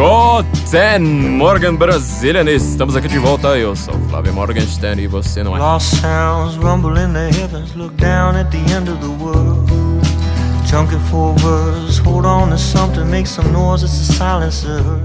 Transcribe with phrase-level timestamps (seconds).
[0.00, 3.48] Guten Morgan Brasilian, estamos aqui de volta.
[3.48, 5.60] Eu sou Flávio Morgenstern e você não é.
[5.60, 7.74] Lost sounds rumble in the heavens.
[7.74, 9.89] Look down at the end of the world.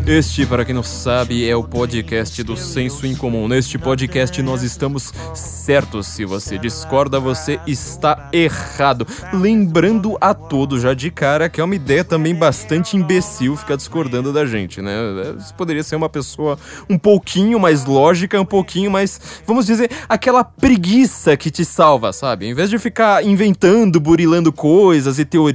[0.05, 3.47] Este, para quem não sabe, é o podcast do Senso em Comum.
[3.47, 6.05] Neste podcast nós estamos certos.
[6.05, 9.07] Se você discorda, você está errado.
[9.33, 14.31] Lembrando a todos já de cara que é uma ideia também bastante imbecil ficar discordando
[14.31, 14.93] da gente, né?
[15.35, 20.43] Você poderia ser uma pessoa um pouquinho mais lógica, um pouquinho mais, vamos dizer, aquela
[20.43, 22.45] preguiça que te salva, sabe?
[22.45, 25.54] Em vez de ficar inventando, burilando coisas e teorias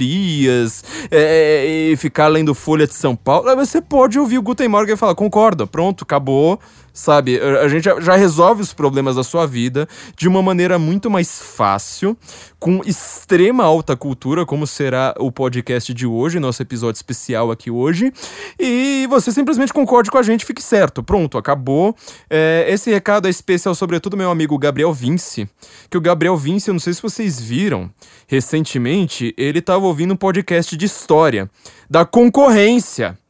[1.09, 4.97] é, e ficar lendo Folha de São Paulo, você pode ouvir o Guten Morgen e
[4.97, 6.59] falar, concordo, pronto, acabou,
[6.93, 7.39] sabe?
[7.39, 12.17] A gente já, resolve os problemas da sua vida de uma maneira muito mais fácil,
[12.59, 18.11] com extrema alta cultura, como será o podcast de hoje, nosso episódio especial aqui hoje,
[18.59, 21.95] e você simplesmente concorde com a gente, fique certo, pronto, acabou.
[22.29, 25.49] É, esse recado é especial, sobretudo, meu amigo Gabriel Vince,
[25.89, 27.89] que o Gabriel Vince, eu não sei se vocês viram,
[28.27, 31.49] recentemente, ele estava ouvindo um podcast de história
[31.89, 33.20] da concorrência.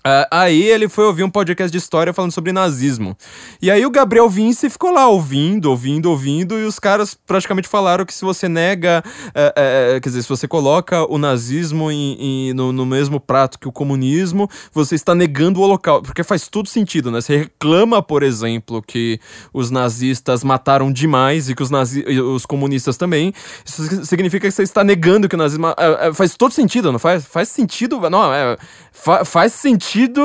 [0.00, 3.14] Uh, aí ele foi ouvir um podcast de história falando sobre nazismo.
[3.60, 8.06] E aí o Gabriel Vince ficou lá ouvindo, ouvindo, ouvindo, e os caras praticamente falaram
[8.06, 12.54] que se você nega, uh, uh, quer dizer, se você coloca o nazismo em, em,
[12.54, 16.04] no, no, mesmo prato que o comunismo, você está negando o holocausto.
[16.04, 17.20] Porque faz todo sentido, né?
[17.20, 19.20] Você reclama, por exemplo, que
[19.52, 23.34] os nazistas mataram demais e que os, nazi os comunistas também.
[23.66, 25.66] Isso significa que você está negando que o nazismo.
[26.14, 27.26] faz todo sentido, não faz?
[27.26, 28.00] Faz sentido.
[28.08, 28.56] Não, é,
[28.92, 30.22] fa faz sentido sentido,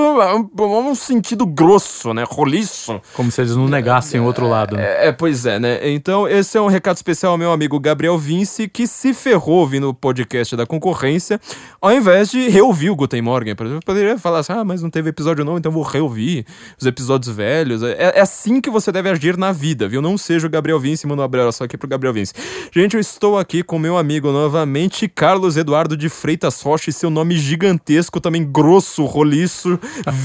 [0.55, 2.23] um sentido grosso, né?
[2.27, 3.02] Roliço.
[3.13, 4.75] Como se eles não negassem o outro lado.
[4.75, 4.83] Né?
[4.83, 5.89] É, é, pois é, né?
[5.89, 9.89] Então, esse é um recado especial ao meu amigo Gabriel Vince, que se ferrou ouvindo
[9.89, 11.41] o podcast da concorrência,
[11.81, 13.55] ao invés de reouvir o Guten Morgen.
[13.55, 16.45] Por exemplo, poderia falar assim, ah, mas não teve episódio novo, então vou reouvir
[16.80, 17.81] os episódios velhos.
[17.81, 20.02] É, é assim que você deve agir na vida, viu?
[20.02, 22.33] Não seja o Gabriel Vince, manda um abraço aqui pro Gabriel Vince.
[22.71, 27.09] Gente, eu estou aqui com meu amigo novamente, Carlos Eduardo de Freitas Rocha, e seu
[27.09, 29.80] nome gigantesco, também grosso, roliço isso,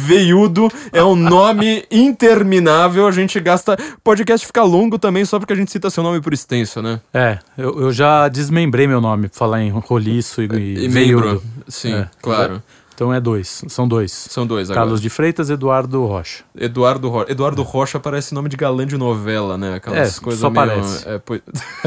[0.06, 3.06] veiudo, é um nome interminável.
[3.06, 3.74] A gente gasta.
[3.74, 7.00] O podcast fica longo também só porque a gente cita seu nome por extenso, né?
[7.14, 11.42] É, eu, eu já desmembrei meu nome pra falar em roliço e, e, e membro.
[11.68, 12.62] Sim, é, claro.
[13.00, 13.64] Então é dois.
[13.66, 14.12] São dois.
[14.12, 14.84] São dois agora.
[14.84, 16.44] Carlos de Freitas Eduardo Rocha.
[16.54, 17.32] Eduardo Rocha.
[17.32, 19.76] Eduardo Rocha parece nome de galã de novela, né?
[19.76, 20.66] Aquelas é, coisas só meio...
[20.66, 21.08] parece.
[21.08, 21.40] É, pois...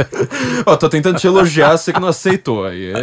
[0.66, 2.66] Ó, tô tentando te elogiar, você que não aceitou.
[2.66, 2.92] Aí.
[2.92, 2.98] É,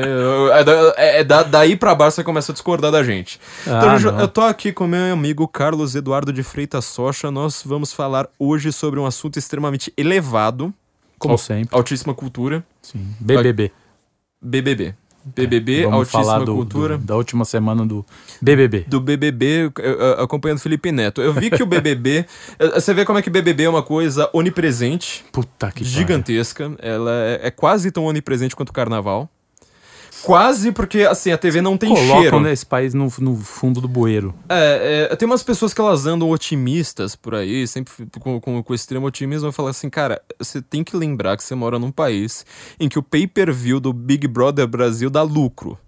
[0.97, 3.39] é, é, é daí pra baixo você começa a discordar da gente.
[3.65, 7.31] Ah, então, eu tô aqui com meu amigo Carlos Eduardo de Freitas Rocha.
[7.31, 10.75] Nós vamos falar hoje sobre um assunto extremamente elevado.
[11.17, 11.77] Como sempre.
[11.77, 12.65] Altíssima cultura.
[12.83, 13.07] Sim.
[13.21, 13.71] BBB.
[14.43, 14.97] BBB.
[15.25, 16.99] BBB, Vamos Altíssima falar do, Cultura.
[16.99, 18.05] Do, da última semana do
[18.41, 18.85] BBB.
[18.87, 19.71] Do BBB,
[20.19, 21.21] acompanhando Felipe Neto.
[21.21, 22.25] Eu vi que o BBB.
[22.75, 25.25] você vê como é que BBB é uma coisa onipresente.
[25.33, 26.73] Puta que Gigantesca.
[26.79, 29.29] Ela é, é quase tão onipresente quanto o carnaval.
[30.23, 32.41] Quase porque, assim, a TV não tem Colocam, cheiro.
[32.41, 34.35] né, esse país no, no fundo do bueiro.
[34.49, 38.75] É, é, tem umas pessoas que elas andam otimistas por aí, sempre com, com, com
[38.75, 42.45] extremo otimismo, e falam assim, cara, você tem que lembrar que você mora num país
[42.79, 45.79] em que o pay-per-view do Big Brother Brasil dá lucro.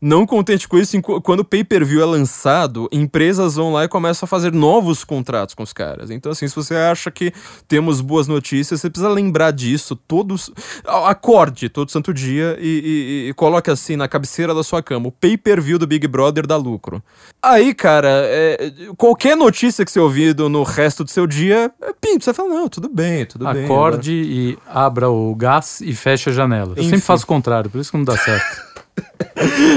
[0.00, 4.28] Não contente com isso, quando o pay-per-view é lançado, empresas vão lá e começam a
[4.28, 6.10] fazer novos contratos com os caras.
[6.10, 7.32] Então, assim, se você acha que
[7.66, 10.52] temos boas notícias, você precisa lembrar disso todos.
[10.86, 15.08] Acorde todo santo dia e, e, e coloque assim na cabeceira da sua cama.
[15.08, 17.02] O pay-per-view do Big Brother dá lucro.
[17.42, 22.24] Aí, cara, é, qualquer notícia que você ouvir no resto do seu dia, é pinto.
[22.24, 23.64] Você fala, não, tudo bem, tudo Acorde bem.
[23.66, 26.74] Acorde e abra o gás e feche a janela.
[26.76, 26.90] Eu Enfim.
[26.90, 28.68] sempre faço o contrário, por isso que não dá certo.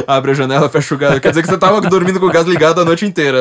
[0.08, 1.20] Abre a janela, fecha o gás.
[1.20, 3.38] Quer dizer que você tava dormindo com o gás ligado a noite inteira.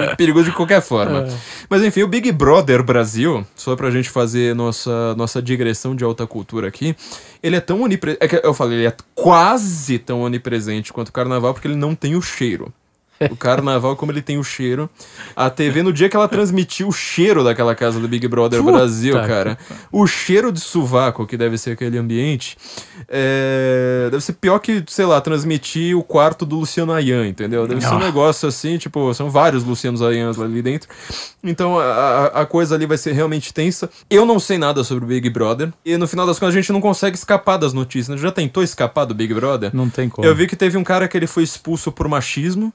[0.00, 1.26] É perigoso de qualquer forma.
[1.26, 1.28] É.
[1.68, 6.26] Mas enfim, o Big Brother Brasil, só pra gente fazer nossa, nossa digressão de alta
[6.26, 6.96] cultura aqui,
[7.42, 8.24] ele é tão onipresente.
[8.24, 12.16] É eu falei, ele é quase tão onipresente quanto o carnaval, porque ele não tem
[12.16, 12.72] o cheiro.
[13.28, 14.88] O carnaval, como ele tem o cheiro.
[15.36, 18.72] A TV, no dia que ela transmitiu o cheiro daquela casa do Big Brother Puta
[18.72, 19.58] Brasil, cara.
[19.92, 22.56] O cheiro de sovaco, que deve ser aquele ambiente,
[23.08, 24.08] é...
[24.10, 27.66] deve ser pior que, sei lá, transmitir o quarto do Luciano Ayan, entendeu?
[27.66, 28.04] Deve ser um ah.
[28.04, 30.88] negócio assim, tipo, são vários Lucianos Ayans ali dentro.
[31.42, 33.90] Então a, a coisa ali vai ser realmente tensa.
[34.08, 35.72] Eu não sei nada sobre o Big Brother.
[35.84, 38.16] E no final das contas a gente não consegue escapar das notícias.
[38.16, 38.22] Né?
[38.22, 39.70] Já tentou escapar do Big Brother?
[39.74, 40.26] Não tem como.
[40.26, 42.72] Eu vi que teve um cara que ele foi expulso por machismo.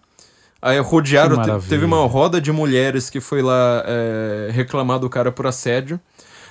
[0.61, 5.45] Aí rodearam, teve uma roda de mulheres que foi lá é, reclamar do cara por
[5.45, 5.99] assédio.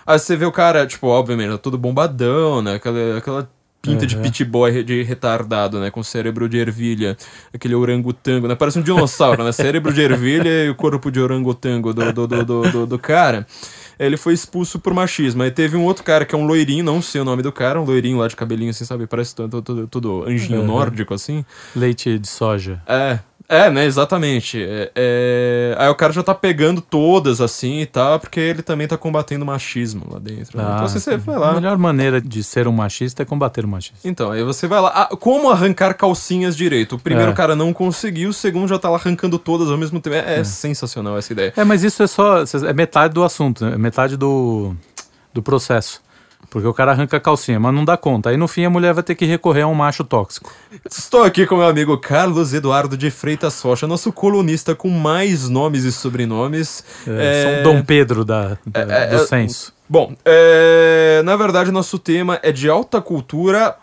[0.06, 2.74] Aí você vê o cara, tipo, obviamente, todo bombadão, né?
[2.74, 3.50] Aquela, aquela
[3.82, 5.90] pinta de pit boy de retardado, né?
[5.90, 7.16] Com cérebro de ervilha,
[7.52, 8.54] aquele orangotango, né?
[8.54, 9.52] Parece um dinossauro, né?
[9.52, 13.46] Cérebro de ervilha e o corpo de orangotango do, do, do, do, do, do cara
[13.98, 15.42] ele foi expulso por machismo.
[15.42, 17.80] Aí teve um outro cara que é um loirinho, não sei o nome do cara,
[17.80, 19.06] um loirinho lá de cabelinho assim, sabe?
[19.06, 20.66] Parece tudo, tudo, tudo anjinho uhum.
[20.66, 21.44] nórdico assim.
[21.74, 22.82] Leite de soja.
[22.86, 23.18] É,
[23.54, 24.62] é, né, exatamente.
[24.62, 25.76] É, é...
[25.78, 29.44] Aí o cara já tá pegando todas assim e tal, porque ele também tá combatendo
[29.44, 30.58] machismo lá dentro.
[30.58, 30.64] Né?
[30.66, 31.50] Ah, então assim, você vai lá.
[31.50, 33.98] A melhor maneira de ser um machista é combater o machismo.
[34.04, 34.88] Então, aí você vai lá.
[34.94, 36.96] Ah, como arrancar calcinhas direito?
[36.96, 37.34] O primeiro é.
[37.34, 40.16] cara não conseguiu, o segundo já tá lá arrancando todas ao mesmo tempo.
[40.16, 41.52] É, é, é, sensacional essa ideia.
[41.56, 42.42] É, mas isso é só.
[42.42, 43.74] É metade do assunto, né?
[43.74, 44.74] é metade do,
[45.32, 46.03] do processo.
[46.54, 48.30] Porque o cara arranca a calcinha, mas não dá conta.
[48.30, 50.52] Aí no fim a mulher vai ter que recorrer a um macho tóxico.
[50.88, 55.82] Estou aqui com meu amigo Carlos Eduardo de Freitas Rocha, nosso colunista com mais nomes
[55.82, 56.84] e sobrenomes.
[57.08, 57.42] É, é...
[57.42, 59.72] São Dom Pedro da, da é, do é, censo.
[59.88, 63.74] Bom, é, na verdade nosso tema é de alta cultura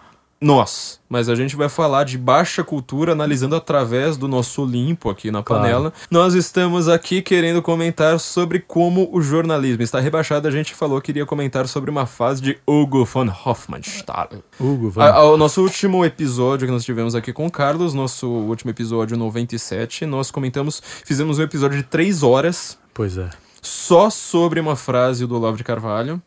[0.42, 5.30] nós, mas a gente vai falar de baixa cultura analisando através do nosso limpo aqui
[5.30, 5.92] na panela.
[5.92, 6.08] Claro.
[6.10, 10.48] Nós estamos aqui querendo comentar sobre como o jornalismo está rebaixado.
[10.48, 14.30] A gente falou que iria comentar sobre uma fase de Hugo von Hofmannsthal.
[14.60, 18.28] Hugo von a, O nosso último episódio que nós tivemos aqui com o Carlos, nosso
[18.28, 22.80] último episódio 97, nós comentamos, fizemos um episódio de três horas.
[22.96, 23.30] Pois é.
[23.62, 26.20] Só sobre uma frase do Olavo de Carvalho,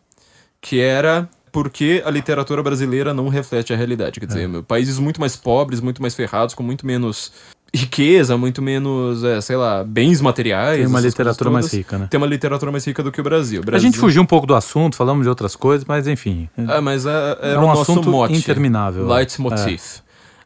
[0.60, 4.18] que era porque a literatura brasileira não reflete a realidade.
[4.18, 4.62] Quer dizer, é.
[4.62, 7.30] países muito mais pobres, muito mais ferrados, com muito menos
[7.72, 10.78] riqueza, muito menos, é, sei lá, bens materiais.
[10.78, 12.08] Tem uma literatura mais rica, né?
[12.10, 13.62] Tem uma literatura mais rica do que o Brasil.
[13.62, 13.86] o Brasil.
[13.86, 16.48] A gente fugiu um pouco do assunto, falamos de outras coisas, mas enfim.
[16.58, 19.06] É, mas é, é, é um assunto mote, interminável.
[19.06, 20.02] Leitmotiv.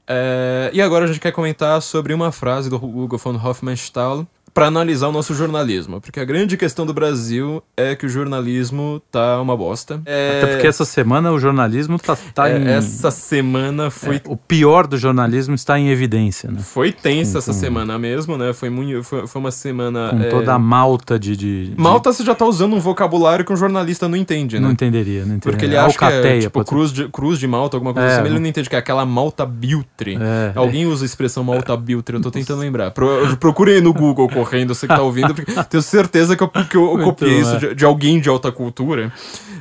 [0.07, 0.71] É.
[0.71, 0.71] é.
[0.75, 5.09] e agora a gente quer comentar sobre uma frase do Hugo von Hofmannsthal, para analisar
[5.09, 6.01] o nosso jornalismo.
[6.01, 10.01] Porque a grande questão do Brasil é que o jornalismo tá uma bosta.
[10.07, 10.41] É...
[10.43, 12.69] Até porque essa semana o jornalismo tá, tá é, em...
[12.69, 14.17] Essa semana foi...
[14.17, 16.61] É, o pior do jornalismo está em evidência, né?
[16.61, 18.53] Foi tensa essa semana mesmo, né?
[18.53, 20.11] Foi, muito, foi, foi uma semana...
[20.11, 21.81] Com é, toda a malta de, de, de...
[21.81, 24.63] Malta você já tá usando um vocabulário que um jornalista não entende, né?
[24.63, 25.53] Não entenderia, não entenderia.
[25.53, 28.19] Porque ele acha Alcateia, que é, tipo, cruz de, cruz de malta, alguma coisa é,
[28.19, 30.19] assim, ele não entende que é aquela malta biltre.
[30.21, 30.53] É.
[30.55, 32.91] Alguém usa a expressão malta biltre, eu tô tentando lembrar.
[32.91, 35.35] Pro, procurem no Google correndo, você que tá ouvindo
[35.69, 39.13] tenho certeza que eu, que eu, copiei isso de, de, alguém de alta cultura.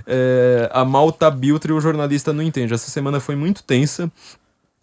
[0.06, 2.74] É, a Malta Biltre, o jornalista não entende.
[2.74, 4.12] Essa semana foi muito tensa.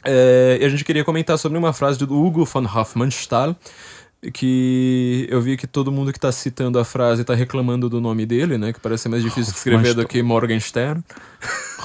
[0.05, 3.57] É, e a gente queria comentar sobre uma frase do Hugo von Hofmannsthal,
[4.33, 8.27] que eu vi que todo mundo que está citando a frase está reclamando do nome
[8.27, 8.73] dele, né?
[8.73, 11.03] Que parece mais difícil de escrever do que Morgenstern.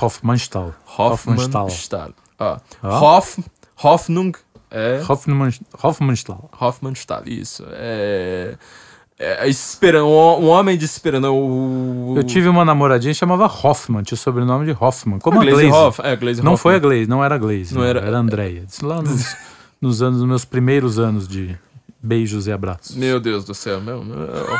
[0.01, 0.75] Hofmannsthal.
[0.97, 1.69] Hofmannsthal.
[2.37, 2.61] Ah.
[2.81, 3.43] Hoff,
[3.83, 4.33] Hoffnung
[4.71, 5.01] é...
[5.81, 6.49] Hoffmannsthal.
[6.59, 7.65] Hoffmannsthal, isso.
[7.71, 8.55] É...
[9.21, 12.13] É, esperando, um homem de esperando o...
[12.15, 15.19] Eu tive uma namoradinha que chamava Hoffman, tinha o sobrenome de Hoffman.
[15.19, 15.67] Como a, a Glaze.
[15.67, 15.77] Glaze.
[15.77, 16.57] Hoff, é, Glaze não Hoffman.
[16.57, 17.75] foi a Glaze, não era a Glaze.
[17.75, 18.63] Não, era, era a Andrea.
[18.81, 19.35] Lá nos,
[19.81, 21.53] nos anos, nos meus primeiros anos de
[22.01, 22.95] beijos e abraços.
[22.95, 24.01] Meu Deus do céu, meu.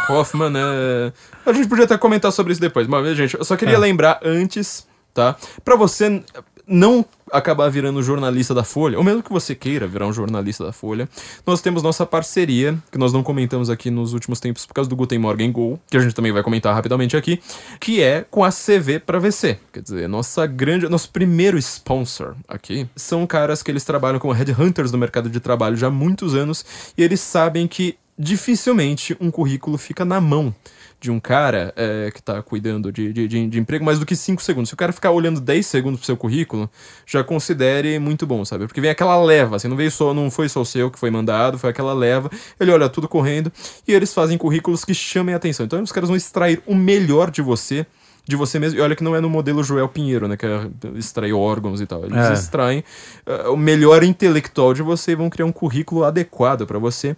[0.10, 1.14] Hoffman é.
[1.46, 3.80] A gente podia até comentar sobre isso depois, mas, gente, eu só queria é.
[3.80, 5.38] lembrar antes, tá?
[5.64, 6.22] Pra você
[6.70, 10.72] não acabar virando jornalista da Folha, ou mesmo que você queira virar um jornalista da
[10.72, 11.10] Folha,
[11.46, 14.96] nós temos nossa parceria, que nós não comentamos aqui nos últimos tempos por causa do
[14.96, 17.40] Guten Morgen Go, que a gente também vai comentar rapidamente aqui,
[17.80, 19.60] que é com a CV para VC.
[19.74, 24.92] Quer dizer, nossa grande, nosso primeiro sponsor aqui são caras que eles trabalham como headhunters
[24.92, 26.66] no mercado de trabalho já há muitos anos
[26.98, 30.54] e eles sabem que dificilmente um currículo fica na mão
[31.00, 34.16] de um cara é, que está cuidando de, de, de, de, emprego mais do que
[34.16, 34.70] 5 segundos.
[34.70, 36.70] Se o cara ficar olhando 10 segundos pro seu currículo,
[37.06, 38.68] já considere muito bom, sabe?
[38.68, 41.10] Porque vem aquela leva, assim, não veio só, não foi só o seu que foi
[41.10, 42.30] mandado, foi aquela leva,
[42.60, 43.52] ele olha tudo correndo
[43.88, 45.66] e eles fazem currículos que chamem a atenção.
[45.66, 47.86] Então os caras vão extrair o melhor de você
[48.28, 48.78] de você mesmo.
[48.78, 50.38] E olha que não é no modelo Joel Pinheiro, né?
[50.38, 52.06] Que é extrair órgãos e tal.
[52.06, 52.34] Eles é.
[52.34, 52.84] extraem
[53.26, 57.18] uh, o melhor intelectual de você e vão criar um currículo adequado para você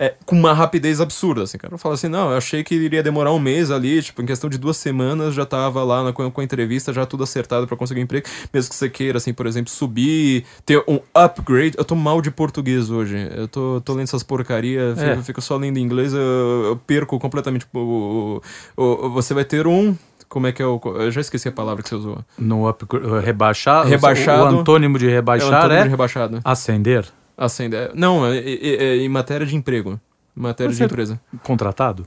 [0.00, 1.74] é, com uma rapidez absurda, assim, cara.
[1.74, 4.48] Eu falo assim, não, eu achei que iria demorar um mês ali, tipo, em questão
[4.48, 8.00] de duas semanas já tava lá na, com a entrevista, já tudo acertado para conseguir
[8.00, 8.24] um emprego,
[8.54, 11.74] mesmo que você queira, assim, por exemplo, subir, ter um upgrade.
[11.76, 15.20] Eu tô mal de português hoje, eu tô, tô lendo essas porcarias, é.
[15.22, 18.40] fico, só lendo inglês, eu, eu perco completamente o,
[18.76, 19.96] o, o, Você vai ter um
[20.28, 20.80] como é que é o.
[20.96, 22.18] Eu já esqueci a palavra que você usou.
[22.38, 23.24] No upgrade.
[23.24, 23.88] Rebaixado.
[23.88, 24.54] Rebaixado.
[24.54, 26.40] O, o antônimo de rebaixar é, o antônimo é de rebaixado.
[26.44, 27.06] Ascender.
[27.38, 27.90] Acender.
[27.94, 29.98] Não, é, é, é, em matéria de emprego.
[30.36, 31.20] Em matéria Mas de empresa.
[31.42, 32.06] Contratado?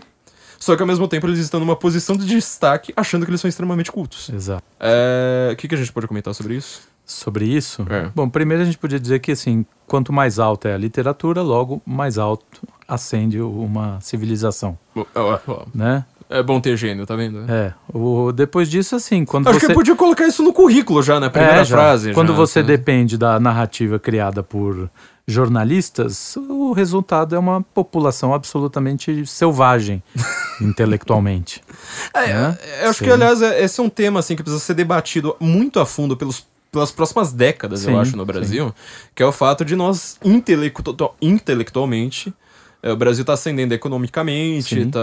[0.60, 3.50] só que ao mesmo tempo eles estão numa posição de destaque, achando que eles são
[3.50, 4.30] extremamente cultos.
[4.30, 4.64] Exato.
[4.80, 6.82] É, O que, que a gente pode comentar sobre isso?
[7.06, 7.86] Sobre isso?
[7.90, 8.12] É.
[8.14, 11.82] Bom, primeiro a gente podia dizer que, assim, quanto mais alta é a literatura, logo
[11.86, 15.66] mais alto acende uma civilização, ó, ó.
[15.74, 16.06] né?
[16.30, 17.50] É bom ter gênio, tá vendo?
[17.50, 17.74] É.
[17.94, 19.66] O, depois disso, assim, quando Acho você...
[19.68, 21.76] que eu podia colocar isso no currículo já, na primeira É, já.
[21.78, 22.12] frase.
[22.14, 22.68] Quando já, você assim.
[22.68, 24.90] depende da narrativa criada por
[25.26, 30.02] jornalistas, o resultado é uma população absolutamente selvagem
[30.62, 31.62] intelectualmente.
[32.14, 32.58] É, né?
[32.82, 33.06] eu acho Sim.
[33.06, 36.16] que, aliás, é- esse é um tema assim, que precisa ser debatido muito a fundo
[36.16, 38.74] pelos, pelas próximas décadas, eu Sim, acho, no Brasil,
[39.16, 42.34] que é o fato de nós, intelectu intelectualmente,
[42.84, 45.00] é, o Brasil está ascendendo economicamente, está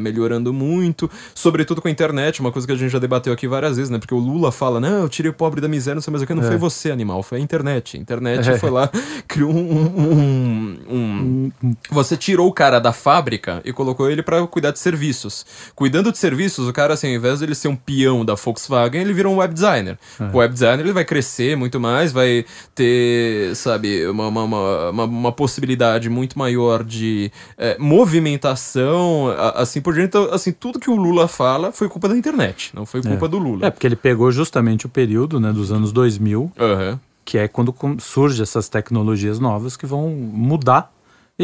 [0.00, 3.76] melhorando muito, sobretudo com a internet, uma coisa que a gente já debateu aqui várias
[3.76, 3.98] vezes, né?
[3.98, 6.26] Porque o Lula fala, não, eu tirei o pobre da miséria, não sei mais o
[6.26, 6.46] que, não É.
[6.46, 7.96] foi você, animal, foi a internet.
[7.96, 8.58] A internet É.
[8.58, 8.90] foi lá,
[9.28, 14.44] criou um- um- um, um você tirou o cara da fábrica e colocou ele pra
[14.46, 15.44] cuidar de serviços.
[15.74, 19.00] Cuidando de serviços, o cara, assim, ao invés de ele ser um peão da Volkswagen,
[19.00, 19.98] ele virou um web designer.
[20.32, 24.44] O web designer ele vai crescer muito mais, vai ter, sabe, uma, uma,
[24.90, 30.08] uma- uma possibilidade muito maior de é, movimentação, a- assim por diante.
[30.08, 33.38] Então, assim, tudo que o Lula fala foi culpa da internet, não foi culpa do
[33.38, 33.66] Lula.
[33.66, 37.00] É, porque ele pegou justamente o período né, dos anos 2000, Aham.
[37.24, 40.92] que é quando surgem essas tecnologias novas que vão mudar,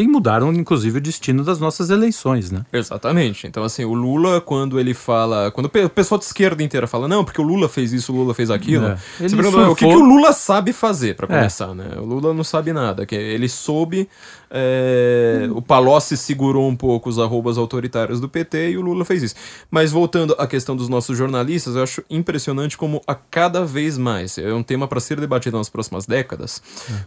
[0.01, 2.65] e mudaram inclusive o destino das nossas eleições, né?
[2.71, 3.47] Exatamente.
[3.47, 5.51] Então, assim, o Lula, quando ele fala.
[5.51, 8.11] Quando o pe- o pessoal de esquerda inteira fala, não, porque o Lula fez isso,
[8.13, 8.85] o Lula fez aquilo.
[8.87, 8.97] É.
[9.19, 11.29] Você pergunta, o que, que surfou- o Lula sabe fazer, pra É.
[11.37, 11.97] começar, né?
[11.97, 13.05] O Lula não sabe nada.
[13.05, 14.07] Que ele soube.
[14.51, 19.23] é, O Palocci segurou um pouco os arrobas autoritários do PT e o Lula fez
[19.23, 19.35] isso.
[19.69, 24.37] Mas voltando à questão dos nossos jornalistas, eu acho impressionante como a cada vez mais,
[24.37, 26.61] é um tema para ser debatido nas próximas décadas,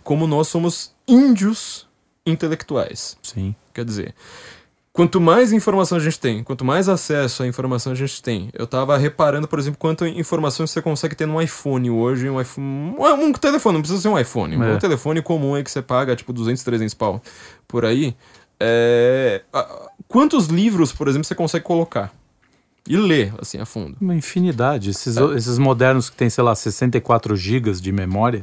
[0.04, 1.86] como nós somos índios
[2.26, 3.16] intelectuais.
[3.22, 3.54] Sim.
[3.74, 4.14] Quer dizer,
[4.92, 8.66] quanto mais informação a gente tem, quanto mais acesso à informação a gente tem, eu
[8.66, 13.24] tava reparando, por exemplo, quanto informações você consegue ter no iPhone hoje, um iPhone, um,
[13.26, 14.74] um telefone, não precisa ser um iPhone, É.
[14.74, 17.22] um telefone comum aí que você paga, tipo, 200, 300 pau,
[17.66, 18.14] por aí,
[18.60, 19.42] é,
[20.06, 22.12] quantos livros, por exemplo, você consegue colocar
[22.86, 23.96] e ler, assim, a fundo?
[24.00, 24.90] Uma infinidade.
[24.90, 25.24] Esses, É.
[25.36, 28.42] esses modernos que tem, sei lá, 64 gigas de memória,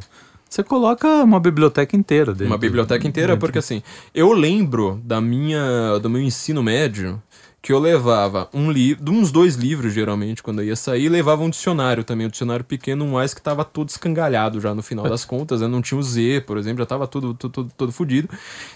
[0.50, 2.48] você coloca uma biblioteca inteira dentro.
[2.48, 3.39] Uma biblioteca inteira, dentro.
[3.39, 7.22] porque assim, eu lembro da minha, do meu ensino médio
[7.62, 11.44] que eu levava um livro, uns dois livros geralmente quando eu ia sair, e levava
[11.44, 15.06] um dicionário também, um dicionário pequeno, um mais que tava todo escangalhado já no final
[15.10, 15.68] das contas, né?
[15.68, 18.29] não tinha o Z, por exemplo, já tava todo, todo, todo, todo fudido.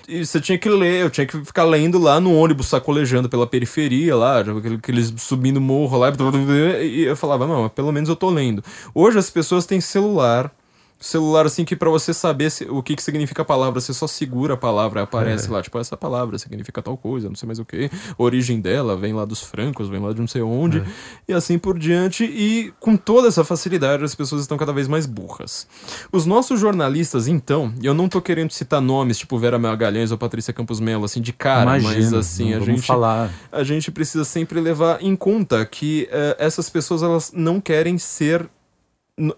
[0.08, 3.48] E você tinha que ler, eu tinha que ficar lendo lá no ônibus sacolejando pela
[3.48, 4.40] periferia lá,
[4.78, 6.12] aqueles subindo morro lá,
[6.82, 8.62] e eu falava, não, pelo menos eu tô lendo.
[8.94, 10.52] Hoje as pessoas têm celular,
[11.04, 14.08] celular assim que pra você saber se- o que, que significa a palavra, você só
[14.08, 17.60] segura a palavra e aparece lá, tipo, essa palavra significa tal coisa, não sei mais
[17.60, 20.82] o que, origem dela vem lá dos francos, vem lá de não sei onde,
[21.28, 25.06] e assim por diante, e com toda essa facilidade as pessoas estão cada vez mais
[25.06, 25.68] burras.
[26.12, 30.54] Os nossos jornalistas, então, eu não tô querendo citar nomes, tipo Vera Magalhães ou Patrícia
[30.54, 33.30] Campos Melo, assim, de cara, mas Imagina, assim, não a gente falar.
[33.52, 38.48] a gente precisa sempre levar em conta que eh, essas pessoas elas não querem ser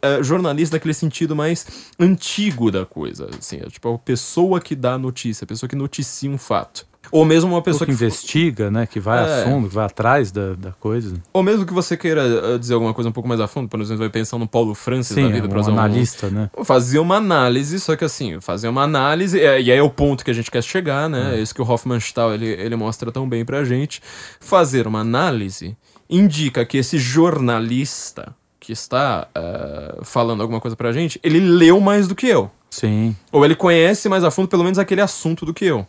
[0.02, 1.66] eh, jornalista naquele sentido mais
[2.00, 5.76] antigo da coisa, assim, é tipo a pessoa que dá a notícia, a pessoa que
[5.76, 6.86] noticia um fato.
[7.12, 7.92] Ou mesmo uma pessoa que que.
[7.92, 8.88] investiga, né?
[8.88, 9.44] Que vai É.
[9.44, 11.14] a fundo, que vai atrás da, da coisa.
[11.32, 13.80] Ou mesmo que você queira eh, dizer alguma coisa um pouco mais a fundo, por
[13.80, 16.30] exemplo, vai pensar no Paulo Francis da Sim, vida é pra um usar um- analista,
[16.32, 16.50] né?
[16.64, 20.26] Fazer uma análise, só que assim, fazer uma análise, é, e aí é o ponto
[20.26, 21.36] que a gente quer chegar, né?
[21.38, 24.02] É isso que o Hoffmannsthal ele, ele mostra tão bem pra gente.
[24.40, 25.78] Fazer uma análise
[26.10, 32.08] indica que esse jornalista que está eh, falando alguma coisa pra gente, ele leu mais
[32.08, 32.50] do que eu.
[32.70, 33.16] Sim.
[33.32, 35.86] Ou ele conhece mais a fundo, pelo menos, aquele assunto do que eu.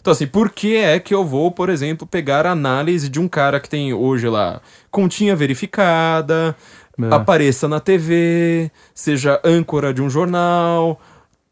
[0.00, 3.28] Então, assim, por que é que eu vou, por exemplo, pegar a análise de um
[3.28, 6.56] cara que tem hoje lá continha verificada,
[6.98, 7.14] É.
[7.14, 10.98] apareça na TV, seja âncora de um jornal,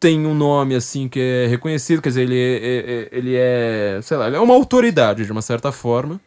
[0.00, 3.98] tem um nome assim que é reconhecido, quer dizer, ele é, é- é- ele é
[4.02, 6.18] sei lá, ele é uma autoridade de uma certa forma.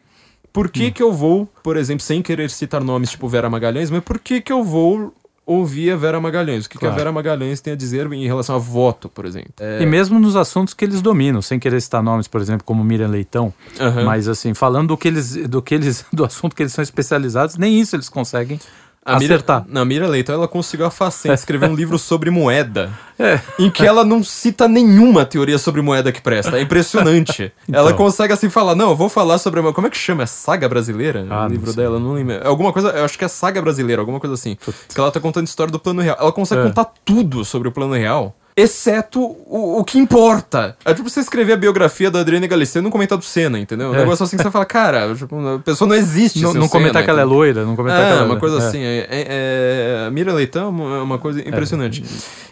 [0.52, 4.02] Por que que eu vou, por exemplo, sem querer citar nomes tipo Vera Magalhães, mas
[4.02, 5.12] por que que eu vou
[5.46, 6.66] ouvir a Vera Magalhães?
[6.66, 6.96] O que, que a Claro.
[6.98, 9.50] Vera Magalhães tem a dizer em relação a voto, por exemplo?
[9.60, 12.84] É, E mesmo nos assuntos que eles dominam, sem querer citar nomes, por exemplo, como
[12.84, 14.04] Miriam Leitão, Aham.
[14.04, 17.56] mas assim, falando do que eles, do que eles, do assunto que eles são especializados,
[17.56, 18.60] nem isso eles conseguem
[19.08, 19.64] A Mira, acertar.
[19.68, 23.40] na Mira Leitão, ela conseguiu a façanha de escrever um livro sobre moeda, É.
[23.58, 26.56] em que ela não cita nenhuma teoria sobre moeda que presta.
[26.58, 27.52] É impressionante.
[27.68, 27.80] Então.
[27.80, 29.72] Ela consegue assim falar, não, eu vou falar sobre a...
[29.72, 30.22] Como é que chama?
[30.22, 31.26] É Saga Brasileira?
[31.30, 31.82] Ah, o não livro sei.
[31.82, 32.46] dela, não lembro.
[32.46, 34.56] Alguma coisa, eu acho que é Saga Brasileira, alguma coisa assim.
[34.88, 36.16] Que ela tá contando história do plano real.
[36.20, 36.64] Ela consegue É.
[36.64, 38.34] contar tudo sobre o plano real.
[38.60, 40.76] Exceto o, o que importa.
[40.84, 43.90] É tipo você escrever a biografia da Adriana Galisteu não comentar do Senna, entendeu?
[43.90, 43.98] Um É.
[43.98, 46.40] negócio assim que você fala, cara, tipo, a pessoa não existe.
[46.42, 48.56] Não, não comentar Senna, que ela é loira, não comentar que É, ela uma coisa
[48.56, 48.66] é.
[48.66, 48.78] assim.
[48.80, 52.02] É, é, é, Mira Leitão é uma- é coisa impressionante.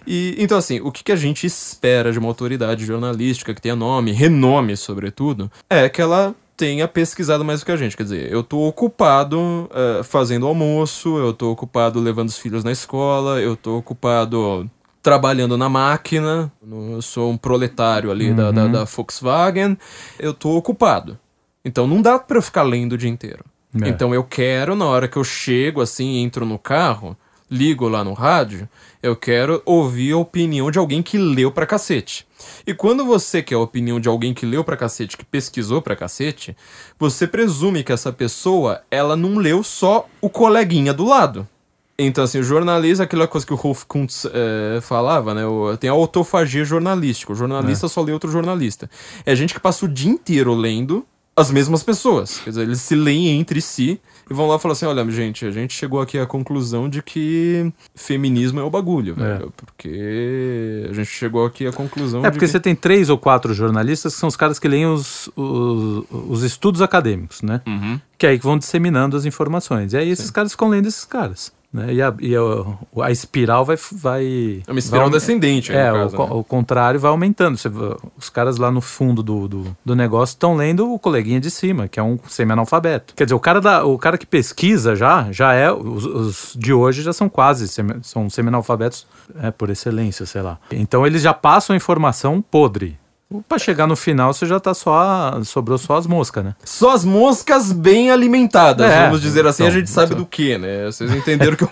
[0.06, 3.74] E, então, assim, o que, que a gente espera de uma autoridade jornalística que tenha
[3.74, 7.96] nome, renome, sobretudo, é que ela tenha pesquisado mais do que a gente.
[7.96, 12.72] Quer dizer, eu tô ocupado eh, fazendo almoço, eu tô ocupado levando os filhos na
[12.72, 14.66] escola, eu tô ocupado
[15.06, 19.78] trabalhando na máquina, eu sou um proletário ali da, da, da Volkswagen,
[20.18, 21.16] eu tô ocupado.
[21.64, 23.44] Então não dá pra eu ficar lendo o dia inteiro.
[23.82, 23.88] É.
[23.88, 27.16] Então eu quero, na hora que eu chego assim, entro no carro,
[27.48, 28.68] ligo lá no rádio,
[29.00, 32.26] eu quero ouvir a opinião de alguém que leu pra cacete.
[32.66, 35.94] E quando você quer a opinião de alguém que leu pra cacete, que pesquisou pra
[35.94, 36.56] cacete,
[36.98, 41.46] você presume que essa pessoa, ela não leu só o coleguinha do lado.
[41.98, 45.46] Então, assim, o jornalista, aquela coisa que o Rolf Kuntz eh, falava, né?
[45.46, 47.32] o- tem a autofagia jornalística.
[47.32, 48.90] O jornalista só lê outro jornalista.
[49.24, 52.38] É gente que passa o dia inteiro lendo as mesmas pessoas.
[52.44, 53.98] Quer dizer, eles se leem entre si
[54.30, 57.02] e vão lá e falam assim: olha, gente, a gente chegou aqui à conclusão de
[57.02, 59.50] que feminismo é o bagulho, velho.
[59.56, 62.50] Porque a gente chegou aqui à conclusão É porque que...
[62.50, 66.42] você tem três ou quatro jornalistas que são os caras que leem os, os, os
[66.42, 67.60] estudos acadêmicos, né?
[67.66, 67.98] Uhum.
[68.18, 69.92] Que aí que vão disseminando as informações.
[69.92, 71.52] E aí esses caras ficam lendo esses caras.
[71.72, 71.94] Né?
[71.94, 73.76] E, a, e a, a espiral vai.
[73.92, 76.30] vai É uma espiral vai- descendente, É, o, caso, co- né?
[76.32, 77.58] o contrário vai aumentando.
[77.58, 77.68] Você,
[78.16, 81.86] os caras lá no fundo do, do, do negócio estão lendo o coleguinha de cima,
[81.88, 83.14] que é um semi-analfabeto.
[83.14, 85.70] Quer dizer, o cara, da, o cara que pesquisa já, já é.
[85.70, 89.06] Os, os de hoje já são quase semi, são semi-analfabetos
[89.42, 90.58] é, por excelência, sei lá.
[90.70, 92.96] Então eles já passam a informação podre.
[93.48, 94.94] Pra chegar no final, você já tá só.
[94.94, 96.54] a- sobrou só as moscas, né?
[96.64, 100.18] Só as moscas bem alimentadas, É, vamos dizer assim, a então, gente sabe então.
[100.18, 100.84] do que, né?
[100.86, 101.68] Vocês entenderam que, eu-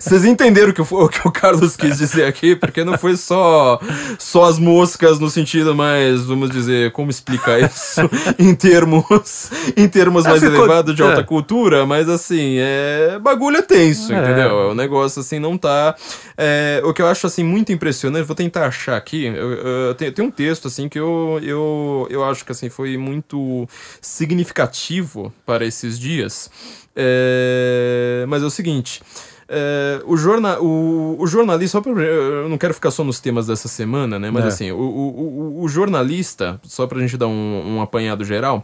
[0.00, 3.78] vocês entenderam o que, o, que o Carlos quis dizer aqui, porque não foi só,
[4.18, 8.00] só as moscas no sentido mais, vamos dizer, como explicar isso
[8.38, 11.24] em termos, em termos É, mais ficou- elevados de alta é.
[11.24, 14.22] cultura, mas assim, é, bagulho é tenso, É.
[14.22, 14.70] entendeu?
[14.70, 15.94] O negócio assim não tá.
[16.36, 20.10] é, o que eu acho assim muito impressionante, vou tentar achar aqui, eu, eu- tem,
[20.10, 23.68] tem um texto assim que eu, eu, eu acho que assim foi muito
[24.00, 26.48] significativo para esses dias.
[26.94, 29.02] É, mas é o seguinte.
[29.48, 33.66] é, o, jorna, o, o jornalista, pra, eu não quero ficar só nos temas dessa
[33.66, 34.30] semana, né?
[34.30, 34.48] Mas É.
[34.48, 38.62] assim, o, o, o, o jornalista, só pra gente dar um, um apanhado geral,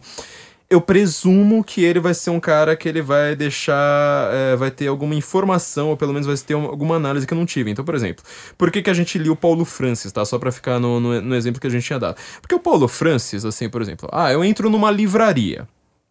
[0.71, 4.31] eu presumo que ele vai ser um cara que ele vai deixar.
[4.33, 7.37] é, vai ter alguma informação, ou pelo menos vai ter um- alguma análise que eu
[7.37, 7.69] não tive.
[7.69, 8.23] Então, por exemplo,
[8.57, 10.23] por que, que a gente lia o Paulo Francis, tá?
[10.25, 12.15] Só pra ficar no, no, no exemplo que a gente tinha dado.
[12.41, 15.67] Porque o Paulo Francis, assim, por exemplo, ah, eu entro numa livraria.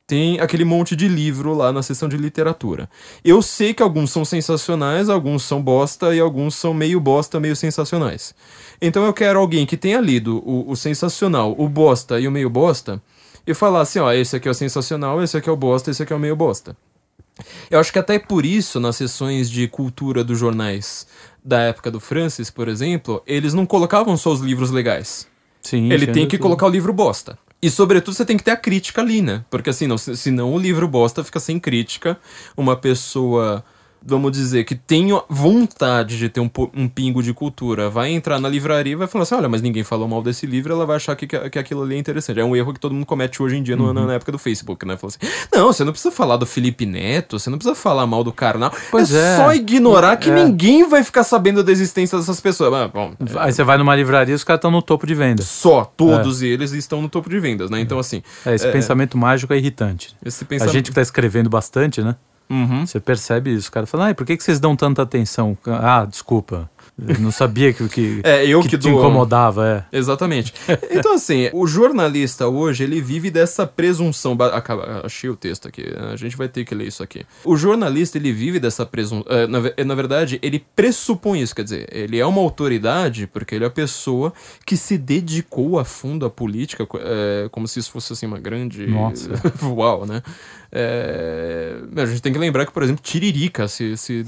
[0.07, 2.91] Tem aquele monte de livro lá na seção de literatura.
[3.25, 7.55] Eu sei que alguns são sensacionais, alguns são bosta e alguns são meio bosta, meio
[7.55, 8.35] sensacionais.
[8.83, 12.51] Então eu quero alguém que tenha lido o, o sensacional, o bosta e o meio
[12.51, 13.01] bosta
[13.47, 16.03] e falar assim: ó, esse aqui é o sensacional, esse aqui é o bosta, esse
[16.03, 16.77] aqui é o meio bosta.
[17.71, 21.07] Eu acho que até por isso, nas sessões de cultura dos jornais
[21.43, 25.27] da época do Francis, por exemplo, eles não colocavam só os livros legais.
[25.63, 25.91] Sim.
[25.91, 26.43] Ele tem que tudo.
[26.43, 27.39] colocar o livro bosta.
[27.63, 29.45] E, sobretudo, você tem que ter a crítica ali, né?
[29.51, 32.19] Porque, assim, não, se- senão o livro bosta fica sem crítica.
[32.57, 33.63] Uma pessoa
[34.05, 38.49] vamos dizer, que tem vontade de ter um, um pingo de cultura, vai entrar na
[38.49, 41.15] livraria e vai falar assim: olha, mas ninguém falou mal desse livro, ela vai achar
[41.17, 42.41] que, que, que aquilo ali é interessante.
[42.41, 44.87] É um erro que todo mundo comete hoje em dia no- na época do Facebook,
[44.87, 44.97] né?
[44.97, 48.23] Fala assim: não, você não precisa falar do Felipe Neto, você não precisa falar mal
[48.25, 48.73] do Karnal.
[48.91, 49.37] Pois é.
[49.37, 50.35] só ignorar que É.
[50.45, 52.73] ninguém vai ficar sabendo da existência dessas pessoas.
[52.75, 55.43] Ah, bom, Aí você vai numa livraria e os caras estão no topo de venda.
[55.43, 57.81] só, todos eles estão no topo de vendas, né?
[57.81, 60.15] Então, assim, É, esse pensamento mágico é irritante.
[60.25, 60.73] esse A pensamento.
[60.73, 62.17] gente que tá escrevendo bastante, né?
[62.51, 62.85] Uhum.
[62.85, 63.69] Você percebe isso.
[63.69, 65.57] O cara fala, ai, por que, que vocês dão tanta atenção?
[65.67, 66.69] Ah, desculpa.
[67.09, 69.97] Eu não sabia que, que, É, eu que te dou- incomodava, é.
[69.97, 70.53] Exatamente.
[70.91, 74.37] Então, assim, o jornalista hoje, ele vive dessa presunção.
[74.37, 77.25] ba- Acaba, achei o texto aqui, a gente vai ter que ler isso aqui.
[77.45, 79.25] O jornalista, ele vive dessa presunção.
[79.49, 83.65] na, ve- na verdade, ele pressupõe isso, quer dizer, ele é uma autoridade porque ele
[83.65, 84.33] é a pessoa
[84.67, 88.87] que se dedicou a fundo à política, é, como se isso fosse, assim, uma grande.
[88.87, 89.31] Nossa.
[89.63, 90.23] Uau, né?
[90.73, 94.25] É, a gente tem que lembrar que, por exemplo, Tiririca se, se,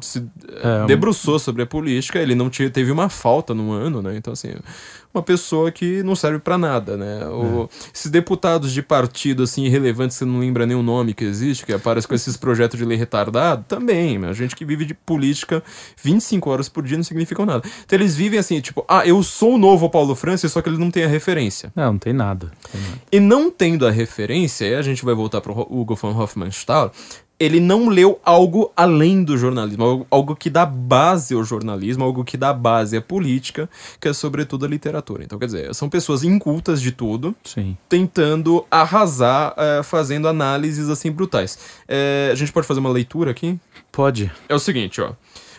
[0.00, 0.24] se
[0.62, 4.16] É, debruçou sobre a política, ele não te- teve uma falta num ano, né?
[4.16, 4.54] Então, assim,
[5.14, 7.26] uma pessoa que não serve pra nada, né?
[7.26, 11.66] O- Esses deputados de partido, assim, irrelevantes, você não lembra nem o nome que existe,
[11.66, 14.24] que aparece com esses projetos de lei retardado, também?
[14.24, 15.62] A gente que vive de política
[16.02, 17.62] 25 horas por dia não significa nada.
[17.84, 20.78] Então, eles vivem assim, tipo, ah, eu sou o novo Paulo Francis, só que ele
[20.78, 21.72] não tem a referência.
[21.76, 22.50] Não, não tem nada.
[22.70, 22.98] Tem nada.
[23.12, 26.90] E não tendo a referência, aí a gente vai voltar pro Hugo von Hofmannsthal,
[27.42, 32.24] ele não leu algo além do jornalismo, algo, algo que dá base ao jornalismo, algo
[32.24, 33.68] que dá base à política,
[34.00, 35.24] que é sobretudo a literatura.
[35.24, 37.76] Então, quer dizer, são pessoas incultas de tudo, Sim.
[37.88, 41.58] tentando arrasar, eh, fazendo análises assim brutais.
[41.88, 43.58] Eh, a gente pode fazer uma leitura aqui?
[43.90, 44.30] Pode.
[44.48, 45.12] É o seguinte, ó.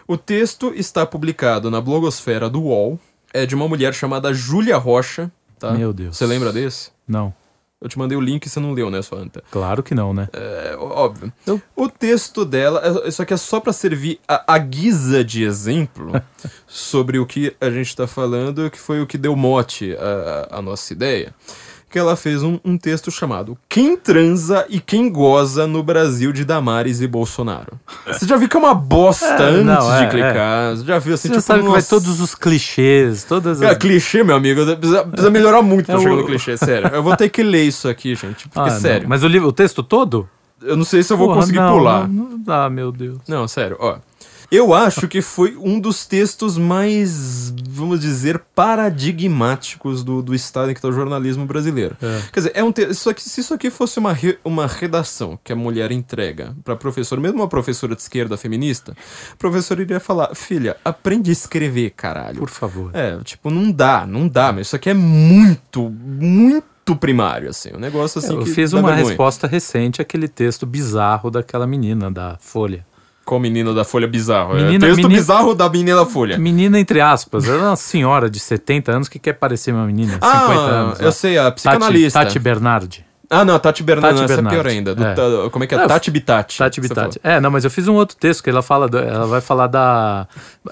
[0.08, 2.98] O texto está publicado na blogosfera do UOL,
[3.34, 5.74] é de uma mulher chamada Júlia Rocha, tá?
[5.74, 6.16] Meu Deus.
[6.16, 6.92] Você lembra desse?
[7.06, 7.34] Não.
[7.84, 9.44] Eu te mandei o link e você não leu, né, sua anta?
[9.52, 10.30] Claro que não, né?
[10.32, 11.32] É óbvio.
[11.46, 15.44] Eu- O texto dela, é- isso aqui é só pra servir a, a guisa de
[15.44, 16.14] exemplo
[16.66, 19.96] sobre o que a gente tá falando, que foi o que deu mote
[20.50, 21.34] à nossa ideia.
[21.94, 26.44] Que ela fez um, um texto chamado Quem transa e quem goza no Brasil de
[26.44, 27.80] Damares e Bolsonaro.
[28.08, 30.76] Você já viu que é uma bosta É, antes não, de é, clicar?
[30.76, 31.90] Você já viu assim, Você já tipo, sabe que vai nossa.
[31.92, 33.70] todos os clichês, todas as...
[33.72, 34.66] É, clichê, meu amigo.
[34.76, 36.88] Precisa, precisa melhorar muito pra É chegar o- no clichê, sério.
[36.92, 38.50] Eu vou ter que ler isso aqui, gente.
[38.50, 38.80] Porque, Ah, não.
[38.82, 39.08] sério.
[39.08, 40.28] Mas o, livro, o texto todo?
[40.64, 42.08] Eu não sei se eu vou Porra, conseguir não, pular.
[42.08, 43.20] Não, não dá, meu Deus.
[43.28, 43.98] Não, sério, ó.
[44.56, 50.74] Eu acho que foi um dos textos mais, vamos dizer, paradigmáticos do, do estado em
[50.74, 51.98] que está o jornalismo brasileiro.
[52.00, 52.22] É.
[52.32, 52.84] Quer dizer, é um te...
[52.84, 56.76] isso aqui, se isso aqui fosse uma, re- uma redação que a mulher entrega para
[56.76, 58.96] professor, mesmo uma professora de esquerda feminista,
[59.32, 62.38] a professora iria falar: filha, aprende a escrever, caralho.
[62.38, 62.92] Por favor.
[62.94, 67.72] É, tipo, não dá, não dá, mas isso aqui é muito, muito primário, assim.
[67.74, 69.08] Um negócio assim eu fiz uma vergonha.
[69.08, 72.86] resposta recente àquele texto bizarro daquela menina da Folha.
[73.26, 74.56] Qual menina da Folha Bizarro?
[74.56, 76.38] Menina- é, texto menina- bizarro da menina da Folha.
[76.38, 77.48] Menina, entre aspas.
[77.48, 80.66] Ela é uma senhora de 70 anos que quer parecer uma menina de 50 Ah,
[80.66, 81.00] anos.
[81.00, 81.12] eu lá.
[81.12, 82.20] sei, a Tati, psicanalista.
[82.20, 83.06] Tati Bernardi.
[83.34, 84.94] Ah, não, Tati Bernardi, Tati essa é pior ainda.
[84.96, 85.50] do é.
[85.52, 85.78] como é que é?
[85.80, 86.58] É, Tati Bitati.
[86.58, 87.20] Tati Bitati.
[87.24, 89.68] É, não, mas eu fiz um outro texto que ela fala, da- ela vai falar
[89.68, 90.28] da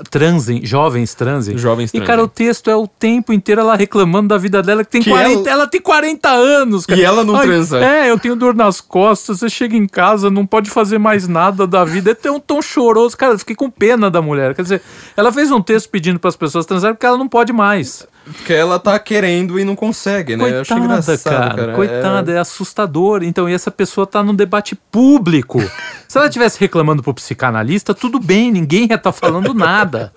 [0.10, 1.58] transem, jovens transem.
[1.58, 2.08] Jovens E transem.
[2.08, 5.10] cara, o texto é o tempo inteiro ela reclamando da vida dela que tem Que
[5.10, 5.50] 40, ela...
[5.50, 7.00] ela- tem 40 anos, cara.
[7.00, 7.80] E ela não transa.
[7.84, 11.66] É, eu tenho dor nas costas, você chega em casa, não pode fazer mais nada
[11.68, 13.16] da vida, é tão, tão choroso.
[13.18, 14.54] Cara, eu fiquei com pena da mulher.
[14.56, 14.82] Quer dizer,
[15.16, 18.06] ela fez um texto pedindo para as pessoas transarem porque ela não pode mais.
[18.24, 20.44] Porque ela tá querendo e não consegue, né?
[20.44, 21.74] eu acho Coitada, engraçado, cara, cara.
[21.74, 22.38] Coitada, é...
[22.38, 23.24] assustador.
[23.24, 25.60] Então, e essa pessoa tá num debate público.
[26.08, 30.14] Se ela estivesse reclamando pro psicanalista, tudo bem, ninguém ia estar falando nada.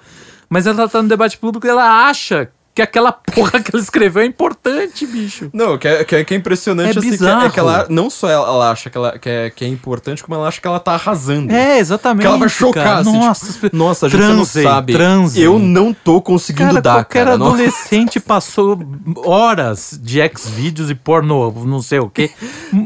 [0.49, 4.23] Mas ela tá no debate público e ela acha que aquela porra que ela escreveu
[4.23, 5.49] é importante, bicho.
[5.53, 7.47] Não, que é, que é, que é impressionante É assim, que, bizarro.
[7.47, 10.23] é que ela não só ela, ela acha que, ela, que, é, que é importante,
[10.25, 11.53] como ela acha que ela tá arrasando.
[11.53, 12.23] É, exatamente.
[12.23, 14.93] Que ela vai chocar, assim, Nossa, tipo, nossa, gente, não sabe.
[14.93, 15.43] transem.
[15.43, 17.39] Eu não tô conseguindo Cara, dar, qualquer cara.
[17.39, 17.55] Nossa.
[17.55, 18.79] adolescente passou
[19.25, 22.31] horas de X-Vídeos e pornô, não sei o quê,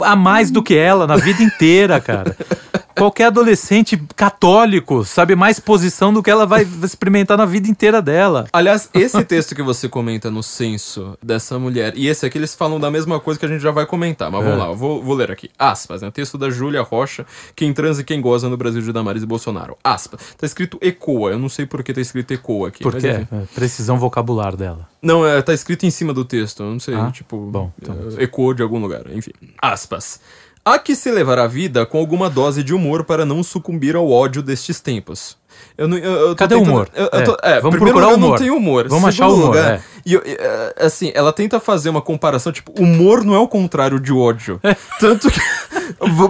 [0.02, 2.36] a mais do que ela na vida inteira, cara.
[2.98, 8.46] Qualquer adolescente católico sabe mais posição do que ela vai experimentar na vida inteira dela.
[8.52, 12.78] Aliás, esse texto que você comenta no censo dessa mulher e esse aqui, eles falam
[12.78, 14.30] da mesma coisa que a gente já vai comentar.
[14.30, 14.44] Mas É.
[14.44, 15.50] vamos lá, eu vou, vou ler aqui.
[15.58, 16.10] Aspas, né?
[16.10, 17.24] Texto da Júlia Rocha,
[17.56, 19.76] quem transa e quem goza no Brasil de Damares e Bolsonaro.
[19.82, 20.20] Aspas.
[20.36, 22.84] Tá escrito ecoa, eu não sei por que tá escrito ecoa aqui.
[22.84, 24.88] mas Porque é, precisão vocabular dela.
[25.00, 27.96] Não, é, tá escrito em cima do texto, eu não sei, Ah, tipo, bom, então.
[28.18, 29.30] é, ecoou de algum lugar, enfim.
[29.60, 30.20] Aspas.
[30.74, 34.10] Há que se levar a vida com alguma dose de humor para não sucumbir ao
[34.10, 35.36] ódio destes tempos.
[35.76, 36.88] Eu não, eu, eu Cadê o humor?
[36.94, 38.30] Eu, É, tô- é, vamos primeiro procurar lugar, humor.
[38.30, 38.88] não tem humor.
[38.88, 39.80] Vamos achar Segundo humor, lugar, é.
[40.06, 44.12] e é, assim, ela tenta fazer uma comparação, tipo, humor não é o contrário de
[44.12, 44.60] ódio.
[45.00, 45.40] Tanto que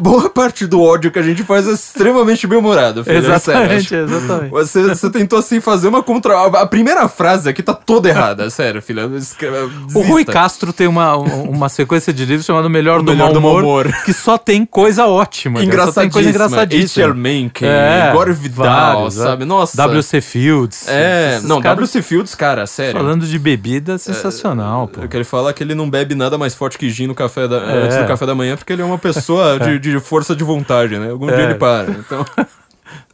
[0.00, 3.18] boa parte do ódio que a gente faz é extremamente bem-humorado, filho.
[3.18, 3.72] é sério.
[3.72, 4.50] Exatamente, exatamente.
[4.50, 6.46] Você, você tentou assim fazer uma contra.
[6.46, 9.16] A primeira frase aqui tá toda errada, sério, filho.
[9.16, 10.32] Escreva- O Rui desista.
[10.32, 13.92] Castro tem uma, uma sequência de livros chamada Melhor, do, Melhor Mau do Humor, Humor.
[14.04, 15.64] que só tem coisa ótima.
[15.66, 16.62] cara, Só tem coisa Engraçadíssima.
[16.64, 17.04] engraçadíssima.
[17.06, 17.18] H.L.
[17.20, 18.64] Mencken, É, Gore Vidal,
[18.96, 19.42] vários, sabe?
[19.42, 19.46] é.
[19.46, 19.76] Nossa.
[19.76, 20.20] W.C.
[20.20, 20.86] Fields.
[20.88, 22.02] É, não, caras W.C.
[22.02, 22.92] Fields, cara, sério.
[22.92, 25.02] Falando de bebida, sensacional, pô.
[25.02, 27.14] O que ele fala é que ele não bebe nada mais forte que gin no
[27.14, 27.84] café da, É.
[27.84, 30.98] antes do café da manhã, porque ele é uma pessoa de, de força de vontade,
[30.98, 31.10] né?
[31.10, 31.44] Algum dia É.
[31.44, 31.90] ele para.
[31.92, 32.24] Então...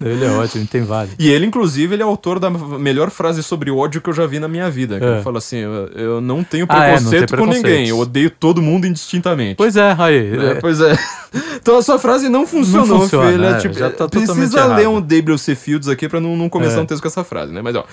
[0.01, 1.15] Ele é ótimo, tem vários.
[1.19, 4.39] E ele, inclusive, ele é autor da melhor frase sobre ódio que eu já vi
[4.39, 4.99] na minha vida.
[5.01, 5.15] Que É.
[5.15, 7.67] ele fala assim: eu, não tenho Ah, é, não preconceito tem com preconceito.
[7.67, 9.57] ninguém, eu odeio todo mundo indistintamente.
[9.57, 10.37] Pois é, aí.
[10.37, 10.97] É, é, pois é.
[11.61, 13.47] Então a sua frase não funcionou, funciona, filha.
[13.47, 14.91] é, tipo, já tá precisa ler errado.
[14.97, 15.55] um W.C.
[15.57, 16.83] Fields aqui pra não, não começar É.
[16.83, 17.61] um texto com essa frase, né?
[17.63, 17.85] Mas ó.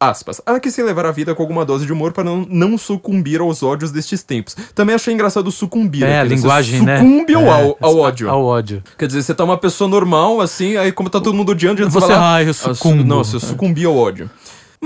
[0.00, 0.40] Aspas.
[0.44, 3.40] Há que se levar a vida com alguma dose de humor para não, não sucumbir
[3.40, 4.54] aos ódios destes tempos.
[4.74, 6.02] Também achei engraçado sucumbir.
[6.02, 6.98] É, a aquele, você linguagem, né?
[6.98, 8.28] Sucumbe ao, É, ao, ao ódio.
[8.28, 8.82] Ao ódio.
[8.98, 11.88] Quer dizer, você tá uma pessoa normal, assim, aí como tá todo mundo odiando, você,
[11.90, 14.28] Você, fala, ah, eu "Ah, su- sucumbo." Não, você sucumbi ao ódio.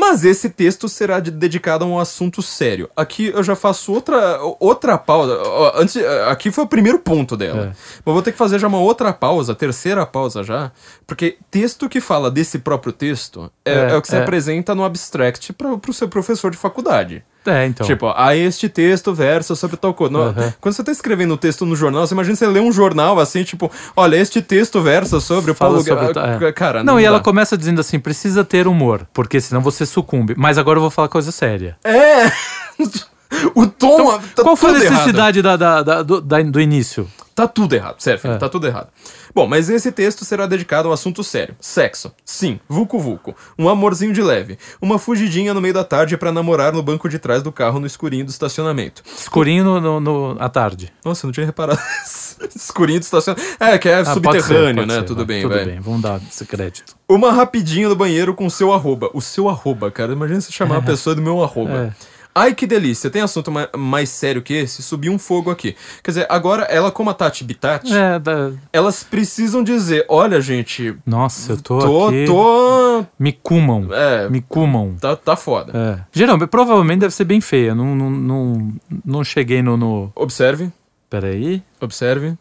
[0.00, 2.88] Mas esse texto será de- dedicado a um assunto sério.
[2.96, 5.36] Aqui eu já faço outra, outra pausa.
[5.74, 5.96] Antes,
[6.28, 7.64] aqui foi o primeiro ponto dela.
[7.64, 8.00] É.
[8.04, 10.70] Mas vou ter que fazer já uma outra pausa, terceira pausa já.
[11.04, 14.22] Porque texto que fala desse próprio texto é, É, é o que se é.
[14.22, 17.24] apresenta no abstract para o seu professor de faculdade.
[17.48, 17.86] É, então.
[17.86, 20.12] Tipo, a este texto versa sobre tal coisa.
[20.12, 20.54] Não, Aham.
[20.60, 23.42] Quando você tá escrevendo um texto no jornal, você imagina você ler um jornal assim,
[23.44, 26.52] tipo, olha, este texto versa sobre o Fala Paulo sobre o- é.
[26.52, 30.34] Cara, não, e ela começa dizendo assim: precisa ter humor, porque senão você sucumbe.
[30.36, 31.76] Mas agora eu vou falar coisa séria.
[31.84, 32.30] É!
[33.54, 34.18] o tom.
[34.34, 37.08] tá Qual foi a tudo necessidade da, da- da- do, do início?
[37.34, 38.36] Tá tudo errado, sério, filho, É.
[38.36, 38.88] tá tudo errado.
[39.32, 41.54] Bom, mas esse texto será dedicado a um assunto sério.
[41.60, 42.12] Sexo.
[42.24, 43.32] Sim, vulco vulco.
[43.56, 44.58] Um amorzinho de leve.
[44.82, 47.86] Uma fugidinha no meio da tarde pra namorar no banco de trás do carro no
[47.86, 49.04] escurinho do estacionamento.
[49.16, 50.92] Escurinho no, no- no- à tarde.
[51.04, 51.78] Nossa, eu não tinha reparado.
[52.56, 53.48] escurinho do estacionamento.
[53.60, 54.94] É, que é Ah, pode subterrâneo, ser, pode né?
[54.94, 55.70] ser, tudo vai, bem, Tudo velho.
[55.70, 56.96] bem, vamos dar esse crédito.
[57.08, 59.10] Uma rapidinho no banheiro com o seu arroba.
[59.14, 60.12] O seu arroba, cara.
[60.12, 61.94] Imagina você chamar a pessoa do meu arroba.
[61.94, 62.17] É.
[62.38, 63.10] Ai, que delícia.
[63.10, 64.82] Tem assunto ma- mais sério que esse?
[64.82, 65.74] Subir um fogo aqui.
[66.02, 70.96] Quer dizer, agora ela, como a Tati Bitati, É, da- elas precisam dizer: olha, gente,
[71.06, 72.06] Nossa, eu tô, tô.
[72.08, 72.24] aqui.
[72.26, 73.88] tô Me cumam.
[73.92, 74.96] é, Me cumam.
[75.00, 75.72] tá, tá foda.
[75.76, 76.00] É.
[76.12, 77.74] Geralmente, provavelmente deve ser bem feia.
[77.74, 78.72] Não, não, não,
[79.04, 80.12] não cheguei no, no.
[80.14, 80.70] Observe,
[81.10, 81.62] Peraí.
[81.80, 82.34] observe.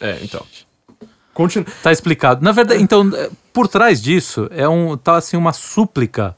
[0.00, 0.42] É, então.
[1.34, 1.66] Continua.
[1.82, 2.42] Tá explicado.
[2.42, 6.34] Na verdade, então, é, por trás disso, é um, tá assim uma súplica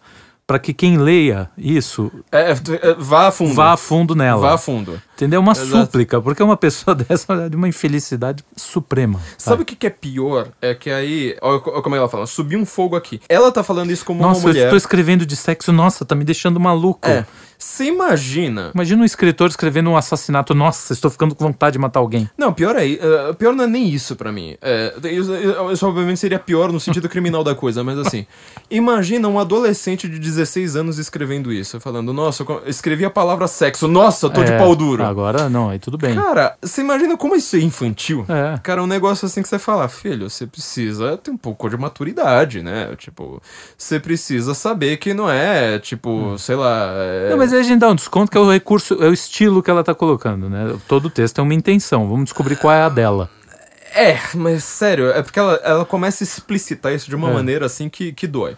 [0.48, 2.54] para que quem leia isso É, é,
[2.98, 3.54] vá a fundo.
[3.54, 4.40] vá a fundo nela.
[4.40, 5.00] Vá a fundo.
[5.18, 5.40] Entendeu?
[5.40, 5.84] Uma Exato.
[5.86, 9.18] súplica, porque uma pessoa dessa é de uma infelicidade suprema.
[9.36, 10.46] Sabe o que, que é pior?
[10.62, 11.36] É que aí.
[11.42, 13.20] Olha co- como ela fala, subir um fogo aqui.
[13.28, 14.64] Ela tá falando isso como Nossa, uma eu mulher.
[14.66, 17.08] estou escrevendo de sexo, nossa, tá me deixando maluco.
[17.08, 17.26] É.
[17.60, 18.70] Você imagina.
[18.72, 22.30] Imagina um escritor escrevendo um assassinato, nossa, estou ficando com vontade de matar alguém.
[22.38, 23.32] Não, pior é.
[23.36, 24.56] pior não é nem isso pra mim.
[24.62, 25.32] É, isso,
[25.72, 28.24] isso obviamente seria pior no sentido criminal da coisa, mas assim.
[28.70, 33.88] Imagina um adolescente de 16 anos escrevendo isso, falando, nossa, eu escrevi a palavra sexo,
[33.88, 35.02] nossa, tô de É, pau duro.
[35.08, 36.14] Agora, não, aí tudo bem.
[36.14, 38.24] Cara, você imagina como isso é infantil?
[38.28, 38.58] É.
[38.62, 42.62] Cara, um negócio assim que você fala, filho, você precisa ter um pouco de maturidade,
[42.62, 42.94] né?
[42.96, 43.42] Tipo,
[43.76, 46.90] você precisa saber que não é, tipo, sei lá.
[46.94, 47.30] é- Hum.
[47.30, 49.62] Não, mas aí a gente dá um desconto que é o recurso, é o estilo
[49.62, 50.76] que ela tá colocando, né?
[50.86, 52.08] Todo texto tem uma intenção.
[52.08, 53.30] Vamos descobrir qual é a dela.
[53.94, 57.32] É, mas sério, é porque ela, ela começa a explicitar isso de uma É.
[57.32, 58.54] maneira assim que, que dói.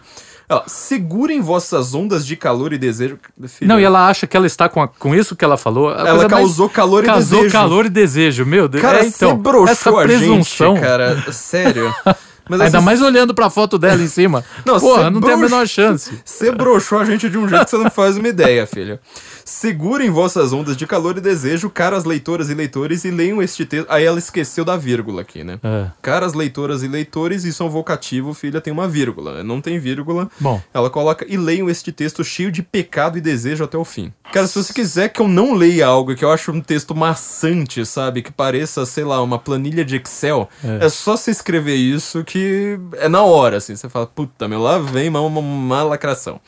[0.51, 3.17] Ela, segurem vossas ondas de calor e desejo.
[3.47, 5.91] Filha, Não, e ela acha que ela está com, a- com isso que ela falou.
[5.91, 7.53] ela causou calor e causou desejo.
[7.53, 8.81] calor e desejo, meu Deus.
[8.81, 10.75] Cara, é, então, você broxou essa a presunção.
[10.75, 11.31] gente, cara.
[11.31, 11.93] Sério.
[12.49, 14.43] Mas Ainda assim, mais olhando pra foto dela em cima.
[14.65, 16.11] Não, Porra, não tem a menor chance.
[16.25, 18.99] Você broxou a gente de um jeito que você não faz uma ideia, filha.
[19.45, 23.87] Segurem vossas ondas de calor e desejo, caras leitoras e leitores, e leiam este texto.
[23.89, 25.59] Aí ela esqueceu da vírgula aqui, né?
[25.63, 25.87] É.
[26.01, 29.43] Caras leitoras e leitores, isso é um vocativo, filha, tem uma vírgula.
[29.43, 30.29] Não tem vírgula.
[30.39, 30.61] Bom.
[30.73, 34.11] Ela coloca e leiam este texto cheio de pecado e desejo até o fim.
[34.31, 37.85] Cara, se você quiser que eu não leia algo que eu acho um texto maçante,
[37.85, 38.21] sabe?
[38.21, 40.89] Que pareça, sei lá, uma planilha de Excel, é, É.
[40.89, 43.75] só você escrever isso que é na hora, assim.
[43.75, 46.39] Você fala, puta, meu, lá vem uma, uma, uma lacração.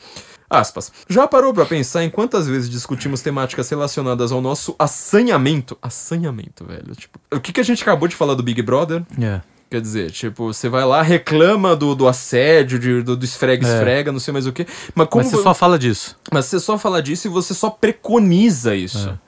[0.58, 0.92] Aspas.
[1.08, 5.76] Já parou pra pensar em quantas vezes discutimos temáticas relacionadas ao nosso assanhamento?
[5.82, 6.94] Assanhamento, velho.
[6.96, 9.02] Tipo, o que, que a gente acabou de falar do Big Brother?
[9.20, 9.40] É.
[9.70, 14.20] Quer dizer, tipo, você vai lá, reclama do, do assédio, de- do, do esfrega-esfrega, não
[14.20, 14.66] sei mais o que.
[14.94, 16.16] Mas como Mas você vo- só fala disso.
[16.32, 19.08] mas você só fala disso e você só preconiza isso.
[19.08, 19.24] É.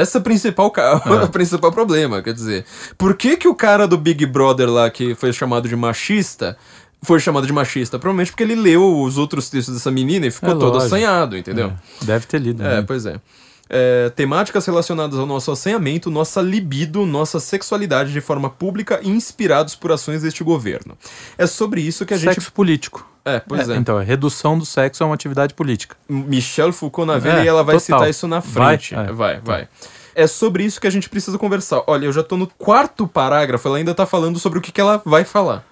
[0.00, 2.66] Essa é a principal, ca- o principal problema, quer dizer.
[2.98, 6.58] Por que, que o cara do Big Brother lá, que foi chamado de machista,
[7.06, 7.98] foi chamado de machista?
[7.98, 10.84] Provavelmente porque ele leu os outros textos dessa menina e ficou É todo lógico.
[10.84, 11.68] assanhado, entendeu?
[12.02, 12.04] É.
[12.04, 12.62] Deve ter lido.
[12.62, 12.84] É, né?
[12.86, 13.20] pois é.
[13.68, 19.74] é, temáticas relacionadas ao nosso assanhamento, nossa libido, nossa sexualidade de forma pública e inspirados
[19.74, 20.96] por ações deste governo.
[21.38, 22.34] É sobre isso que a gente.
[22.34, 23.06] Sexo político.
[23.24, 23.74] É, pois é.
[23.76, 25.96] Então, a redução do sexo é uma atividade política.
[26.08, 27.98] Michel Foucault na vida É, e ela vai total.
[27.98, 28.94] citar isso na frente.
[28.94, 29.12] Vai?
[29.12, 29.40] Vai, É.
[29.40, 29.68] vai.
[30.14, 31.82] É sobre isso que a gente precisa conversar.
[31.88, 34.80] Olha, eu já tô no quarto parágrafo, ela ainda tá falando sobre o que, que
[34.80, 35.64] ela vai falar.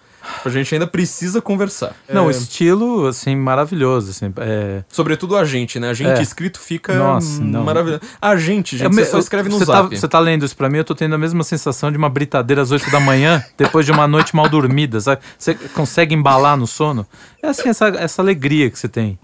[0.44, 1.94] A gente ainda precisa conversar.
[2.12, 4.32] Não, É, estilo, assim, maravilhoso, assim.
[4.38, 5.90] É, Sobretudo a gente, né?
[5.90, 6.22] A gente É.
[6.22, 8.00] escrito fica Nossa, maravilhoso.
[8.20, 9.90] A gente, gente, É, você só escreve no zap.
[9.90, 12.08] Tá, você tá lendo isso pra mim, eu tô tendo a mesma sensação de uma
[12.08, 15.20] britadeira às 8 da manhã, depois de uma noite mal dormida, sabe?
[15.38, 17.06] Você consegue embalar no sono?
[17.42, 19.18] É assim, essa, essa alegria que você tem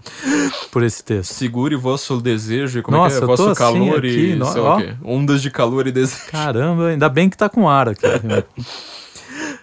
[0.71, 1.33] por esse texto.
[1.33, 3.27] Segure vosso desejo e como Nossa, é que é?
[3.27, 4.77] Vosso assim calor aqui, e no- sei lá ó.
[4.77, 4.93] o quê.
[5.03, 6.21] Ondas de calor e desejo.
[6.29, 8.01] Caramba, ainda bem que tá com ar aqui.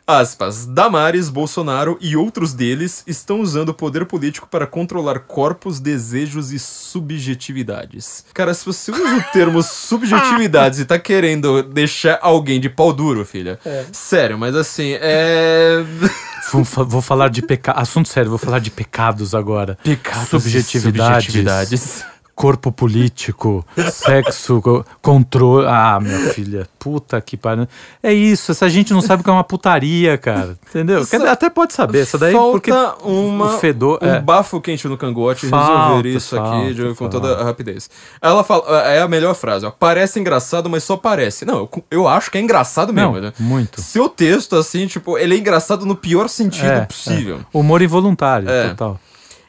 [0.07, 0.67] Aspas.
[0.67, 6.59] Damares, Bolsonaro e outros deles estão usando o poder político para controlar corpos, desejos e
[6.59, 8.25] subjetividades.
[8.33, 13.25] Cara, se você usa o termo subjetividades e tá querendo deixar alguém de pau duro,
[13.25, 13.59] filha.
[13.93, 15.85] Sério, mas assim, é.
[16.53, 17.79] vou, vou falar de pecado.
[17.79, 19.79] Assunto sério, vou falar de pecados agora.
[19.83, 21.25] Pecados subjetividades.
[21.25, 22.05] e subjetividades.
[22.39, 25.67] Corpo político, sexo, co- controle.
[25.69, 27.67] Ah, minha filha, puta que pariu.
[28.01, 30.57] É isso, essa gente não sabe o que é uma putaria, cara.
[30.71, 31.01] Entendeu?
[31.01, 32.71] Dizer, até pode saber, essa daí Falta porque
[33.03, 33.99] uma, o fedor.
[34.01, 34.21] um é.
[34.21, 37.91] bafo quente no cangote Falta, resolver isso aqui falta, de- com toda a rapidez.
[38.23, 39.73] Ela fala, é a melhor frase, ó.
[39.73, 41.45] Parece engraçado, mas só parece.
[41.45, 43.15] Não, eu, eu acho que é engraçado mesmo.
[43.15, 43.33] Não, né?
[43.41, 43.81] muito.
[43.83, 47.39] Seu texto, assim, tipo, ele é engraçado no pior sentido É, possível.
[47.39, 47.59] é.
[47.59, 48.69] Humor involuntário, É.
[48.69, 49.01] total.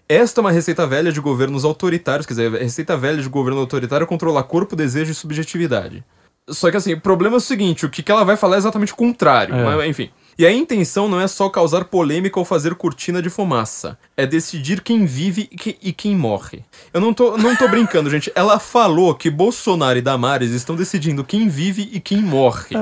[0.09, 3.59] Esta é uma receita velha de governos autoritários, quer dizer, a receita velha de governo
[3.59, 6.03] autoritário é controlar corpo, desejo e subjetividade.
[6.49, 8.57] Só que assim, o problema é o seguinte, o que que ela vai falar é
[8.57, 9.63] exatamente o contrário, É.
[9.63, 10.09] mas, enfim.
[10.39, 14.79] E a intenção não é só causar polêmica ou fazer cortina de fumaça, é decidir
[14.81, 16.63] quem vive e que- e quem morre.
[16.93, 18.31] Eu não tô, não tô brincando, gente.
[18.33, 22.73] Ela falou que Bolsonaro e Damares estão decidindo quem vive e quem morre.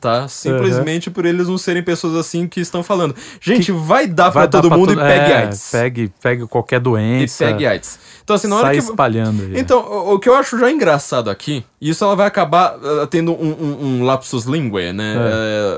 [0.00, 0.26] Tá?
[0.28, 3.14] Simplesmente por eles não serem pessoas assim que estão falando.
[3.38, 5.68] Gente, vai dar Vai pra dar todo mundo todo- e pegue é, AIDS.
[5.70, 7.44] Pegue, pegue qualquer E doença.
[7.44, 7.98] pegue AIDS.
[8.24, 8.82] Então, assim, na hora sai que.
[8.82, 9.42] espalhando.
[9.42, 9.60] aí.
[9.60, 13.06] Então, o, o que eu acho já engraçado aqui, e isso ela vai acabar ah,
[13.08, 15.14] tendo um, um- um lapsus linguae, né?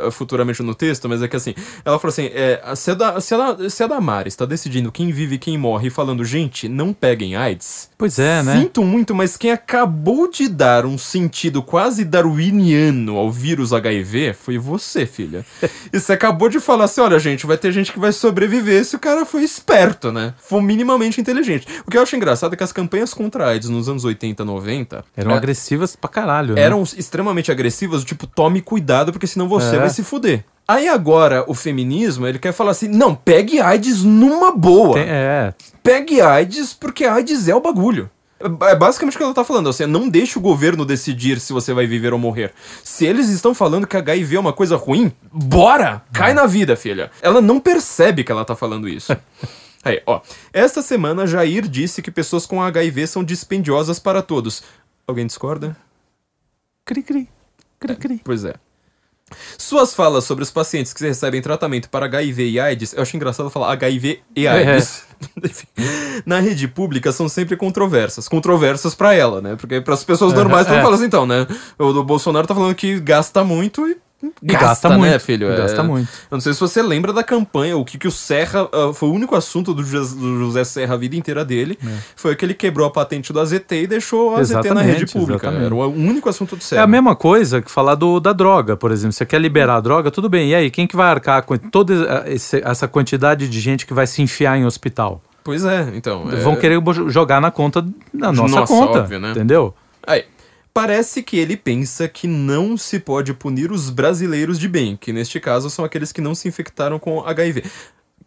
[0.06, 3.20] eh, futuramente no texto, mas é que assim, ela falou assim: é, se, a da,
[3.20, 6.68] se, a, se a Damares está decidindo quem vive e quem morre e falando, gente,
[6.68, 7.88] não peguem AIDS.
[7.98, 8.60] Pois é, né?
[8.60, 14.58] Sinto muito, mas quem acabou de dar um sentido quase darwiniano ao vírus HIV foi
[14.58, 15.44] você, filha.
[15.92, 18.94] E você acabou de falar assim: olha, gente, vai ter gente que vai sobreviver se
[18.94, 20.34] o cara foi esperto, né?
[20.38, 21.66] For minimamente inteligente.
[21.86, 25.04] O que eu acho engraçado é que as campanhas contra AIDS nos anos 80, 90
[25.16, 26.60] Eram é, agressivas pra caralho, né?
[26.62, 29.78] eram extremamente agressivas, tipo, tome cuidado, porque senão você É.
[29.78, 30.44] vai se fuder.
[30.68, 35.52] Aí agora o feminismo, ele quer falar assim: não, pegue AIDS numa boa Tem- é,
[35.82, 38.08] pegue AIDS porque AIDS é o bagulho.
[38.62, 41.74] É basicamente o que ela tá falando, assim, não deixe o governo decidir se você
[41.74, 42.52] vai viver ou morrer.
[42.82, 46.00] Se eles estão falando que HIV é uma coisa ruim, bora!
[46.10, 47.10] Cai na vida, filha.
[47.20, 49.14] Ela não percebe que ela tá falando isso.
[49.84, 50.20] Aí, ó.
[50.52, 54.62] Esta semana, Jair disse que pessoas com HIV são dispendiosas para todos.
[55.10, 55.76] Alguém discorda?
[56.84, 57.28] cri cri,
[57.80, 58.20] cri cri.
[58.24, 58.54] Pois é.
[59.58, 63.50] Suas falas sobre os pacientes que recebem tratamento para HIV e AIDS, eu acho engraçado
[63.50, 65.04] falar HIV e AIDS.
[65.44, 65.66] Enfim,
[66.24, 68.28] Na rede pública são sempre controversas.
[68.28, 69.56] Controversas pra ela, né?
[69.56, 70.70] Porque para as pessoas normais é.
[70.70, 71.44] estão falando assim, então, né?
[71.76, 73.96] O do Bolsonaro tá falando que gasta muito e.
[74.42, 75.50] E gasta né, muito, filho?
[75.50, 76.08] e gasta É- muito.
[76.30, 78.68] Eu não sei se você lembra da campanha, o que, que o Serra.
[78.72, 81.78] ah, foi o único assunto do José, do José Serra a vida inteira dele.
[82.14, 85.06] Foi que ele quebrou a patente do AZT e deixou a AZT na Exatamente, rede
[85.12, 85.46] pública.
[85.46, 85.64] exatamente.
[85.66, 86.82] Era o único assunto do É Serra.
[86.82, 89.12] a mesma coisa que falar do, da droga, por exemplo.
[89.12, 90.50] Você quer liberar a droga, tudo bem.
[90.50, 92.24] E aí, quem que vai arcar com toda
[92.64, 95.22] essa quantidade de gente que vai se enfiar em hospital?
[95.42, 96.30] Pois é, então.
[96.30, 97.80] é- Vão querer bo- jogar na conta,
[98.12, 99.30] na nossa, Nossa, conta, óbvio, né?
[99.30, 99.74] entendeu?
[100.06, 100.24] Aí,
[100.72, 105.40] parece que ele pensa que não se pode punir os brasileiros de bem, que neste
[105.40, 107.64] caso são aqueles que não se infectaram com HIV.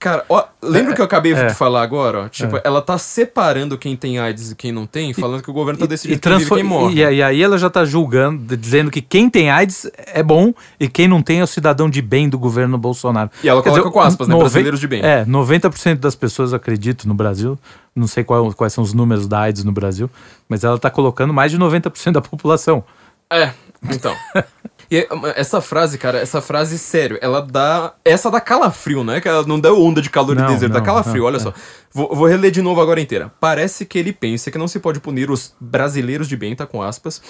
[0.03, 1.45] Cara, ó, lembra o que eu acabei é.
[1.45, 2.23] de falar agora?
[2.23, 2.27] ó?
[2.27, 5.79] Tipo, ela tá separando quem tem AIDS e quem não tem, falando que o governo
[5.79, 6.95] tá decidindo quem vive e quem morre.
[6.95, 10.89] e, e aí ela já tá julgando, dizendo que quem tem AIDS é bom e
[10.89, 13.31] quem não tem é o cidadão de bem do governo Bolsonaro.
[13.41, 14.35] E ela Quer coloca com aspas, né?
[14.35, 15.01] Brasileiros de bem.
[15.01, 17.57] É, 90% das pessoas, acredito, no Brasil,
[17.95, 20.09] não sei qual- quais são os números da AIDS no Brasil,
[20.49, 22.83] mas ela tá colocando mais de 90% da população.
[23.31, 23.51] É,
[23.89, 24.13] então.
[24.89, 27.93] E essa frase, cara, essa frase, sério, ela dá.
[28.03, 29.19] Essa dá calafrio, né?
[29.21, 31.37] Que ela não dá onda de calor Não, e deserto, dá não, calafrio, não, olha
[31.37, 31.39] é.
[31.39, 31.53] só.
[31.93, 33.31] Vou, vou reler de novo agora inteira.
[33.39, 36.81] Parece que ele pensa que não se pode punir os brasileiros de bem, tá com
[36.81, 37.21] aspas,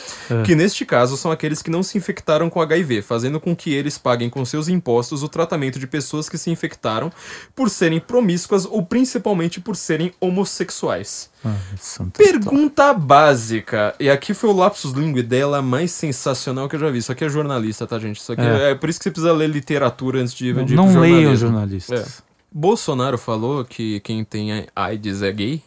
[0.45, 3.97] que neste caso são aqueles que não se infectaram com HIV, fazendo com que eles
[3.97, 7.11] paguem com seus impostos o tratamento de pessoas que se infectaram
[7.53, 11.29] por serem promíscuas ou principalmente por serem homossexuais.
[11.43, 13.93] Ai, santo Pergunta básica.
[13.99, 16.99] E aqui foi o lapsus linguae dela mais sensacional que eu já vi.
[16.99, 18.19] Isso aqui é jornalista, tá, gente?
[18.19, 18.75] Isso aqui é, É.
[18.75, 21.99] por isso que você precisa ler literatura antes de, de ir Não leiam jornalistas.
[22.29, 22.32] É.
[22.53, 25.61] Bolsonaro falou que quem tem AIDS é gay?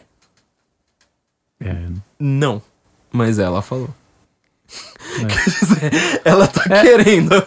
[1.61, 1.75] É.
[2.19, 2.63] Não.
[3.13, 3.89] Mas ela falou.
[5.21, 5.25] É.
[5.27, 7.47] Quer dizer, ela tá querendo.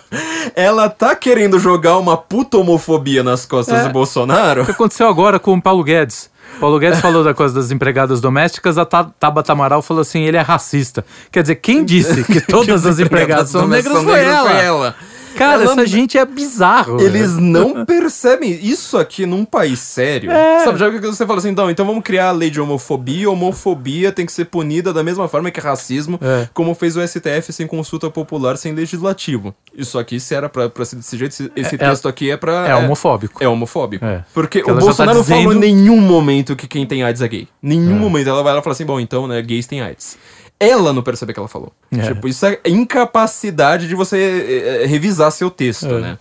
[0.56, 3.84] Ela tá querendo jogar uma puta homofobia nas costas É.
[3.88, 4.64] do Bolsonaro.
[4.64, 6.30] O que aconteceu agora com o Paulo Guedes?
[6.60, 10.36] Paulo Guedes falou da coisa das empregadas domésticas, a Ta- Tabata Amaral falou assim, ele
[10.36, 11.06] é racista.
[11.32, 14.52] Quer dizer, quem disse que todas as empregadas são negras foi ela.
[14.62, 14.96] ela.
[15.36, 17.00] Cara, Ela- essa gente é bizarro.
[17.02, 17.42] Eles velho.
[17.46, 20.32] não percebem isso aqui num país sério.
[20.32, 20.64] É.
[20.64, 23.30] Sabe, já que você fala assim, então, então vamos criar a lei de homofobia.
[23.30, 26.48] Homofobia tem que ser punida da mesma forma que racismo, É.
[26.54, 29.54] como fez o STF sem consulta popular, sem legislativo.
[29.74, 32.38] Isso aqui, se era pra, pra ser desse jeito, esse esse É- texto aqui é
[32.38, 32.68] pra.
[32.68, 33.44] É homofóbico.
[33.44, 34.04] É homofóbico.
[34.06, 34.24] É.
[34.34, 36.86] Porque Porque o ela já tá Bolsonaro não falou em dizendo- nenhum momento que quem
[36.86, 37.48] tem AIDS é gay.
[37.62, 40.18] Nenhum momento ela vai lá e fala assim, bom, então, né, gays têm AIDS.
[40.60, 41.72] Ela não percebe que ela falou.
[41.92, 42.02] É.
[42.14, 46.00] Tipo, isso é incapacidade de você eh, eh, revisar seu texto, É.
[46.02, 46.18] né?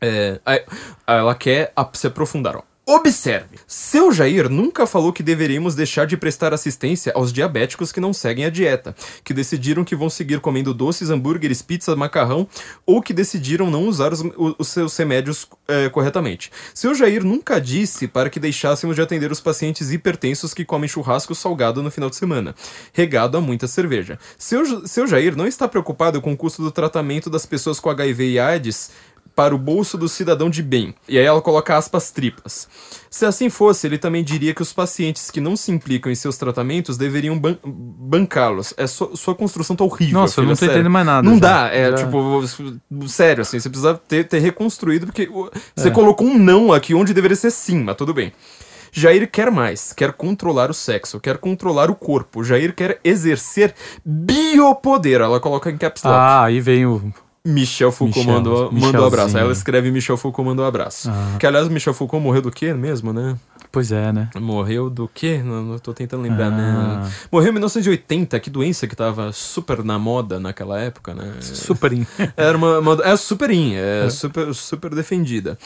[0.00, 0.38] É,
[1.06, 2.62] ela quer se aprofundar, ó.
[2.86, 8.12] Observe, seu Jair nunca falou que deveríamos deixar de prestar assistência aos diabéticos que não
[8.12, 12.46] seguem a dieta, que decidiram que vão seguir comendo doces, hambúrgueres, pizza, macarrão
[12.84, 14.22] ou que decidiram não usar os,
[14.58, 16.52] os seus remédios é, corretamente.
[16.74, 21.34] Seu Jair nunca disse para que deixássemos de atender os pacientes hipertensos que comem churrasco
[21.34, 22.54] salgado no final de semana,
[22.92, 24.18] regado a muita cerveja.
[24.36, 28.32] Seu, seu Jair não está preocupado com o custo do tratamento das pessoas com HIV
[28.32, 28.90] e AIDS
[29.34, 30.94] para o bolso do cidadão de bem.
[31.08, 32.68] E aí ela coloca aspas tripas.
[33.10, 36.36] Se assim fosse, ele também diria que os pacientes que não se implicam em seus
[36.36, 38.72] tratamentos deveriam ban- bancá-los.
[38.76, 40.20] É sua, sua construção tá horrível.
[40.20, 40.72] Nossa, eu filha, não tô sério.
[40.74, 41.40] entendendo mais nada Não já.
[41.40, 42.44] dá, é tipo,
[43.08, 45.50] sério, assim, você precisa ter, ter reconstruído, porque o- É.
[45.74, 48.32] você colocou um não aqui onde deveria ser sim, mas tudo bem.
[48.96, 52.44] Jair quer mais, quer controlar o sexo, quer controlar o corpo.
[52.44, 53.74] Jair quer exercer
[54.04, 55.20] biopoder.
[55.20, 56.14] Ela coloca em caps lock.
[56.16, 57.12] Ah, aí vem o...
[57.46, 59.36] Michel Foucault Michel, mandou, mandou abraço.
[59.36, 61.10] Aí ela escreve Michel Foucault mandou abraço.
[61.10, 61.36] Ah.
[61.38, 63.36] Que aliás, Michel Foucault morreu do quê mesmo, né?
[63.70, 64.30] Pois é, né?
[64.36, 65.42] Morreu do quê?
[65.44, 66.50] Não, não tô tentando lembrar, Ah.
[67.02, 67.10] né?
[67.30, 71.34] Morreu em 1980, que doença que tava super na moda naquela época, né?
[71.42, 71.92] Super...
[71.92, 75.58] in- Era uma, uma- é super in, é, Super, super defendida.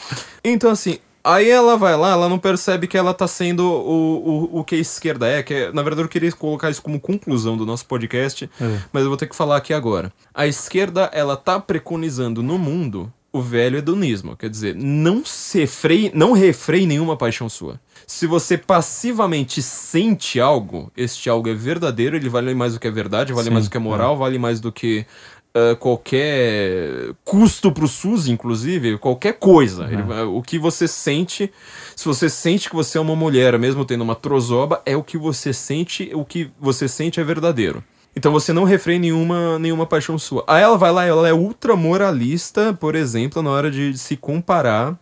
[0.43, 0.97] Então, assim,
[1.33, 4.75] aí ela vai lá, ela não percebe que ela tá sendo o, o, o que
[4.75, 7.85] a esquerda é, que é, na verdade eu queria colocar isso como conclusão do nosso
[7.85, 8.79] podcast, É.
[8.91, 10.11] mas eu vou ter que falar aqui agora.
[10.33, 16.11] A esquerda, ela tá preconizando no mundo o velho hedonismo, quer dizer, não se freie,
[16.15, 17.79] não refreie nenhuma paixão sua.
[18.07, 22.91] Se você passivamente sente algo, este algo é verdadeiro, ele vale mais do que a
[22.91, 25.05] verdade, vale Sim, mais do que a moral, vale mais do que
[25.53, 29.85] ah, qualquer custo pro SUS, inclusive, qualquer coisa.
[29.91, 31.51] Ele vai- o que você sente,
[31.95, 35.17] se você sente que você é uma mulher, mesmo tendo uma trozoba, é o que
[35.17, 37.83] você sente, o que você sente é verdadeiro.
[38.15, 40.43] Então você não refreia nenhuma, nenhuma paixão sua.
[40.47, 44.97] Aí ela vai lá, ela é ultra moralista, por exemplo, na hora de se comparar,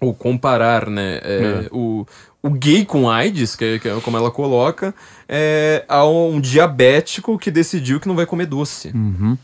[0.00, 2.06] ou comparar, né, é, o,
[2.42, 4.94] o gay com AIDS, que é, que é como ela coloca,
[5.28, 8.88] é, a um diabético que decidiu que não vai comer doce.
[8.94, 9.36] Uhum.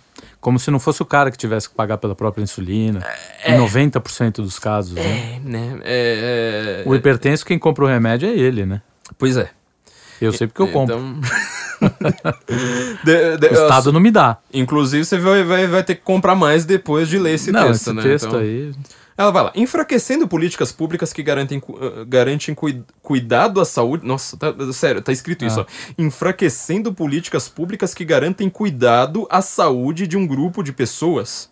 [0.44, 3.02] Como se não fosse o cara que tivesse que pagar pela própria insulina.
[3.46, 5.02] Em 90% dos casos, né?
[5.02, 5.80] É, né?
[5.82, 8.82] É, é, O hipertenso, quem compra o remédio é ele, né?
[9.16, 9.48] Pois é.
[10.20, 10.96] Eu sei porque eu compro.
[10.96, 11.20] Então...
[13.04, 14.36] De- de- o Estado não me dá.
[14.52, 17.80] Inclusive, você vai, vai, vai ter que comprar mais depois de ler esse não, texto,
[17.80, 18.02] esse né?
[18.02, 18.72] texto Então- aí...
[19.16, 19.52] Ela vai lá.
[19.54, 24.04] Enfraquecendo políticas públicas que garantem, cu- eh, garantem cui- cuidado à saúde.
[24.06, 25.66] Nossa, tá, sério, tá escrito isso, ó.
[25.96, 31.48] Enfraquecendo políticas públicas que garantem cuidado à saúde de um grupo de pessoas.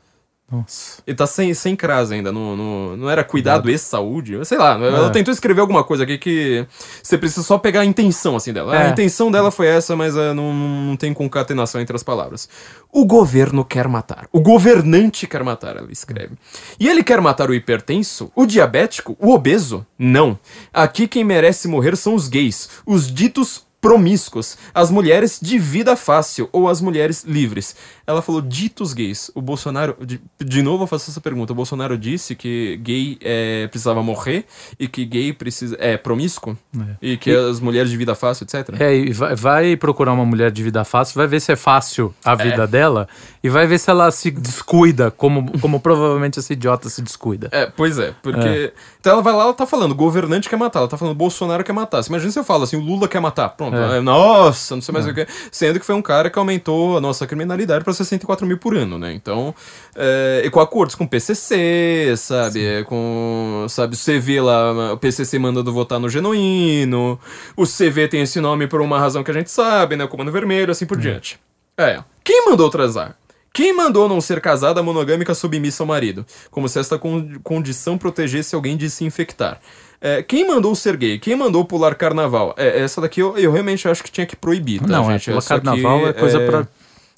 [0.53, 1.03] Nossa.
[1.07, 4.44] Ele tá sem, sem crase ainda, não, não, não era cuidado e saúde?
[4.44, 5.11] Sei lá, ela É.
[5.11, 6.66] tentou escrever alguma coisa aqui que
[7.03, 8.76] você precisa só pegar a intenção, assim, dela.
[8.76, 8.90] A É.
[8.90, 12.48] intenção dela foi essa, mas eh, não, não tem concatenação entre as palavras.
[12.92, 14.28] O governo quer matar.
[14.30, 16.34] O governante quer matar, ela escreve.
[16.78, 19.86] E ele quer matar o hipertenso, o diabético, o obeso?
[19.98, 20.38] Não.
[20.72, 26.49] Aqui quem merece morrer são os gays, os ditos promíscuos, as mulheres de vida fácil
[26.53, 27.74] ou as mulheres livres.
[28.07, 29.28] Ela falou ditos gays.
[29.35, 31.53] O Bolsonaro, de, de novo eu faço essa pergunta.
[31.53, 34.45] O Bolsonaro disse que gay é, precisava morrer
[34.78, 36.57] e que gay precisa é promíscuo
[37.03, 38.80] e que as mulheres de vida fácil, etc.
[38.80, 42.14] É, e vai, vai procurar uma mulher de vida fácil, vai ver se é fácil
[42.24, 43.09] a vida dela
[43.43, 47.49] e vai ver se ela se descuida, como, como provavelmente essa idiota se descuida.
[47.51, 48.72] É, pois é, porque.
[49.01, 51.72] Então ela vai lá, ela tá falando, governante quer matar, ela tá falando, Bolsonaro quer
[51.72, 52.01] matar.
[52.01, 53.49] Você imagina se eu falo assim, o Lula quer matar.
[53.49, 53.97] Pronto, É.
[53.97, 55.27] é, nossa, não sei mais o que.
[55.51, 58.99] Sendo que foi um cara que aumentou a nossa criminalidade pra 64 mil por ano,
[58.99, 59.12] né?
[59.12, 59.55] Então.
[59.97, 62.64] é, e com acordos com o PCC, sabe?
[62.64, 63.66] É, Com.
[63.68, 67.18] Sabe, o CV lá, o PCC mandando votar no Genuíno.
[67.57, 70.05] O CV tem esse nome por uma razão que a gente sabe, né?
[70.05, 71.39] O Comando Vermelho, assim por diante.
[71.77, 72.03] É.
[72.25, 73.16] Quem mandou transar?
[73.55, 76.25] Quem mandou não ser casada monogâmica submissa ao marido?
[76.51, 79.61] Como se esta con- condição protegesse alguém de se infectar.
[80.05, 81.16] É, quem mandou ser gay?
[81.18, 82.53] Quem mandou pular carnaval?
[82.57, 85.26] É, essa daqui eu, eu realmente acho que tinha que proibir, tá, Não, é, gente?
[85.26, 86.66] pela Essa aqui carnaval é coisa pra-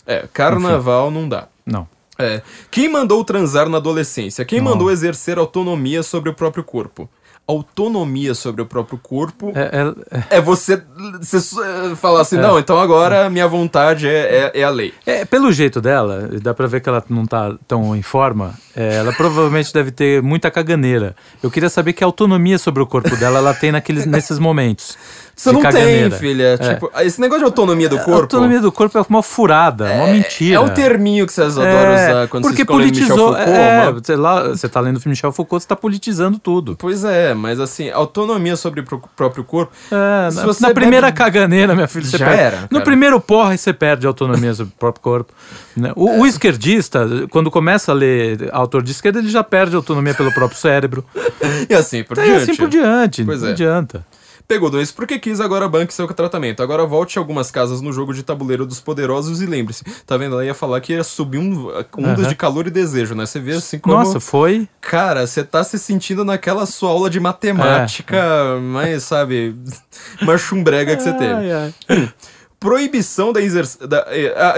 [0.07, 1.49] É, carnaval não dá.
[1.65, 1.89] Não.
[2.19, 2.43] É.
[2.71, 4.45] Quem mandou transar na adolescência?
[4.45, 4.71] Quem Não.
[4.73, 7.09] mandou exercer autonomia sobre o próprio corpo?
[7.47, 10.83] Autonomia sobre o próprio corpo É, é- é- é você,
[11.21, 14.95] você eh, falar assim, não, então agora minha vontade é, é, é a lei.
[15.05, 18.95] É, pelo jeito dela, dá pra ver que ela não tá tão em forma, é,
[18.95, 21.15] ela provavelmente deve ter muita caganeira.
[21.43, 24.97] Eu queria saber que autonomia sobre o corpo dela ela tem naqueles, nesses momentos.
[25.37, 26.11] Você não caganeira.
[26.11, 26.57] tem, filha.
[26.61, 26.75] É.
[26.75, 28.21] Tipo, esse negócio de autonomia do A corpo.
[28.23, 30.55] autonomia do corpo é uma furada, uma mentira.
[30.57, 33.51] É o terminho que vocês adoram É, usar quando porque vocês lendo Michel politizou, Foucault.
[33.51, 36.77] é, mas- sei lá, você tá lendo Michel Foucault, você tá politizando tudo.
[36.79, 39.73] Pois é, mas assim, autonomia sobre o pró- próprio corpo.
[39.91, 42.41] É, na, na primeira bebe- caganeira, minha filha, você Já perde.
[42.43, 45.33] era, No primeiro porra, você perde a autonomia sobre o próprio corpo.
[45.77, 45.93] né?
[45.97, 46.19] O, É.
[46.21, 50.33] o esquerdista, quando começa a ler autor de esquerda, ele já perde a autonomia pelo
[50.33, 51.05] próprio cérebro.
[51.69, 52.43] E assim por E diante.
[52.43, 53.53] assim por diante, Pois não é.
[53.53, 54.07] adianta.
[54.47, 56.63] Pegou dois porque quis, agora banque seu tratamento.
[56.63, 59.85] Agora volte algumas casas no jogo de tabuleiro dos poderosos e lembre-se.
[60.07, 60.35] Tá vendo?
[60.35, 62.29] Ela ia falar que ia subir um, ondas Aham.
[62.29, 63.25] de calor e desejo, né?
[63.25, 63.97] Você vê assim como.
[63.97, 64.69] Nossa, foi.
[64.83, 69.57] Cara, você tá se sentindo naquela sua aula de matemática, mais, sabe,
[70.21, 71.33] mais chumbrega que você teve.
[71.33, 71.75] Ai, ai.
[72.65, 73.87] Proibição da exercício.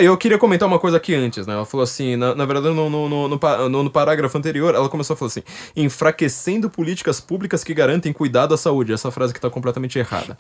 [0.01, 1.55] Eu queria comentar uma coisa aqui antes, né?
[1.55, 4.77] Ela falou assim, na, na verdade, no, no, no, no pa- no- no parágrafo anterior,
[4.77, 5.43] ela começou a falar assim:
[5.75, 8.93] enfraquecendo políticas públicas que garantem cuidado à saúde.
[8.93, 10.39] Essa frase que tá completamente errada.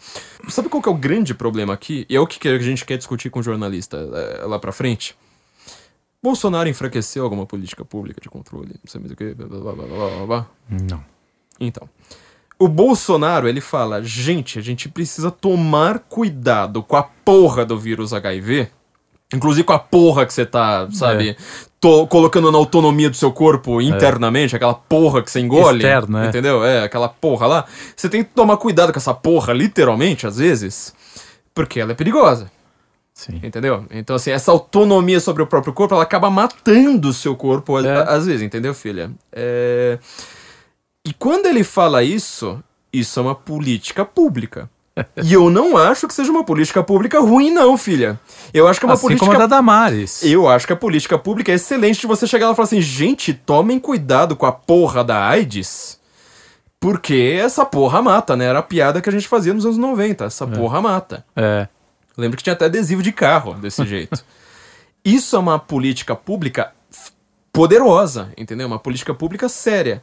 [0.48, 2.06] Sabe qual que é o grande problema aqui?
[2.08, 5.16] E é o que a gente quer discutir com o jornalista é, lá pra frente?
[6.22, 9.86] Bolsonaro enfraqueceu alguma política pública de controle, não sei mais o que, blá blá blá
[9.86, 10.26] blá.
[10.26, 10.46] blá.
[10.70, 11.04] Não.
[11.58, 11.88] Então,
[12.58, 18.12] o Bolsonaro, ele fala, gente, a gente precisa tomar cuidado com a porra do vírus
[18.12, 18.68] HIV,
[19.34, 21.36] inclusive com a porra que você tá, sabe,
[21.80, 26.28] to- colocando na autonomia do seu corpo internamente, aquela porra que você engole, Externo, é.
[26.28, 26.64] entendeu?
[26.64, 27.64] É, aquela porra lá.
[27.94, 30.94] Você tem que tomar cuidado com essa porra, literalmente, às vezes,
[31.54, 32.50] porque ela é perigosa.
[33.12, 33.40] Sim.
[33.42, 33.84] Entendeu?
[33.90, 38.02] Então, assim, essa autonomia sobre o próprio corpo, ela acaba matando o seu corpo, É.
[38.08, 39.10] às vezes, entendeu, filha?
[39.32, 39.98] É...
[41.06, 42.60] E quando ele fala isso,
[42.92, 44.68] isso é uma política pública.
[45.22, 48.18] e eu não acho que seja uma política pública ruim, não, filha.
[48.52, 49.24] Eu acho que é uma assim política.
[49.24, 50.24] como a da Damares.
[50.24, 52.80] Eu acho que a política pública é excelente de você chegar lá e falar assim,
[52.80, 56.00] gente, tomem cuidado com a porra da AIDS.
[56.80, 58.46] Porque essa porra mata, né?
[58.46, 60.24] Era a piada que a gente fazia nos anos 90.
[60.24, 61.24] Essa porra mata.
[61.36, 61.68] É.
[62.16, 64.24] Lembro que tinha até adesivo de carro desse jeito.
[65.04, 66.72] Isso é uma política pública
[67.52, 68.66] poderosa, entendeu?
[68.66, 70.02] Uma política pública séria.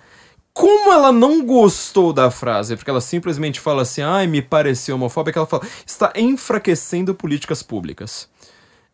[0.53, 5.39] Como ela não gostou da frase, porque ela simplesmente fala assim, ai, me pareceu homofóbica,
[5.39, 8.29] ela fala, está enfraquecendo políticas públicas.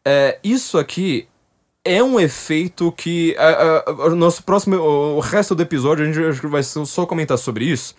[0.06, 1.28] É, isso aqui
[1.84, 6.48] é um efeito que a- a- o nosso próximo, o, resto do episódio a gente
[6.48, 7.94] vai só comentar sobre isso,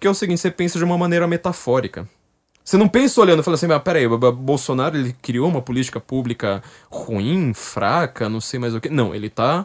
[0.00, 2.08] que é o seguinte, você pensa de uma maneira metafórica.
[2.64, 5.62] Você não pensa olhando e fala assim, mas peraí, o B- Bolsonaro ele criou uma
[5.62, 8.90] política pública ruim, fraca, não sei mais o que.
[8.90, 9.64] Não, ele tá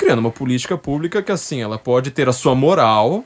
[0.00, 3.24] criando uma política pública que assim, ela pode ter a sua moral,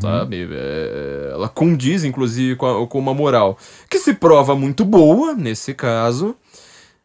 [0.00, 0.48] sabe?
[0.52, 3.58] É, ela condiz, inclusive, com, a- com uma moral
[3.90, 6.36] que se prova muito boa, nesse caso,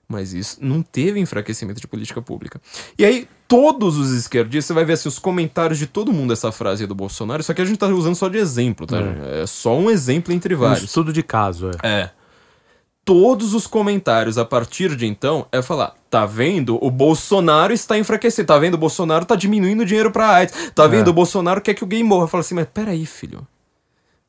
[0.07, 2.61] mas isso não teve enfraquecimento de política pública.
[2.99, 6.51] E aí, todos os esquerdistas, você vai ver assim, os comentários de todo mundo dessa
[6.51, 8.97] frase aí do Bolsonaro, isso aqui a gente tá usando só de exemplo, tá?
[9.41, 10.83] É, só um exemplo entre Um vários.
[10.83, 12.01] estudo de caso, é.
[12.01, 12.09] É.
[13.13, 16.79] Todos os comentários a partir de então é falar: tá vendo?
[16.81, 18.47] O Bolsonaro está enfraquecendo.
[18.47, 18.75] Tá vendo?
[18.75, 20.71] O Bolsonaro tá diminuindo o dinheiro pra AIDS.
[20.73, 21.09] Tá vendo?
[21.09, 22.29] O Bolsonaro quer que o gay morra.
[22.29, 23.45] Fala assim, mas peraí, filho.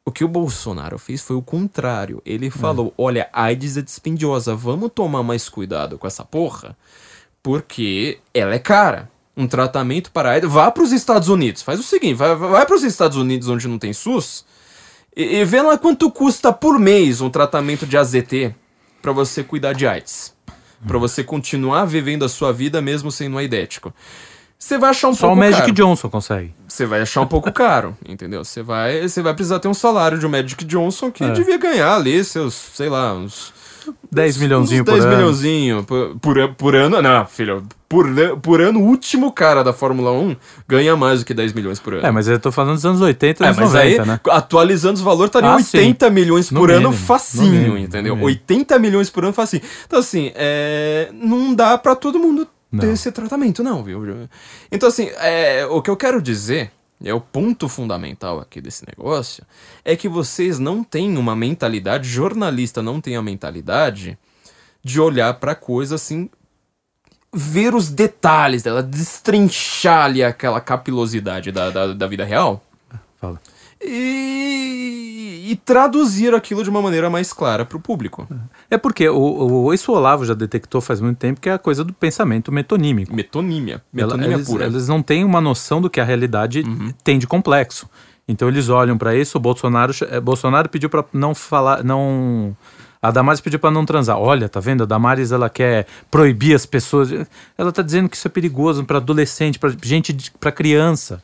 [0.05, 2.20] O que o Bolsonaro fez foi o contrário.
[2.26, 4.53] Ele falou: olha, a AIDS é dispendiosa.
[4.57, 6.76] Vamos tomar mais cuidado com essa porra.
[7.41, 9.09] Porque ela é cara.
[9.37, 10.51] Um tratamento para a AIDS.
[10.51, 11.62] Vá pros Estados Unidos.
[11.62, 14.45] Faz o seguinte: vai, vai pros Estados Unidos onde não tem SUS
[15.16, 18.57] E, e vê lá quanto custa por mês um tratamento de AZT
[19.03, 20.33] pra você cuidar de AIDS.
[20.87, 23.93] Pra você continuar vivendo a sua vida mesmo sendo aidético.
[24.59, 25.73] Você vai achar um Só o pouco Magic caro.
[25.75, 26.55] Johnson consegue.
[26.69, 28.45] Você vai achar um pouco caro, entendeu?
[28.45, 31.31] Você vai, você vai precisar ter um salário de um Magic Johnson que É.
[31.33, 33.53] devia ganhar ali seus, sei lá, uns
[34.11, 35.16] 10 milhãozinho por 10 ano.
[35.16, 37.01] milhãozinho por, por, por ano.
[37.03, 38.07] Não, filho, por,
[38.41, 41.95] por ano, o último cara da Fórmula 1 ganha mais do que 10 milhões por
[41.95, 42.07] ano.
[42.07, 44.20] É, mas eu tô falando dos anos 80 e É, anos mas 90, aí, né?
[44.30, 48.14] atualizando os valores, estaria Ah, 80 milhões No por ano mínimo, facinho, no mínimo, entendeu?
[48.14, 48.26] no mínimo.
[48.26, 49.62] 80 milhões por ano facinho.
[49.87, 52.47] Então, assim, é, não dá pra todo mundo
[52.78, 52.93] ter Não.
[52.95, 54.03] esse tratamento, não, viu?
[54.70, 56.70] Então, assim, é, o que eu quero dizer,
[57.05, 59.45] é o ponto fundamental aqui desse negócio,
[59.85, 64.19] é que vocês não têm uma mentalidade, jornalista não tem a mentalidade
[64.83, 66.29] de olhar pra coisa assim,
[67.33, 72.63] ver os detalhes dela, destrinchar ali aquela capilosidade da, da, da vida real
[73.21, 73.41] Fala.
[73.81, 74.62] e,
[75.53, 78.27] e traduzir aquilo de uma maneira mais clara pro público.
[78.71, 81.59] É porque o, o, isso o Olavo já detectou faz muito tempo que é a
[81.59, 83.15] coisa do pensamento metonímico.
[83.15, 83.83] Metonímia.
[83.93, 84.65] Metonímia eles, pura.
[84.65, 84.71] Uhum.
[84.71, 86.65] eles não têm uma noção do que a realidade
[87.05, 87.87] tem de complexo.
[88.27, 92.57] Então eles olham pra isso, o Bolsonaro, eh, Bolsonaro pediu pra não falar, não
[93.03, 94.17] a Damares pediu pra não transar.
[94.17, 94.85] Olha, tá vendo?
[94.85, 97.11] A Damares ela quer proibir as pessoas.
[97.59, 101.23] Ela tá dizendo que isso é perigoso pra adolescente, pra gente, pra criança.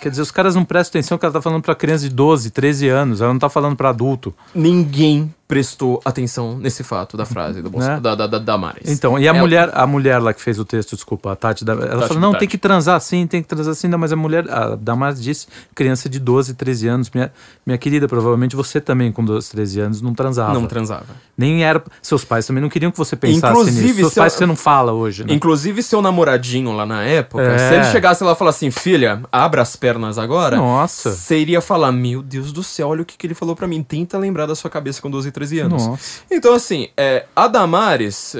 [0.00, 2.50] Quer dizer, os caras não prestam atenção que ela tá falando pra criança de 12,
[2.50, 4.34] 13 anos, ela não tá falando pra adulto.
[4.54, 8.00] Ninguém prestou atenção nesse fato da frase do Né?
[8.00, 8.90] da, da, da Damares.
[8.90, 11.64] Então, e a Ela- mulher, a mulher lá que fez o texto, desculpa, a Tati,
[11.68, 12.40] ela Tati falou, não, Tati.
[12.40, 15.46] tem que transar assim, tem que transar assim, não, mas a mulher, a Damares disse,
[15.74, 17.32] criança de 12, 13 anos, minha,
[17.64, 20.52] minha querida, provavelmente você também com 12, 13 anos não transava.
[20.54, 21.06] não transava.
[21.38, 24.22] Nem era, seus pais também não queriam que você pensasse Inclusive, nisso, seus se eu-
[24.22, 25.32] pais você não fala hoje, né?
[25.32, 27.58] Inclusive, seu namoradinho lá na época, É.
[27.68, 30.56] se ele chegasse lá e falasse assim, filha, abra as pernas agora.
[30.56, 31.12] Nossa.
[31.12, 33.82] Você iria falar, meu Deus do céu, olha o que, que ele falou pra mim.
[33.82, 35.86] Tenta lembrar da sua cabeça com 12 e 13 anos.
[35.86, 36.20] Nossa.
[36.30, 38.34] Então, assim, é, a Damares,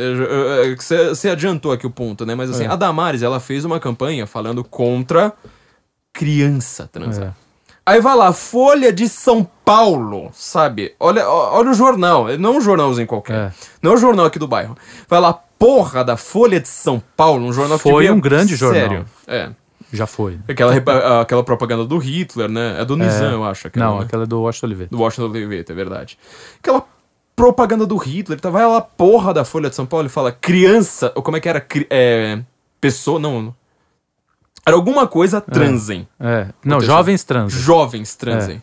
[1.12, 2.34] você adiantou aqui o ponto, né?
[2.34, 2.68] Mas assim, É.
[2.68, 5.32] a Damares, ela fez uma campanha falando contra
[6.12, 7.28] criança transar.
[7.28, 7.46] É.
[7.84, 10.94] Aí vai lá, Folha de São Paulo, sabe?
[10.98, 13.34] Olha, olha o jornal, não é um jornalzinho qualquer.
[13.34, 13.52] É.
[13.80, 14.76] Não é um jornal aqui do bairro.
[15.08, 18.80] Vai lá, porra da Folha de São Paulo, um jornal que Foi um grande jornal.
[18.80, 19.06] Sério.
[19.28, 19.50] É.
[19.92, 20.38] Já foi.
[20.48, 22.80] Aquela, aquela propaganda do Hitler, né?
[22.80, 23.68] É do Nizam, eu acho.
[23.68, 24.04] aquela, Não, né?
[24.04, 24.90] aquela é do Washington Oliveira.
[24.90, 26.18] do Washington Oliveira, é verdade.
[26.58, 26.84] Aquela
[27.34, 28.50] propaganda do Hitler, tá?
[28.50, 31.48] Vai lá, porra da Folha de São Paulo e fala criança, ou como é que
[31.48, 31.60] era?
[31.60, 32.40] Cri- é,
[32.80, 33.54] pessoa, não.
[34.66, 36.08] Era alguma coisa, transem.
[36.18, 36.96] É, não, Atenção.
[36.96, 37.52] jovens trans.
[37.52, 38.62] Jovens transem.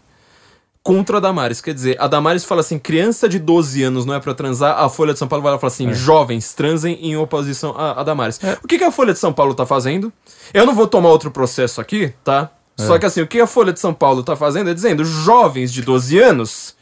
[0.83, 1.61] Contra a Damares.
[1.61, 4.77] Quer dizer, a Damares fala assim: criança de 12 anos não é pra transar.
[4.77, 8.01] A Folha de São Paulo vai lá e fala assim: jovens transem em oposição a,
[8.01, 8.39] a Damares.
[8.61, 10.11] O que, que a Folha de São Paulo tá fazendo?
[10.53, 12.51] Eu não vou tomar outro processo aqui, tá?
[12.75, 15.71] Só que assim, o que a Folha de São Paulo tá fazendo é dizendo: jovens
[15.71, 16.75] de 12 anos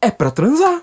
[0.00, 0.82] é pra transar.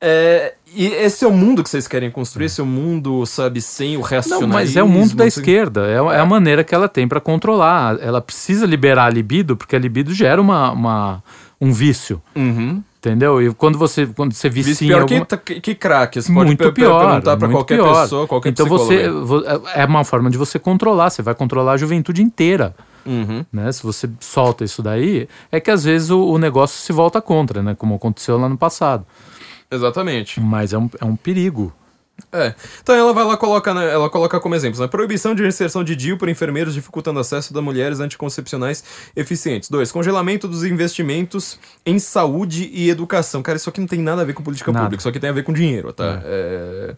[0.00, 3.60] É, e esse é o mundo que vocês querem construir, esse é o mundo, sabe,
[3.60, 4.52] sem o Não, racionalismo.
[4.52, 5.86] mas é o mundo da esquerda.
[5.86, 7.98] É, é a maneira que ela tem pra controlar.
[8.00, 11.22] Ela precisa liberar a libido, porque a libido gera uma, uma-
[11.60, 12.20] um vício.
[12.34, 12.82] Uhum.
[12.98, 13.40] Entendeu?
[13.40, 15.24] E quando você, quando você vicia em pior alguma...
[15.24, 16.20] que, que, que crack.
[16.20, 18.02] Você pode muito per- pior, perguntar pra muito qualquer pior.
[18.02, 19.04] pessoa, qualquer Então você
[19.74, 21.10] é uma forma de você controlar.
[21.10, 22.74] Você vai controlar a juventude inteira,
[23.06, 23.44] Uhum.
[23.52, 23.70] né?
[23.70, 27.62] Se você solta isso daí, é que às vezes o, o negócio se volta contra,
[27.62, 27.76] né?
[27.78, 29.06] Como aconteceu lá no passado.
[29.70, 30.40] Exatamente.
[30.40, 31.72] Mas é um, é um perigo.
[32.32, 32.54] É.
[32.82, 34.86] Então ela vai lá coloca, né, ela coloca como exemplos, né?
[34.86, 38.82] Proibição de inserção de DIU por enfermeiros dificultando acesso das mulheres anticoncepcionais
[39.14, 39.68] eficientes.
[39.68, 43.42] Dois, congelamento dos investimentos em saúde e educação.
[43.42, 44.84] Cara, isso aqui não tem nada a ver com política Nada.
[44.84, 46.22] pública, isso aqui tem a ver com dinheiro, tá?
[46.24, 46.96] É.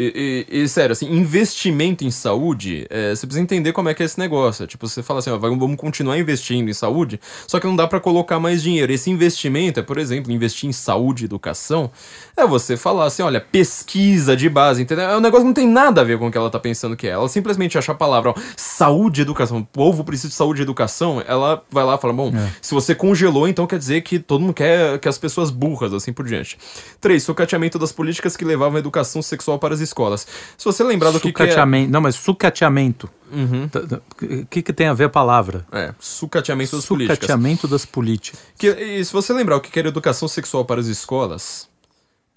[0.00, 4.02] E, e- e, sério, assim, investimento em saúde, é, você precisa entender como é que
[4.02, 4.66] é esse negócio.
[4.66, 7.98] Tipo, você fala assim, ó, vamos continuar investindo em saúde, só que não dá pra
[7.98, 8.92] colocar mais dinheiro.
[8.92, 11.90] Esse investimento é, por exemplo, investir em saúde e educação,
[12.36, 15.04] é você falar assim, olha, pesquisa de base, entendeu?
[15.06, 16.96] É um negócio que não tem nada a ver com o que ela tá pensando
[16.96, 17.10] que é.
[17.10, 20.62] Ela simplesmente acha a palavra, ó, saúde e educação, o povo precisa de saúde e
[20.62, 22.32] educação, ela vai lá e fala, bom,
[22.62, 26.12] se você congelou, então quer dizer que todo mundo quer que as pessoas burras, assim
[26.12, 26.56] por diante.
[27.00, 30.26] Três, sucateamento das políticas que levavam a educação sexual para as escolas.
[30.56, 31.46] Se você lembrar do que, que é...
[31.46, 31.90] Sucateamento.
[31.90, 33.08] Não, mas sucateamento.
[33.30, 33.68] Uhum.
[33.68, 35.66] Tá- tá- O que, que tem a ver a palavra?
[35.70, 37.16] É, sucateamento das políticas.
[37.16, 38.40] Sucateamento das políticas.
[38.56, 41.67] Que, e se você lembrar o que era educação sexual para as escolas,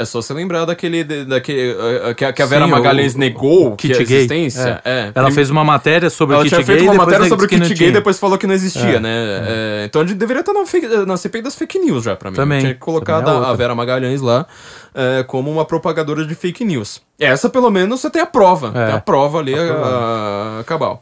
[0.01, 1.03] é só você lembrar daquele.
[1.03, 1.73] da- daquele
[2.15, 4.17] que, a- que a Vera Sim, Magalhães o- negou o que kit a gay.
[4.17, 4.81] existência.
[4.83, 4.91] É.
[4.91, 5.11] É.
[5.15, 7.21] Ela Prim- fez uma matéria sobre Ela o kit tinha gay feito uma depois matéria
[7.23, 9.09] ela sobre o kit gay e depois falou que não existia, É, né?
[9.47, 12.29] É, então a gente deveria estar na, fake- na CPI das fake news já, pra
[12.31, 12.35] mim.
[12.35, 13.53] Também, Tinha que colocar é a- a.
[13.53, 14.45] Vera Magalhães lá
[14.93, 17.01] é, como uma propagadora de fake news.
[17.19, 18.71] Essa, pelo menos, você tem a prova.
[18.71, 21.01] Tem a prova ali, a, a cabal.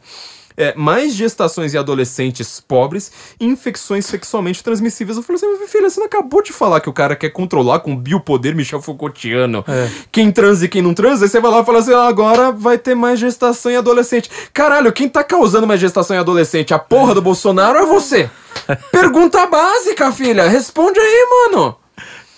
[0.60, 5.16] É, mais gestações em adolescentes pobres e infecções sexualmente transmissíveis.
[5.16, 7.96] Eu falei assim, filha, você não acabou de falar que o cara quer controlar com
[7.96, 9.64] biopoder Michel Foucaultiano
[10.12, 11.24] quem transa e quem não transa?
[11.24, 14.30] Aí você vai lá e fala assim, ah, agora vai ter mais gestação em adolescente.
[14.52, 16.74] Caralho, quem tá causando mais gestação em adolescente?
[16.74, 18.28] A porra do Bolsonaro é você?
[18.92, 20.48] Pergunta básica, filha.
[20.48, 21.76] Responde aí, mano.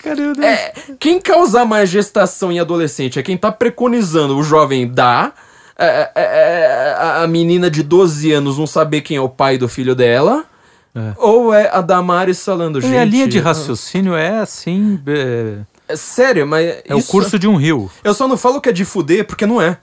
[0.02, 0.44] Caramba.
[0.44, 5.34] É, quem causar mais gestação em adolescente é quem tá preconizando o jovem dar,
[5.84, 9.58] é, é, é, a- a menina de 12 anos não saber quem é o pai
[9.58, 10.44] do filho dela,
[11.16, 12.92] ou é a Damares falando, gente...
[12.92, 15.00] E a linha de raciocínio é assim.
[15.06, 15.58] É,
[15.88, 16.82] É sério, mas...
[16.86, 17.90] é o curso de um rio.
[18.04, 19.78] Eu só não falo que é de fuder porque não é.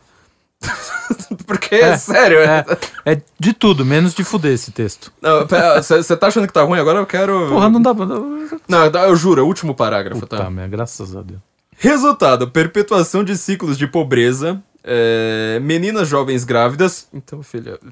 [1.47, 2.39] porque é, sério.
[2.39, 2.65] É,
[3.05, 5.11] é de tudo, menos de fuder esse texto.
[5.77, 6.79] Você tá achando que tá ruim?
[6.79, 7.47] Agora eu quero...
[7.49, 7.93] Porra, não dá.
[7.93, 8.85] Não...
[9.07, 10.37] Eu juro, é o último parágrafo, tá?
[10.37, 11.39] Tá, merda, graças a Deus.
[11.77, 14.61] Resultado: perpetuação de ciclos de pobreza.
[14.91, 17.07] É, meninas jovens grávidas.
[17.13, 17.77] Então, filha.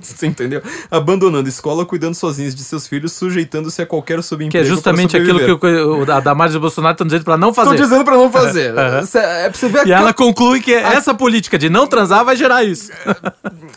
[0.00, 0.62] Você entendeu?
[0.88, 4.64] Abandonando escola, cuidando sozinhas de seus filhos, sujeitando-se a qualquer Que subemprego.
[4.64, 7.74] é justamente aquilo que o, a Damares e o Bolsonaro estão dizendo pra não fazer.
[7.76, 8.72] dizendo pra não fazer.
[8.72, 12.36] É pra você ver a E ela conclui que essa política de não transar vai
[12.36, 12.92] gerar isso.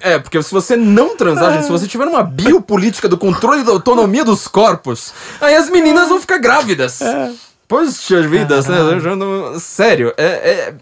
[0.01, 3.71] É, porque se você não transar, gente, se você tiver uma biopolítica do controle da
[3.71, 5.11] autonomia dos corpos,
[5.41, 6.99] aí as meninas vão ficar grávidas.
[7.67, 8.77] Poxa vidas, né?
[9.59, 10.25] Sério, é.
[10.25, 10.73] é-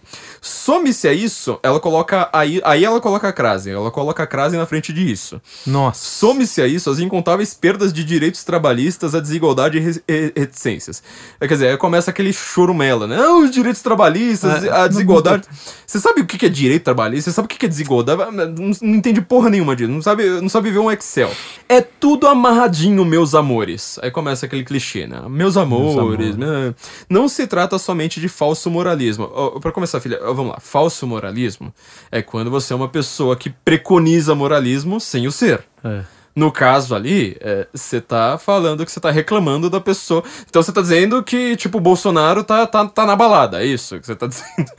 [0.43, 2.27] Some-se a isso, ela coloca.
[2.33, 3.69] Aí, aí ela coloca a crase.
[3.69, 5.39] Ela coloca a crase na frente disso.
[5.67, 6.03] Nossa.
[6.03, 11.03] Some-se a isso as incontáveis perdas de direitos trabalhistas, a desigualdade e re- reticências.
[11.39, 13.17] É, quer dizer, aí começa aquele chorumela, né?
[13.21, 15.47] Ah, os direitos trabalhistas, É, a desigualdade.
[15.85, 17.29] Você sabe o que é direito trabalhista?
[17.29, 18.19] Você sabe o que é desigualdade?
[18.31, 19.91] Não, não entende porra nenhuma disso.
[19.91, 21.29] Não sabe, não sabe ver um Excel.
[21.69, 23.99] É tudo amarradinho, meus amores.
[24.01, 25.21] Aí começa aquele clichê, né?
[25.29, 26.35] Meus amores.
[26.35, 26.73] né?
[27.07, 29.29] Não se trata somente de falso moralismo.
[29.31, 30.59] Ó, pra começar, filha, vamos lá.
[30.59, 31.73] Falso moralismo
[32.11, 35.63] é quando você é uma pessoa que preconiza moralismo sem o ser.
[35.83, 36.03] É.
[36.33, 37.37] No caso ali,
[37.73, 40.23] você tá falando que você tá reclamando da pessoa.
[40.49, 43.61] Então você tá dizendo que, tipo, o Bolsonaro tá, tá, tá na balada.
[43.61, 44.71] É isso que você tá dizendo.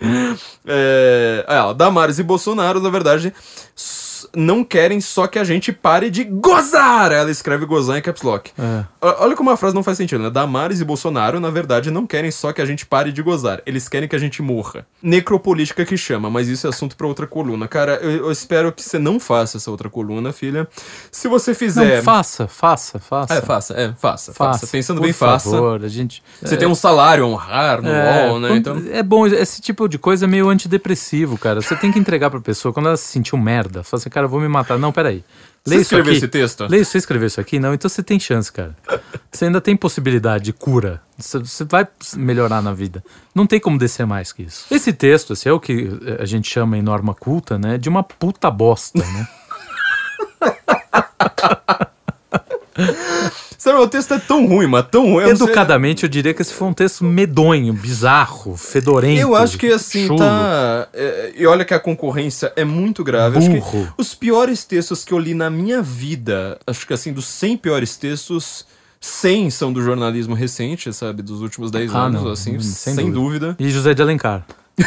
[0.67, 3.35] É, é, Damares e Bolsonaro, na verdade,
[4.35, 7.13] não querem só que a gente pare de gozar.
[7.13, 8.51] Ela escreve gozar em caps lock.
[8.59, 8.85] É.
[9.01, 10.31] Olha como a frase não faz sentido, né?
[10.31, 13.61] Damares e Bolsonaro, na verdade, não querem só que a gente pare de gozar.
[13.67, 14.87] Eles querem que a gente morra.
[15.03, 17.69] Necropolítica que chama, mas isso é assunto pra outra coluna.
[17.69, 20.67] Cara, eu, eu espero que você não faça essa outra coluna, filha.
[21.11, 22.03] Se você Não, fizer.
[22.03, 23.35] faça, faça, faça.
[23.35, 24.33] É, faça, é, faça, faça.
[24.33, 24.67] Faça.
[24.67, 25.51] Pensando Por bem, faça.
[25.51, 26.23] favor, a gente.
[26.41, 28.57] Você tem um salário a honrar no É, UOL, né?
[28.57, 28.83] Então.
[28.91, 31.61] é bom, esse tipo de coisa é meio antidepressivo, cara.
[31.61, 34.22] Você tem que entregar pra pessoa, quando ela se sentir um merda, fala assim, cara,
[34.25, 34.79] eu vou me matar.
[34.79, 35.25] Não, peraí.
[35.65, 36.67] Você Lê isso escreveu esse texto?
[36.69, 37.61] Lê, você escreveu isso aqui?
[37.61, 38.77] Não, então você tem chance, cara.
[39.31, 41.01] Você ainda tem possibilidade de cura.
[41.17, 43.05] Você, você vai melhorar na vida.
[43.33, 44.67] Não tem como descer mais que isso.
[44.71, 47.79] Esse texto, esse é o que a gente chama em norma culta, né?
[47.79, 49.29] De uma puta bosta, né?
[53.63, 55.23] Sério, o texto é tão ruim, mas tão ruim.
[55.23, 59.21] eu não sei- Educadamente, eu diria que esse foi um texto medonho, bizarro, fedorento.
[59.21, 60.19] Eu acho que assim, chulo.
[60.19, 60.89] tá.
[60.93, 63.39] é, e olha que a concorrência é muito grave.
[63.39, 63.95] Acho que Burro.
[63.97, 67.95] os piores textos que eu li na minha vida, acho que assim, dos 100 piores
[67.97, 68.67] textos,
[69.01, 71.23] 100 são do jornalismo recente, sabe?
[71.23, 73.55] Dos últimos 10 Ah, anos, não, assim, hum, sem, sem dúvida.
[73.61, 74.45] E José de Alencar.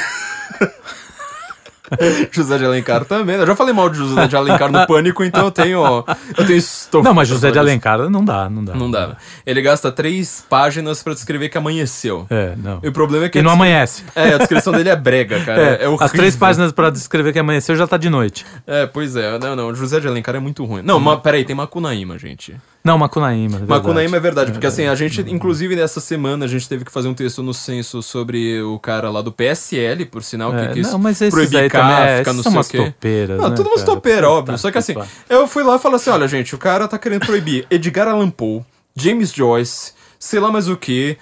[2.32, 3.36] José de Alencar também.
[3.36, 5.80] Eu já falei mal de José de Alencar no Pânico, então eu tenho.
[5.82, 6.04] ó,
[6.38, 8.74] Eu tenho estofo Não, mas José de Alencar não dá, não dá.
[8.76, 9.18] Não dá.
[9.46, 12.26] Ele gasta três páginas pra descrever que amanheceu.
[12.30, 12.80] É, não.
[12.84, 14.04] E o problema é que E não des- amanhece.
[14.16, 15.62] É, a descrição dele é brega, cara.
[15.62, 16.10] É, é As horrível.
[16.10, 18.46] três páginas pra descrever que amanheceu já tá de noite.
[18.66, 19.38] É, pois é.
[19.40, 19.74] Não, não.
[19.76, 20.82] José de Alencar é muito ruim.
[20.84, 22.56] Não, mas peraí, tem Macunaíma, gente.
[22.86, 23.56] Não, Macunaíma.
[23.56, 23.82] é verdade.
[23.82, 27.08] Macunaíma é verdade, porque assim, a gente, inclusive nessa semana, a gente teve que fazer
[27.08, 30.92] um texto no censo sobre o cara lá do PSL, por sinal, que É, quis
[30.92, 32.78] não, mas proibir é, esses não são sei umas o quê.
[32.78, 34.58] topeiras, Não, né, tudo umas topeiras, óbvio.
[34.60, 34.94] Só que assim,
[35.28, 38.30] eu fui lá e falei assim, olha gente, o cara tá querendo proibir Edgar Allan
[38.30, 38.62] Poe,
[38.96, 41.18] James Joyce, sei lá mais o que,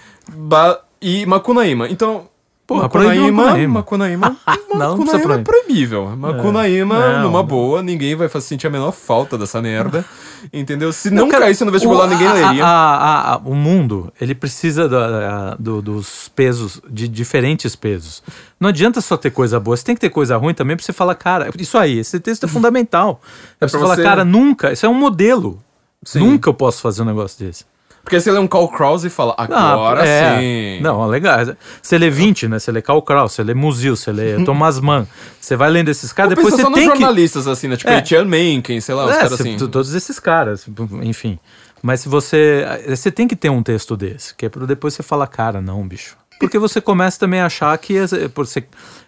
[1.01, 1.87] e Macunaíma.
[1.87, 2.27] Então...
[2.65, 3.43] Porra, proíbe Macunaíma,
[3.73, 4.29] Macunaíma.
[4.29, 4.37] Macunaíma,
[4.73, 6.15] Não, não Macunaíma é proibível.
[6.15, 7.45] Macunaíma, Não, numa não.
[7.45, 10.05] boa, ninguém vai sentir a menor falta dessa merda.
[10.51, 10.91] Entendeu?
[10.93, 12.65] Se não, cara, caísse no vestibular, o- ninguém leria.
[12.65, 18.23] a- a- a- o mundo, ele precisa da- do- dos pesos, de diferentes pesos.
[18.59, 20.93] Não adianta só ter coisa boa, você tem que ter coisa ruim também pra você
[20.93, 23.21] falar, cara, isso aí, esse texto é fundamental.
[23.55, 25.59] É pra você pra falar, você- cara, nunca, isso é um modelo.
[26.03, 26.19] Sim.
[26.19, 27.65] Nunca eu posso fazer um negócio desse.
[28.03, 30.37] Porque você lê um Carl Krause e fala, agora é.
[30.39, 30.81] sim.
[30.81, 31.37] Não, legal.
[31.81, 32.59] Você lê 20, né?
[32.59, 35.07] Você lê Karl Kraus, você lê Musil, você lê Thomas Mann.
[35.39, 36.97] Você vai lendo esses caras, depois você só nos tem que...
[36.97, 37.77] jornalistas, assim, né?
[37.77, 37.99] Tipo, É.
[37.99, 39.57] Etienne Mencken, sei lá, os É, caras cê- assim.
[39.57, 40.65] to- todos esses caras,
[41.01, 41.39] enfim.
[41.81, 42.65] Mas se você.
[42.89, 45.85] Você tem que ter um texto desse, que é pra depois você falar, cara, não,
[45.87, 46.17] bicho.
[46.39, 47.97] Porque você começa também a achar que.
[47.97, 48.65] é- Por você,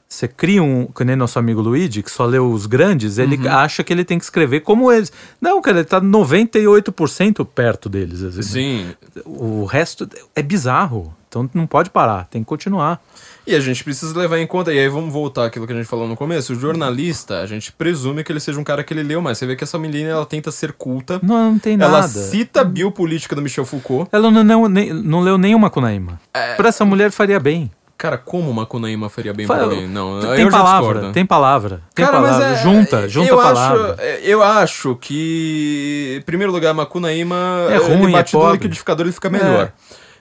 [0.08, 3.50] Você cria um, que nem nosso amigo Luigi, que só leu os grandes, ele Uhum.
[3.52, 5.12] acha que ele tem que escrever como eles.
[5.42, 8.22] Não, cara, ele tá 98% perto deles.
[8.24, 8.52] às vezes.
[8.52, 8.94] Sim.
[9.26, 11.14] O resto é bizarro.
[11.28, 13.02] Então não pode parar, tem que continuar.
[13.46, 15.86] E a gente precisa levar em conta, e aí vamos voltar àquilo que a gente
[15.86, 19.04] falou no começo, o jornalista, a gente presume que ele seja um cara que ele
[19.04, 19.38] leu mais.
[19.38, 22.08] Você vê que essa menina, ela tenta ser culta, Não, não tem ela nada.
[22.08, 24.08] cita a biopolítica do Michel Foucault.
[24.14, 26.20] Ela não, não, nem- não leu nenhuma Kunaíma.
[26.34, 26.56] É.
[26.56, 27.70] Pra essa mulher faria bem.
[27.98, 29.68] Cara, como uma Cunaíma faria bem Fa- pra?
[29.68, 32.46] Não, tem palavra, tem palavra, tem Cara, palavra.
[32.48, 33.94] é- junta, junta eu palavra.
[33.94, 38.40] Acho, é, eu acho que, em primeiro lugar, Macunaíma, É ele ruim, é bate no
[38.42, 38.54] pobre.
[38.58, 39.72] liquidificador ele fica melhor.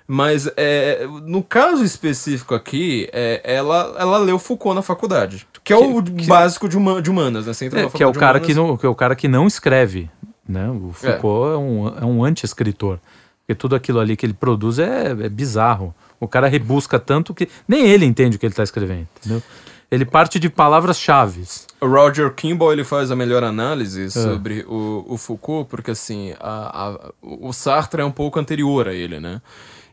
[0.07, 5.47] Mas é, no caso específico aqui, é, ela, ela leu Foucault na faculdade.
[5.65, 7.55] Que é o básico de, huma- de humanas, né?
[7.55, 9.17] Você entra É, na que é o cara humanas- que não, que é o cara
[9.17, 10.11] que não escreve,
[10.47, 10.69] né?
[10.71, 12.99] O Foucault é, um, é um anti-escritor,
[13.41, 15.95] porque tudo aquilo ali que ele produz é, é bizarro.
[16.25, 19.43] O cara rebusca tanto que nem ele entende o que ele está escrevendo, entendeu?
[19.91, 21.45] Ele parte de palavras-chave.
[21.81, 23.47] O Roger Kimball ele faz a melhor É.
[23.47, 28.89] análise sobre o, o Foucault, porque assim, a- a- o Sartre é um pouco anterior
[28.89, 29.41] a ele, né?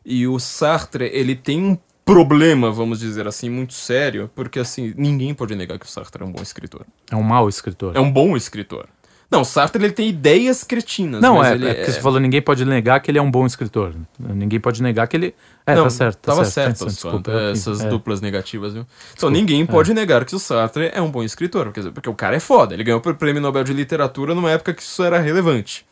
[0.03, 5.33] E o Sartre, ele tem um problema, vamos dizer assim, muito sério, porque assim, ninguém
[5.35, 6.83] pode negar que o Sartre é um bom escritor.
[7.11, 7.95] É um mau escritor.
[7.95, 8.87] É um bom escritor.
[9.31, 12.65] Não, o Sartre ele tem ideias cretinas, Não, é, é porque você falou ninguém pode
[12.65, 13.95] negar que ele é um bom escritor.
[14.19, 15.33] Ninguém pode negar que ele.
[15.65, 16.17] É, não, tá certo.
[16.17, 17.87] Tá tava certo, certo, tá só, desculpa, é, essas É.
[17.87, 18.85] duplas negativas, viu?
[19.15, 22.13] Então ninguém pode negar que o Sartre é um bom escritor, quer dizer, porque o
[22.13, 25.17] cara é foda, ele ganhou o prêmio Nobel de Literatura numa época que isso era
[25.17, 25.85] relevante.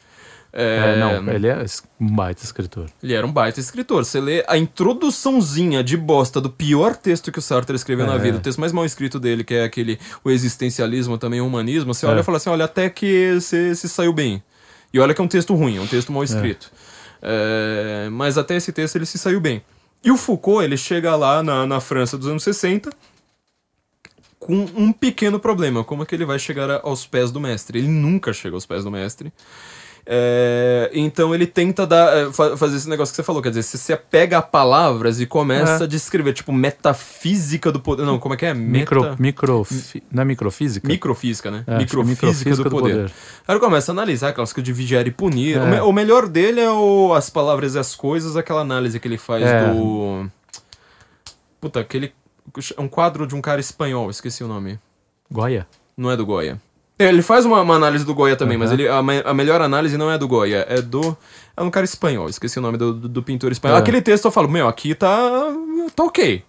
[0.52, 1.64] É, não, ele é
[2.02, 2.90] um baita escritor.
[3.04, 4.04] Ele era um baita escritor.
[4.04, 8.18] Você lê a introduçãozinha de bosta do pior texto que o Sartre escreveu na É.
[8.18, 11.94] vida, o texto mais mal escrito dele, que é aquele o existencialismo, também o humanismo,
[11.94, 12.10] você É.
[12.10, 14.42] olha e fala assim, olha, até que você se saiu bem.
[14.92, 16.72] E olha que é um texto ruim, é um texto mal escrito.
[17.22, 19.62] É, mas até esse texto ele se saiu bem.
[20.04, 22.90] E o Foucault, ele chega lá na, na França dos anos 60
[24.40, 25.84] com um pequeno problema.
[25.84, 27.80] Como é que ele vai chegar aos pés do mestre?
[27.80, 29.32] Ele nunca chega aos pés do mestre.
[30.12, 33.62] É, então ele tenta dar, é, fa- fazer esse negócio que você falou, quer dizer,
[33.62, 35.84] você se apega a palavras e começa É.
[35.84, 38.06] a descrever, tipo, metafísica do poder.
[38.06, 38.54] Não, como é que é?
[38.56, 39.68] Micro, Meta- micro,
[40.12, 40.88] não é microfísica?
[40.88, 41.64] Microfísica, né?
[41.68, 43.06] É, que é microfísica, do, poder.
[43.48, 45.58] Aí ele começa a analisar aquelas de vigiar e punir.
[45.58, 45.62] É.
[45.62, 49.08] O, me- o melhor dele é o, as palavras e as coisas, aquela análise que
[49.08, 49.72] ele faz É.
[49.72, 50.26] do.
[51.62, 52.14] Puta, aquele.
[52.76, 54.80] É um quadro de um cara espanhol, esqueci o nome.
[55.30, 55.68] Goya.
[55.96, 56.60] Não é do Goya.
[57.00, 58.64] É, Ele faz uma, uma análise do Goya também, Uhum.
[58.64, 61.18] mas ele, a, a melhor análise não é do Goya, é do.
[61.56, 63.78] É um cara espanhol, esqueci o nome do, do, do pintor espanhol.
[63.78, 63.80] É.
[63.80, 65.10] Aquele texto eu falo, meu, aqui tá.
[65.96, 66.44] tá ok.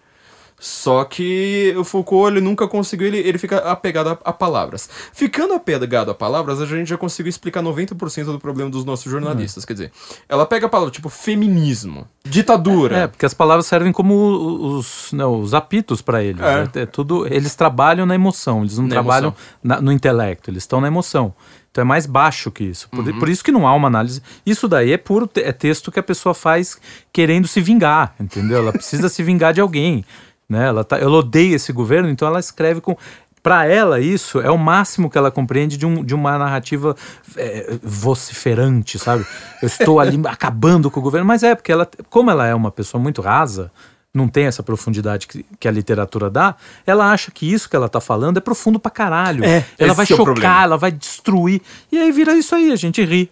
[0.63, 4.91] Só que o Foucault, ele nunca conseguiu, ele, ele fica apegado a, a palavras.
[5.11, 9.65] Ficando apegado a palavras, a gente já conseguiu explicar 90% do problema dos nossos jornalistas.
[9.65, 9.93] Quer dizer,
[10.29, 12.97] ela pega a palavra tipo feminismo, ditadura.
[12.99, 16.43] É, porque as palavras servem como os, não, os apitos para eles.
[16.43, 16.63] É.
[16.65, 16.69] né?
[16.75, 20.81] É tudo, eles trabalham na emoção, eles não Na trabalham na- no intelecto, eles estão
[20.81, 21.33] na emoção.
[21.71, 22.89] Então é mais baixo que isso.
[22.91, 23.19] Por, Uhum.
[23.19, 24.21] por isso que não há uma análise.
[24.45, 26.77] Isso daí é puro é texto que a pessoa faz
[27.13, 28.59] querendo se vingar, entendeu?
[28.59, 30.05] Ela precisa se vingar de alguém.
[30.51, 30.67] Né?
[30.67, 32.97] Ela, tá, ela odeia esse governo, então ela escreve com.
[33.43, 36.95] Para ela, isso é o máximo que ela compreende de, um, de uma narrativa
[37.37, 39.25] é, vociferante, sabe?
[39.63, 42.71] Eu estou ali acabando com o governo, mas é porque ela, como ela é uma
[42.71, 43.73] pessoa muito rasa,
[44.13, 46.55] não tem essa profundidade que, que a literatura dá,
[46.87, 49.43] ela acha que isso que ela tá falando é profundo pra caralho.
[49.43, 50.63] É, ela vai é chocar, problema.
[50.63, 51.63] ela vai destruir.
[51.91, 53.31] E aí vira isso aí, a gente ri.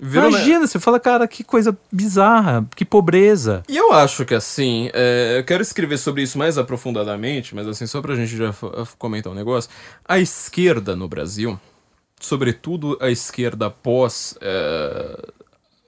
[0.00, 0.28] Virou?
[0.30, 3.64] Imagina, você fala, cara, que coisa bizarra, que pobreza.
[3.68, 7.86] E eu acho que assim, é, eu quero escrever sobre isso mais aprofundadamente, mas assim,
[7.86, 8.54] só pra gente já
[8.96, 9.68] comentar um negócio.
[10.04, 11.58] A esquerda no Brasil,
[12.20, 15.18] sobretudo a esquerda após é,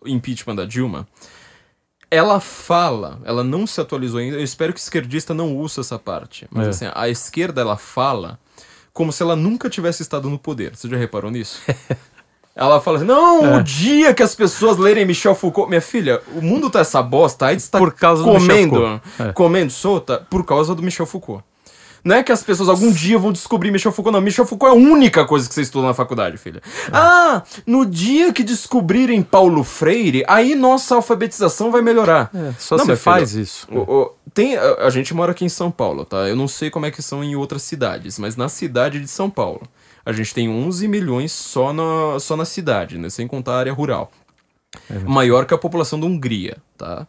[0.00, 1.06] o impeachment da Dilma,
[2.10, 6.48] ela fala, ela não se atualizou ainda, eu espero que esquerdista não ouça essa parte,
[6.50, 6.70] mas É.
[6.70, 8.40] assim, a esquerda ela fala
[8.92, 10.74] como se ela nunca tivesse estado no poder.
[10.76, 11.60] Você já reparou nisso?
[12.54, 13.56] Ela fala assim, não, É.
[13.58, 15.68] o dia que as pessoas lerem Michel Foucault...
[15.68, 19.00] Minha filha, o mundo tá essa bosta, a AIDS tá Por causa do Michel comendo.
[19.18, 19.32] É.
[19.32, 21.44] comendo solta por causa do Michel Foucault.
[22.02, 24.22] Não é que as pessoas algum dia vão descobrir Michel Foucault, não.
[24.22, 26.62] Michel Foucault é a única coisa que você estuda na faculdade, filha.
[26.90, 32.30] Ah, no dia que descobrirem Paulo Freire, aí nossa alfabetização vai melhorar.
[32.34, 33.68] É, só Não, você minha filha, faz isso.
[33.70, 36.26] o- o- tem, a, a gente mora aqui em São Paulo, tá?
[36.28, 39.28] Eu não sei como é que são em outras cidades, mas na cidade de São
[39.28, 39.60] Paulo,
[40.10, 43.08] a gente tem 11 milhões só na, só na cidade, né?
[43.10, 44.10] Sem contar a área rural.
[45.06, 47.06] Maior que a população da Hungria, tá?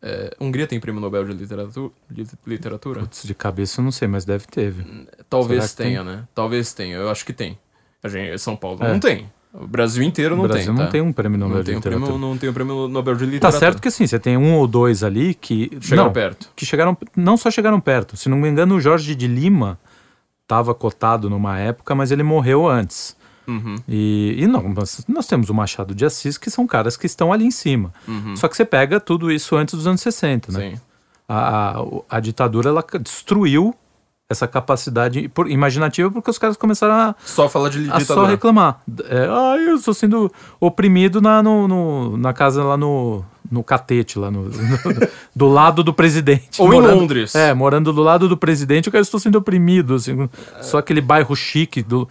[0.00, 1.92] É, Hungria tem prêmio Nobel de literatura?
[2.10, 3.00] De literatura?
[3.00, 4.70] Putz, De cabeça eu não sei, mas deve ter.
[4.70, 4.84] viu?
[5.28, 6.24] Talvez tenha, né?
[6.34, 7.58] Talvez tenha, eu acho que tem.
[8.02, 8.88] A gente, São Paulo É.
[8.92, 9.30] não tem.
[9.54, 10.74] O Brasil inteiro não o Brasil tem.
[10.74, 10.90] não tá?
[10.90, 12.06] tem um prêmio Nobel não de tem, literatura.
[12.06, 13.60] prêmio, não tem o prêmio Nobel de Tá literatura.
[13.60, 15.70] certo que assim, você tem um ou dois ali que.
[15.80, 16.50] Chegaram não, perto.
[16.56, 16.96] Que chegaram.
[17.14, 18.16] Não só chegaram perto.
[18.16, 19.78] Se não me engano, o Jorge de Lima
[20.42, 23.16] estava cotado numa época, mas ele morreu antes.
[23.46, 23.74] Uhum.
[23.88, 27.32] E, e não, nós, nós temos o Machado de Assis, que são caras que estão
[27.32, 27.92] ali em cima.
[28.36, 30.70] Só que você pega tudo isso antes dos anos 60, né?
[30.72, 30.80] Sim.
[31.28, 31.84] A, a,
[32.16, 33.74] a ditadura ela destruiu
[34.28, 38.28] essa capacidade por- imaginativa porque os caras começaram a, Só falar de a só ditadura.
[38.28, 38.80] reclamar.
[39.08, 44.18] É, ah, eu estou sendo oprimido na, no, no- na casa lá no, no catete,
[44.18, 46.60] lá no, no- do lado do presidente.
[46.60, 47.34] Ou em Morando- Londres.
[47.34, 49.94] É, morando do lado do presidente, eu estou sendo oprimido.
[49.94, 50.28] Assim,
[50.62, 52.08] só aquele bairro chique do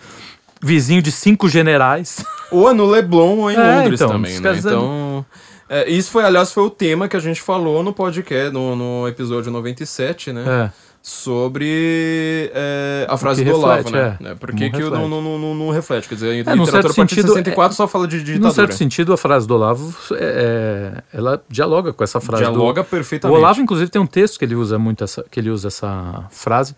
[0.61, 2.23] vizinho de cinco generais.
[2.51, 4.55] Ou é no Leblon ou em É, Londres então, também, né?
[4.57, 5.25] Então.
[5.69, 9.07] é, isso foi, aliás, foi o tema que a gente falou no podcast, no, no
[9.07, 10.43] episódio 97, né?
[10.47, 10.71] É.
[11.03, 14.17] Sobre é, a frase do Olavo, reflete, né?
[14.19, 14.23] é.
[14.23, 14.35] né?
[14.35, 15.01] Por que, Não que reflete.
[15.01, 16.07] não, não, não, não- reflete?
[16.07, 18.37] Quer dizer, a num literatura certo a de sentido, 64 só fala de, de Num
[18.37, 18.53] ditadura.
[18.53, 22.87] certo sentido, a frase do Olavo, é, é, ela dialoga com essa frase Dialoga do...
[22.87, 23.35] perfeitamente.
[23.35, 26.27] O Olavo, inclusive, tem um texto que ele usa muito essa, que ele usa essa
[26.29, 26.75] frase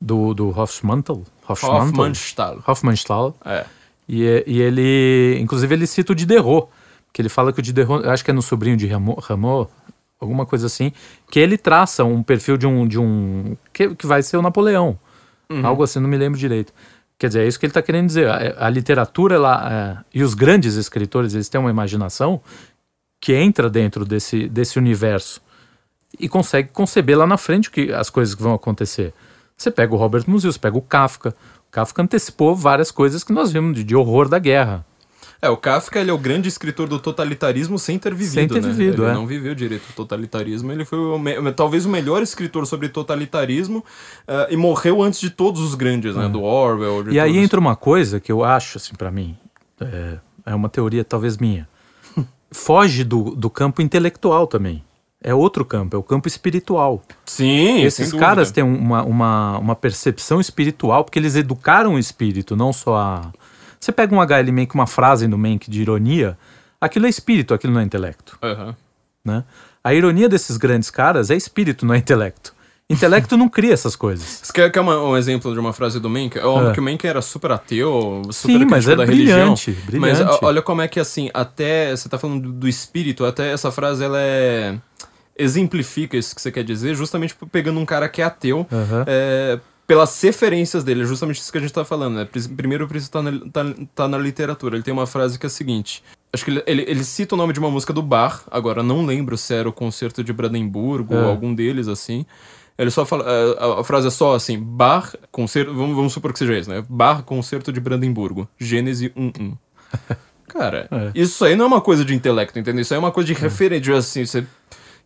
[0.00, 1.22] do, do Hofmannsthal.
[1.46, 2.62] Hofmannsthal.
[2.66, 3.36] Hofmannsthal.
[3.44, 3.64] É.
[4.08, 6.68] E, é- e ele, inclusive, ele cita o Diderot,
[7.12, 9.70] que ele fala que o Diderot, acho que é no sobrinho de Rameau,
[10.20, 10.92] alguma coisa assim,
[11.30, 14.98] que ele traça um perfil de um, de um que, que vai ser o Napoleão,
[15.64, 16.72] algo assim, não me lembro direito.
[17.18, 18.28] Quer dizer, é isso que ele está querendo dizer.
[18.28, 22.40] A, a literatura ela, é, e os grandes escritores, eles têm uma imaginação
[23.20, 25.40] que entra dentro desse, desse universo
[26.18, 29.12] e consegue conceber lá na frente que, as coisas que vão acontecer.
[29.56, 31.30] Você pega o Robert Musil, você pega o Kafka.
[31.68, 34.86] O Kafka antecipou várias coisas que nós vimos de, de horror da guerra.
[35.40, 38.60] É, o Kafka ele é o grande escritor do totalitarismo sem ter vivido, Sem ter
[38.60, 38.68] né?
[38.68, 39.14] vivido, ele é.
[39.14, 40.72] não viveu direito o totalitarismo.
[40.72, 43.84] Ele foi o talvez o melhor escritor sobre totalitarismo
[44.26, 46.28] eh, e morreu antes de todos os grandes, né?
[46.28, 47.12] Do Orwell, de É.
[47.14, 49.36] E aí entra uma coisa que eu acho, assim, para mim,
[49.80, 51.68] é, é uma teoria talvez minha.
[52.50, 54.82] Foge do, do campo intelectual também.
[55.20, 57.02] É outro campo, é o campo espiritual.
[57.24, 62.72] Sim, Esses caras têm uma, uma, uma percepção espiritual, porque eles educaram o espírito, não
[62.72, 63.32] só a.
[63.80, 66.36] Você pega um HL Mank, uma frase no Mank de ironia,
[66.80, 68.38] aquilo é espírito, aquilo não é intelecto.
[68.42, 68.74] Aham.
[69.24, 69.44] Né?
[69.84, 72.54] A ironia desses grandes caras é espírito, não é intelecto.
[72.90, 74.40] Intelecto não cria essas coisas.
[74.42, 76.40] Você quer, quer uma- um exemplo de uma frase do Mencken?
[76.40, 76.72] É óbvio É.
[76.72, 79.54] que o Mencken era super ateu, super Sim, mas era da religião.
[79.54, 80.38] brilhante, Mas brilhante.
[80.42, 81.90] ó, olha como é que, assim, até...
[81.94, 84.76] Você tá falando do, espírito, até essa frase, ela é...
[85.36, 89.04] Exemplifica isso que você quer dizer, justamente pegando um cara que é ateu, Aham.
[89.06, 92.24] é, pelas referências dele, é justamente isso que a gente tá falando, né?
[92.24, 93.64] Pri- Primeiro, precisa estar na, tá,
[93.94, 94.76] tá na literatura.
[94.76, 96.04] Ele tem uma frase que é a seguinte...
[96.30, 99.06] Acho que ele, ele, ele cita o nome de uma música do Bach, agora não
[99.06, 101.22] lembro se era o Concerto de Brandemburgo É.
[101.22, 102.26] ou algum deles, assim.
[102.76, 103.24] Ele só fala.
[103.26, 105.72] é, A, a frase é só assim: Bar, concerto.
[105.74, 106.84] Vamos, vamos supor que seja isso, né?
[106.86, 108.46] Bar, concerto de Brandemburgo.
[108.58, 109.56] Gênese 1-1.
[110.48, 111.10] Cara, É.
[111.14, 112.82] isso aí não é uma coisa de intelecto, entendeu?
[112.82, 114.46] Isso aí é uma coisa de referência, assim, você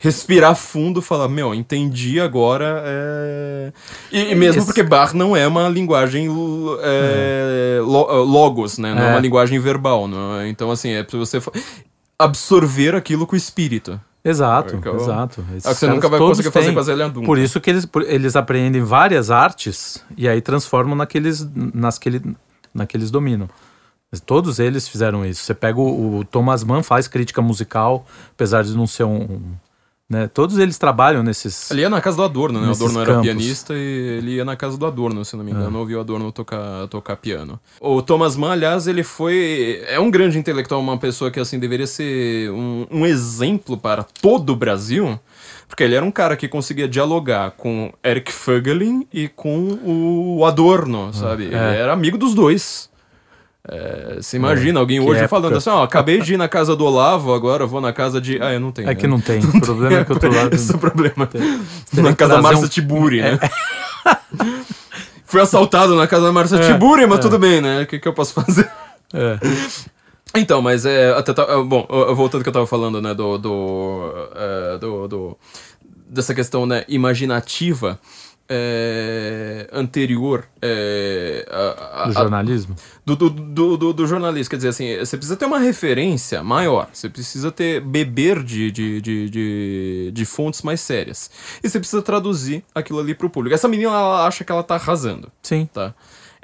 [0.02, 2.82] respirar fundo e falar, meu, entendi agora.
[2.84, 3.72] É...
[4.10, 6.26] E, e mesmo porque Bar não é uma linguagem
[6.82, 8.92] é, lo- logos, né?
[8.92, 9.06] Não é.
[9.06, 9.10] É.
[9.12, 10.08] uma linguagem verbal.
[10.08, 10.48] Não é?
[10.48, 11.40] Então, assim, é pra você
[12.18, 13.98] absorver aquilo com o espírito.
[14.24, 15.44] Exato, eu- exato.
[15.52, 17.26] É Esses que você nunca vai conseguir fazer com a Zélia Duncan.
[17.26, 22.08] Por isso que eles, por- eles aprendem várias artes e aí transformam naqueles, nas que
[22.08, 22.22] ele,
[22.74, 23.48] naqueles dominam.
[24.26, 25.42] Todos eles fizeram isso.
[25.42, 29.22] Você pega o, o Thomas Mann, faz crítica musical, apesar de não ser um.
[29.22, 29.42] um,
[30.12, 30.28] né?
[30.28, 31.70] Todos eles trabalham nesses.
[31.70, 32.68] Ele ia na casa do Adorno, né?
[32.68, 33.26] O Adorno era campos.
[33.26, 35.78] pianista e ele ia na casa do Adorno, se não me engano.
[35.78, 37.58] Ouviu o Adorno tocar, tocar piano.
[37.80, 39.82] O Thomas Mann, aliás, ele foi...
[39.88, 44.50] É um grande intelectual, uma pessoa que, assim, deveria ser um, um exemplo para todo
[44.50, 45.18] o Brasil.
[45.66, 51.10] Porque ele era um cara que conseguia dialogar com Eric Fögelin e com o Adorno,
[51.14, 51.44] sabe?
[51.44, 51.78] Ele é.
[51.78, 52.91] era amigo dos dois.
[53.68, 55.28] É, você imagina alguém que hoje época.
[55.28, 58.42] falando assim, ó, acabei de ir na casa do Olavo, agora vou na casa de...
[58.42, 58.90] Ah, eu não tenho.
[58.90, 59.08] É que né?
[59.10, 59.38] não tem.
[59.38, 60.48] O problema é que eu tô lá.
[60.52, 61.28] Esse é o problema.
[61.92, 63.38] Na casa da Márcia um- Tiburi, né?
[65.24, 67.82] Fui assaltado na casa da Márcia É, Tiburi, mas tudo bem, né?
[67.82, 68.70] O que, que eu posso fazer?
[69.14, 69.38] É.
[70.34, 71.12] Então, mas é.
[71.12, 73.12] Até tá- é, bom, eu voltando ao que eu tava falando, né?
[73.12, 73.36] Do.
[73.36, 75.38] do, é, do, do-
[76.08, 76.84] dessa questão, né?
[76.88, 78.00] Imaginativa.
[78.54, 82.76] É, anterior é, a- a- Do a- jornalismo.
[83.04, 84.50] do, do, do, do, do jornalista.
[84.50, 86.88] Quer dizer, assim, você precisa ter uma referência maior.
[86.92, 91.30] Você precisa ter beber de, de, de, de, de fontes mais sérias.
[91.62, 93.54] E você precisa traduzir aquilo ali pro público.
[93.54, 95.68] Essa menina, ela acha que ela tá arrasando, Sim.
[95.72, 95.94] tá?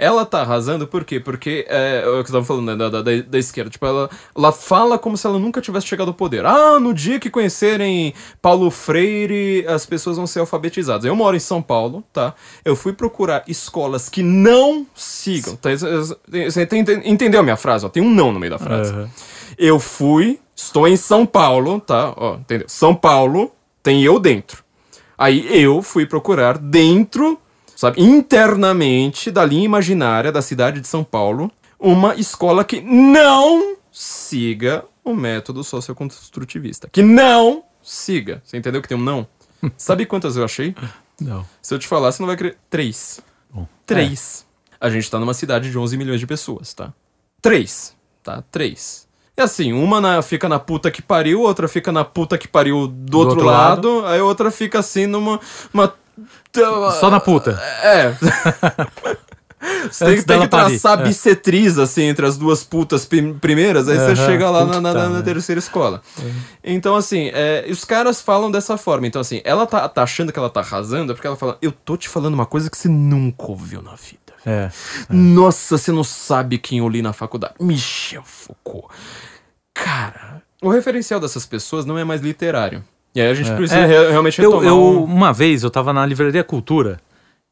[0.01, 1.19] Ela tá arrasando por quê?
[1.19, 3.85] Porque, é, é o que eu tava falando, né, da, da, da- da esquerda, tipo,
[3.85, 6.47] ela, ela fala como se ela nunca tivesse chegado ao poder.
[6.47, 11.05] Ah, no dia que conhecerem Paulo Freire, as pessoas vão ser alfabetizadas.
[11.05, 12.33] Eu moro em São Paulo, tá?
[12.65, 15.57] Eu fui procurar escolas que não sigam.
[15.57, 15.71] Tá?
[15.75, 16.69] Você
[17.05, 17.85] entendeu a minha frase?
[17.85, 18.93] Ó, tem um não no meio da frase.
[18.93, 19.11] Aham.
[19.59, 22.15] Eu fui, estou em São Paulo, tá?
[22.17, 22.69] Ó, entendeu?
[22.69, 23.51] São Paulo
[23.83, 24.63] tem eu dentro.
[25.17, 27.37] Aí eu fui procurar dentro
[27.79, 28.03] sabe?
[28.03, 31.49] Internamente, da linha imaginária da cidade de São Paulo,
[31.79, 36.89] uma escola que não siga o método socioconstrutivista.
[36.91, 38.43] Que não siga.
[38.45, 39.29] Você entendeu que tem um não?
[39.79, 40.75] Sabe quantas eu achei?
[41.21, 41.47] Não.
[41.63, 42.59] Se eu te falar, você não vai crer.
[42.69, 43.21] Três.
[43.49, 44.45] Bom, Três.
[44.81, 46.93] A gente tá numa cidade de 11 milhões de pessoas, tá?
[47.41, 47.95] Três.
[48.25, 48.43] Tá?
[48.51, 49.07] Três.
[49.37, 52.89] É assim, uma na- fica na puta que pariu, outra fica na puta que pariu
[52.89, 55.39] do, outro, outro lado, aí outra fica assim numa.
[55.73, 55.95] Uma...
[56.93, 57.53] Só na puta.
[57.83, 58.15] É.
[59.91, 61.09] Você tem, tem que traçar parir, é.
[61.09, 65.09] bissetriz, assim, entre as duas putas prim- primeiras, aí você Aham, chega lá na, na-
[65.09, 66.01] na terceira escola.
[66.63, 69.07] Então, assim, é, os caras falam dessa forma.
[69.09, 71.73] Então, assim, ela tá, tá achando que ela tá arrasando, é porque ela fala, eu
[71.73, 74.19] tô te falando uma coisa que você nunca ouviu na vida.
[74.47, 74.71] É.
[75.11, 77.55] Nossa, você não sabe quem eu li na faculdade.
[77.61, 78.87] Michel Foucault.
[79.75, 82.85] Cara, o referencial dessas pessoas não é mais literário.
[83.15, 83.87] E aí a gente precisa É.
[83.87, 87.01] re- realmente Eu, retomar eu- um- uma vez eu tava na Livraria Cultura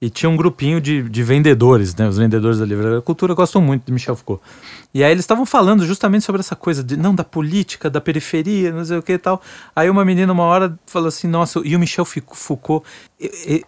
[0.01, 2.07] e tinha um grupinho de, de vendedores, né?
[2.07, 4.43] Os vendedores da Livraria Cultura gostam muito de Michel Foucault.
[4.93, 8.71] E aí eles estavam falando justamente sobre essa coisa de não da política, da periferia,
[8.71, 9.41] não sei o que e tal.
[9.75, 12.87] Aí uma menina uma hora falou assim: "Nossa, e o Michel Foucault,
[13.19, 13.63] eu, eu-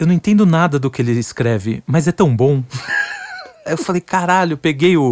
[0.00, 2.64] eu não entendo nada do que ele escreve, mas é tão bom".
[3.66, 5.02] Aí eu falei: "Caralho, peguei o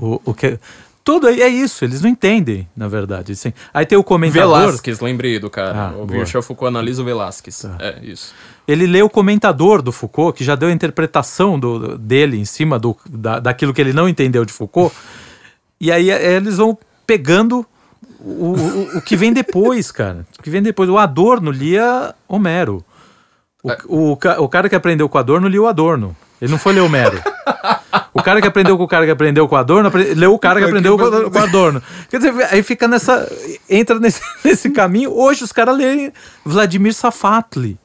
[0.00, 0.58] o, o, o que
[1.04, 3.32] tudo aí é isso, eles não entendem, na verdade.
[3.32, 3.52] assim.
[3.74, 4.58] Aí tem o comentador.
[4.58, 5.92] Velasquez, lembrei do cara.
[5.94, 6.06] Ah, o.
[6.06, 7.64] Michel Foucault analisa o Velasquez.
[7.78, 8.32] É, isso.
[8.66, 12.78] Ele lê o comentador do Foucault, que já deu a interpretação do, dele em cima
[12.78, 14.94] do, da, daquilo que ele não entendeu de Foucault.
[15.78, 17.66] E aí é, eles vão pegando
[18.18, 20.24] o, o, o que vem depois, cara.
[20.38, 20.88] O que vem depois.
[20.88, 22.82] O Adorno lia Homero.
[23.62, 26.16] O, o, ca- o cara que aprendeu com Adorno lia o Adorno.
[26.40, 27.20] Ele não foi ler Homero.
[28.14, 30.38] O cara que aprendeu com o cara que aprendeu com o Adorno, apre- leu o
[30.38, 31.82] cara que aprendeu com o com o Adorno.
[32.08, 33.28] Quer dizer, aí fica nessa.
[33.68, 35.10] Entra nesse, nesse caminho.
[35.12, 36.12] Hoje os caras leem
[36.44, 37.76] Vladimir Safatli.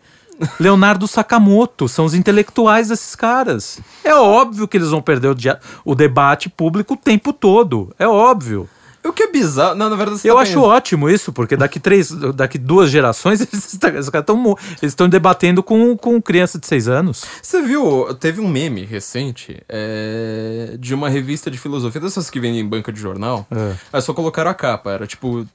[0.58, 3.80] Leonardo Sakamoto, são os intelectuais desses caras.
[4.06, 7.94] É óbvio que eles vão perder o, dia- o debate público o tempo todo.
[8.00, 8.70] É óbvio.
[9.04, 9.76] O que é bizarro.
[9.76, 13.40] Não, na verdade, Eu tá acho bem- ótimo isso, porque daqui três, daqui duas gerações,
[13.52, 13.90] eles tá-
[14.20, 17.24] estão eles estão debatendo com, com criança de seis anos.
[17.42, 22.60] Você viu, teve um meme recente é, de uma revista de filosofia, dessas que vendem
[22.60, 23.48] em banca de jornal.
[23.52, 23.74] É.
[23.94, 24.92] Aí só colocaram a capa.
[24.92, 25.46] Era tipo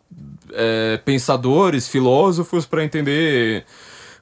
[0.52, 3.64] é, pensadores, filósofos pra entender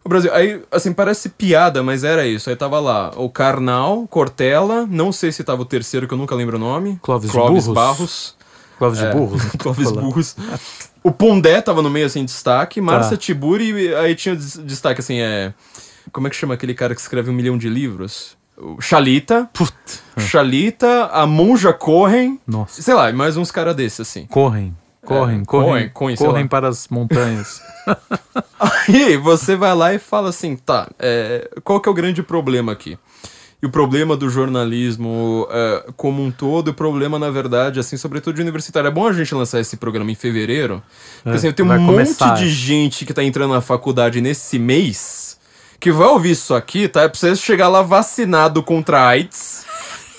[0.05, 0.33] o Brasil.
[0.35, 2.51] Aí, assim, parece piada, mas era isso.
[2.51, 6.35] Aí tava lá o Karnal, Cortella, não sei se tava o terceiro, que eu nunca
[6.35, 6.99] lembro o nome.
[7.03, 7.67] Clóvis Clóvis?
[7.69, 8.35] Barros.
[8.79, 9.45] Clóvis de É, burros.
[9.45, 9.51] né?
[9.59, 9.91] Clóvis.
[9.93, 10.37] Burros.
[11.03, 12.81] O Pondé tava no meio, assim, destaque.
[12.81, 12.85] Tá.
[12.87, 15.53] Márcia Tiburi, aí tinha des- destaque, assim, é...
[16.13, 18.37] Como é que chama aquele cara que escreve um milhão de livros?
[18.57, 19.49] O Chalita.
[19.53, 19.75] Puta.
[20.19, 22.39] Chalita, a Monja Corren.
[22.47, 22.83] Nossa.
[22.83, 24.27] Sei lá, mais uns caras desses, assim.
[24.27, 24.77] Correm.
[25.05, 27.61] Correm, É, correm, correm, correm, correm para as montanhas.
[28.89, 32.71] Aí você vai lá e fala assim, tá, é, qual que é o grande problema
[32.73, 32.97] aqui?
[33.63, 38.35] E o problema do jornalismo é, como um todo, o problema, na verdade, assim, sobretudo
[38.35, 38.89] de universitário.
[38.89, 40.83] É bom a gente lançar esse programa em fevereiro,
[41.23, 42.27] porque É, assim, eu tenho vai um começar.
[42.31, 45.39] monte de gente que tá entrando na faculdade nesse mês
[45.79, 47.03] que vai ouvir isso aqui, tá?
[47.03, 49.65] É pra você chegar lá vacinado contra a AIDS,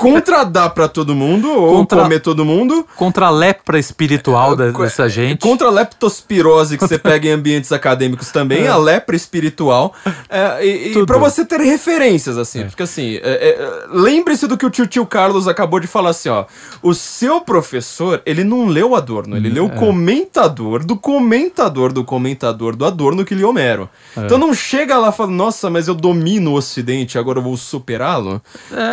[0.03, 4.69] contra dar pra todo mundo, ou Contra- comer todo mundo, Contra a lepra espiritual da-
[4.71, 5.39] dessa gente.
[5.39, 9.93] Contra a leptospirose que você pega em ambientes acadêmicos também, a lepra espiritual.
[10.29, 12.65] É, e, e pra você ter referências, assim.
[12.65, 16.29] Porque assim, é, é, lembre-se do que o tio tio Carlos acabou de falar assim,
[16.29, 16.45] ó.
[16.81, 22.75] O seu professor, ele não leu Adorno, ele leu o comentador do comentador do comentador
[22.75, 23.89] do Adorno que leu Homero.
[24.17, 27.55] Então não chega lá e fala, nossa, mas eu domino o Ocidente, agora eu vou
[27.57, 28.41] superá-lo.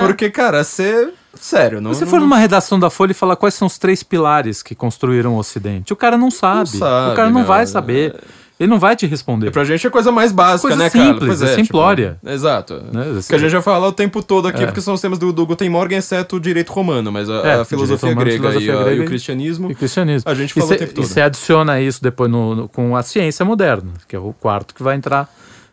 [0.01, 1.00] Porque, cara, você.
[1.39, 1.95] Sério, não.
[1.95, 4.75] Se não- for numa redação da Folha e falar quais são os três pilares que
[4.75, 6.69] construíram o Ocidente, o cara não sabe.
[6.71, 7.47] sabe, o cara não meu.
[7.47, 8.15] vai saber.
[8.59, 9.51] Ele não vai te responder.
[9.51, 11.15] Pra gente é coisa mais básica, Coisa né, cara?
[11.15, 12.19] simples, é simplória.
[12.21, 12.75] tipo, exato.
[12.93, 14.67] Né, Que a gente já fala o tempo todo aqui, É.
[14.67, 17.55] porque são os temas do, do Guten Morgen, exceto o direito romano, mas a, É,
[17.61, 19.71] a filosofia romano, grega, filosofia e, a- e o e- cristianismo.
[19.71, 20.31] E cristianismo.
[20.31, 21.05] A gente e falou cê- o tempo todo.
[21.05, 24.75] E você adiciona isso depois no, no- com a ciência moderna, que é o quarto
[24.75, 25.27] que vai entrar.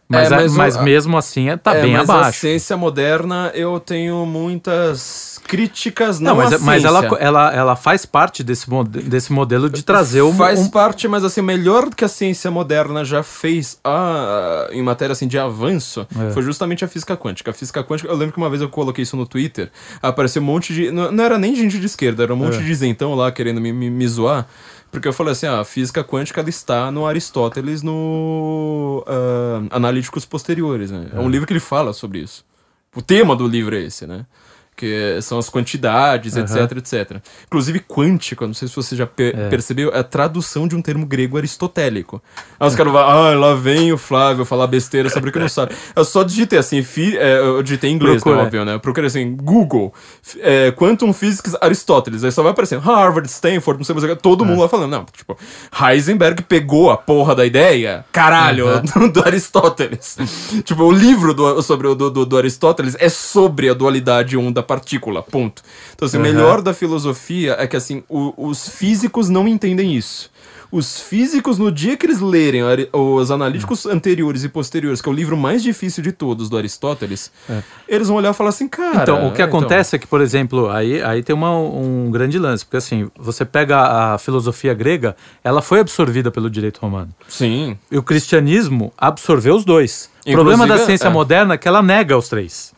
[0.10, 2.39] Mas, É, a- mas o- mas mesmo assim é- tá É, bem mas a abaixo.
[2.39, 8.05] ciência moderna, eu tenho muitas críticas, não, Não, mas, à mas ela, ela, ela faz
[8.05, 11.89] parte desse, mode- desse modelo de trazer um, Faz um- parte, mas assim, o melhor
[11.93, 16.32] que a ciência moderna já fez ah, em matéria assim, de avanço É.
[16.32, 17.51] foi justamente a física quântica.
[17.51, 19.70] A física quântica, eu lembro que uma vez eu coloquei isso no Twitter,
[20.01, 20.91] apareceu um monte de.
[20.91, 22.62] Não, não era nem gente de esquerda, era um monte É.
[22.62, 24.47] de isentão lá querendo me, me, me zoar.
[24.91, 30.91] Porque eu falei assim, a física quântica ela está no Aristóteles no ah, Analíticos Posteriores,
[30.91, 31.07] né?
[31.13, 31.19] É.
[31.19, 32.45] um livro que ele fala sobre isso.
[32.95, 34.25] O tema do livro é esse, né?
[34.78, 37.18] Que são as quantidades, etc, etc.
[37.48, 39.49] Inclusive quântico, não sei se você já pe- É.
[39.49, 42.22] percebeu, é a tradução de um termo grego aristotélico.
[42.60, 45.49] Aí os caras vão, ah, lá vem o Flávio falar besteira sobre o que não
[45.49, 45.76] sabe.
[45.95, 48.36] Eu só digitei assim, fi, é, eu digitei em inglês, Procura.
[48.38, 48.74] né, óbvio, né?
[48.76, 49.91] Eu procurei assim, Google,
[50.40, 52.24] é, Quantum Physics Aristóteles.
[52.24, 54.48] Aí só vai aparecendo Harvard, Stanford, não sei mais o que, todo É.
[54.48, 54.91] mundo lá falando.
[54.91, 55.36] Não, tipo,
[55.82, 60.18] Heisenberg pegou a porra da ideia, caralho, do, do Aristóteles.
[60.64, 64.38] tipo, o livro do, sobre o do, do, do Aristóteles é sobre a dualidade
[64.68, 65.61] onda-partícula, ponto.
[65.95, 66.26] Então, assim, o Uhum.
[66.26, 70.30] melhor da filosofia é que, assim, o- os físicos não entendem isso.
[70.69, 72.61] Os físicos, no dia que eles lerem
[72.91, 77.31] os analíticos anteriores e posteriores, que é o livro mais difícil de todos do Aristóteles,
[77.88, 79.02] eles vão olhar e falar assim, cara.
[79.02, 82.38] Então, o que é, acontece é que, por exemplo, aí, aí tem uma, um grande
[82.38, 87.11] lance, porque assim, você pega a filosofia grega, ela foi absorvida pelo direito romano.
[87.30, 87.77] Sim.
[87.89, 90.10] E o cristianismo absorveu os dois.
[90.27, 91.10] O problema da ciência é.
[91.10, 92.73] moderna é que ela nega os três.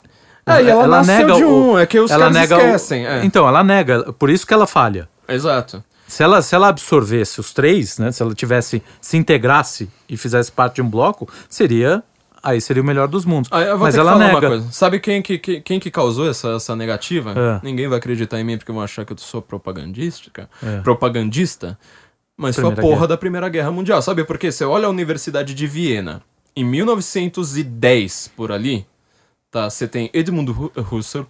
[0.58, 3.24] É, e ela nasceu de um, é que os ela caras nega o- esquecem, é.
[3.26, 5.08] Então, ela nega, por isso que ela falha.
[5.28, 5.84] Exato.
[6.08, 10.52] Se ela, se ela absorvesse os três, né, se ela tivesse, se integrasse e fizesse
[10.52, 12.02] parte de um bloco, seria,
[12.42, 13.48] aí seria o melhor dos mundos.
[13.54, 14.32] Ah, Mas ela nega.
[14.40, 14.72] uma coisa.
[14.72, 17.34] Sabe quem que, que- quem que causou essa, essa negativa?
[17.38, 17.60] É.
[17.64, 20.78] Ninguém vai acreditar em mim porque vão achar que eu sou propagandística, É.
[20.80, 21.78] propagandista.
[22.36, 23.08] Mas foi a Primeira porra Guerra.
[23.08, 24.02] da Primeira Guerra Mundial.
[24.02, 24.52] Sabe por quê?
[24.52, 26.24] Você olha a Universidade de Viena,
[26.56, 28.86] em 1910, por ali,
[29.52, 29.70] tá?
[29.70, 31.26] Você tem Edmund Hu- Husserl,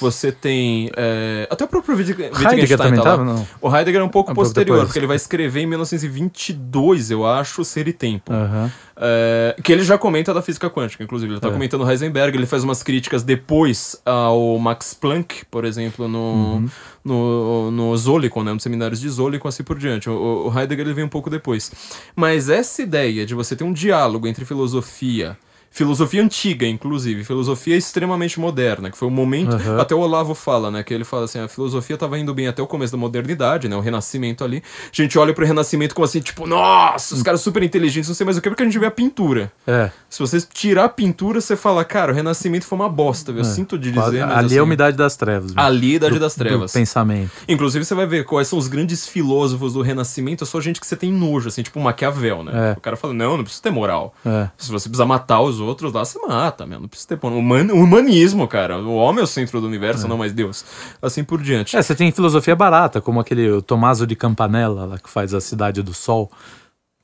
[0.00, 0.90] você tem...
[0.96, 3.24] é, até o próprio Wittg- Wittgenstein Heidegger também tá tava?
[3.24, 3.46] Não.
[3.60, 4.88] O Heidegger é um pouco Um pouco posterior, depois.
[4.88, 8.32] porque ele vai escrever em 1922, eu acho, Ser e Tempo.
[8.32, 8.70] Aham.
[9.04, 11.32] É, que ele já comenta da física quântica, inclusive.
[11.32, 11.50] Ele tá É.
[11.50, 16.68] comentando Heisenberg, ele faz umas críticas depois ao Max Planck, por exemplo, no, Uhum.
[17.04, 20.08] no, no Zolikon, né, nos seminários de Zolikon, assim por diante.
[20.10, 21.72] O, o Heidegger ele vem um pouco depois.
[22.14, 25.36] Mas essa ideia de você ter um diálogo entre filosofia,
[25.72, 29.54] filosofia antiga, inclusive, filosofia extremamente moderna, que foi o momento.
[29.56, 29.80] Aham.
[29.80, 30.82] Até o Olavo fala, né?
[30.82, 33.74] Que ele fala assim: a filosofia tava indo bem até o começo da modernidade, né?
[33.76, 34.62] O renascimento ali.
[34.84, 38.24] A gente olha pro renascimento como assim, tipo, nossa, os caras super inteligentes, não sei
[38.24, 39.50] mais o que, porque a gente vê a pintura.
[39.66, 39.90] É.
[40.10, 43.78] Se você tirar a pintura, você fala, cara, o renascimento foi uma bosta, eu sinto
[43.78, 45.52] de dizer, Ali assim, é a umidade das trevas.
[45.52, 45.60] viu?
[45.60, 46.72] Ali é a idade Do- das trevas.
[46.72, 47.30] pensamento.
[47.48, 50.86] Inclusive, você vai ver quais são os grandes filósofos do Renascimento, é só gente que
[50.86, 52.70] você tem nojo, assim, tipo Maquiavel, né?
[52.70, 52.78] É.
[52.78, 54.14] O cara fala, não, não precisa ter moral.
[54.26, 54.48] É.
[54.58, 56.80] Se você precisa matar os outros lá, você mata, meu.
[56.80, 57.26] Não precisa ter...
[57.26, 57.70] Human...
[57.72, 58.78] Humanismo, cara.
[58.78, 60.64] O homem é o centro do universo, não mais Deus.
[61.00, 61.76] Assim por diante.
[61.76, 65.40] É, você tem filosofia barata, como aquele o Tommaso de Campanella, lá, que faz a
[65.40, 66.30] Cidade do Sol,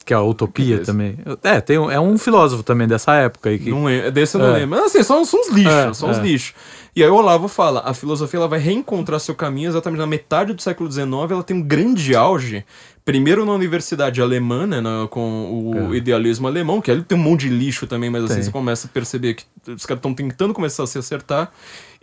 [0.04, 0.92] que é a Utopia Beleza.
[0.92, 1.18] também.
[1.42, 3.50] É, tem um, é um filósofo também dessa época.
[3.50, 4.60] aí que, Não é, desse eu não É.
[4.60, 4.78] lembro.
[4.78, 6.22] Mas assim, são, são uns lixos, É, são uns é.
[6.22, 6.54] lixos.
[6.96, 10.52] E aí o Olavo fala, a filosofia ela vai reencontrar seu caminho exatamente na metade
[10.52, 12.64] do século XIX, ela tem um grande auge,
[13.08, 17.48] primeiro na universidade alemã, né, na- com o idealismo alemão, que ali tem um monte
[17.48, 18.36] de lixo também, mas assim, É.
[18.36, 18.44] Tem.
[18.44, 21.50] você começa a perceber que os caras estão tentando começar a se acertar,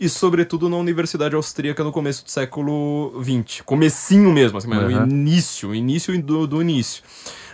[0.00, 4.86] e sobretudo na universidade austríaca no começo do século XX, comecinho mesmo, assim, mas o
[4.86, 5.04] Uhum.
[5.06, 7.04] início, início do, do início.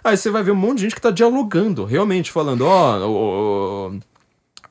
[0.02, 3.90] Aí você vai ver um monte de gente que tá dialogando, realmente, falando, ó, o-
[3.90, 4.00] o-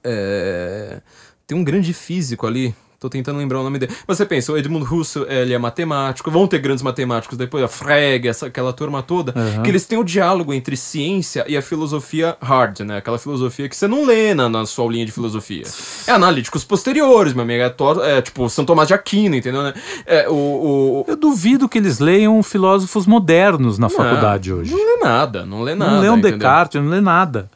[0.03, 1.01] é,
[1.45, 2.73] tem um grande físico ali.
[3.01, 3.91] Tô tentando lembrar o nome dele.
[4.07, 7.67] Mas você pensa, o Edmund Husserl, ele é matemático, vão ter grandes matemáticos depois, a
[7.67, 9.63] Frege, essa, aquela turma toda, Uhum.
[9.63, 12.97] que eles têm o diálogo entre ciência e a filosofia hard, né?
[12.97, 15.63] Aquela filosofia que você não lê na, na sua aulinha de filosofia.
[16.05, 17.63] É analíticos posteriores, meu amigo.
[17.63, 19.63] É, é tipo São Tomás de Aquino, entendeu?
[19.63, 19.73] Né?
[20.05, 24.71] É, o, o, Eu duvido que eles leiam filósofos modernos na faculdade hoje.
[24.71, 25.91] Não lê nada, não lê nada.
[25.91, 26.37] Não lê um entendeu?
[26.37, 27.49] Descartes, não lê nada.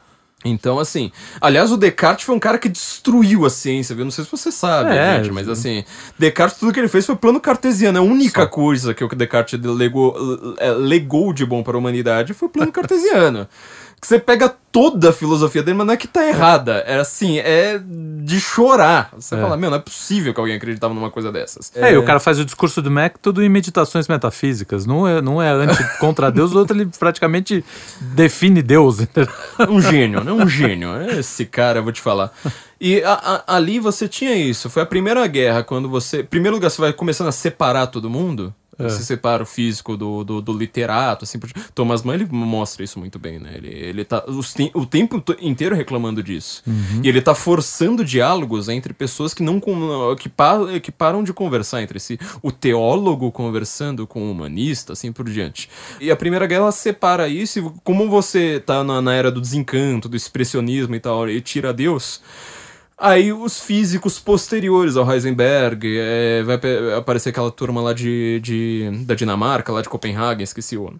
[0.45, 1.11] Então, assim.
[1.41, 4.05] Aliás, o Descartes foi um cara que destruiu a ciência, viu?
[4.05, 5.83] Não sei se você sabe, É, gente, mas assim.
[6.17, 7.97] Descartes, tudo que ele fez foi plano cartesiano.
[7.97, 12.47] A única coisa que o Descartes legou, eh, legou de bom para a humanidade foi
[12.47, 13.47] o plano cartesiano.
[14.01, 16.83] Que você pega toda a filosofia dele, mas não é que tá errada.
[16.85, 19.09] É assim, é de chorar.
[19.17, 19.41] Você É.
[19.41, 21.71] fala, meu, não é possível que alguém acreditava numa coisa dessas.
[21.75, 24.85] É, e o cara faz o discurso do método em meditações metafísicas.
[24.85, 27.63] Não é, não é anti contra Deus, o outro ele praticamente
[28.01, 28.97] define Deus.
[29.69, 30.31] Um gênio, né?
[30.31, 30.89] Um gênio.
[31.17, 32.31] Esse cara, eu vou te falar.
[32.79, 34.69] E a- a- ali você tinha isso.
[34.69, 36.19] Foi a primeira guerra, quando você.
[36.19, 38.53] Em primeiro lugar, você vai começando a separar todo mundo.
[38.77, 41.69] Você separa o físico do, do, do literato, assim por diante.
[41.73, 43.53] Thomas Mann, ele mostra isso muito bem, né?
[43.55, 46.63] Ele, ele tá os tem- o tempo inteiro reclamando disso.
[47.03, 49.61] E ele tá forçando diálogos entre pessoas que não
[50.19, 52.19] que, pa, que param de conversar entre si.
[52.41, 55.69] O teólogo conversando com o humanista, assim por diante.
[55.99, 60.09] E a Primeira Guerra separa isso, e como você tá na, na era do desencanto,
[60.09, 62.21] do expressionismo e tal, e tira Deus.
[62.97, 66.59] Aí os físicos posteriores ao Heisenberg, é, vai
[66.97, 70.93] aparecer aquela turma lá de, de- da Dinamarca, lá de Copenhague, esqueci o,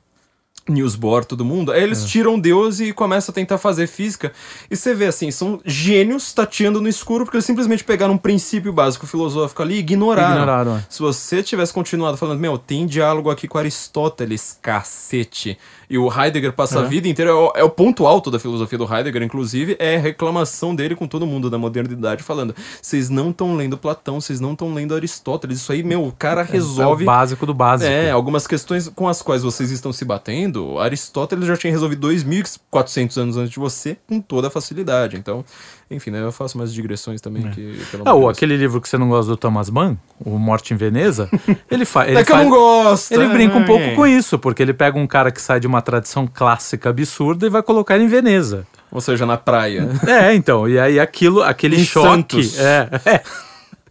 [0.68, 4.32] Niels Bohr, todo mundo, aí eles tiram Deus e começam a tentar fazer física.
[4.70, 8.74] E você vê assim, são gênios tateando no escuro porque eles simplesmente pegaram um princípio
[8.74, 10.32] básico filosófico ali e ignoraram.
[10.32, 10.86] Ignoraram, é.
[10.90, 15.56] Se você tivesse continuado falando, meu, tem diálogo aqui com Aristóteles, cacete.
[15.90, 16.88] E o Heidegger passa a É.
[16.88, 20.00] vida inteira, é o, é o ponto alto da filosofia do Heidegger, inclusive, é a
[20.00, 24.54] reclamação dele com todo mundo da modernidade, falando: vocês não estão lendo Platão, vocês não
[24.54, 25.58] estão lendo Aristóteles.
[25.60, 27.04] Isso aí, meu, o cara resolve.
[27.04, 27.90] É o básico do básico.
[27.92, 33.18] É, algumas questões com as quais vocês estão se batendo, Aristóteles já tinha resolvido 2.400
[33.18, 35.18] anos antes de você com toda a facilidade.
[35.18, 35.44] Então,
[35.90, 37.80] enfim, né, eu faço umas digressões também que...
[37.92, 40.78] pelo Ah, ou aquele livro que você não gosta do Thomas Mann, O Morte em
[40.78, 41.30] Veneza,
[41.70, 42.48] ele, fa ele É que eu faz.
[42.50, 43.12] não gosto.
[43.14, 45.82] Ele brinca um pouco com isso, porque ele pega um cara que sai de uma
[45.82, 48.66] tradição clássica absurda e vai colocar ele em Veneza.
[48.92, 49.90] Ou seja, na praia.
[50.08, 52.08] É, então, e aí aquilo, aquele Em choque.
[52.08, 52.60] Santos.
[52.60, 53.22] É, é.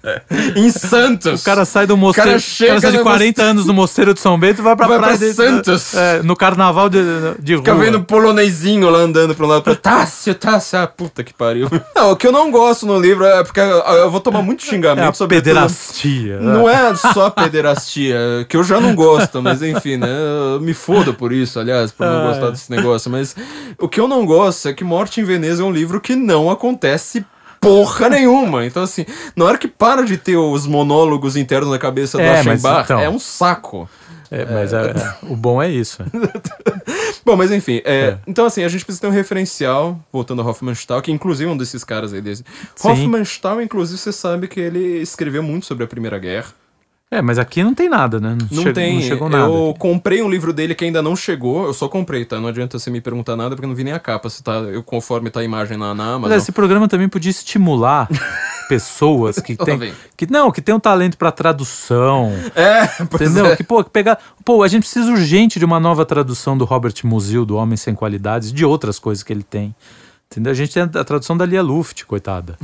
[0.57, 1.41] em Santos.
[1.43, 2.29] O cara sai do mosteiro.
[2.31, 4.63] cara O chega cara sai de no 40 anos no mosteiro de São Bento e
[4.63, 5.95] vai pra Vai praia pra de- Santos.
[5.95, 7.01] é, no carnaval de,
[7.39, 7.85] de Fica rua.
[7.85, 11.69] vendo polonesinho lá andando pra um lado pra Tássio, Tássio, ah, puta que pariu.
[11.97, 14.69] Não, o que eu não gosto no livro é porque eu, vou tomar muito É
[14.69, 16.39] xingamento a sobre pederastia.
[16.39, 16.53] né?
[16.53, 18.17] Não é só pederastia,
[18.49, 20.09] que eu já não gosto, mas enfim, né?
[20.55, 22.51] Eu me foda por isso, aliás, por não Ah, gostar é.
[22.51, 23.11] desse negócio.
[23.11, 23.35] Mas
[23.79, 26.51] o que eu não gosto é que Morte em Veneza é um livro que não
[26.51, 27.25] acontece
[27.65, 28.65] porra nenhuma.
[28.67, 29.05] Então, assim,
[29.35, 33.01] na hora que para de ter os monólogos internos na cabeça do É, Aschenbach, então-
[33.01, 33.89] é um saco.
[34.31, 34.93] É, mas é-
[35.23, 35.99] o bom é isso.
[37.25, 38.19] Bom, mas enfim, é, É.
[38.27, 41.57] então assim, a gente precisa ter um referencial, voltando ao Hofmannsthal, que inclusive é um
[41.57, 42.45] desses caras aí desse.
[42.75, 42.89] Sim.
[42.89, 46.49] Hofmannsthal, inclusive, você sabe que ele escreveu muito sobre a Primeira Guerra.
[47.15, 48.37] É, mas aqui não tem nada, né?
[48.51, 48.95] Não che- tem.
[48.97, 49.45] Não chegou nada.
[49.53, 51.65] Eu comprei um livro dele que ainda não chegou.
[51.67, 52.41] Eu só comprei, tá?
[52.41, 54.29] Não adianta você me perguntar nada porque eu não vi nem a capa.
[54.29, 56.31] Se tá, eu, conforme tá a imagem na, na Amazon.
[56.31, 58.09] Mas esse programa também podia estimular
[58.69, 63.47] pessoas que têm que não, que tem um talento pra tradução, É, entendeu?
[63.47, 63.57] é.
[63.57, 66.95] Que pô, que pegar, pô, a gente precisa urgente de uma nova tradução do Robert
[67.05, 69.75] Musil, do Homem sem Qualidades, de outras coisas que ele tem.
[70.33, 70.51] Entendeu?
[70.51, 72.57] A gente tem a tradução da Lia Luft, coitada.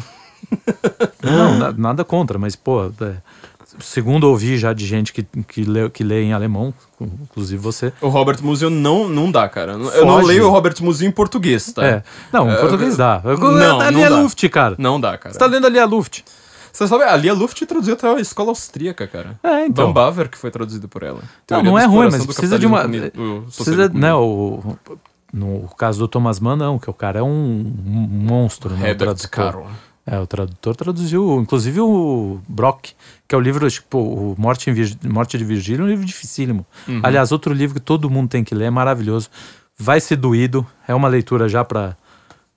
[1.22, 3.14] não, na- nada contra, mas pô, é,
[3.78, 7.92] segundo ouvi já de gente que que lê, que lê em alemão, inclusive você.
[8.00, 9.72] O Robert Musil não, não dá, cara.
[9.72, 10.26] Eu não Foge.
[10.26, 11.84] leio o Robert Musil em português, tá?
[11.84, 12.02] É.
[12.32, 13.22] Não, em É, português dá.
[13.24, 14.20] não, a não Lia dá.
[14.20, 14.74] Luft, cara.
[14.78, 15.32] Não dá, cara.
[15.32, 16.22] Você tá lendo a Lia Luft.
[16.72, 19.38] Você sabe, a Lia Luft traduziu até a escola austríaca, cara.
[19.42, 19.86] É, então.
[19.86, 21.18] Van Baver, que foi traduzido por ela.
[21.18, 22.86] Não, Teoria não da é ruim, mas precisa de uma.
[22.86, 24.76] do Precisa, né, o,
[25.32, 27.28] no caso do Thomas Mann, não, que o cara é um,
[27.86, 28.94] um monstro, né?
[28.94, 29.30] Tradutor.
[29.30, 29.66] Caro.
[30.10, 32.88] É, o tradutor traduziu, inclusive o Brock,
[33.28, 34.68] que é o livro, tipo, o Morte,
[35.08, 36.66] Morte de Virgílio, é um livro dificílimo.
[36.88, 37.00] Uhum.
[37.02, 39.28] Aliás, outro livro que todo mundo tem que ler, é maravilhoso.
[39.78, 41.96] Vai ser doído, é uma leitura já para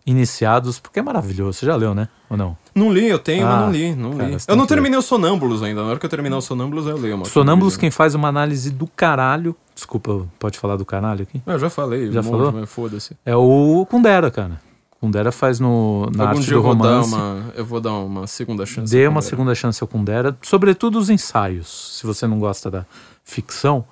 [0.05, 1.53] iniciados, porque é maravilhoso.
[1.59, 2.09] Você já leu, né?
[2.29, 2.57] Ou não?
[2.73, 4.37] Não li, eu tenho, mas Ah, não li, não cara, li.
[4.47, 5.81] Eu não terminei o Sonâmbulos ainda.
[5.83, 7.23] Na hora que eu terminar o Sonâmbulos, eu leio.
[7.25, 9.55] Sonâmbulos, quem faz uma análise do caralho.
[9.75, 11.41] Desculpa, pode falar do caralho aqui?
[11.45, 12.51] Eu já falei, Já um falou?
[12.51, 13.15] mas foda-se.
[13.25, 14.59] É o Kundera, cara.
[15.03, 17.13] Kundera faz no, na Algum arte do eu vou, romance.
[17.13, 18.89] uma, eu vou dar uma segunda chance.
[18.89, 22.85] Dê uma segunda chance ao Kundera, sobretudo os ensaios, se você não gosta da
[23.21, 23.83] ficção,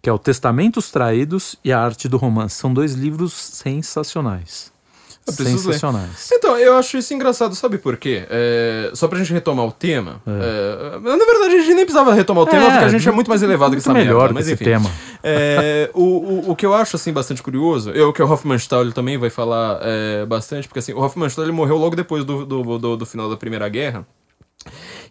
[0.00, 2.54] que é o Testamentos Traídos e a Arte do Romance.
[2.54, 4.72] São dois livros sensacionais.
[5.26, 5.74] Eu preciso ler.
[5.74, 6.30] Sensacionais.
[6.32, 8.26] Então, eu acho isso engraçado, sabe por quê?
[8.28, 10.20] É, só pra gente retomar o tema.
[10.26, 13.12] é, na verdade, a gente nem precisava retomar o tema, É, porque a gente é
[13.12, 14.28] muito mais elevado que muito essa melhor merda.
[14.28, 14.64] que Mas enfim.
[14.64, 14.90] tema.
[15.22, 19.16] É, o, o, o que eu acho, assim, bastante curioso, eu que o Hoffmannsthal também
[19.16, 23.06] vai falar é, bastante, porque assim, o Hoffmannsthal morreu logo depois do, do, do, do
[23.06, 24.06] final da Primeira Guerra.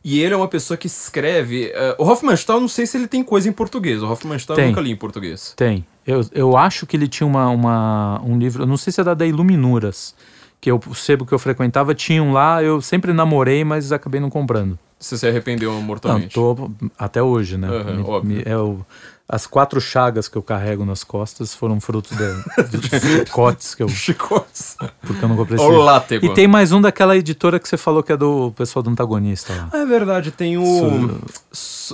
[0.04, 1.72] E ele é uma pessoa que escreve.
[1.74, 4.02] é, o Hoffmannsthal, não sei se ele tem coisa em português.
[4.04, 5.54] O Hoffmannsthal eu nunca li em português.
[5.56, 5.86] Tem.
[6.06, 9.04] Eu, eu acho que ele tinha uma, uma- um livro, eu não sei se é
[9.04, 10.14] da, da Iluminuras,
[10.60, 14.30] que eu, o sebo que eu frequentava tinham lá, eu sempre namorei, mas acabei não
[14.30, 14.78] comprando.
[15.00, 16.34] Você se arrependeu Não, mortalmente.
[16.34, 17.68] tô até hoje, né?
[17.70, 18.36] Aham, Me- óbvio.
[18.38, 18.86] me- é o-
[19.28, 23.88] as quatro chagas que eu carrego nas costas foram frutos de, dos chicotes que eu,
[23.90, 24.76] Chicotes.
[25.02, 26.26] porque eu não comprei o látego.
[26.26, 29.54] E tem mais um daquela editora que você falou que é do pessoal do antagonista
[29.54, 29.70] lá.
[29.72, 31.20] Ah, é verdade, tem o.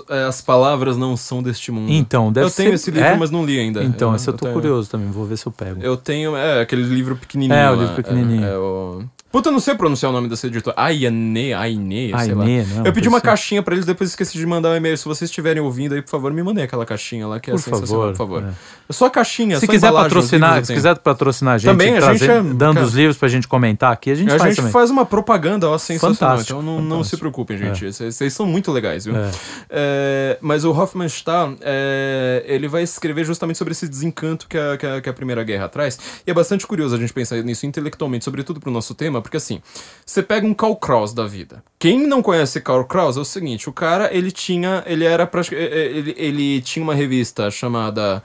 [0.10, 1.92] É, As palavras não são deste mundo.
[1.92, 3.16] Então, deve eu tenho ser- esse livro, é?
[3.18, 3.84] mas não li ainda.
[3.84, 5.82] Então, esse eu tô tenho- curioso também, vou ver se eu pego.
[5.82, 6.36] Eu tenho.
[6.36, 7.54] É, aquele livro pequenininho.
[7.58, 8.44] É, o livro pequenininho.
[8.46, 9.04] É, é o...
[9.32, 10.76] Puta, eu não sei pronunciar o nome dessa editora.
[10.78, 12.44] Aiane, Aine, sei lá.
[12.44, 13.26] Aine, não, eu pedi uma assim.
[13.28, 14.98] caixinha pra eles, depois esqueci de mandar um e-mail.
[14.98, 17.60] Se vocês estiverem ouvindo aí, por favor, me mandem aquela caixinha lá, que é Por
[17.62, 18.44] sensacional, favor, por favor.
[18.44, 18.54] é.
[18.90, 20.78] É só a caixinha, Se só quiser patrocinar, se tenho.
[20.78, 23.94] quiser patrocinar a gente, Também, a gente é- dando cara, os livros pra gente comentar
[23.94, 24.72] aqui, a gente A faz gente também.
[24.72, 26.16] faz uma propaganda, ó, sensacional.
[26.16, 27.20] Fantástico, então não, não se fantástico.
[27.20, 27.94] preocupem, gente.
[27.94, 29.16] Vocês vocês são muito legais, viu?
[29.16, 29.30] É.
[29.70, 34.86] É, mas o Hoffmannsthal, é, ele vai escrever justamente sobre esse desencanto que a, que,
[34.88, 36.00] a, que a Primeira Guerra traz.
[36.26, 39.62] E é bastante curioso a gente pensar nisso intelectualmente, sobretudo pro nosso tema, porque assim,
[40.06, 41.64] você pega um Karl Kraus da vida.
[41.78, 45.74] Quem não conhece Karl Kraus é o seguinte, o cara, ele tinha, ele era praticamente,
[45.74, 48.22] ele, ele tinha uma revista chamada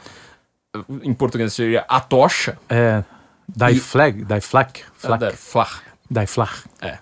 [1.03, 2.59] em português seria a tocha.
[2.69, 3.03] É.
[3.49, 5.83] Die Flag, Die Flak, Flak, Der Flach.
[6.11, 6.65] Die Flak.
[6.81, 6.99] É.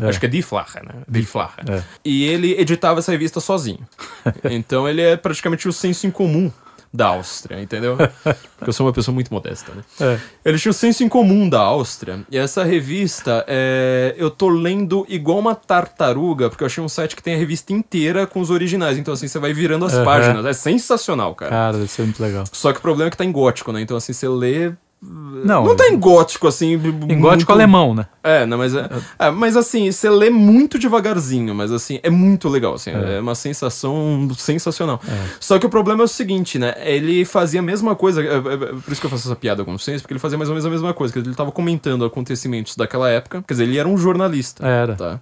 [0.00, 1.02] Acho que é Die Flache, né?
[1.06, 1.56] Die Flache.
[1.68, 1.82] É.
[2.04, 3.86] E ele editava essa revista sozinho.
[4.50, 6.50] então ele é praticamente o senso em comum
[6.92, 7.96] da Áustria, entendeu?
[8.56, 9.82] Porque eu sou uma pessoa muito modesta, né?
[10.00, 10.18] É.
[10.44, 12.20] Ele tinha o senso em comum da Áustria.
[12.30, 17.16] E essa revista, é, eu tô lendo igual uma tartaruga, porque eu achei um site
[17.16, 18.98] que tem a revista inteira com os originais.
[18.98, 20.04] Então, assim, você vai virando as Aham.
[20.04, 20.44] páginas.
[20.44, 21.50] É sensacional, cara.
[21.50, 22.44] Cara, deve ser muito legal.
[22.52, 23.80] Só que o problema é que tá em gótico, né?
[23.80, 24.72] Então, assim, você lê.
[25.04, 26.74] Não, Não tá em gótico, assim.
[26.74, 28.06] em gótico alemão, né?
[28.22, 28.88] É, não, mas é,
[29.18, 33.34] é, mas assim, você lê muito devagarzinho, mas assim, é muito legal, assim, é, uma
[33.34, 35.00] sensação sensacional.
[35.40, 36.74] Só que o problema é o seguinte, né?
[36.84, 39.64] Ele fazia a mesma coisa, é, é, é por isso que eu faço essa piada
[39.64, 42.04] com vocês, porque ele fazia mais ou menos a mesma coisa, que ele tava comentando
[42.04, 44.64] acontecimentos daquela época, quer dizer, ele era um jornalista.
[44.64, 44.94] Era.
[44.94, 45.20] Tá?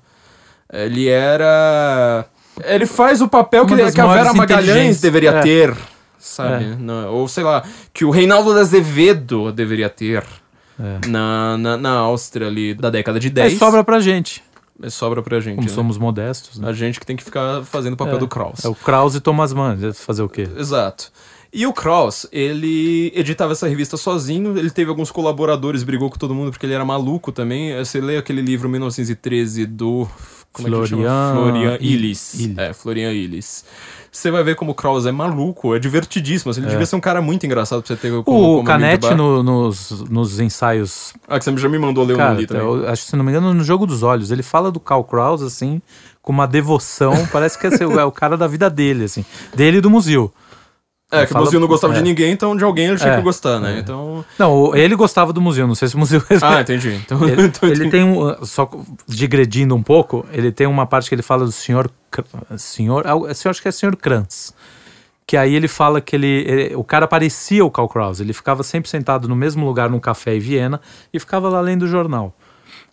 [0.71, 2.27] Ele era.
[2.63, 5.41] Ele faz o papel que, Uma que a Vera Magalhães deveria É.
[5.41, 5.75] ter,
[6.21, 6.77] sabe?
[6.79, 10.25] Não, ou sei lá, que o Reinaldo de Azevedo deveria ter.
[11.09, 13.53] Na, na, na Áustria ali da década de 10.
[13.53, 14.43] Aí sobra pra gente,
[14.79, 15.57] Mas sobra pra gente.
[15.57, 15.75] como né?
[15.75, 16.69] somos modestos, né?
[16.71, 18.65] A gente que tem que ficar fazendo o papel do Kraus.
[18.65, 20.49] É o Kraus e Thomas Mann, fazer o quê?
[20.57, 21.13] Exato.
[21.53, 26.35] E o Kraus, ele editava essa revista sozinho, ele teve alguns colaboradores, brigou com todo
[26.35, 27.77] mundo porque ele era maluco também.
[27.77, 30.09] Você lê aquele livro 1913 do.
[30.53, 31.03] Como é que ele chama?
[31.03, 32.35] Florian Florian I- Illis.
[32.41, 32.59] Illis.
[32.59, 33.65] É, Florian Illis.
[34.13, 36.51] Você vai ver como o Kraus é maluco, é divertidíssimo.
[36.51, 38.25] assim, Ele devia ser um cara muito engraçado pra você ter como, O
[38.57, 41.13] como Canete no- nos, nos ensaios.
[41.29, 42.63] Ah, que você já me mandou ler o Cara, ali também.
[42.65, 45.05] eu acho que se não me engano, no Jogo dos Olhos, ele fala do Karl
[45.05, 45.81] Kraus, assim,
[46.21, 47.15] com uma devoção.
[47.33, 47.71] parece que é,
[48.01, 49.25] é o cara da vida dele, assim.
[49.55, 50.33] Dele e do museu.
[51.13, 51.97] É, que o Brasil não gostava é.
[51.97, 53.79] de ninguém, então de alguém ele tinha É, que gostar, né?
[53.81, 54.25] Então.
[54.39, 56.23] Não, ele gostava do museu, não sei se o museu.
[56.41, 56.95] Ah, entendi.
[57.05, 57.91] Então, Ele, então ele entendi.
[57.91, 58.45] tem um.
[58.45, 58.71] Só
[59.09, 61.91] digredindo um pouco, ele tem uma parte que ele fala do senhor.
[62.57, 63.05] Senhor.
[63.07, 64.55] Eu acho que é senhor Kranz.
[65.27, 68.21] Que aí ele fala que ele, ele- O cara parecia o Karl Kraus.
[68.21, 70.81] Ele ficava sempre sentado no mesmo lugar num café em Viena
[71.13, 72.35] e ficava lá lendo o jornal.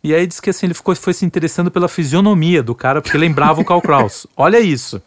[0.04, 3.18] E aí diz que assim, ele ficou, foi se interessando pela fisionomia do cara, porque
[3.18, 4.28] lembrava o Karl Kraus.
[4.38, 5.02] Olha isso.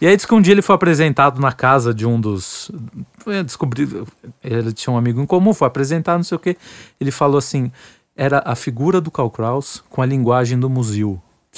[0.00, 2.70] E aí diz que um dia ele foi apresentado na casa de um dos.
[3.18, 3.88] foi descobrir.
[4.42, 6.56] Ele tinha um amigo em comum, foi apresentado, não sei o quê.
[7.00, 7.70] Ele falou assim:
[8.16, 11.20] era a figura do Karl Kraus com a linguagem do museu.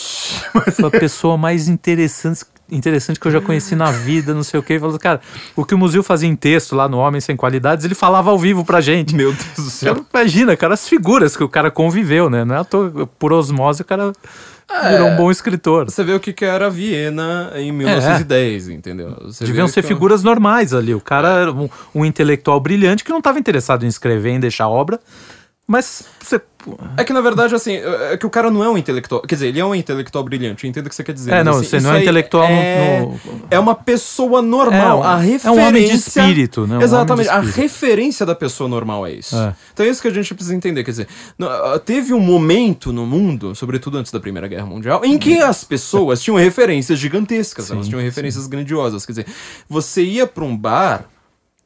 [0.74, 2.44] Foi a pessoa mais interessante,
[2.76, 4.78] interessante que eu já conheci na vida, não sei o quê.
[4.78, 5.20] Falou, cara,
[5.56, 8.38] o que o museu fazia em texto lá no Homem Sem Qualidades, ele falava ao
[8.38, 9.14] vivo pra gente.
[9.14, 10.04] Meu Deus do céu.
[10.12, 12.44] Imagina, cara, as figuras que o cara conviveu, né?
[12.44, 14.12] Não é à toa, por osmose, o cara
[14.70, 14.90] É.
[14.92, 15.84] virou um bom escritor.
[15.90, 19.16] Você vê o que, que era Viena em 1910, entendeu?
[19.24, 20.94] Você Deviam ser que- figuras normais ali.
[20.94, 24.68] O cara era um, um intelectual brilhante que não estava interessado em escrever, em deixar
[24.68, 24.98] obra,
[25.66, 26.40] mas você.
[26.96, 27.74] É que na verdade, assim,
[28.10, 29.20] é que o cara não é um intelectual.
[29.22, 31.32] Quer dizer, ele é um intelectual brilhante, eu entendo o que você quer dizer.
[31.32, 33.00] É, não, assim, você não é intelectual é...
[33.00, 33.20] no-
[33.50, 35.02] é uma pessoa normal.
[35.04, 35.52] É, a é um referência.
[35.52, 36.78] homem de espírito, né?
[36.78, 37.26] Um Exatamente.
[37.26, 37.56] de A espírito.
[37.60, 39.36] referência da pessoa normal é isso.
[39.36, 39.54] É.
[39.72, 40.84] Então é isso que a gente precisa entender.
[40.84, 41.08] Quer dizer,
[41.40, 45.64] ah, teve um momento no mundo, sobretudo antes da Primeira Guerra Mundial, em que as
[45.64, 49.04] pessoas tinham referências gigantescas, elas Sim, tinham referências grandiosas.
[49.04, 49.26] Quer dizer,
[49.68, 51.04] você ia pra um bar.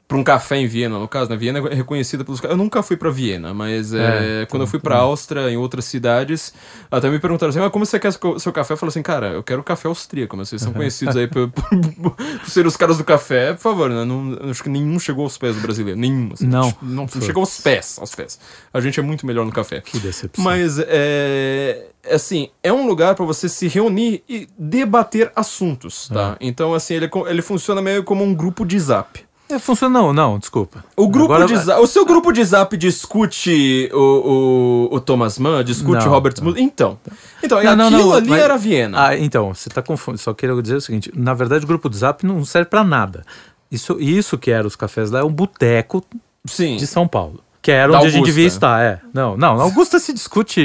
[0.09, 1.37] Pra um café em Viena, no caso, né?
[1.37, 2.43] Viena é reconhecida pelos.
[2.43, 5.85] Eu nunca fui pra Viena, mas é, É, quando eu fui pra Áustria, em outras
[5.85, 6.55] cidades,
[6.91, 8.73] até me perguntaram assim: ah, como você quer seu seu café?
[8.73, 12.17] Eu falei assim, cara, eu quero café austríaco, mas vocês são conhecidos aí por, por,
[12.17, 12.17] por
[12.47, 14.03] ser os caras do café, por favor, né?
[14.03, 16.01] Não, acho que nenhum chegou aos pés do brasileiro.
[16.01, 16.31] Nenhum.
[16.33, 16.75] assim, Não.
[16.81, 17.21] Não, Foi.
[17.21, 18.41] chegou aos pés, aos pés.
[18.73, 19.83] A gente é muito melhor no café.
[19.83, 20.43] Que decepção.
[20.43, 26.37] Mas é assim, é um lugar pra você se reunir e debater assuntos, tá?
[26.41, 29.28] Então assim, ele, é ele funciona meio como um grupo de zap.
[29.51, 29.99] É, funciona.
[29.99, 30.85] Não, não, desculpa.
[30.97, 35.39] O grupo Agora- de zap, o seu grupo de zap discute o, o, o Thomas
[35.39, 36.35] Mann, discute Não, o Robert.
[36.43, 36.63] Musil.
[36.63, 36.99] Então.
[37.43, 39.07] Então, Não, aquilo não, ali mas- era Viena.
[39.09, 40.21] Ah, então, você tá confundindo.
[40.23, 43.25] Só queria dizer o seguinte: na verdade, o grupo do Zap não serve pra nada.
[43.71, 46.05] Isso, isso que era os cafés lá é um boteco
[46.45, 47.41] de São Paulo.
[47.61, 49.01] Que era Da onde a gente devia estar, é.
[49.13, 50.61] Não, não, Augusta se discute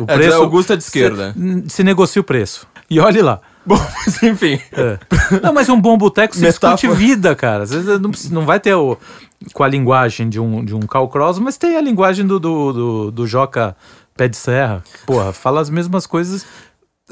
[0.00, 0.36] o É, preço.
[0.36, 1.32] Augusta é de esquerda.
[1.66, 2.66] Se, se negocia o preço.
[2.88, 3.40] E olhe lá.
[3.70, 4.58] Bom, mas enfim.
[4.72, 4.98] É.
[5.42, 6.74] Não, mas um bom boteco se Metáfora.
[6.74, 7.62] discute vida, cara.
[7.62, 8.96] Às vezes não, precisa- não vai ter o,
[9.52, 12.72] com a linguagem de um, de um Carl Cross, mas tem a linguagem do, do,
[12.72, 13.76] do, do Joca
[14.16, 14.82] Pé de Serra.
[15.06, 16.44] Porra, fala as mesmas coisas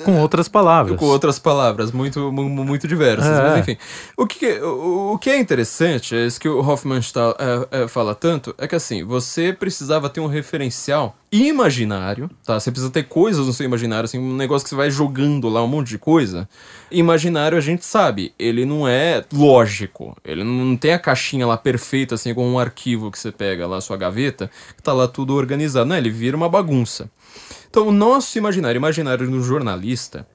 [0.05, 0.99] com outras palavras.
[0.99, 3.27] Com outras palavras, muito, mu- muito diversas.
[3.27, 3.43] É.
[3.43, 3.77] Mas enfim.
[4.17, 8.15] O que, o, o que é interessante, é isso que o Hofmannsthal é, é, fala
[8.15, 12.59] tanto, é que assim, você precisava ter um referencial imaginário, tá?
[12.59, 15.63] Você precisa ter coisas no seu imaginário, assim, um negócio que você vai jogando lá
[15.63, 16.49] um monte de coisa.
[16.91, 20.17] Imaginário, a gente sabe, ele não é lógico.
[20.25, 23.81] Ele não tem a caixinha lá perfeita, assim, com um arquivo que você pega lá,
[23.81, 25.87] sua gaveta, que tá lá tudo organizado.
[25.89, 27.11] Não, ele vira uma bagunça.
[27.71, 30.27] Então, o nosso imaginário, imaginário do jornalista,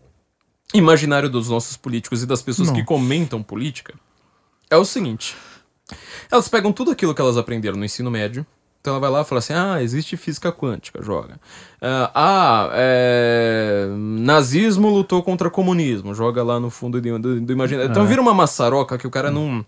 [0.73, 2.87] imaginário dos nossos políticos e das pessoas que Nossa.
[2.87, 3.93] comentam política,
[4.69, 5.35] é o seguinte.
[6.31, 8.45] Elas pegam tudo aquilo que elas aprenderam no ensino médio.
[8.81, 11.39] Então ela vai lá e fala assim: ah, existe física quântica, joga.
[11.81, 13.87] Ah, ah, é...
[14.19, 17.89] nazismo lutou contra comunismo, joga lá no fundo do, do, do imaginário.
[17.89, 19.65] Então vira uma maçaroca que o cara não.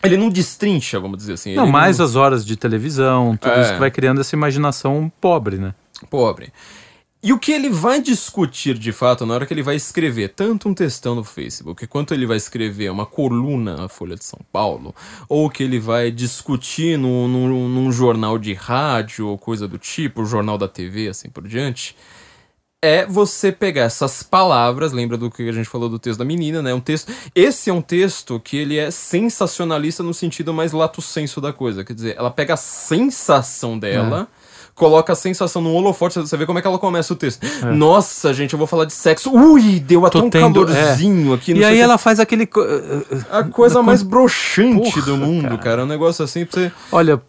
[0.00, 1.56] Ele não destrincha, vamos dizer assim.
[1.56, 3.62] Não, mais as horas de televisão, tudo É.
[3.62, 5.74] isso que vai criando essa imaginação pobre, né?
[6.04, 6.52] Pobre.
[7.26, 10.68] E o que ele vai discutir de fato na hora que ele vai escrever tanto
[10.68, 14.94] um textão no Facebook quanto ele vai escrever uma coluna na Folha de São Paulo,
[15.26, 20.26] ou que ele vai discutir no, num, num jornal de rádio ou coisa do tipo,
[20.26, 21.96] jornal da TV, assim por diante,
[22.82, 26.60] é você pegar essas palavras, lembra do que a gente falou do texto da menina,
[26.60, 26.74] né?
[26.74, 27.10] Um texto.
[27.34, 31.82] Esse é um texto que ele é sensacionalista no sentido mais lato senso da coisa.
[31.82, 34.28] Quer dizer, ela pega a sensação dela.
[34.74, 37.46] Coloca a sensação no holofote, você vê como é que ela começa o texto.
[37.74, 39.30] Nossa, gente, eu vou falar de sexo.
[39.32, 41.54] Ui, deu até Tô um tendo- calorzinho aqui.
[41.54, 42.44] não E aí ela faz aquele.
[42.44, 42.66] co-
[43.30, 45.84] A coisa mais broxante Porra, do mundo, cara.
[45.84, 46.72] Um negócio assim pra você.
[46.90, 47.22] Olha,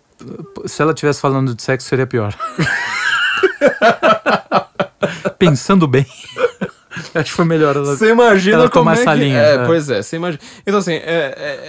[0.65, 2.33] se ela estivesse falando de sexo, seria pior.
[5.37, 6.05] Pensando bem.
[7.13, 7.75] Acho que foi melhor.
[7.75, 7.95] Ela...
[7.95, 9.17] Você imagina ela como tomar é essa que...
[9.19, 9.65] linha, É, é.
[9.65, 10.41] pois é, você imagina...
[10.65, 11.01] Então, assim, é,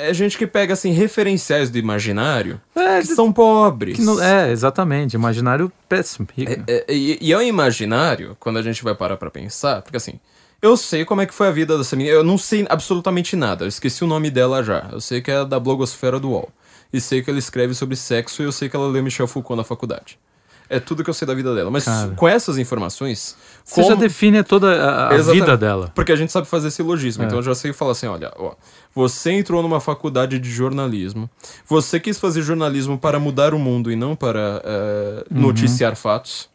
[0.05, 3.97] é, é gente que pega, assim, referenciais do imaginário É, que são pobres.
[3.97, 5.15] que não- é, exatamente.
[5.15, 6.27] Imaginário péssimo.
[6.39, 9.97] É, é, e, e é o imaginário, quando a gente vai parar pra pensar, porque
[9.97, 10.20] assim,
[10.62, 13.65] eu sei como é que foi a vida dessa menina, eu não sei absolutamente nada,
[13.65, 14.86] eu esqueci o nome dela já.
[14.93, 16.48] Eu sei que é da blogosfera do UOL.
[16.93, 19.59] E sei que ela escreve sobre sexo e eu sei que ela leu Michel Foucault
[19.59, 20.19] na faculdade.
[20.68, 21.70] É tudo que eu sei da vida dela.
[21.70, 22.10] Mas Cara.
[22.16, 23.36] com essas informações.
[23.64, 25.93] Você já como- define toda a, a vida dela.
[25.94, 27.22] Porque a gente sabe fazer esse logismo.
[27.22, 27.26] É.
[27.26, 28.52] Então eu já sei falar assim: olha, ó,
[28.94, 31.30] você entrou numa faculdade de jornalismo.
[31.68, 35.40] Você quis fazer jornalismo para mudar o mundo e não para eh, Uhum.
[35.43, 36.48] noticiar fatos.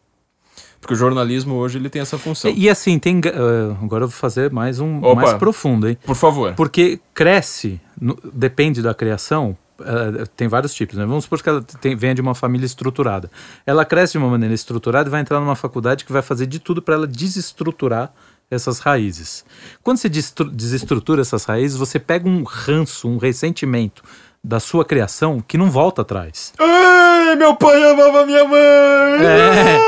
[0.82, 2.50] Porque o jornalismo hoje ele tem essa função.
[2.52, 3.22] E, e assim, tem.
[3.24, 5.16] eh, agora eu vou fazer mais um Opa.
[5.22, 5.96] mais profundo, hein?
[6.04, 6.54] Por favor.
[6.56, 9.56] Porque cresce, no- depende da criação,
[9.86, 11.06] eh, tem vários tipos, né?
[11.06, 13.30] Vamos supor que ela tem, venha de uma família estruturada.
[13.66, 16.60] Ela cresce de uma maneira estruturada e vai entrar numa faculdade que vai fazer de
[16.60, 18.12] tudo para ela desestruturar
[18.50, 19.46] essas raízes.
[19.82, 24.04] Quando você desestrutura essas raízes, você pega um ranço, um ressentimento
[24.44, 26.52] da sua criação que não volta atrás.
[26.60, 29.26] Ai, meu pai amava minha mãe!
[29.26, 29.80] É.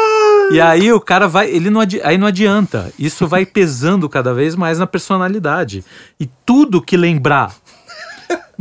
[0.52, 2.94] E aí o cara vai, ele não adi- aí não adianta.
[3.00, 5.84] Isso vai pesando cada vez mais na personalidade.
[6.20, 7.54] E tudo que lembrar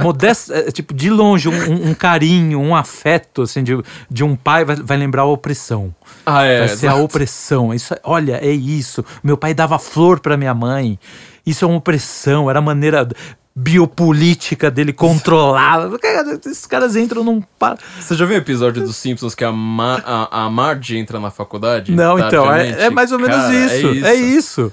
[0.02, 3.76] modesto, é, tipo de longe um, um- carinho, um afeto assim de,
[4.10, 5.94] de um pai vai, vai lembrar a opressão.
[6.26, 6.58] Ah, é.
[6.60, 7.04] vai ser a exato.
[7.04, 7.74] opressão.
[7.74, 9.04] Isso, é- olha, é isso.
[9.22, 10.98] Meu pai dava flor para minha mãe.
[11.44, 13.08] Isso é uma opressão, era a maneira
[13.54, 15.88] biopolítica dele controlar.
[16.00, 19.52] Cara, Esses caras entram num pa- Você já viu o episódio dos Simpsons que a,
[19.52, 21.92] Ma a, a Marge entra na faculdade?
[21.92, 23.86] Não, então, é, é mais ou menos Cara, isso.
[24.06, 24.62] É isso.
[24.62, 24.72] Cai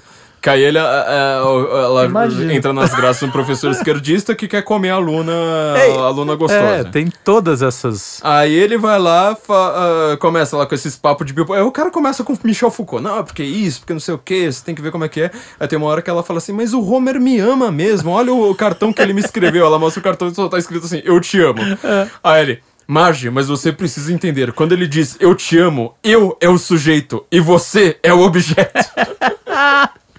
[0.78, 2.54] a- a- a- ela Imagina.
[2.54, 5.32] entra nas graças de um professor esquerdista que quer comer a aluna,
[5.76, 6.62] É, a aluna gostosa.
[6.62, 8.20] É, tem todas essas.
[8.24, 9.74] Aí ele vai lá, fa-
[10.12, 11.34] ah, começa lá com esses papos de.
[11.52, 13.02] Aí o cara começa com Michel Foucault.
[13.04, 15.20] Não, porque isso, porque não sei o que, você tem que ver como é que
[15.22, 15.30] é.
[15.58, 18.10] Aí tem uma hora que ela fala assim, mas o Homer me ama mesmo.
[18.10, 19.64] Olha o cartão que ele me escreveu.
[19.66, 21.60] Ela mostra o cartão e só tá escrito assim, eu te amo.
[22.24, 22.58] Aí ele.
[22.86, 24.52] Marge, mas você precisa entender.
[24.52, 28.72] Quando ele diz eu te amo, eu é o sujeito e você é o objeto.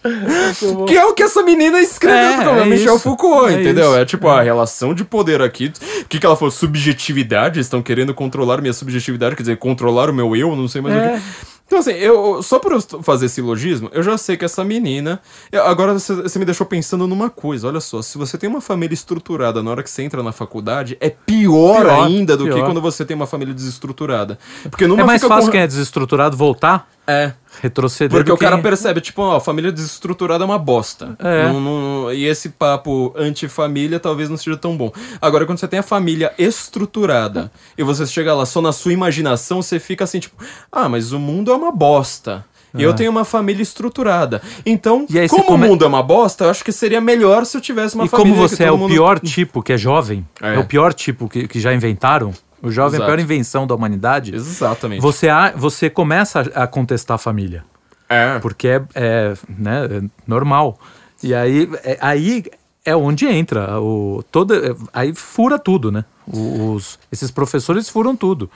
[0.88, 3.03] Que é o que essa menina escreveu É, é é Michel isso.
[3.03, 3.91] Foucault, É entendeu?
[3.91, 3.99] isso.
[3.99, 5.72] É tipo a relação de poder aqui.
[6.02, 6.52] O que, que ela falou?
[6.52, 7.60] Subjetividade?
[7.60, 10.99] Estão querendo controlar minha subjetividade, quer dizer, controlar o meu eu, não sei mais É.
[11.15, 11.22] o que.
[11.68, 15.22] Então, assim, eu, só por eu fazer esse logismo, eu já sei que essa menina.
[15.49, 18.60] eu- agora você, você me deixou pensando numa coisa: olha só, se você tem uma
[18.60, 22.52] família estruturada na hora que você entra na faculdade, é pior, Pior, ainda do que
[22.56, 22.65] pior.
[22.65, 24.38] quando você tem uma família desestruturada.
[24.69, 27.32] Porque numa É mais fácil com- quem é desestruturado voltar, É.
[27.61, 28.17] retroceder.
[28.17, 31.15] Porque o cara percebe, tipo, ó, a família desestruturada é uma bosta.
[31.19, 31.47] É.
[31.47, 34.91] Não- não- e esse papo anti-família talvez não seja tão bom.
[35.21, 39.61] Agora, quando você tem a família estruturada e você chega lá só na sua imaginação,
[39.61, 42.43] você fica assim, tipo, ah, mas o mundo é uma bosta.
[42.73, 44.41] E eu tenho uma família estruturada.
[44.65, 45.25] Então, É.
[45.25, 47.59] E como come- o mundo é uma bosta, eu acho que seria melhor se eu
[47.61, 50.25] tivesse uma E família como que você é o mundo- pior tipo que é jovem,
[50.41, 50.57] é, É.
[50.57, 52.31] o pior tipo que, que já inventaram,
[52.61, 53.17] o jovem é a Exato.
[53.17, 55.01] pior invenção da humanidade, Exatamente.
[55.01, 57.63] você, a- você começa a, a contestar a família.
[58.09, 58.39] É.
[58.39, 60.77] Porque é, é, né, é normal.
[61.23, 62.43] E aí é, aí
[62.83, 66.03] é onde entra o toda aí fura tudo, né?
[66.27, 68.49] Os, esses professores furam tudo.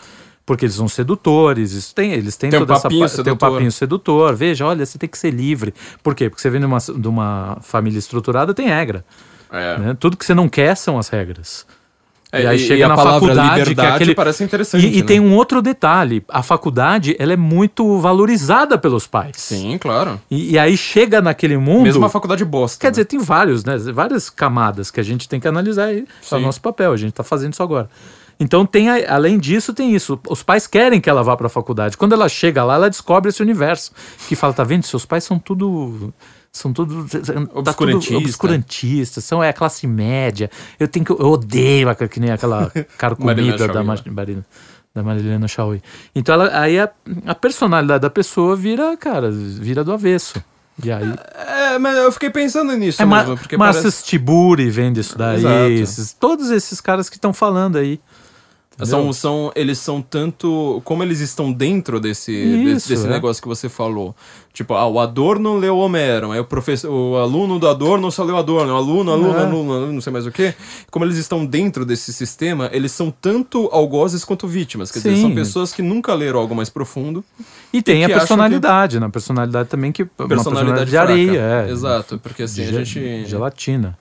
[0.45, 3.13] Porque eles são sedutores, isso tem, eles têm Tem um toda essa papinho pa- tem
[3.13, 3.51] o sedutor.
[3.51, 4.35] papinho sedutor.
[4.35, 5.73] Veja, olha, você tem que ser livre.
[6.03, 6.29] Por quê?
[6.29, 9.03] Porque você vem de uma, de uma família estruturada, tem regra.
[9.51, 9.77] É.
[9.79, 9.97] né?
[9.99, 11.65] Tudo que você não quer são as regras.
[12.35, 14.15] É, e aí chega e a na palavra faculdade, que é liberdade aquele...
[14.15, 15.03] parece interessante, E, e né?
[15.07, 19.35] tem um outro detalhe, a faculdade, ela é muito valorizada pelos pais.
[19.37, 20.19] Sim, claro.
[20.29, 21.83] E, e aí chega naquele mundo...
[21.83, 22.79] Mesmo uma faculdade bosta.
[22.79, 22.91] Quer né?
[22.91, 23.77] dizer, tem vários, né?
[23.93, 25.99] Várias camadas que a gente tem que analisar aí.
[25.99, 26.43] É o Sim.
[26.45, 27.89] nosso papel, a gente tá fazendo isso agora.
[28.39, 30.19] Então, tem, a- além disso, tem isso.
[30.29, 31.95] Os pais querem que ela vá para a faculdade.
[31.95, 33.91] Quando ela chega lá, ela descobre esse universo.
[34.27, 34.83] Que fala, tá vendo?
[34.83, 36.13] Seus pais são tudo.
[36.55, 37.05] São tudo.
[37.63, 37.75] tá
[38.17, 40.49] obscurantistas, são é a classe média.
[40.79, 41.11] Eu tenho que.
[41.11, 44.11] Eu odeio a- que nem aquela cara Marilena comida da, Chauí, Ma-?
[44.13, 44.45] Marina-
[44.93, 45.81] da Marilena Chauí.
[46.15, 46.89] Então, ela, aí a,
[47.25, 50.41] a personalidade da pessoa vira, cara, vira do avesso.
[50.81, 51.13] E aí.
[51.73, 54.05] É, mas eu fiquei pensando nisso É, mesmo, porque Marcius parece...
[54.05, 55.43] Tiburi vem disso daí.
[55.81, 57.99] Esses- todos esses caras que estão falando aí.
[58.83, 60.81] São, são, eles são tanto.
[60.83, 63.09] Como eles estão dentro desse, Isso, desse, desse é.
[63.09, 64.13] negócio que você falou.
[64.53, 68.37] Tipo, ah, o Adorno leu Homero, aí o, professor, o aluno do Adorno só leu
[68.37, 69.41] Adorno, o aluno, aluno, É.
[69.41, 70.53] aluno, aluno, não sei mais o quê.
[70.89, 74.91] Como eles estão dentro desse sistema, eles são tanto algozes quanto vítimas.
[74.91, 75.21] Quer dizer, Sim.
[75.21, 77.23] são pessoas que nunca leram algo mais profundo.
[77.73, 81.69] E tem que a personalidade, na personalidade também que uma Personalidade de areia, fraca.
[81.69, 81.71] é.
[81.71, 83.29] Exato, porque assim, a Ge- gente.
[83.29, 83.97] Gelatina.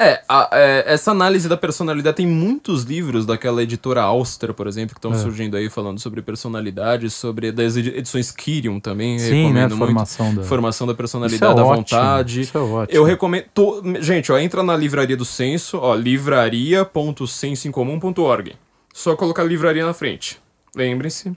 [0.00, 4.94] É, a- é, essa análise da personalidade tem muitos livros daquela editora Auster, por exemplo,
[4.94, 5.18] que estão É.
[5.18, 9.18] surgindo aí falando sobre personalidade, sobre das edi- edições Kyrium também.
[9.18, 9.62] Sim, né?
[9.66, 9.88] recomendo muito.
[9.88, 10.42] Formação da.
[10.44, 12.42] Formação da é personalidade ótimo, vontade.
[12.42, 12.96] Isso é ótimo.
[12.96, 13.46] Eu recomendo.
[13.52, 18.54] to- Gente, ó, entra na livraria do Censo, ó, livraria.sensoincomum.org.
[18.94, 20.38] Só colocar livraria na frente.
[20.76, 21.32] Lembrem-se.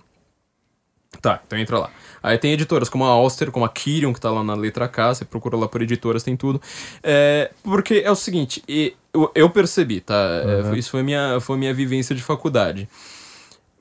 [1.21, 1.89] Tá, então entra lá.
[2.23, 5.15] Aí tem editoras como a Auster, como a Kyrion, que tá lá na letra K,
[5.15, 6.61] você procura lá por editoras, tem tudo.
[7.01, 10.13] É, porque é o seguinte, e eu, eu percebi, tá?
[10.45, 10.75] É, Uhum.
[10.75, 12.87] isso foi minha, foi minha vivência de faculdade.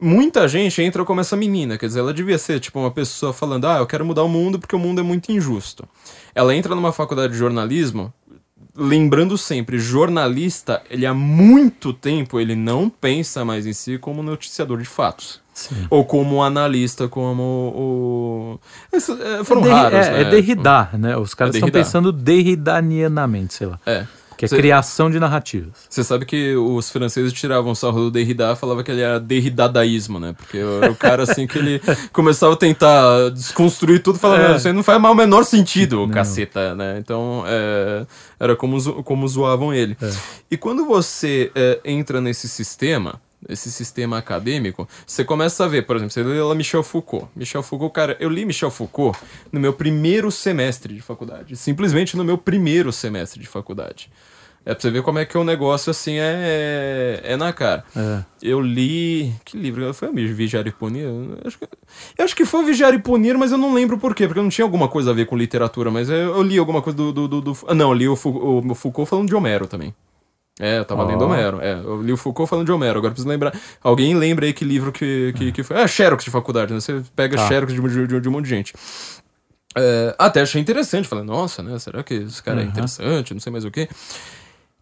[0.01, 3.67] Muita gente entra como essa menina, quer dizer, ela devia ser tipo uma pessoa falando,
[3.67, 5.87] ah, eu quero mudar o mundo porque o mundo é muito injusto.
[6.35, 8.11] Ela entra numa faculdade de jornalismo,
[8.75, 14.79] lembrando sempre, jornalista, ele há muito tempo ele não pensa mais em si como noticiador
[14.79, 15.43] de fatos.
[15.69, 15.87] Sim.
[15.91, 17.43] Ou como analista, como
[17.75, 18.61] o.
[18.93, 20.21] Esses, é, foram é, Derri- raros, é, né?
[20.23, 21.17] é Derrida, né?
[21.17, 23.79] Os caras É estão pensando derridanianamente, sei lá.
[23.87, 24.07] É.
[24.37, 25.73] Que é Cê- criação de narrativas.
[25.87, 30.35] Você sabe que os franceses tiravam sarro do Derrida, falava que ele era derridadaísmo, né?
[30.35, 31.79] Porque era o cara assim que ele
[32.11, 34.49] começava a tentar desconstruir tudo, falando, É.
[34.49, 36.15] "Não, isso aí não faz mais o menor sentido, o Não.
[36.15, 36.97] caceta, né?
[36.99, 38.07] Então, é,
[38.39, 39.95] era como, como zoavam ele.
[40.01, 40.11] É.
[40.51, 45.97] E quando você é, entra nesse sistema, esse sistema acadêmico, você começa a ver, por
[45.97, 47.27] exemplo, você lê lá Michel Foucault.
[47.35, 49.19] Michel Foucault, cara, eu li Michel Foucault
[49.51, 51.57] no meu primeiro semestre de faculdade.
[51.57, 54.11] Simplesmente no meu primeiro semestre de faculdade.
[54.63, 57.83] É pra você ver como é que o negócio, assim, é, é na cara.
[57.97, 58.23] É.
[58.43, 59.33] Eu li.
[59.43, 59.93] Que livro?
[59.95, 61.05] Foi o Vigiar e Punir?
[61.05, 61.65] Eu acho, que,
[62.19, 64.41] eu acho que foi o Vigiar e Punir, mas eu não lembro por quê, porque
[64.43, 67.11] não tinha alguma coisa a ver com literatura, mas eu, eu li alguma coisa do.
[67.11, 69.95] do, do, do- ah, não, eu li o, Fou- o Foucault falando de Homero também.
[70.63, 71.07] É, eu tava Ó.
[71.07, 71.59] lendo Homero.
[71.63, 72.99] É, eu li o Foucault falando de Homero.
[72.99, 73.55] Agora preciso lembrar.
[73.83, 75.81] Alguém lembra aí que livro que, que, que foi?
[75.81, 76.81] Ah, Xerox de faculdade, né?
[76.81, 77.49] Você pega Tá.
[77.49, 78.75] Xerox de, de, de um monte de gente.
[79.77, 81.09] É, até achei interessante.
[81.09, 81.79] Falei, nossa, né?
[81.79, 82.69] Será que esse cara é Uhum.
[82.71, 83.33] interessante?
[83.33, 83.89] Não sei mais o quê.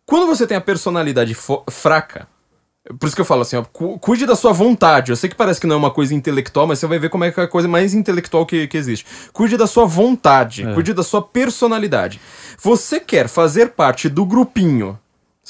[0.04, 1.36] Quando você tem a personalidade
[1.70, 2.26] fraca,
[2.98, 5.12] por isso que eu falo assim, ó, cu- cuide da sua vontade.
[5.12, 7.24] Eu sei que parece que não é uma coisa intelectual, mas você vai ver como
[7.24, 9.04] é que é a coisa mais intelectual que, que existe.
[9.32, 10.72] Cuide da sua vontade, É.
[10.72, 12.18] cuide da sua personalidade.
[12.62, 14.98] Você quer fazer parte do grupinho,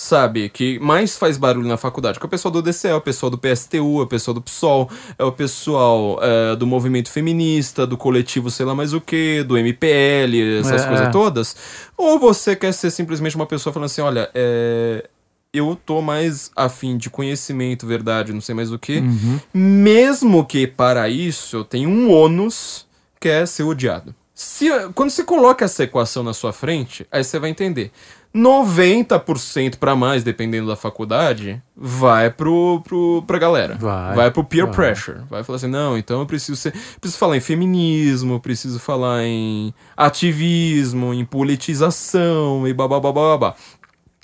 [0.00, 3.28] sabe, que mais faz barulho na faculdade, que é o pessoal do DCE, o pessoal
[3.28, 4.88] do PSTU, é o pessoal do PSOL,
[5.18, 9.58] é o pessoal é, do movimento feminista, do coletivo sei lá mais o que, do
[9.58, 10.86] MPL, essas É.
[10.86, 11.56] coisas todas.
[11.96, 15.08] Ou você quer ser simplesmente uma pessoa falando assim, olha, é,
[15.52, 18.98] eu tô mais afim de conhecimento, verdade, não sei mais o que.
[18.98, 19.40] Uhum.
[19.52, 22.86] Mesmo que para isso eu tenha um ônus
[23.18, 24.14] que é ser odiado.
[24.32, 27.90] Se, quando você coloca essa equação na sua frente, aí você vai entender.
[28.38, 33.74] 90% para mais, dependendo da faculdade, vai pro, pro, pra galera.
[33.74, 34.74] Vai, pro peer vai.
[34.74, 35.20] pressure.
[35.28, 36.72] Vai falar assim, não, então eu preciso ser.
[37.00, 43.54] Preciso falar em feminismo, preciso falar em ativismo, em politização e babá babá.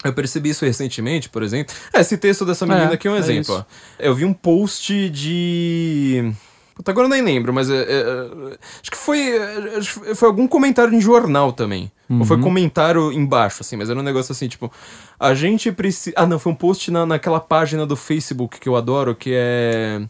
[0.05, 1.75] Eu percebi isso recentemente, por exemplo.
[1.93, 3.65] É, esse texto dessa menina É, aqui é um é exemplo.
[3.99, 6.33] Eu vi um post de.
[6.75, 9.21] Puta, agora eu nem lembro, mas é, é, é, acho que foi.
[9.29, 11.91] é, foi algum comentário em jornal também.
[12.11, 12.25] Ou Uhum.
[12.25, 14.71] foi comentário embaixo, assim, mas era um negócio assim, tipo.
[15.19, 16.15] A gente precisa.
[16.19, 20.03] Ah, não, foi um post na, naquela página do Facebook que eu adoro, que é.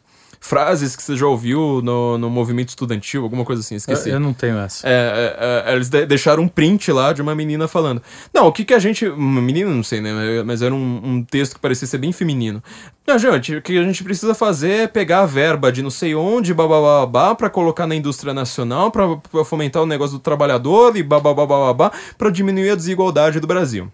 [0.46, 4.10] Frases que você já ouviu no, no movimento estudantil, alguma coisa assim, Eu, esqueci.
[4.10, 4.86] eu não tenho essa.
[4.86, 4.90] É,
[5.38, 8.02] é, é, eles de- deixaram um print lá de uma menina falando.
[8.32, 9.06] Não, o que que a gente.
[9.08, 10.42] Uma menina, não sei, né?
[10.44, 12.62] Mas era um, um texto que parecia ser bem feminino.
[13.06, 16.14] Não, gente, o que a gente precisa fazer é pegar a verba de não sei
[16.14, 21.02] onde, babá, pra colocar na indústria nacional, pra, pra fomentar o negócio do trabalhador e
[21.02, 23.84] babá, pra diminuir a desigualdade do Brasil.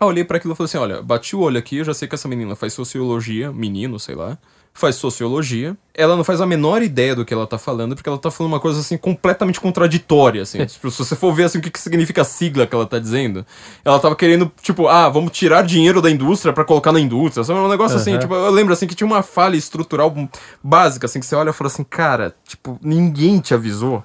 [0.00, 1.94] Aí eu olhei pra aquilo e falei assim: olha, bati o olho aqui, eu já
[1.94, 4.36] sei que essa menina faz sociologia, menino, sei lá,
[4.72, 5.76] faz sociologia.
[5.94, 8.52] Ela não faz a menor ideia do que ela tá falando, porque ela tá falando
[8.52, 10.64] uma coisa assim completamente contraditória, assim.
[10.64, 12.98] Tipo, se você for ver assim o que, que significa a sigla que ela tá
[12.98, 13.44] dizendo,
[13.84, 17.44] ela tava querendo, tipo, ah, vamos tirar dinheiro da indústria pra colocar na indústria.
[17.44, 17.58] Sabe?
[17.58, 18.20] Um negócio assim, Aham.
[18.20, 20.14] tipo, eu lembro assim que tinha uma falha estrutural
[20.62, 24.02] básica, assim, que você olha e fala assim, cara, tipo, ninguém te avisou.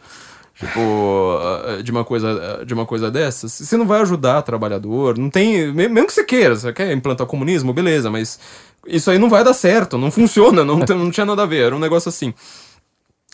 [0.58, 5.30] Tipo, ah, de uma coisa, de uma coisa dessas, você não vai ajudar trabalhador, não
[5.30, 8.40] tem, me- mesmo que você queira, você quer implantar comunismo, beleza, mas
[8.88, 11.76] isso aí não vai dar certo, não funciona, não, não tinha nada a ver, era
[11.76, 12.34] um negócio assim.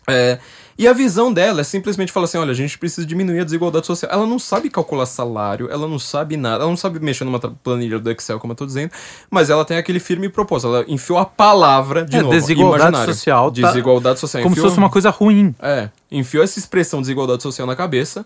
[0.09, 0.39] É,
[0.83, 3.85] e a visão dela é simplesmente falar assim: olha, a gente precisa diminuir a desigualdade
[3.85, 4.11] social.
[4.11, 7.99] Ela não sabe calcular salário, ela não sabe nada, ela não sabe mexer numa planilha
[7.99, 8.91] do Excel, como eu tô dizendo,
[9.29, 10.73] mas ela tem aquele firme propósito.
[10.75, 12.33] Ela enfiou a palavra de É, novo.
[12.33, 13.13] desigualdade imaginário.
[13.13, 14.43] social tá- Desigualdade social.
[14.43, 15.53] Como se fosse uma coisa ruim.
[15.61, 18.25] é, enfiou essa expressão desigualdade social na cabeça.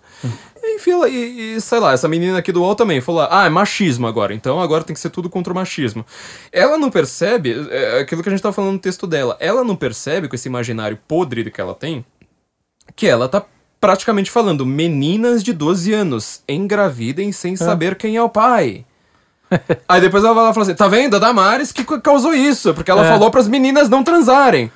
[0.64, 3.50] E, enfiou, e, e, sei lá, essa menina aqui do UOL também falou: ah, é
[3.50, 6.06] machismo agora, então agora tem que ser tudo contra o machismo.
[6.52, 9.76] Ela não percebe, é aquilo que a gente tá falando no texto dela, ela não
[9.76, 12.04] percebe com esse imaginário podre que ela tem,
[12.96, 13.44] que ela tá
[13.80, 18.86] praticamente falando meninas de 12 anos engravidem sem saber quem é o pai.
[19.88, 21.16] Aí depois ela vai lá e fala assim: tá vendo?
[21.16, 23.10] A Damares que ca- causou isso, porque ela É.
[23.10, 24.72] falou pras meninas não transarem.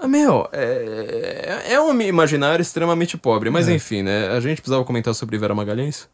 [0.00, 3.48] Ah, meu, é, é um imaginário extremamente pobre.
[3.48, 3.52] É.
[3.52, 4.28] Mas enfim, né?
[4.28, 6.08] A gente precisava comentar sobre Vera Magalhães?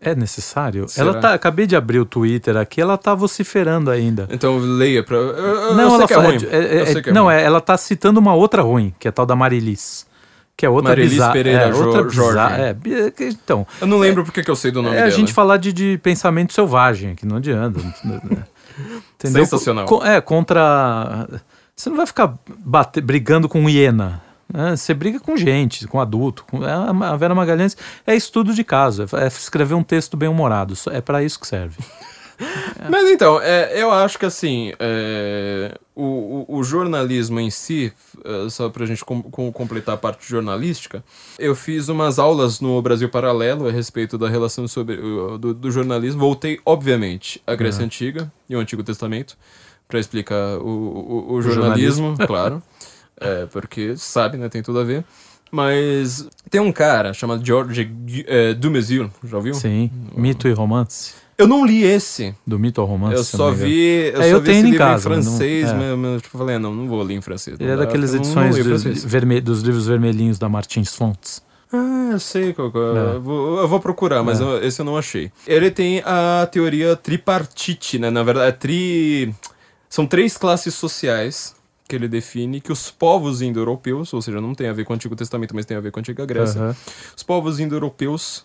[0.00, 0.88] É necessário?
[0.88, 1.10] Será?
[1.10, 1.34] Ela tá.
[1.34, 4.28] Acabei de abrir o Twitter aqui, ela tá vociferando ainda.
[4.30, 5.16] Então leia pra.
[5.16, 6.36] Eu, não, eu ela que é ruim.
[6.50, 7.34] é- é- Eu sei que é não, ruim.
[7.34, 10.06] é, ela tá citando uma outra ruim, que é a tal da Marilis.
[10.58, 11.32] Que é outra Marilis bizarra.
[11.32, 12.18] Pereira é, Jo- outra Jorge.
[12.32, 12.58] bizarra.
[12.58, 12.76] É,
[13.20, 15.16] então, Eu não lembro porque que eu sei do nome é a dela.
[15.16, 17.78] gente falar de, de pensamento selvagem, que não adianta.
[19.14, 19.44] Entendeu?
[19.44, 19.86] Sensacional.
[19.86, 21.28] Co- é, contra.
[21.76, 22.34] Você não vai ficar
[23.04, 24.20] brigando com hiena.
[24.52, 24.74] né?
[24.76, 26.44] Você briga com gente, com adulto.
[26.50, 26.64] Com...
[26.64, 27.76] é, A Vera Magalhães
[28.06, 30.74] é estudo de caso, é é escrever um texto bem humorado.
[30.90, 31.76] É para isso que serve.
[32.90, 37.92] Mas então, é, eu acho que assim, é, o, o, o jornalismo em si,
[38.24, 41.02] é, só pra gente com- com- completar a parte jornalística,
[41.38, 46.20] eu fiz umas aulas no Brasil Paralelo a respeito da relação sobre, do, do jornalismo.
[46.20, 49.36] Voltei, obviamente, à Grécia Antiga e o Antigo Testamento
[49.88, 52.62] pra explicar o, o, o jornalismo, claro.
[53.20, 54.48] É, porque sabe, né?
[54.48, 55.04] Tem tudo a ver.
[55.50, 57.90] Mas tem um cara chamado George
[58.26, 59.54] é, Dumézil, já ouviu?
[59.54, 59.90] Sim.
[60.14, 61.14] Mito e romance.
[61.38, 62.34] Eu não li esse.
[62.44, 63.14] Do mito ao romance.
[63.16, 65.10] Eu só não vi, eu É, só eu vi tenho esse em livro casa, em
[65.16, 65.72] mas não- francês, é.
[65.74, 67.56] mas, mas, tipo, eu falei, não, não vou ler em francês.
[67.60, 69.04] Ele não é daqueles não- edições não francês.
[69.04, 71.40] verme- dos livros vermelhinhos da Martins Fontes.
[71.72, 74.42] Ah, eu sei qual, qual- eu, vou, eu vou procurar, mas É.
[74.42, 75.30] eu- esse eu não achei.
[75.46, 78.10] Ele tem a teoria tripartite, né?
[78.10, 79.34] Na verdade, é tri...
[79.88, 81.54] São três classes sociais
[81.88, 84.96] que ele define que os povos indo-europeus, ou seja, não tem a ver com o
[84.96, 86.76] Antigo Testamento, mas tem a ver com a Antiga Grécia, Aham.
[87.16, 88.44] os povos indo-europeus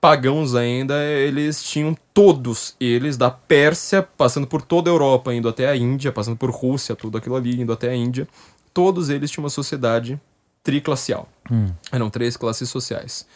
[0.00, 5.68] pagãos ainda, eles tinham todos eles da Pérsia, passando por toda a Europa, indo até
[5.68, 8.28] a Índia, passando por Rússia, tudo aquilo ali, indo até a Índia.
[8.72, 10.20] Todos eles tinham uma sociedade
[10.62, 11.28] triclassial.
[11.50, 11.66] Hum.
[11.90, 13.26] Eram três classes sociais.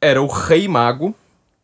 [0.00, 1.14] Era o rei mago.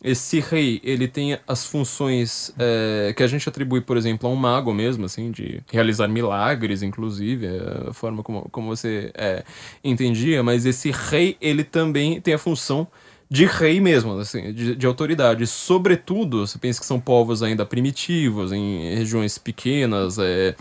[0.02, 4.36] Esse rei, ele tem as funções é, que a gente atribui, por exemplo, a um
[4.36, 9.42] mago mesmo, assim, de realizar milagres, inclusive, é a forma como, como você é,
[9.82, 12.86] entendia, mas esse rei, ele também tem a função
[13.28, 15.46] de rei mesmo, assim, de, de autoridade.
[15.46, 20.54] Sobretudo, você pensa que são povos ainda primitivos, em regiões pequenas, é,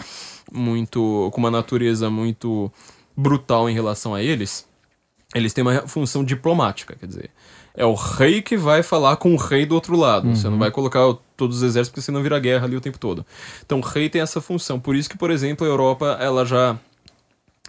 [0.52, 2.72] muito com uma natureza muito
[3.16, 4.68] brutal em relação a eles,
[5.34, 7.30] eles têm uma função diplomática, quer dizer,
[7.76, 10.34] é o rei que vai falar com o rei do outro lado.
[10.34, 11.02] Você não vai colocar
[11.36, 13.26] todos os exércitos porque senão vira guerra ali o tempo todo.
[13.66, 14.80] Então o rei tem essa função.
[14.80, 16.80] Por isso que, por exemplo, a Europa, ela já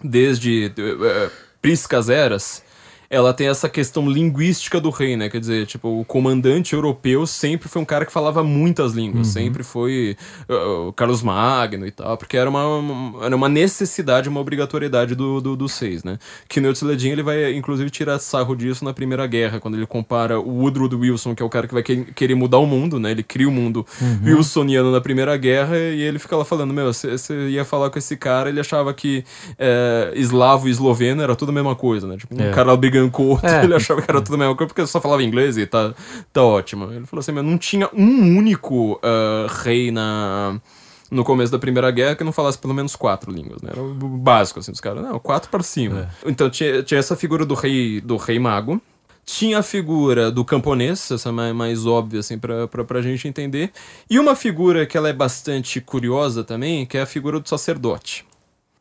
[0.01, 1.29] desde eh,
[1.61, 2.63] priscas eras,
[3.09, 5.29] ela tem essa questão linguística do rei, né?
[5.29, 9.63] Quer dizer, tipo, o comandante europeu sempre foi um cara que falava muitas línguas, sempre
[9.63, 10.17] foi
[10.49, 15.39] uh, Carlos Magno e tal, porque era uma, uma- era uma necessidade, uma obrigatoriedade do,
[15.39, 16.17] do, dos seis, né?
[16.49, 20.39] Que Knut Ledin, ele vai, inclusive, tirar sarro disso na Primeira Guerra, quando ele compara
[20.39, 23.11] o Woodrow Wilson, que é o cara que vai que- querer mudar o mundo, né?
[23.11, 23.85] Ele cria o mundo
[24.23, 27.15] wilsoniano na Primeira Guerra e ele fica lá falando, meu, você
[27.49, 29.23] ia falar com esse cara, ele achava que
[29.57, 32.17] é, eslavo e esloveno era tudo a mesma coisa, né?
[32.17, 32.51] Tipo, um É.
[32.51, 33.63] cara brigando com o outro, É.
[33.65, 35.93] ele achava que era tudo a mesma coisa porque só falava inglês e tá,
[36.31, 36.91] tá ótimo.
[36.91, 40.59] Ele falou assim, mas não tinha um único ah, rei na...
[41.09, 43.69] No começo da Primeira Guerra, que não falasse pelo menos quatro línguas, né?
[43.71, 45.01] Era o básico, assim, dos caras.
[45.01, 46.09] Não, quatro para cima.
[46.25, 48.81] Então tinha, tinha essa figura do rei, do rei mago,
[49.25, 53.71] tinha a figura do camponês, essa mais, mais óbvia, assim, pra, pra, pra gente entender.
[54.09, 58.25] E uma figura que ela é bastante curiosa também, que é a figura do sacerdote.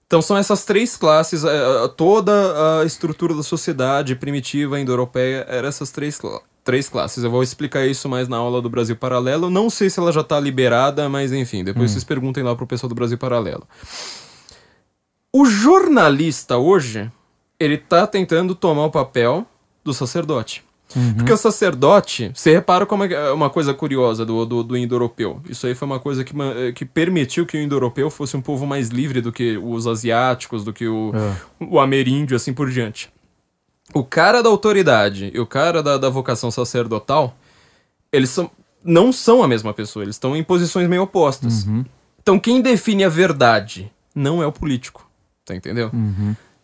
[0.06, 5.90] Então são essas três classes, eh, toda a estrutura da sociedade primitiva indo-europeia era essas
[5.90, 6.20] três,
[6.62, 7.22] Três classes.
[7.22, 9.48] Eu vou explicar isso mais na aula do Brasil Paralelo.
[9.48, 12.88] Não sei se ela já tá liberada, mas enfim, depois vocês perguntem lá pro pessoal
[12.88, 13.66] do Brasil Paralelo.
[15.32, 17.10] O jornalista hoje,
[17.58, 19.46] ele tá tentando tomar o papel
[19.84, 20.65] do sacerdote.
[21.16, 25.42] Porque o sacerdote, você repara como é uma coisa curiosa do, do, do indo-europeu.
[25.48, 26.32] Isso aí foi uma coisa que,
[26.74, 30.72] que permitiu que o indo-europeu fosse um povo mais livre do que os asiáticos, do
[30.72, 31.12] que o,
[31.60, 33.10] o ameríndio, assim por diante.
[33.92, 37.36] O cara da autoridade e o cara da, da vocação sacerdotal,
[38.12, 38.50] eles são,
[38.84, 41.64] não são a mesma pessoa, eles estão em posições meio opostas.
[42.22, 45.08] Então quem define a verdade não é o político,
[45.44, 45.90] tá entendeu?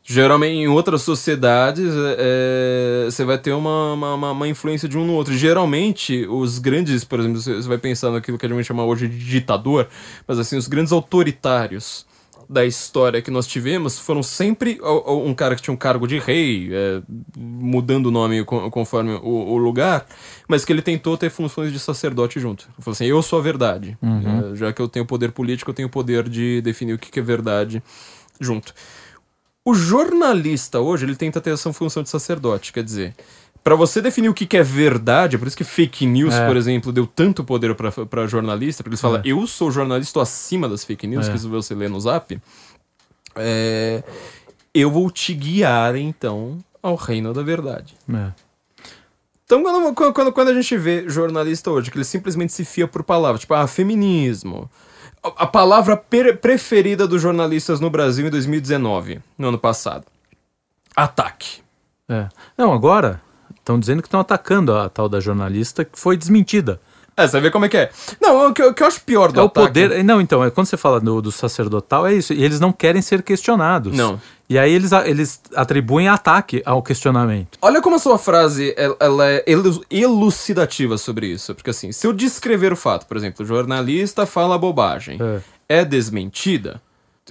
[0.04, 5.06] Geralmente, em outras sociedades, é, é, você vai ter uma, uma, uma- influência de um
[5.06, 5.32] no outro.
[5.32, 9.16] Geralmente, os grandes, por exemplo, você vai pensar naquilo que a gente chama hoje de
[9.18, 9.86] ditador,
[10.26, 12.04] mas assim, os grandes autoritários
[12.50, 16.68] da história que nós tivemos foram sempre um cara que tinha um cargo de rei,
[16.72, 17.00] é,
[17.38, 20.04] mudando o nome co- conforme o, o lugar,
[20.48, 22.64] mas que ele tentou ter funções de sacerdote junto.
[22.64, 23.96] Ele falou assim: eu sou a verdade.
[24.52, 27.10] É, já que eu tenho poder político, eu tenho o poder de definir o que
[27.10, 27.80] que é verdade
[28.40, 28.74] junto.
[29.64, 33.14] O jornalista hoje, ele tenta ter essa função de sacerdote, quer dizer,
[33.64, 36.48] Pra você definir o que, que é verdade, é por isso que fake news, É.
[36.48, 40.20] por exemplo, deu tanto poder pra pra jornalista, porque eles falam, eu sou jornalista, estou
[40.22, 41.30] acima das fake news, É.
[41.30, 42.40] que isso você lê no zap.
[43.36, 44.02] É,
[44.74, 47.94] eu vou te guiar, então, ao reino da verdade.
[48.12, 48.32] É.
[49.44, 53.04] Então, quando, quando, quando a gente vê jornalista hoje, que ele simplesmente se fia por
[53.04, 54.68] palavras, tipo, ah, feminismo.
[55.22, 60.04] A, palavra preferida dos jornalistas no Brasil em 2019, no ano passado.
[60.96, 61.60] Ataque.
[62.08, 62.28] É.
[62.58, 63.20] Não, agora
[63.56, 66.80] estão dizendo que estão atacando a tal da jornalista que foi desmentida.
[67.16, 67.90] É, você vê como é que é.
[68.20, 69.66] Não, o que, eu- o que eu acho pior do É o ataque...
[69.66, 70.02] poder.
[70.02, 72.32] Não, então, é quando você fala do, do sacerdotal, é isso.
[72.32, 73.94] E eles não querem ser questionados.
[73.96, 74.18] Não.
[74.48, 77.58] E aí eles, eles atribuem ataque ao questionamento.
[77.60, 81.54] Olha como a sua frase ela, ela é elu- elucidativa sobre isso.
[81.54, 85.18] Porque assim, se eu descrever o fato, por exemplo, o jornalista fala bobagem,
[85.68, 86.80] é, desmentida,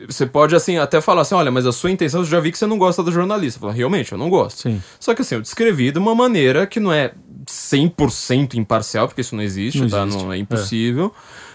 [0.07, 2.57] você pode assim até falar assim, olha, mas a sua intenção, eu já vi que
[2.57, 3.59] você não gosta do jornalista.
[3.59, 4.61] Fala, realmente, eu não gosto.
[4.61, 4.81] Sim.
[4.99, 7.13] Só que assim, eu descrevi de uma maneira que não é
[7.45, 10.03] 100% imparcial, porque isso não existe, Não tá?
[10.03, 10.23] existe.
[10.23, 11.13] Não é impossível.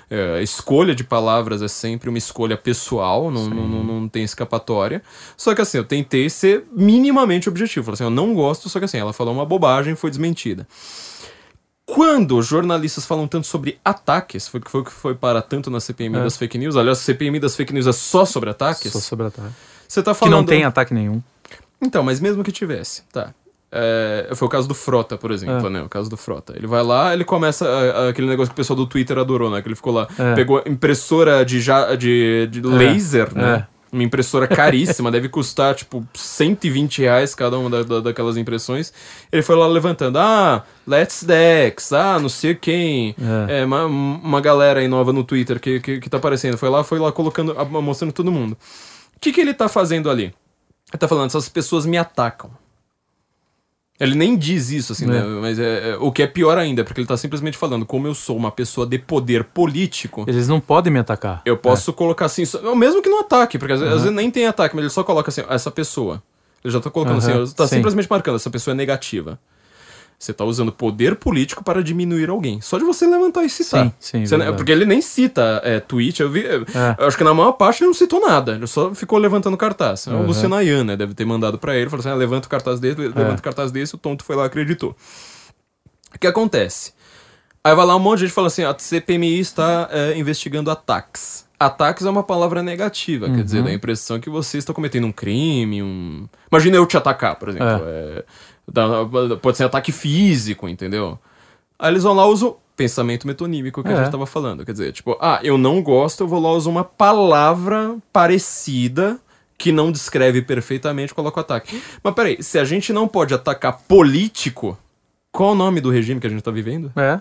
[0.08, 4.22] É, a escolha de palavras é sempre uma escolha pessoal, não, não, não, não tem
[4.22, 5.02] escapatória.
[5.36, 7.86] Só que assim, eu tentei ser minimamente objetivo.
[7.86, 10.66] Falei assim, eu não gosto, só que assim, ela falou uma bobagem e foi desmentida.
[11.86, 15.70] Quando jornalistas falam tanto sobre ataques, foi o que foi o que foi para tanto
[15.70, 16.22] na CPMI É.
[16.24, 19.26] das fake news, aliás, a CPMI das fake news é só sobre ataques, Só sobre
[19.26, 19.54] ataque.
[19.86, 20.34] você tá Que falando...
[20.34, 21.22] não tem ataque nenhum.
[21.80, 23.32] Então, mas mesmo que tivesse, tá.
[23.70, 25.70] É, foi o caso do Frota, por exemplo, É.
[25.70, 25.82] né?
[25.82, 26.54] O caso do Frota.
[26.56, 29.50] Ele vai lá, ele começa a- a- aquele negócio que o pessoal do Twitter adorou,
[29.50, 29.60] né?
[29.62, 30.34] Que ele ficou lá, É.
[30.34, 33.66] pegou impressora de, ja, de, de laser, né?
[33.96, 38.92] Uma impressora caríssima, deve custar, tipo, 120 reais cada uma da- da- daquelas impressões.
[39.32, 43.14] Ele foi lá levantando, ah, Let's Dex, ah, não sei quem.
[43.48, 43.60] É.
[43.60, 46.58] É, uma, uma galera aí nova no Twitter que, que, que tá aparecendo.
[46.58, 48.52] Foi lá, foi lá colocando, mostrando todo mundo.
[49.16, 50.24] O que, que ele tá fazendo ali?
[50.92, 52.50] Ele tá falando, essas pessoas me atacam.
[53.98, 55.08] Ele nem diz isso, assim, É.
[55.08, 55.22] né?
[55.40, 58.14] Mas é, é- o que é pior ainda, porque ele tá simplesmente falando, como eu
[58.14, 61.40] sou uma pessoa de poder político, Eles não podem me atacar.
[61.46, 64.30] eu posso colocar assim, só- mesmo que no ataque, porque às, vezes- às vezes nem
[64.30, 66.22] tem ataque, mas ele só coloca assim, essa pessoa.
[66.62, 67.76] Ele já tá colocando Aham, assim, tá sim.
[67.76, 69.38] simplesmente marcando, essa pessoa é negativa.
[70.18, 72.58] Você tá usando poder político para diminuir alguém.
[72.62, 73.84] Só de você levantar e citar.
[74.00, 76.44] Sim, sim, Você- porque ele nem cita é, tweet, eu vi.
[76.46, 76.62] É.
[76.98, 78.52] Eu acho que na maior parte ele não citou nada.
[78.52, 80.06] Ele só ficou levantando cartaz.
[80.06, 80.26] É O Aham.
[80.26, 80.96] Luciano Ayan, né?
[80.96, 83.04] Deve ter mandado pra ele, falou assim: ah, levanta o cartaz desse, É.
[83.04, 84.96] levanta o cartaz desse, o tonto foi lá e acreditou.
[86.14, 86.92] O que acontece?
[87.62, 91.44] Aí vai lá um monte de gente fala assim: a CPMI está é, investigando ataques.
[91.58, 93.42] Ataques é uma palavra negativa, quer Uhum.
[93.42, 96.26] dizer, dá a impressão que você está cometendo um crime, um.
[96.52, 97.66] Imagina eu te atacar, por exemplo.
[97.86, 98.24] É, dá-
[99.40, 101.18] pode ser ataque físico, entendeu?
[101.78, 103.96] Aí eles vão lá e usam pensamento metonímico que a É.
[103.96, 104.64] gente tava falando.
[104.64, 109.18] Quer dizer, tipo, ah, eu não gosto, eu vou lá usar uma palavra parecida
[109.58, 111.82] que não descreve perfeitamente, coloco ataque.
[112.02, 114.76] Mas peraí, se a gente não pode atacar político,
[115.32, 116.92] qual o nome do regime que a gente tá vivendo?
[116.96, 117.20] É.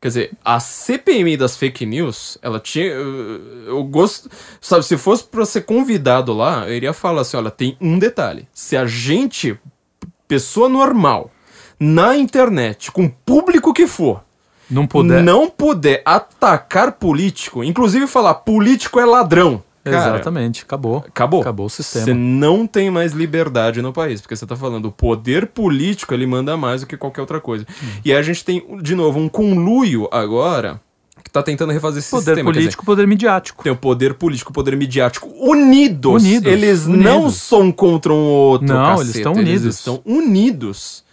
[0.00, 2.86] Quer dizer, a CPMI das fake news, ela tinha.
[2.86, 4.28] Eu, eu gosto.
[4.60, 8.46] Sabe, se fosse pra ser convidado lá, eu iria falar assim: olha, tem um detalhe.
[8.52, 9.58] Se a gente,
[10.26, 11.30] pessoa normal,
[11.78, 14.22] na internet, com o público que for,
[14.70, 15.22] Não puder.
[15.22, 19.62] não puder atacar político, inclusive falar político é ladrão.
[19.84, 21.04] Cara, Exatamente, acabou.
[21.06, 21.42] Acabou.
[21.42, 22.06] Acabou o sistema.
[22.06, 26.26] Você não tem mais liberdade no país, porque você tá falando, o poder político ele
[26.26, 27.66] manda mais do que qualquer outra coisa.
[27.68, 27.86] Hum.
[28.02, 30.80] E aí a gente tem, de novo, um conluio agora
[31.22, 32.50] que tá tentando refazer esse Poder sistema.
[32.52, 33.62] dizer, político, poder midiático.
[33.62, 36.22] tem o poder político, o poder midiático unidos.
[36.22, 37.04] Unidos, Eles unidos.
[37.04, 38.66] não são contra um outro.
[38.68, 39.74] Não, caceta, eles estão Eles unidos.
[39.78, 41.04] estão unidos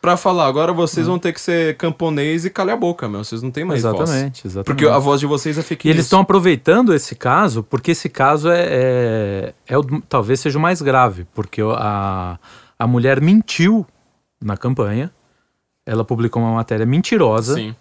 [0.00, 3.24] pra falar, agora vocês vão ter que ser camponês e calhar a boca, meu.
[3.24, 3.94] Vocês não têm mais voz.
[3.94, 4.66] Exatamente, exatamente.
[4.66, 8.08] Porque a voz de vocês é fake E eles estão aproveitando esse caso, porque esse
[8.08, 12.38] caso é, é, é o, talvez seja o mais grave, porque a,
[12.78, 13.84] a mulher mentiu
[14.40, 15.10] na campanha,
[15.84, 17.54] ela publicou uma matéria mentirosa.
[17.54, 17.74] Sim.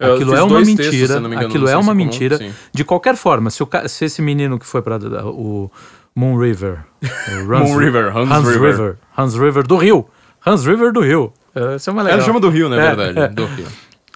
[0.00, 1.20] Eu Aquilo é uma textos, mentira.
[1.20, 2.38] me engano, aquilo é uma mentira.
[2.38, 2.52] sim.
[2.72, 4.96] De qualquer forma, se, o, se esse menino que foi para
[5.26, 5.70] o
[6.16, 8.96] Moon River, o Moon River, Hans River.
[9.16, 10.06] Hans River do Rio,
[10.46, 11.32] Hans River do Rio.
[11.54, 12.18] É, Isso é uma legal.
[12.18, 13.18] Ela chama do Rio, na É, verdade.
[13.18, 13.28] é.
[13.28, 13.66] Do Rio.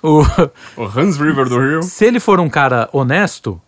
[0.02, 0.23] O-
[0.77, 1.82] O Hans River do Rio.
[1.85, 3.61] se ele for um cara honesto,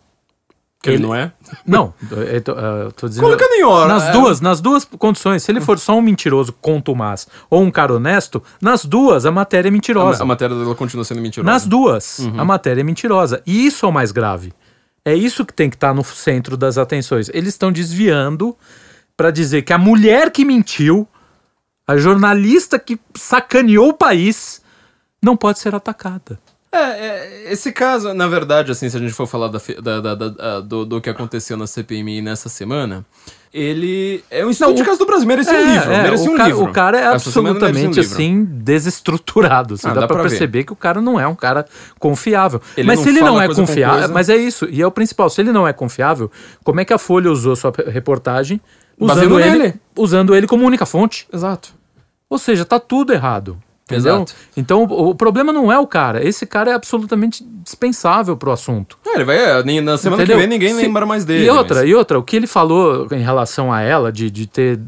[0.83, 1.33] Que ele Ele- não é?
[1.67, 3.25] Não, eu tô, eu tô dizendo.
[3.25, 3.89] Colocando em hora.
[3.93, 4.13] Nas é.
[4.13, 5.43] duas, nas duas condições.
[5.43, 9.69] Se ele for só um mentiroso contumaz ou um cara honesto, nas duas a matéria
[9.69, 10.23] é A, mentirosa.
[10.23, 11.51] a matéria dela continua sendo mentirosa.
[11.51, 13.43] Nas duas, a matéria é mentirosa.
[13.47, 14.53] E isso é o mais grave.
[15.05, 17.31] É isso que tem que estar no centro das atenções.
[17.33, 18.57] Eles estão desviando
[19.17, 21.09] para dizer que a mulher que mentiu,
[21.87, 24.61] a jornalista que sacaneou o país,
[25.23, 26.39] não pode ser atacada.
[26.77, 30.61] É, é, esse caso, na verdade, assim, se a gente for falar da da- da-
[30.61, 33.05] do, do que aconteceu na CPMI nessa semana,
[33.55, 36.35] ele é um estudo Não, de caso do Brasil, merecia um livro, é, merecia o,
[36.35, 36.65] um cara, livro.
[36.65, 38.01] o cara é um absolutamente livro.
[38.01, 39.75] assim desestruturado.
[39.75, 40.29] Assim, Ah, dá, dá pra pra ver.
[40.31, 41.65] perceber que o cara não é um cara
[41.99, 42.61] confiável.
[42.77, 44.67] Ele mas não se ele não é confiável, mas é isso.
[44.71, 45.31] E é o principal.
[45.31, 46.31] Se ele não é confiável,
[46.63, 48.61] como é que a Folha usou sua reportagem
[48.99, 49.75] usando ele, nele.
[49.97, 51.27] usando ele como única fonte?
[51.33, 51.71] Exato.
[52.29, 53.57] Ou seja, tá tudo errado.
[53.89, 54.17] Entendeu?
[54.17, 54.35] Exato.
[54.57, 56.27] Então o, o problema não é o cara.
[56.27, 58.99] Esse cara é absolutamente dispensável pro assunto.
[59.07, 60.37] É, ele vai, é, nem- na semana Entendeu?
[60.37, 61.45] que vem ninguém Se- lembra mais dele.
[61.45, 64.47] E outra, mas- e outra, o que ele falou em relação a ela, de, de
[64.49, 64.81] ter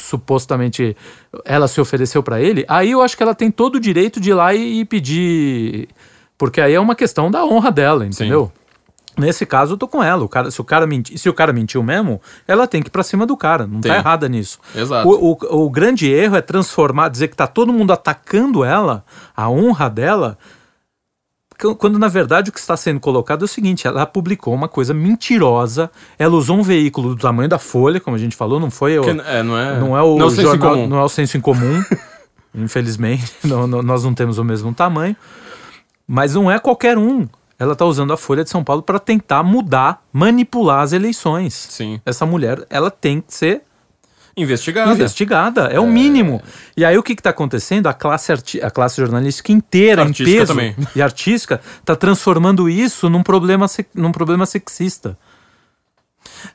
[0.00, 0.96] supostamente
[1.44, 4.30] ela se ofereceu pra ele, aí eu acho que ela tem todo o direito de
[4.30, 5.88] ir lá e, e pedir.
[6.38, 8.50] Porque aí é uma questão da honra dela, entendeu?
[9.18, 10.24] Nesse caso, eu tô com ela.
[10.24, 12.90] O cara, se, o cara menti, se o cara mentiu mesmo, ela tem que ir
[12.90, 13.66] pra cima do cara.
[13.66, 13.92] Não Tem.
[13.92, 14.58] tá errada nisso.
[14.74, 15.06] Exato.
[15.06, 19.04] O, o, o grande erro é transformar, dizer que tá todo mundo atacando ela,
[19.36, 20.38] a honra dela,
[21.60, 24.66] qu- quando na verdade o que está sendo colocado é o seguinte: ela publicou uma
[24.68, 28.70] coisa mentirosa, ela usou um veículo do tamanho da Folha, como a gente falou, não
[28.70, 30.88] foi o, Que- é, não é, não é o não é o senso jornal, comum.
[30.88, 31.84] não é o senso em comum.
[32.54, 35.14] Infelizmente, não- não- nós não temos o mesmo tamanho.
[36.06, 37.28] Mas não é qualquer um.
[37.62, 41.54] Ela está usando a Folha de São Paulo para tentar mudar, manipular as eleições.
[41.70, 42.00] Sim.
[42.04, 43.62] Essa mulher, ela tem que ser
[44.36, 44.90] Investigada.
[44.92, 46.42] investigada, é o mínimo.
[46.76, 47.86] E aí o que está acontecendo?
[47.86, 50.76] A classe, arti- a classe jornalística inteira, Artística em peso também.
[50.96, 55.16] e artística, está transformando isso num problema, se- num problema sexista.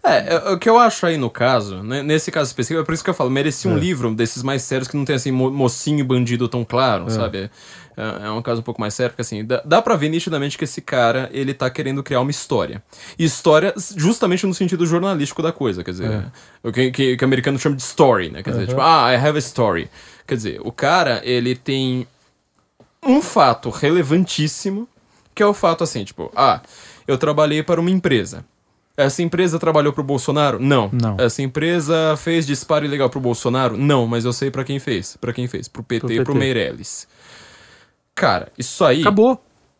[0.03, 2.93] É, é, o que eu acho aí no caso, né, nesse caso específico, é por
[2.93, 3.79] isso que eu falo, merecia um É.
[3.79, 7.09] livro desses mais sérios que não tem assim, mo- mocinho e bandido tão claro, É.
[7.11, 7.51] sabe?
[7.97, 10.57] É, é um caso um pouco mais sério, porque assim, dá, dá pra ver nitidamente
[10.57, 12.83] que esse cara, ele tá querendo criar uma história.
[13.17, 16.25] E história justamente no sentido jornalístico da coisa, quer dizer, É.
[16.67, 18.43] o que, que, que o americano chama de story, né?
[18.43, 19.89] Quer dizer, tipo, ah, I have a story.
[20.27, 22.07] Quer dizer, o cara, ele tem
[23.03, 24.87] um fato relevantíssimo,
[25.33, 26.61] que é o fato assim, tipo, ah,
[27.07, 28.45] eu trabalhei para uma empresa.
[28.95, 30.59] Essa empresa trabalhou pro Bolsonaro?
[30.59, 30.89] Não.
[30.91, 31.15] Não.
[31.19, 33.77] Essa empresa fez disparo ilegal pro Bolsonaro?
[33.77, 35.15] Não, mas eu sei pra quem fez.
[35.21, 35.67] Pra quem fez?
[35.67, 36.35] Pro PT, Pro pro.
[36.35, 37.07] Meirelles.
[38.17, 39.01] Cara, isso aí.
[39.01, 39.39] Acabou.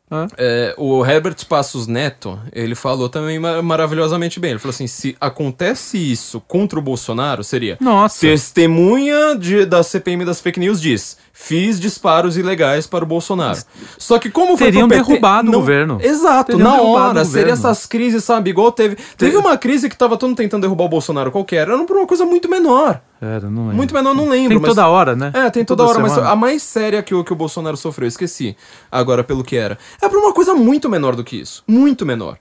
[0.09, 0.27] É.
[0.37, 4.51] É, o Herbert Passos Neto, ele falou também ma- maravilhosamente bem.
[4.51, 7.77] Ele falou assim: se acontece isso contra o Bolsonaro, seria.
[7.81, 8.21] Nossa.
[8.21, 13.59] Testemunha de, da CPM das fake news diz: fiz disparos ilegais para o Bolsonaro.
[13.97, 15.99] Só que como foi Teriam pro PT, derrubado o não- governo.
[16.01, 17.21] Exato, Teriam na hora.
[17.21, 18.49] o Seria essas crises, sabe?
[18.51, 18.97] Igual teve.
[19.17, 21.67] Teve uma crise que tava todo mundo tentando derrubar o Bolsonaro qualquer.
[21.67, 23.01] Era por uma coisa muito menor.
[23.21, 23.77] Era, não lembro.
[23.77, 24.49] Muito menor, não lembro.
[24.49, 25.31] Tem mas- toda hora, né?
[25.33, 26.31] é, tem toda, hora, mas semana.
[26.31, 28.55] a mais séria que o, que o Bolsonaro sofreu, eu esqueci.
[28.91, 29.77] Agora, pelo que era.
[30.01, 31.63] É por uma coisa muito menor do que isso.
[31.67, 32.37] Muito menor.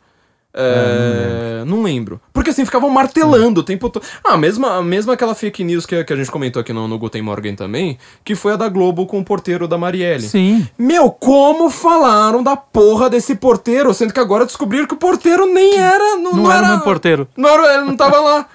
[0.58, 2.18] É, não, lembro.
[2.32, 4.02] Porque assim, ficavam martelando o tempo todo.
[4.24, 7.20] Ah, mesma, mesma aquela fake news que, que a gente comentou aqui no, no Guten
[7.20, 10.22] Morgen também, que foi a da Globo com o porteiro da Marielle.
[10.22, 10.66] Sim.
[10.78, 15.76] Meu, como falaram da porra desse porteiro, sendo que agora descobriram que o porteiro nem
[15.76, 16.16] era.
[16.16, 17.28] Não, Não era o meu porteiro.
[17.36, 18.46] Não era, ele não tava lá.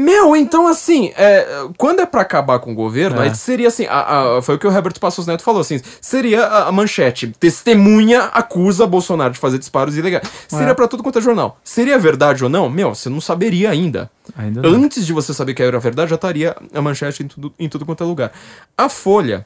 [0.00, 3.24] Meu, então assim, é, quando é pra acabar com o governo, É.
[3.24, 6.44] aí seria assim, a- a- foi o que o Herbert Passos Neto falou, assim, seria
[6.44, 10.22] a, a manchete, testemunha acusa Bolsonaro de fazer disparos ilegais.
[10.46, 10.74] Seria É.
[10.74, 11.58] pra tudo quanto é jornal.
[11.64, 12.70] Seria verdade ou não?
[12.70, 14.08] Meu, você não saberia ainda.
[14.36, 14.70] Ainda não.
[14.84, 17.84] Antes de você saber que era verdade, já estaria a manchete em tudo, em tudo
[17.84, 18.30] quanto é lugar.
[18.76, 19.44] A Folha,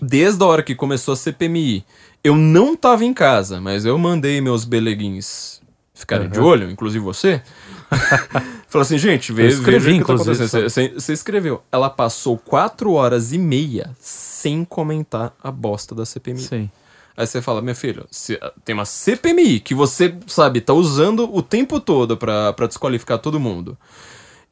[0.00, 1.84] desde a hora que começou a CPMI,
[2.22, 5.58] eu não tava em casa, mas eu mandei meus beleguins
[5.94, 7.42] ficarem de olho, inclusive você.
[8.68, 10.62] Falou assim, gente, vê, escrevi, veja o que tá acontecendo.
[10.70, 11.62] Você, você- escreveu.
[11.72, 16.40] Ela passou quatro horas e meia sem comentar a bosta da CPMI.
[16.42, 16.70] Sim.
[17.16, 21.42] Aí você fala, minha filha, se- tem uma CPMI que você, sabe, tá usando o
[21.42, 23.76] tempo todo pra, pra desqualificar todo mundo.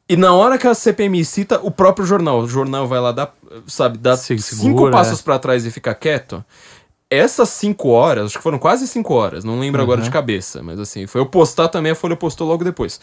[0.09, 3.35] E na hora que a CPMI cita o próprio jornal, o jornal vai lá dar,
[3.67, 5.23] sabe, dá Se cinco segura, passos é.
[5.23, 6.45] pra trás e fica quieto.
[7.11, 10.05] Essas cinco horas, acho que foram quase cinco horas, não lembro agora Uhum.
[10.05, 13.01] de cabeça, mas assim, foi eu postar também, a Folha postou logo depois.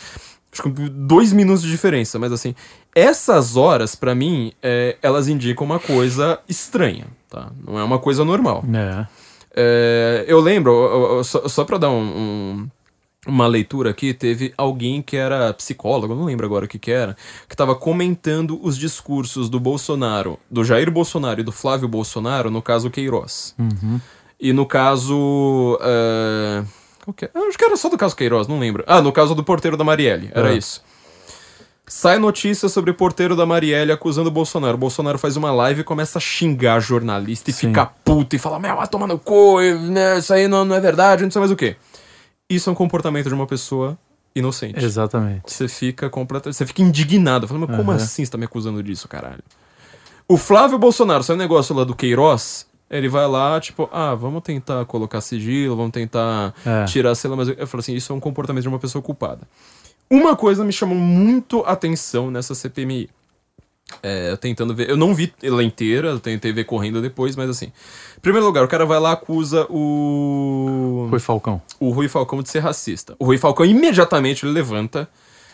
[0.54, 2.54] Acho que dois minutos de diferença, mas assim,
[2.94, 7.52] essas horas, pra mim, é, elas indicam uma coisa estranha, tá?
[7.68, 8.64] Não é uma coisa normal.
[8.74, 9.08] É.
[9.58, 12.70] É, eu lembro, eu- eu- só, só pra dar um- um-
[13.26, 17.16] uma leitura aqui, teve alguém que era psicólogo, não lembro agora o que que era,
[17.50, 22.62] que tava comentando os discursos do Bolsonaro, do Jair Bolsonaro e do Flávio Bolsonaro, no
[22.62, 23.56] caso Queiroz.
[24.40, 25.78] E no caso.
[25.82, 26.64] é,
[27.16, 27.30] que é?
[27.34, 28.84] Eu acho que era só do caso Queiroz, não lembro.
[28.88, 30.54] Ah, no caso do porteiro da Marielle, era Ah.
[30.54, 30.84] isso.
[31.88, 34.74] Sai notícia sobre o porteiro da Marielle acusando o Bolsonaro.
[34.74, 37.68] O Bolsonaro faz uma live e começa a xingar jornalista e Sim.
[37.68, 40.76] fica puto e fala: Meu, vai tomar no cu, e, né, isso aí não, não
[40.76, 41.76] é verdade, não sei mais o quê.
[42.50, 43.98] Isso é um comportamento de uma pessoa
[44.36, 44.84] inocente.
[44.84, 45.52] Exatamente.
[45.52, 46.56] Você fica completamente.
[46.58, 47.48] Você fica indignado.
[47.48, 49.44] Fala, mas como assim você tá me acusando disso, caralho?
[50.28, 52.68] O Flávio Bolsonaro, saiu um negócio lá do Queiroz.
[52.90, 56.86] Ele vai lá, tipo, ah, vamos tentar colocar sigilo, vamos tentar É.
[56.86, 59.02] tirar, sei lá, mas eu, eu falo assim, isso é um comportamento de uma pessoa
[59.02, 59.42] culpada.
[60.08, 63.10] Uma coisa me chamou muito atenção nessa CPMI.
[64.02, 64.90] É, tentando ver.
[64.90, 67.72] Eu não vi ela inteira, eu tentei ver correndo depois, mas assim.
[68.18, 71.62] Em primeiro lugar, o cara vai lá acusa o Foi Falcão.
[71.80, 73.16] o Rui Falcão de ser racista.
[73.20, 75.08] O Rui Falcão imediatamente ele levanta.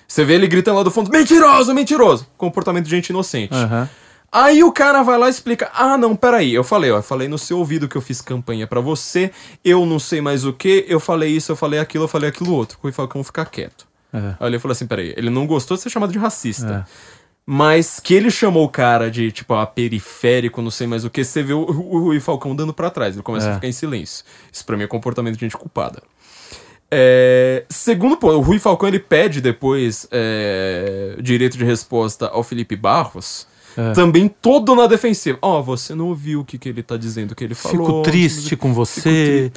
[0.07, 2.27] Você vê ele gritando lá do fundo: mentiroso, mentiroso!
[2.37, 3.53] Comportamento de gente inocente.
[3.53, 3.89] Aham.
[4.33, 7.27] Aí o cara vai lá e explica: Ah, não, peraí, eu falei, ó, eu falei
[7.27, 9.31] no seu ouvido que eu fiz campanha pra você,
[9.63, 12.53] eu não sei mais o que, eu falei isso, eu falei aquilo, eu falei aquilo
[12.53, 12.77] outro.
[12.79, 13.85] O Rui Falcão fica quieto.
[14.13, 14.35] É.
[14.39, 16.87] Aí ele falou assim: peraí, ele não gostou de ser chamado de racista.
[17.53, 21.21] Mas que ele chamou o cara de, tipo, ah, periférico, não sei mais o que,
[21.21, 23.13] você vê o, o Rui Falcão dando pra trás.
[23.15, 23.51] Ele começa É.
[23.51, 24.23] a ficar em silêncio.
[24.49, 26.01] Isso pra mim é comportamento de gente culpada.
[26.89, 32.77] É, segundo ponto, o Rui Falcão ele pede depois é, direito de resposta ao Felipe
[32.77, 33.45] Barros.
[33.77, 33.91] É.
[33.91, 35.37] Também todo na defensiva.
[35.41, 37.85] Ó, você não ouviu o que, que ele tá dizendo, o que ele falou.
[37.85, 39.51] Fico triste com você.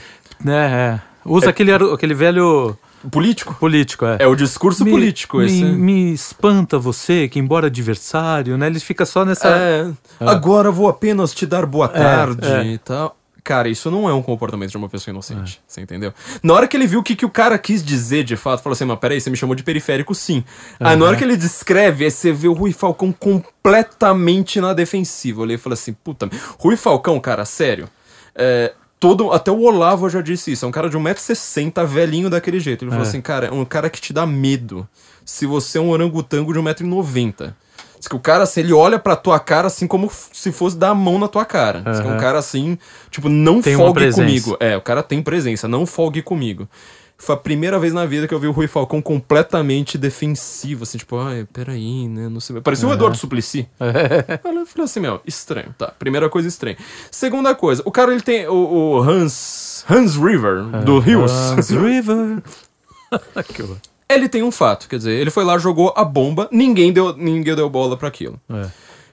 [0.45, 1.01] Né?
[1.01, 1.01] é.
[1.25, 2.77] Usa aquele, ar- aquele velho
[3.10, 3.55] Político?
[3.55, 4.18] político, é.
[4.20, 5.64] É o discurso Me- político me, esse.
[5.64, 8.66] me espanta você, que embora adversário, né?
[8.66, 9.48] Ele fica só nessa.
[9.48, 9.90] É,
[10.20, 12.64] agora vou apenas te dar boa tarde é.
[12.64, 13.16] e tal.
[13.44, 16.14] Cara, isso não é um comportamento de uma pessoa inocente, você entendeu?
[16.43, 18.72] Na hora que ele viu o que, que o cara quis dizer de fato, falou
[18.72, 20.43] assim, mas peraí, você me chamou de periférico sim.
[20.81, 25.40] Aí na hora que ele descreve, aí você vê o Rui Falcão completamente na defensiva.
[25.40, 26.26] Eu olhei e falei assim, puta,
[26.59, 27.86] Rui Falcão, cara, sério,
[28.35, 28.72] é,
[29.09, 32.85] todo, até o Olavo já disse isso, é um cara de 1,60m, velhinho daquele jeito.
[32.85, 33.09] Ele falou É.
[33.09, 34.89] assim, cara, é um cara que te dá medo
[35.26, 37.52] se você é um orangotango de 1,90m.
[37.98, 40.90] Diz que o cara, assim, ele olha pra tua cara assim como se fosse dar
[40.90, 41.82] a mão na tua cara.
[41.82, 42.78] Diz que é um cara assim,
[43.10, 44.56] tipo, não Tem folgue comigo.
[44.60, 46.68] É, o cara tem presença, não folgue comigo.
[47.16, 50.99] Foi a primeira vez na vida que eu vi o Rui Falcão completamente defensivo, assim,
[50.99, 52.61] tipo, ai, peraí, né, não sei.
[52.61, 53.69] Parecia o Eduardo Suplicy.
[53.81, 55.89] Eu falei assim, meu, estranho, tá.
[55.99, 56.77] Primeira coisa estranha.
[57.11, 61.31] Segunda coisa, o cara ele tem o, o Hans Hans River do Rios.
[61.32, 62.43] Hans River.
[63.55, 63.77] que horror.
[64.09, 67.55] ele tem um fato, quer dizer, ele foi lá, jogou a bomba, ninguém deu, ninguém
[67.55, 68.41] deu bola pra aquilo.
[68.51, 68.66] É.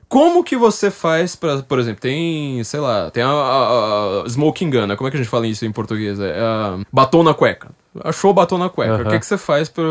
[0.09, 4.69] Como que você faz pra, por exemplo, tem, sei lá, tem a, a- a smoking
[4.69, 4.95] gun, né?
[4.97, 6.19] como é que a gente fala isso em português?
[6.19, 7.69] É a batom na cueca.
[8.05, 8.93] Achou batom na cueca.
[8.93, 9.09] O Aham.
[9.09, 9.83] que, que você faz pra,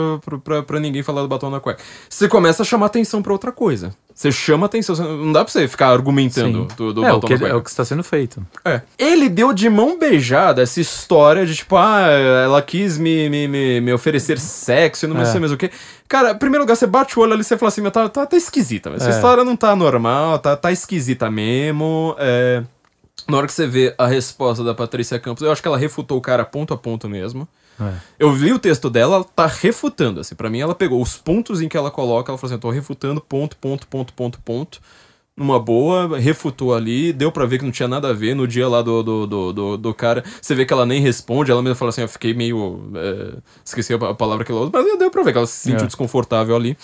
[0.43, 1.82] pra, pra, ninguém falar do batom na cueca?
[2.09, 3.94] Você começa a chamar atenção pra outra coisa.
[4.14, 4.97] Você chama atenção.
[4.97, 6.77] Não dá pra você ficar argumentando Sim.
[6.77, 7.55] do, do é, o batom que, na cueca.
[7.55, 8.43] é o que está sendo feito.
[8.64, 8.81] É.
[8.98, 12.01] Ele deu de mão beijada essa história de tipo, ah,
[12.43, 15.27] ela quis me, me, me, me oferecer sexo e não É.
[15.27, 15.70] sei mais o que.
[16.09, 18.24] Cara, em primeiro lugar, você bate o olho ali e você fala assim, tá, tá,
[18.24, 18.89] tá esquisita.
[18.97, 19.10] Essa É.
[19.10, 22.16] história não tá normal, tá, tá esquisita mesmo.
[22.18, 22.62] É...
[23.28, 26.16] Na hora que você vê a resposta da Patrícia Campos, eu acho que ela refutou
[26.16, 27.47] o cara ponto a ponto mesmo.
[27.81, 27.93] É.
[28.19, 30.35] Eu li o texto dela, ela tá refutando, assim.
[30.35, 32.70] Pra mim, ela pegou os pontos em que ela coloca, ela falou assim, eu tô
[32.70, 34.81] refutando ponto, ponto, ponto, ponto, ponto.
[35.36, 38.35] Numa boa, refutou ali, deu pra ver que não tinha nada a ver.
[38.35, 41.51] No dia lá do, do, do, do, do cara, você vê que ela nem responde,
[41.51, 42.90] ela mesma fala assim, eu fiquei meio...
[42.94, 45.85] é, esqueci a palavra que ela usa, mas deu pra ver que ela se sentiu
[45.85, 45.86] É.
[45.86, 46.77] desconfortável ali.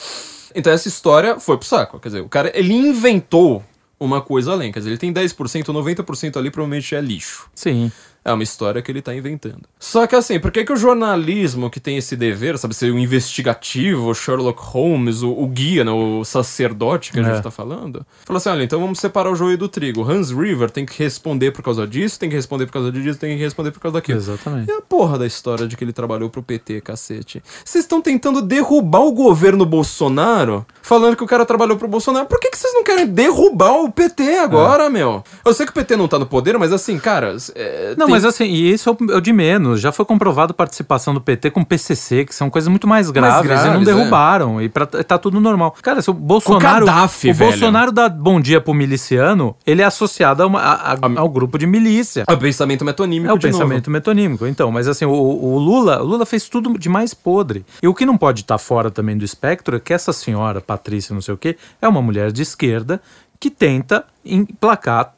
[0.55, 2.01] Então essa história foi pro saco.
[2.01, 3.63] Quer dizer, o cara, ele inventou
[4.01, 4.73] uma coisa além.
[4.73, 7.51] Quer dizer, ele tem 10%, 90% ali provavelmente é lixo.
[7.55, 7.93] Sim.
[8.27, 9.63] É uma história que ele tá inventando.
[9.79, 12.99] Só que assim, por que, que o jornalismo que tem esse dever, sabe, ser o
[12.99, 17.27] investigativo, o Sherlock Holmes, o, o guia, né, o sacerdote que a É.
[17.35, 20.03] gente tá falando, fala assim, olha, então vamos separar o joio do trigo.
[20.03, 23.37] Hans River tem que responder por causa disso, tem que responder por causa disso, tem
[23.37, 24.19] que responder por causa daquilo.
[24.19, 24.69] Exatamente.
[24.69, 27.41] E a porra da história de que ele trabalhou pro PT, cacete?
[27.65, 32.27] Vocês estão tentando derrubar o governo Bolsonaro, falando que o cara trabalhou pro Bolsonaro.
[32.27, 35.23] Por que, que vocês não querem derrubar o PT agora, meu?
[35.45, 38.25] Eu sei que o PT não tá no poder, mas assim, cara, é, Não, mas
[38.25, 39.81] assim, e isso é o- é o de menos.
[39.81, 43.65] Já foi comprovado participação do PT com PCC, que são coisas muito mais graves, e
[43.69, 44.61] não graves, derrubaram.
[44.63, 45.75] E pra, tá tudo normal.
[45.83, 46.87] Cara, se o Bolsonaro.
[46.87, 47.51] Gaddafi, o velho.
[47.51, 51.59] Bolsonaro dá bom dia pro miliciano, ele é associado a uma- a- a- ao grupo
[51.59, 52.25] de milícia.
[52.27, 53.59] É o pensamento metonímico É o de novo.
[53.59, 54.47] pensamento metonímico.
[54.47, 57.65] Então, mas assim, o, o Lula, o Lula fez tudo de mais podre.
[57.83, 61.15] E o que não pode estar fora também do espectro é que essa senhora, Patrícia,
[61.15, 63.01] não sei o quê, é uma mulher de esquerda
[63.39, 65.13] que tenta emplacar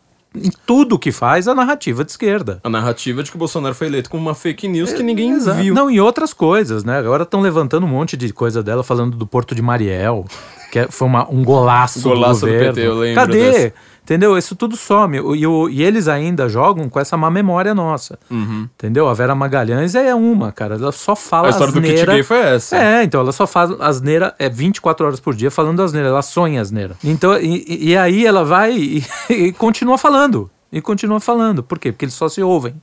[0.45, 2.61] em tudo que faz a narrativa de esquerda.
[2.65, 5.61] A narrativa de que o Bolsonaro foi eleito como uma fake news que ninguém Exato.
[5.63, 5.75] viu.
[5.75, 6.99] Não, e outras coisas, né?
[6.99, 10.25] Agora estão levantando um monte de coisa dela, falando do Porto de Mariel,
[10.73, 12.75] que é- foi uma- um golaço, Golaço do do governo.
[12.75, 13.51] PT, eu lembro Cadê?
[13.53, 13.73] dessa.
[14.09, 14.39] Entendeu?
[14.39, 15.19] Isso tudo some.
[15.19, 18.19] E, o- e eles ainda jogam com essa má memória nossa.
[18.31, 19.07] Entendeu?
[19.07, 20.77] A Vera Magalhães é uma, cara.
[20.77, 21.47] Ela só fala Uhum.
[21.49, 22.13] A história do kit asneira.
[22.15, 22.75] gay foi essa.
[22.79, 26.59] É, então ela só faz asneira é 24 horas por dia falando asneira, ela sonha
[26.63, 26.97] asneira.
[27.05, 30.51] Então, e, e- aí ela vai e, e continua falando.
[30.73, 31.63] E continua falando.
[31.63, 31.93] Por quê?
[31.93, 32.75] Porque eles só se ouvem.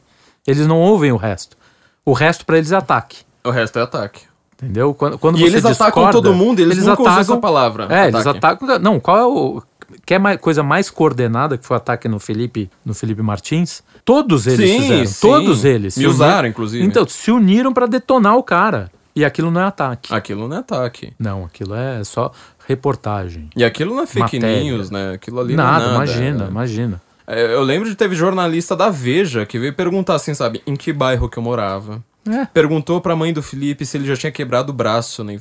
[0.45, 1.57] Eles não ouvem o resto.
[2.05, 3.23] O resto pra eles é ataque.
[3.43, 4.21] O resto é ataque.
[4.61, 4.93] Entendeu?
[4.93, 8.15] Quando, quando E eles atacam discorda, todo mundo, eles nunca usam essa palavra, É, eles
[8.25, 8.37] ataque.
[8.37, 8.79] atacam.
[8.79, 9.61] Não, qual é o.
[10.05, 13.81] Quer mais, coisa mais coordenada que foi o ataque no Felipe, no Felipe Martins?
[14.03, 15.05] Todos eles Sim, fizeram.
[15.07, 15.27] sim.
[15.27, 15.97] Todos eles.
[15.97, 16.85] Me usaram, uniram- inclusive.
[16.85, 18.91] Então, se uniram pra detonar o cara.
[19.15, 20.13] E aquilo não é ataque.
[20.13, 21.13] Aquilo não é ataque.
[21.17, 22.31] Não, aquilo é só
[22.67, 23.49] reportagem.
[23.55, 24.63] E aquilo não é fake Matéria.
[24.63, 25.13] news, né?
[25.13, 25.95] Aquilo ali Nada, não é nada.
[26.11, 26.47] imagina, é.
[26.49, 27.01] imagina.
[27.27, 31.27] Eu lembro de teve jornalista da Veja que veio perguntar assim, sabe, em que bairro
[31.29, 32.03] que eu morava.
[32.27, 32.45] É.
[32.45, 35.37] Perguntou pra mãe do Felipe se ele já tinha quebrado o braço, né?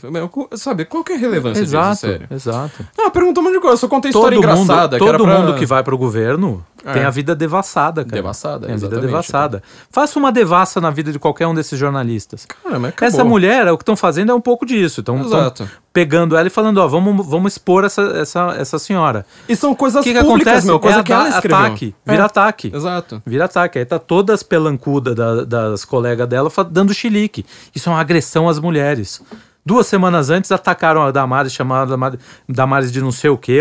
[0.55, 2.27] Sabe, qual que é a relevância Exato, disso, sério?
[2.31, 2.86] exato.
[2.98, 4.98] Ah, perguntou um monte de coisa, só contei Todo história mundo, engraçada.
[4.98, 6.93] que era todo pra- mundo que vai pro governo É.
[6.93, 8.16] tem a vida devassada, cara.
[8.16, 9.62] Devassada, Tem a vida devassada.
[9.90, 12.44] Faça uma devassa na vida de qualquer um desses jornalistas.
[12.47, 13.09] Cara, mas acabou.
[13.09, 15.01] Essa mulher, o que estão fazendo é um pouco disso.
[15.01, 15.69] Estão Exato.
[15.93, 19.24] pegando ela e falando, ó, vamos, vamos expor essa, essa, essa senhora.
[19.48, 20.66] E são coisas que, que públicas, acontece?
[20.66, 21.56] meu, coisa é que ela escreveu.
[21.56, 22.73] ataque, vira É, ataque.
[22.74, 23.23] Exato.
[23.24, 23.78] Vira ataque.
[23.78, 27.47] Aí tá toda as pelancudas da- das colegas dela dando chilique.
[27.74, 29.23] Isso é uma agressão às mulheres.
[29.65, 32.12] Duas semanas antes atacaram a Damares, chamaram a
[32.47, 33.61] Damares de não sei o quê.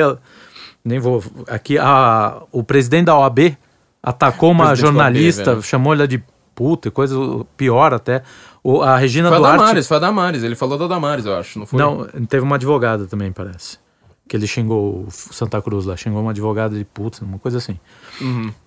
[0.83, 1.23] Nem vou.
[1.47, 3.55] Aqui, a, o presidente da OAB
[4.01, 5.63] atacou uma OAB, jornalista, velho.
[5.63, 6.21] chamou ela de
[6.53, 7.15] puta, coisa
[7.55, 8.21] pior até.
[8.63, 9.57] O, a Regina Foi a Duarte.
[9.59, 10.43] Damares, foi a Damares.
[10.43, 11.79] Ele falou da Damares, eu acho, não foi?
[11.79, 13.77] Não, teve uma advogada também, parece.
[14.25, 17.77] Que ele xingou o Santa Cruz lá, xingou uma advogada de puta, uma coisa assim.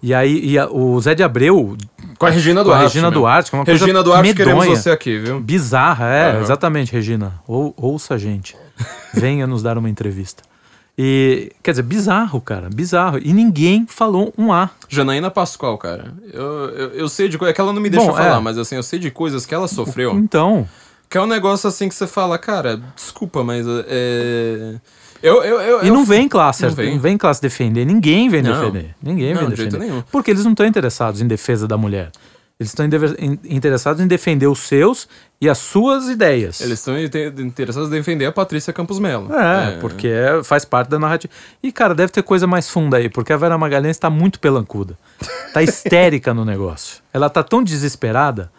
[0.03, 1.77] E aí e a- o Zé de Abreu,
[2.19, 2.85] Com a Regina com a Duarte.
[2.95, 3.11] Regina.
[3.11, 5.41] Duarte, que é uma coisa Regina Duarte, queremos medonha, você aqui, viu?
[5.41, 6.41] bizarra, é, Aham.
[6.41, 7.41] exatamente, Regina.
[7.47, 8.55] Ou, ouça a gente.
[9.15, 10.43] Venha nos dar uma entrevista.
[10.98, 13.18] E, quer dizer, bizarro, cara, bizarro.
[13.23, 14.70] E ninguém falou um A.
[14.89, 16.14] Janaína Pascoal, cara.
[16.32, 17.52] Eu, eu, eu sei de coisas.
[17.52, 18.40] É que ela não me deixa Bom, falar, é.
[18.40, 20.12] mas assim, eu sei de coisas que ela sofreu.
[20.16, 20.66] Então,
[21.10, 24.77] Que é um negócio assim que você fala, cara, desculpa, mas é.
[25.23, 26.98] Eu, eu, eu, e não vem classe, não não vem.
[26.98, 27.18] vem.
[27.18, 28.52] classe defender, ninguém vem Não.
[28.52, 28.94] defender.
[29.02, 29.78] Ninguém Não, vem defender.
[29.78, 30.02] nenhum.
[30.12, 32.10] Porque eles não estão interessados em defesa da mulher.
[32.59, 32.87] Eles estão
[33.45, 35.07] interessados em defender os seus
[35.39, 36.62] e as suas ideias.
[36.62, 39.31] Eles estão inte- interessados em defender a Patrícia Campos Melo.
[39.35, 41.31] É, porque é- faz parte da narrativa.
[41.62, 44.97] E, cara, deve ter coisa mais funda aí, porque a Vera Magalhães tá muito pelancuda.
[45.53, 47.03] Tá histérica no negócio.
[47.12, 48.51] Ela tá tão desesperada.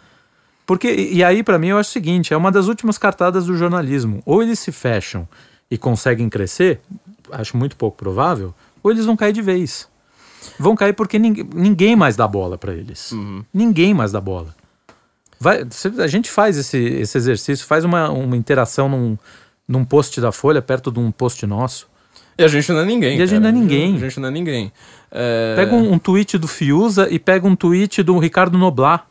[0.64, 3.56] Porque, e aí, pra mim, eu acho o seguinte: é uma das últimas cartadas do
[3.56, 4.22] jornalismo.
[4.24, 5.26] Ou eles se fecham
[5.68, 6.80] e conseguem crescer,
[7.32, 9.88] acho muito pouco provável, ou eles vão cair de vez.
[10.58, 13.12] Vão cair porque ninguém, ninguém mais dá bola pra eles.
[13.52, 14.54] Ninguém mais dá bola.
[15.40, 15.64] Vai,
[15.98, 19.16] a gente faz esse, esse exercício, faz uma, uma interação num,
[19.68, 21.86] num post da Folha, perto de um post nosso.
[22.36, 23.18] E a gente não é ninguém.
[23.18, 23.96] E a gente não é ninguém.
[23.96, 24.72] A gente não é ninguém.
[25.10, 29.07] É, Pega um, um tweet do Fiuza e pega um tweet do Ricardo Noblar.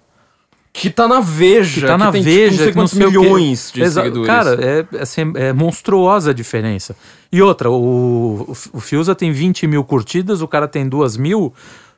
[0.79, 1.81] Que tá na Veja.
[1.81, 4.01] Que tá na tem, tipo, Veja, não sei que não quantos sei milhões de Exa-
[4.03, 4.27] seguidores.
[4.27, 6.95] Cara, é, assim, é monstruosa a diferença.
[7.31, 11.51] E outra, o, o, o Fiuza tem 20 mil curtidas, o cara tem 2 mil.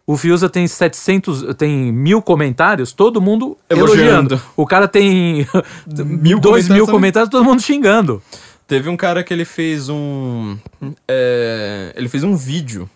[0.08, 4.36] O Fiuza tem 700, tem mil comentários, todo mundo Elogiando.
[4.36, 4.42] elogiando.
[4.56, 5.46] O cara tem
[5.86, 8.22] Mil 2 mil comentários comentários, todo mundo xingando.
[8.66, 10.58] Teve um cara que ele fez um.
[11.06, 12.90] é, ele fez um vídeo.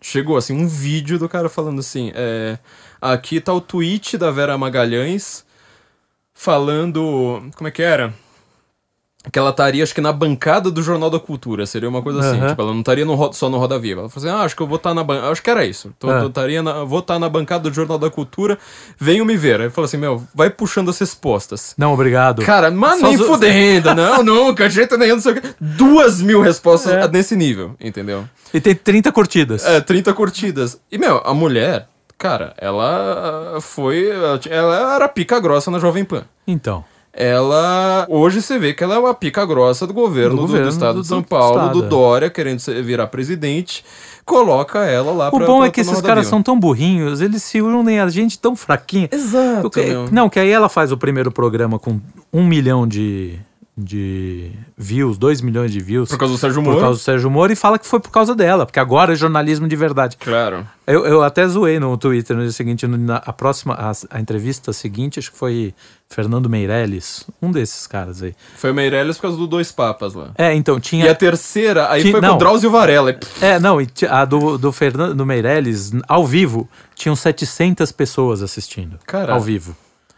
[0.00, 2.58] Chegou assim, um vídeo do cara falando assim: é,
[3.12, 5.44] aqui tá o tweet da Vera Magalhães
[6.34, 7.42] falando.
[7.56, 8.12] Como é que era?
[9.32, 12.38] Que ela estaria, acho que na bancada do Jornal da Cultura, seria uma coisa assim.
[12.38, 12.48] Aham.
[12.50, 14.02] Tipo, ela não estaria no, só no Roda Viva.
[14.02, 15.32] Ela falou assim: ah, acho que eu vou estar na bancada.
[15.32, 15.88] Acho que era isso.
[15.88, 15.92] É.
[15.98, 18.56] tô- estaria na- vou estar na bancada do Jornal da Cultura,
[18.96, 19.60] venham me ver.
[19.60, 21.74] Aí falou assim: meu, vai puxando as respostas.
[21.76, 22.42] Não, obrigado.
[22.44, 25.48] Cara, mas Só nem fudendo, não, nunca, de jeito nenhum, não sei o quê.
[25.60, 27.08] Duas mil respostas É.
[27.08, 28.28] nesse nível, entendeu?
[28.54, 29.64] E tem 30 curtidas.
[29.66, 30.80] É, 30 curtidas.
[30.88, 31.88] E, meu, a mulher,
[32.18, 34.08] cara, ela foi.
[34.50, 36.24] Ela era pica grossa na Jovem Pan.
[36.46, 36.84] Então.
[37.12, 38.06] ela.
[38.10, 40.68] Hoje você vê que ela é uma pica grossa do governo do, Do do governo
[40.68, 41.88] estado do- de São do Paulo, estado, do é.
[41.88, 43.82] Dória, querendo virar presidente.
[44.24, 47.42] Coloca ela lá O pra- bom pra é que esses caras são tão burrinhos, eles
[47.42, 49.08] se unem a gente tão fraquinha.
[49.12, 49.66] Exato.
[49.68, 50.08] O que- meu.
[50.10, 52.00] não, que aí ela faz o primeiro programa com
[52.32, 53.38] um milhão de,
[53.78, 56.08] de views, dois milhões de views.
[56.08, 56.80] Por causa do Sérgio por Moro.
[56.80, 59.68] causa do Sérgio Moro e fala que foi por causa dela, porque agora é jornalismo
[59.68, 60.16] de verdade.
[60.16, 60.66] Claro.
[60.86, 64.72] Eu, eu até zoei no Twitter no dia seguinte, na, a próxima, a, a entrevista
[64.72, 65.74] seguinte, acho que foi
[66.08, 68.34] Fernando Meirelles, um desses caras aí.
[68.56, 70.30] Foi o Meirelles por causa do Dois Papas lá.
[70.38, 71.10] É, então E tinha.
[71.10, 72.36] a terceira, aí foi com não.
[72.36, 73.10] o Drauzio Varela.
[73.10, 78.98] E, É, não, e a do, do Fernando Meirelles, ao vivo, tinham 700 pessoas assistindo.
[79.06, 79.34] Caralho.
[79.34, 79.76] Ao vivo.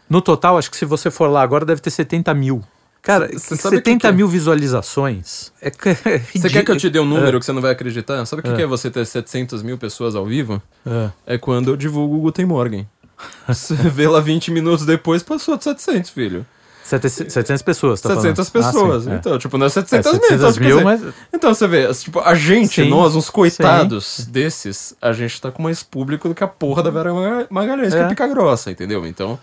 [0.09, 2.63] No total, acho que se você for lá agora, deve ter 70 mil.
[3.01, 4.11] Cara, Cê- cê sabe o que 70 que é?
[4.11, 5.51] mil visualizações.
[5.61, 5.67] É,
[6.09, 7.39] é Você quer que eu te dê um número É.
[7.39, 8.23] que você não vai acreditar?
[8.25, 10.61] Sabe o que, que é você ter 700 mil pessoas ao vivo?
[10.85, 11.09] É.
[11.35, 12.87] É quando eu divulgo o Guten Morgen.
[13.47, 16.45] Você vê lá 20 minutos depois, passou de 700, filho.
[16.85, 18.65] 700 700 pessoas, tá 700 falando?
[18.65, 19.03] Ah, pessoas.
[19.03, 19.15] sim, é.
[19.15, 20.21] Então, tipo, não é É, 700 mil.
[20.21, 21.01] 700 Então, mil, mas...
[21.33, 25.61] então você vê, tipo, a gente, Sim, nós, uns coitados desses, a gente tá com
[25.61, 28.07] mais público do que a porra da Vera Maga- Magalhães, que é É.
[28.07, 29.05] pica grossa, entendeu?
[29.05, 29.37] Então,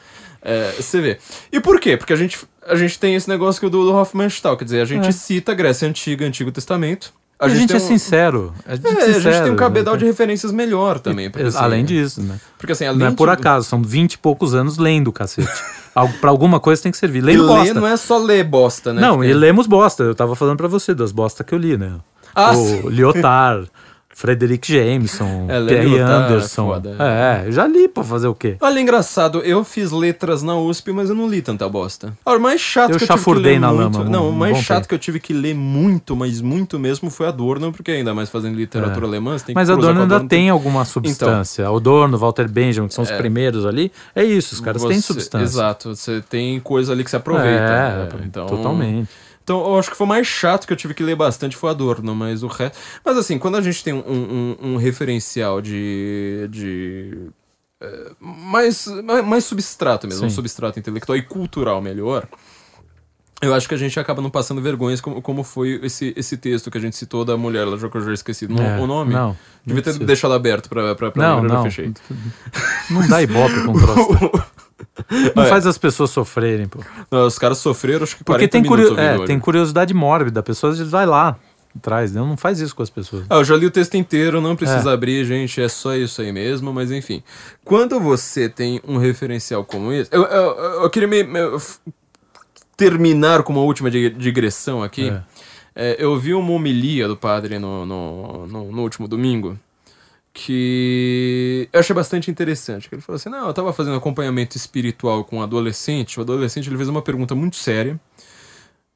[0.46, 1.18] é, você vê.
[1.50, 1.96] E por quê?
[1.96, 3.82] Porque a gente, a gente tem esse negócio que o do,
[4.56, 5.12] quer dizer, a gente É.
[5.12, 7.12] cita Grécia Antiga, Antigo Testamento.
[7.38, 8.54] A, gente, tem é um- sincero.
[8.66, 9.98] A gente, É, é a gente sincero, tem um cabedal né?
[10.00, 11.28] de referências melhor também.
[11.28, 12.40] Porque, assim, Além disso, né?
[12.56, 15.46] Porque assim, além Não é por acaso, são 20 e poucos anos lendo, cacete.
[16.20, 17.18] Pra alguma coisa tem que servir.
[17.18, 17.74] E Lendo ler bosta.
[17.74, 19.00] não é só ler bosta, né?
[19.02, 20.02] Não, e lemos bosta.
[20.02, 21.94] Eu tava falando pra você das bosta que eu li, né?
[22.34, 22.88] Ah, o sim.
[22.88, 23.68] Lyotard,
[24.18, 26.66] Frederick Jameson, É, Terry é Anderson.
[26.68, 26.96] foda.
[26.98, 28.56] É, eu já li pra fazer o quê?
[28.62, 32.14] Olha, engraçado, eu fiz letras na USP, mas eu não li tanta bosta.
[32.24, 33.98] Olha, o mais chato Eu que eu tive que ler na muito...
[33.98, 34.88] lama, Não, o mais chato tempo.
[34.88, 38.56] que eu tive que ler muito, mas muito mesmo, foi Adorno, porque ainda mais fazendo
[38.56, 39.60] literatura alemã, você tem que É.
[39.60, 41.70] Mas Adorno com ainda Adorno, tem alguma substância.
[41.70, 43.92] O Adorno, Walter Benjamin, que são os primeiros ali.
[44.14, 45.44] É isso, os caras têm Você- substância.
[45.44, 47.50] Exato, você tem coisa ali que se aproveita.
[47.50, 48.08] É, né?
[48.24, 49.10] então, totalmente.
[49.46, 51.70] Então, eu acho que foi o mais chato que eu tive que ler bastante foi
[51.70, 52.76] Adorno, mas o resto.
[53.04, 56.48] Mas assim, quando a gente tem um, um- um referencial de.
[56.50, 57.28] de
[57.80, 58.88] é, mais,
[59.24, 60.34] mais, substrato mesmo, um Sim.
[60.34, 62.26] substrato intelectual e cultural melhor.
[63.40, 66.68] Eu acho que a gente acaba não passando vergonhas como, como foi esse, esse texto
[66.68, 69.12] que a gente citou da mulher, lá, já que eu já esqueci É, o nome.
[69.14, 69.36] Não.
[69.64, 71.62] Devia ter deixado aberto pra, pra, pra Não, não.
[71.62, 71.92] fechei.
[72.90, 74.08] Não dá ibope com troço.
[75.34, 75.46] Não É.
[75.48, 76.80] faz as pessoas sofrerem, pô.
[77.10, 78.98] Não, os caras sofreram, acho que 40 Porque tem, curio...
[78.98, 80.40] é, tem curiosidade mórbida.
[80.40, 81.36] A pessoa vai lá
[81.76, 82.12] atrás.
[82.12, 82.20] né?
[82.22, 83.26] Não faz isso com as pessoas.
[83.28, 84.92] Ah, eu já li o texto inteiro, não precisa É.
[84.94, 87.22] abrir, gente, é só isso aí mesmo, mas enfim.
[87.64, 90.08] Quando você tem um referencial como esse.
[90.12, 91.58] Eu, eu, eu- eu queria me, me-
[92.76, 95.08] terminar com uma última dig- digressão aqui.
[95.10, 95.22] É.
[95.78, 99.58] É, eu vi uma homilia do padre no, no, no, no último domingo
[100.36, 102.88] que eu achei bastante interessante.
[102.88, 106.18] que Ele falou assim: não, eu tava fazendo acompanhamento espiritual com um adolescente.
[106.18, 107.98] O adolescente ele fez uma pergunta muito séria,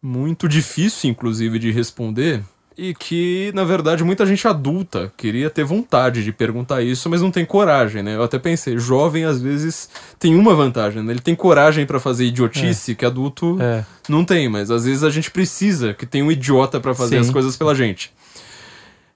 [0.02, 2.42] muito difícil, inclusive, de responder.
[2.78, 7.30] E que, na verdade, muita gente adulta queria ter vontade de perguntar isso, mas não
[7.30, 8.14] tem coragem, né?
[8.14, 9.88] Eu até pensei, jovem às vezes
[10.18, 11.12] tem uma vantagem, né?
[11.12, 13.84] Ele tem coragem pra fazer idiotice que adulto É.
[14.08, 17.20] não tem, mas às vezes a gente precisa que tenha um idiota pra fazer Sim.
[17.22, 18.12] as coisas pela gente.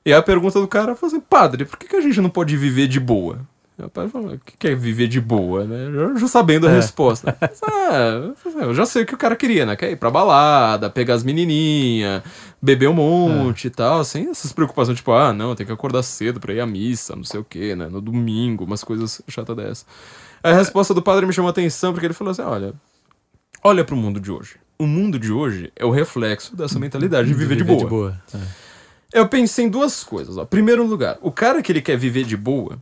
[0.06, 2.56] E a pergunta do cara foi assim, padre, por que, que a gente não pode
[2.56, 3.38] viver de boa?
[3.76, 5.90] O padre falou, o que, é viver de boa, né?
[5.92, 6.74] Já, já sabendo a É.
[6.76, 7.36] resposta.
[7.66, 8.32] ah,
[8.62, 9.74] eu já sei o que o cara queria, né?
[9.74, 12.22] Quer ir pra balada, pegar as menininhas,
[12.62, 16.38] beber um monte e tal, sem essas preocupações, tipo, ah, não, tem que acordar cedo
[16.38, 17.88] pra ir à missa, não sei o que, né?
[17.88, 19.86] No domingo, umas coisas chatas dessas.
[20.40, 22.74] A resposta do padre me chamou a atenção porque ele falou assim, olha,
[23.62, 24.56] olha pro mundo de hoje.
[24.78, 28.16] O mundo de hoje é o reflexo dessa mentalidade de viver, de boa.
[28.32, 28.38] É.
[29.14, 30.36] Eu pensei em duas coisas.
[30.36, 30.44] Ó.
[30.44, 32.78] Primeiro lugar, o cara que ele quer viver de boa,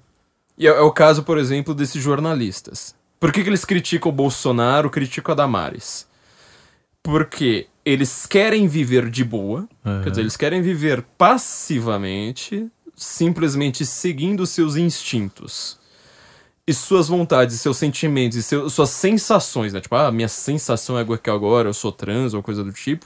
[0.56, 2.94] e é, é o caso, por exemplo, desses jornalistas.
[3.20, 6.06] Por que, que eles criticam o Bolsonaro, criticam a Damares?
[7.02, 10.02] Porque eles querem viver de boa, Uhum.
[10.02, 15.78] quer dizer, eles querem viver passivamente, simplesmente seguindo seus instintos.
[16.66, 19.80] E suas vontades, seus sentimentos e seu- suas sensações, né?
[19.80, 23.04] Tipo, ah, minha sensação é que agora eu sou trans ou coisa do tipo.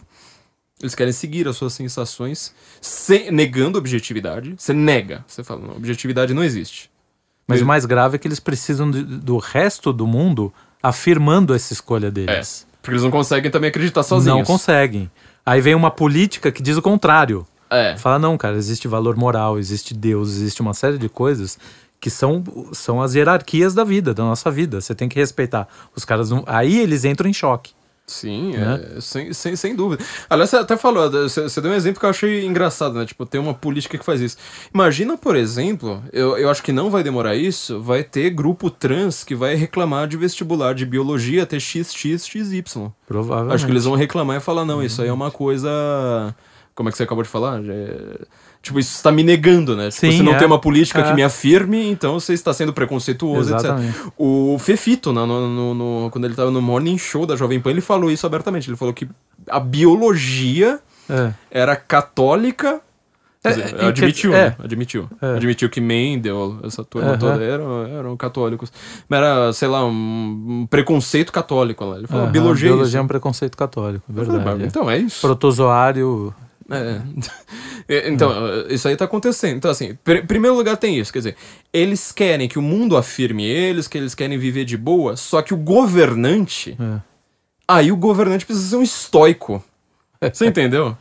[0.80, 4.54] Eles querem seguir as suas sensações, sem- negando a objetividade.
[4.58, 5.24] Você nega.
[5.26, 6.90] Você fala, não, objetividade não existe.
[7.48, 11.54] Mas Ele- o mais grave é que eles precisam de- do resto do mundo afirmando
[11.54, 12.66] essa escolha deles.
[12.82, 14.38] Porque eles não conseguem também acreditar sozinhos.
[14.38, 15.10] Não conseguem.
[15.44, 17.46] Aí vem uma política que diz o contrário.
[17.70, 17.96] É.
[17.96, 21.58] Fala, não, cara, existe valor moral, existe Deus, existe uma série de coisas
[21.98, 24.80] que são, são as hierarquias da vida, da nossa vida.
[24.80, 25.66] Você tem que respeitar.
[25.96, 26.44] Os caras não.
[26.46, 27.72] Aí eles entram em choque.
[28.06, 28.80] Sim, Né?
[28.96, 30.04] é, sem, sem, sem dúvida.
[30.30, 33.04] Aliás, você até falou, você, você deu um exemplo que eu achei engraçado, né?
[33.04, 34.36] Tipo, tem uma política que faz isso.
[34.72, 39.24] Imagina, por exemplo, eu, eu acho que não vai demorar isso, vai ter grupo trans
[39.24, 42.92] que vai reclamar de vestibular de biologia até XXXY.
[43.06, 43.54] Provavelmente.
[43.54, 45.68] Acho que eles vão reclamar e falar, não, isso aí é uma coisa.
[46.74, 47.60] Como é que você acabou de falar?
[47.64, 48.20] É,
[48.66, 49.90] Tipo, isso está me negando, né?
[49.90, 50.38] Tipo, Sim, você não é.
[50.38, 51.14] tem uma política que É.
[51.14, 53.90] me afirme, então você está sendo preconceituoso, Exatamente.
[53.96, 54.12] etc.
[54.18, 57.70] O Fefito, no, no- no- no- quando ele estava no Morning Show da Jovem Pan,
[57.70, 58.68] ele falou isso abertamente.
[58.68, 59.08] Ele falou que
[59.48, 61.32] a biologia É.
[61.50, 62.80] era católica.
[63.44, 64.56] É, dizer, é, admitiu, né?
[64.58, 65.08] Admitiu.
[65.22, 65.36] É.
[65.36, 67.18] Admitiu que Mendel, essa turma Aham.
[67.18, 68.72] toda, eram, eram católicos.
[69.08, 71.98] Mas era, sei lá, um, preconceito católico lá.
[71.98, 74.44] Ele falou, Aham, biologia, é biologia é um preconceito católico, falei, verdade.
[74.58, 74.66] "Bah, é.
[74.66, 75.20] Então é isso.
[75.20, 76.34] Protozoário.
[76.70, 77.00] É.
[77.88, 78.32] É, Então,
[78.68, 79.56] isso aí tá acontecendo.
[79.56, 81.36] Então, assim, pr- em primeiro lugar tem isso, quer dizer,
[81.72, 85.54] eles querem que o mundo afirme eles, que eles querem viver de boa, só que
[85.54, 87.00] o governante, É.
[87.68, 89.62] aí o governante precisa ser um estoico.
[90.32, 90.96] Você entendeu?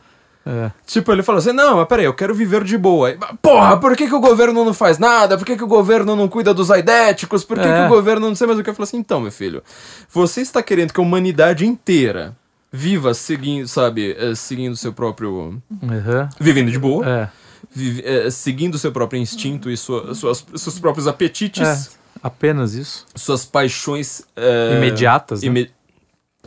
[0.48, 0.70] É.
[0.86, 3.08] Tipo, ele fala assim, não, mas peraí, eu quero viver de boa.
[3.08, 5.36] Aí, Porra, por que, que o governo não faz nada?
[5.36, 7.42] Por que, que o governo não cuida dos aidéticos?
[7.42, 7.80] Por que, É.
[7.80, 8.70] que o governo não sei mais o que?
[8.70, 9.60] Eu falo assim, então, meu filho,
[10.08, 12.36] você está querendo que a humanidade inteira
[12.76, 15.60] viva seguindo, sabe, eh, seguindo seu próprio...
[15.82, 16.28] Aham.
[16.38, 17.28] Vivendo de boa É.
[17.74, 21.96] vive- é, seguindo o seu próprio instinto e sua- suas, seus próprios apetites, É.
[22.22, 23.06] Apenas isso.
[23.14, 25.48] suas paixões é, Imediatas, né?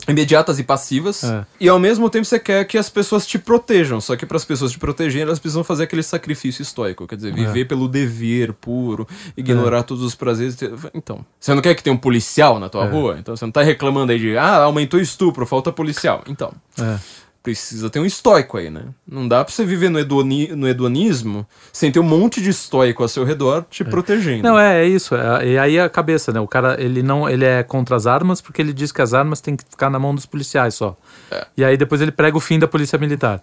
[0.08, 1.24] Imediatas e passivas.
[1.24, 1.44] É.
[1.60, 4.00] E ao mesmo tempo você quer que as pessoas te protejam.
[4.00, 7.06] Só que para as pessoas te protegerem, elas precisam fazer aquele sacrifício estoico.
[7.06, 7.16] Quer É.
[7.16, 9.06] dizer, viver pelo dever puro,
[9.36, 10.56] ignorar todos os prazeres.
[10.94, 12.88] Então, você não quer que tenha um policial na tua É.
[12.88, 13.16] rua?
[13.18, 16.22] Então você não tá reclamando aí de, ah, aumentou o estupro, falta policial.
[16.28, 16.98] Então, É.
[17.42, 18.84] precisa ter um estoico aí, né?
[19.06, 23.02] Não dá pra você viver no, hedoni no hedonismo sem ter um monte de estoico
[23.02, 24.42] ao seu redor te protegendo.
[24.42, 25.14] Não, é, é isso.
[25.14, 26.40] É, e aí a cabeça, né?
[26.40, 29.40] O cara, ele não, ele é contra as armas porque ele diz que as armas
[29.40, 30.96] têm que ficar na mão dos policiais só.
[31.30, 31.46] É.
[31.56, 33.42] E aí depois ele prega o fim da polícia militar.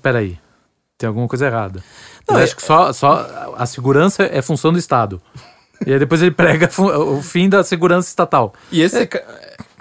[0.00, 0.38] Peraí,
[0.96, 1.82] tem alguma coisa errada.
[2.28, 5.20] Não, eu é- acho que só, só a segurança é função do Estado.
[5.86, 8.54] E aí depois ele prega o fim da segurança estatal.
[8.72, 9.22] E esse ca-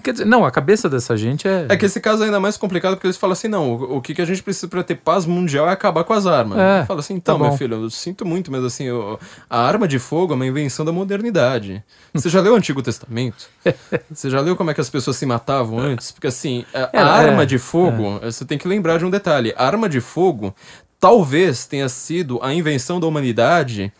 [0.03, 1.65] Quer dizer, não, a cabeça dessa gente é.
[1.69, 4.01] é que esse caso é ainda mais complicado porque eles falam assim: não, o, o
[4.01, 6.59] que, que a gente precisa pra ter paz mundial é acabar com as armas.
[6.59, 9.17] É, Fala assim, então, tá meu filho, eu sinto muito, mas assim, o-
[9.49, 11.81] a arma de fogo é uma invenção da modernidade.
[12.13, 13.47] Você já leu o Antigo Testamento?
[14.11, 16.11] Você já leu como é que as pessoas se matavam antes?
[16.11, 19.09] Porque assim, a, a É, arma é, de fogo, você tem que lembrar de um
[19.09, 20.53] detalhe: a arma de fogo
[20.99, 23.91] talvez tenha sido a invenção da humanidade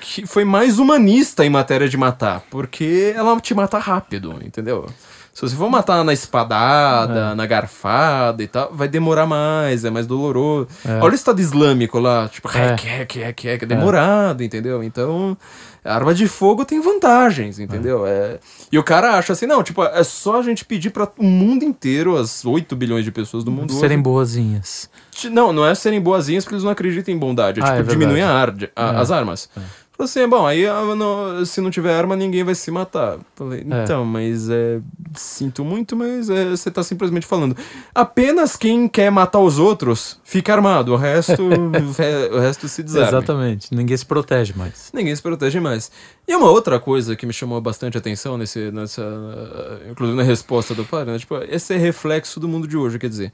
[0.00, 4.86] que foi mais humanista em matéria de matar, porque ela te mata rápido, entendeu?
[5.32, 10.06] Se você for matar na espadada, na garfada e tal, vai demorar mais, é mais
[10.06, 10.68] doloroso.
[11.00, 12.68] Olha o Estado Islâmico lá, tipo, É.
[12.68, 14.82] rec, rec, rec, rec, é demorado, entendeu?
[14.84, 15.34] Então,
[15.82, 18.06] arma de fogo tem vantagens, entendeu?
[18.06, 18.38] É.
[18.70, 21.64] E o cara acha assim, não, tipo, é só a gente pedir para o mundo
[21.64, 24.90] inteiro, as 8 bilhões de pessoas do mundo serem hoje, boazinhas.
[25.30, 27.58] Não, não é serem boazinhas porque eles não acreditam em bondade.
[27.60, 28.96] É Ah, tipo, é diminuir a arde, a- É.
[28.96, 29.48] as armas.
[29.54, 29.66] Falei
[30.04, 30.64] assim, bom, aí
[30.96, 33.18] não- se não tiver arma, ninguém vai se matar.
[33.34, 33.82] Falei, É.
[33.84, 34.80] então, mas é.
[35.14, 37.54] Sinto muito, mas é, você tá simplesmente falando.
[37.94, 42.82] Apenas quem quer matar os outros fica armado, o resto, o re- o resto se
[42.82, 43.08] desarma.
[43.08, 43.74] Exatamente.
[43.74, 44.90] Ninguém se protege mais.
[44.94, 45.90] Ninguém se protege mais.
[46.26, 49.02] E uma outra coisa que me chamou bastante atenção nesse, nessa,
[49.90, 51.18] inclusive na resposta do padre, né?
[51.18, 53.32] Tipo, esse é reflexo do mundo de hoje, quer dizer,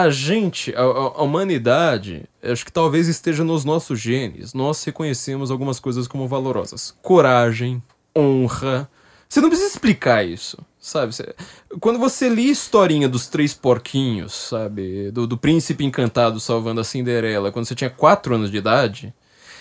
[0.00, 4.54] a gente, a, a- humanidade, acho que talvez esteja nos nossos genes.
[4.54, 7.82] Nós reconhecemos algumas coisas como valorosas: coragem,
[8.16, 8.88] honra.
[9.28, 11.14] Você não precisa explicar isso, sabe?
[11.14, 11.34] Você-
[11.80, 15.10] quando você lia a historinha dos três porquinhos, sabe?
[15.10, 19.12] Do, do príncipe encantado salvando a Cinderela, quando você tinha quatro anos de idade,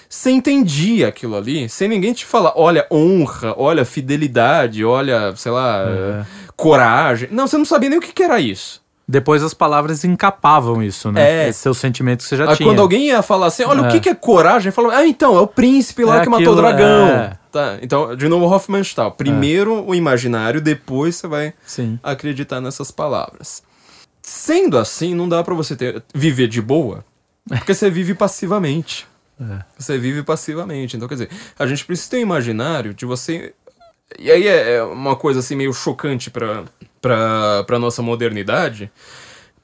[0.09, 5.85] você entendia aquilo ali, sem ninguém te falar, olha, honra, olha, fidelidade, olha, sei lá,
[5.87, 6.25] É.
[6.57, 7.29] coragem.
[7.31, 8.80] Não, você não sabia nem o que, que era isso.
[9.11, 11.45] Depois as palavras encapavam isso, né?
[11.45, 11.49] É.
[11.49, 12.69] Esse seu sentimento que você já Aí tinha.
[12.69, 13.91] quando alguém ia falar assim, olha, o É.
[13.91, 14.71] que, que é coragem?
[14.71, 17.07] Falou, ah, então, é o príncipe lá É que matou o aquilo, dragão.
[17.09, 17.37] é.
[17.51, 19.11] Tá, então, de novo, Hofmannsthal.
[19.11, 21.99] Primeiro o imaginário, depois você vai Sim.
[22.01, 23.61] acreditar nessas palavras.
[24.21, 27.03] Sendo assim, não dá pra você ter, viver de boa,
[27.49, 29.05] porque você vive passivamente.
[29.41, 29.59] É.
[29.75, 30.95] Você vive passivamente.
[30.95, 33.55] Então, quer dizer, a gente precisa ter um imaginário de você.
[34.19, 36.63] E aí é é uma coisa assim meio chocante pra,
[37.01, 38.91] pra nossa modernidade.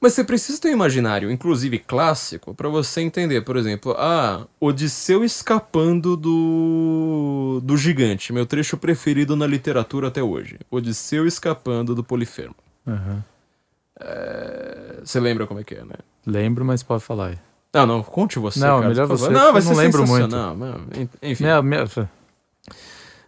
[0.00, 5.24] Mas você precisa ter um imaginário, inclusive clássico, pra você entender, por exemplo, ah, Odisseu
[5.24, 10.56] escapando do, do gigante, meu trecho preferido na literatura até hoje.
[10.70, 12.54] Odisseu escapando do Polifemo.
[12.86, 13.24] Aham.
[14.00, 15.94] É, Você lembra como é que é, né?
[16.24, 17.38] Lembro, mas pode falar aí.
[17.74, 18.60] Não, não, conte você.
[18.60, 20.56] Não, cara, melhor você, Não, vai ser não lembro sensacional.
[20.56, 21.42] Não, en- enfim.
[21.44, 21.84] Minha, minha-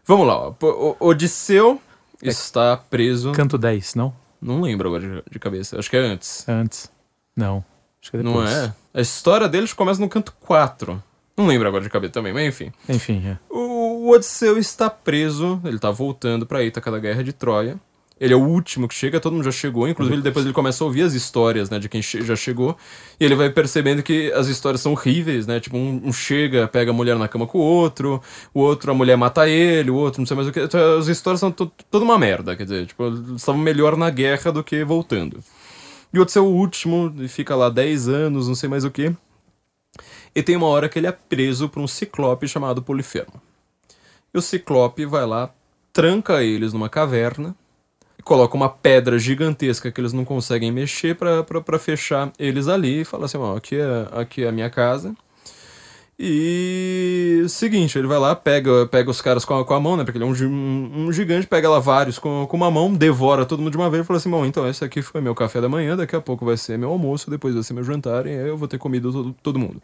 [0.07, 0.55] Vamos lá, ó.
[1.01, 1.81] Odisseu
[2.23, 3.33] está preso.
[3.33, 4.15] Canto 10, não?
[4.41, 5.79] Não lembro agora de, cabeça.
[5.79, 6.49] Acho que é antes.
[6.49, 6.91] Antes.
[7.37, 7.65] Não.
[8.01, 8.51] Acho que é Não depois.
[8.51, 8.73] é?
[8.95, 11.03] A história deles começa no canto 4.
[11.37, 12.73] Não lembro agora de cabeça também, mas enfim.
[12.89, 13.39] Enfim, é.
[13.49, 17.79] O Odisseu está preso, ele tá voltando pra Ítaca da Guerra de Troia.
[18.21, 20.85] Ele é o último que chega, todo mundo já chegou, inclusive ele, depois ele começa
[20.85, 22.77] a ouvir as histórias, né, de quem che- já chegou,
[23.19, 26.91] e ele vai percebendo que as histórias são horríveis, né, tipo, um, um chega, pega
[26.91, 28.21] a mulher na cama com o outro,
[28.53, 31.09] o outro, a mulher mata ele, o outro, não sei mais o que, Então, as
[31.09, 34.63] histórias são to- toda uma merda, quer dizer, tipo, eles estavam melhor na guerra do
[34.63, 35.43] que voltando.
[36.13, 38.91] E o Odisseu é o último, e fica lá 10 anos, não sei mais o
[38.91, 39.15] que,
[40.35, 43.41] e tem uma hora que ele é preso por um ciclope chamado Polifemo.
[44.35, 45.51] E o Ciclope vai lá,
[45.93, 47.55] tranca eles numa caverna,
[48.21, 53.05] e coloca uma pedra gigantesca que eles não conseguem mexer pra fechar eles ali e
[53.05, 55.15] fala assim: ó, aqui é, aqui é a minha casa.
[56.23, 60.05] E seguinte, ele vai lá, pega, pega os caras com a, com a mão, né?
[60.05, 63.61] Porque ele é um, um, gigante, pega lá vários com, com uma mão, devora todo
[63.61, 65.69] mundo de uma vez e fala assim: bom, então esse aqui foi meu café da
[65.69, 68.49] manhã, daqui a pouco vai ser meu almoço, depois vai ser meu jantar, e aí
[68.49, 69.81] eu vou ter comido todo, todo mundo.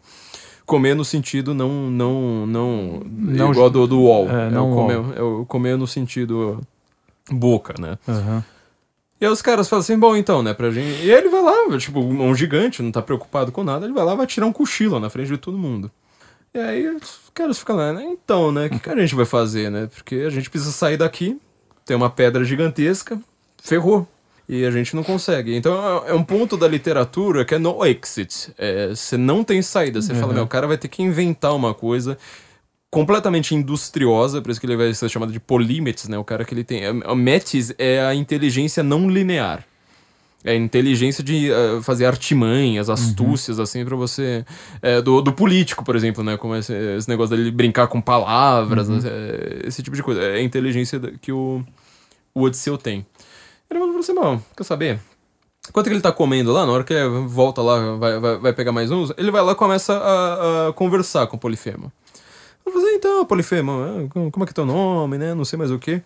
[0.63, 1.89] Comer no sentido não.
[1.89, 4.29] não, não, Não- igual do, do UOL.
[4.29, 6.61] É, É, não o comer, é comer no sentido
[7.29, 7.97] boca, né?
[8.07, 8.43] Aham.
[9.19, 11.03] E aí os caras falam assim, bom, então, né, pra gente...
[11.03, 14.13] E ele vai lá, tipo, um gigante, não tá preocupado com nada, ele vai lá
[14.13, 15.89] vai tirar um cochilo na frente de todo mundo.
[16.53, 19.25] E aí os caras ficam lá, né, então, né, o que, que a gente vai
[19.25, 19.89] fazer, né?
[19.93, 21.39] Porque a gente precisa sair daqui,
[21.83, 23.19] tem uma pedra gigantesca,
[23.63, 24.07] ferrou.
[24.49, 25.53] E a gente não consegue.
[25.55, 28.53] Então é- é um ponto da literatura que é no exit.
[28.57, 30.01] É, Você não tem saída.
[30.01, 30.33] Você fala, Uhum.
[30.35, 32.17] meu, o cara vai ter que inventar uma coisa
[32.89, 36.17] completamente industriosa, por isso que ele vai ser chamado de polímetes, né?
[36.17, 36.83] O cara que ele tem.
[36.85, 39.65] A metis é a inteligência não linear.
[40.43, 44.45] É a inteligência de eh, fazer artimanhas, astúcias, assim, pra você.
[44.81, 46.37] eh, do, do político, por exemplo, né?
[46.37, 50.21] Como esse, esse negócio dele brincar com palavras, eh, esse tipo de coisa.
[50.21, 51.63] É a inteligência que o,
[52.33, 53.05] o Odisseu tem.
[53.69, 54.99] Ele falou assim: bom, quer saber?
[55.67, 58.53] Enquanto que ele tá comendo lá, na hora que ele volta lá, vai, vai, vai
[58.53, 61.91] pegar mais uns, ele vai lá e começa a, a conversar com o Polifemo.
[62.67, 65.33] Eu falei, então, Polifemo, é, como é que é teu nome, né?
[65.33, 66.01] Não sei mais o que.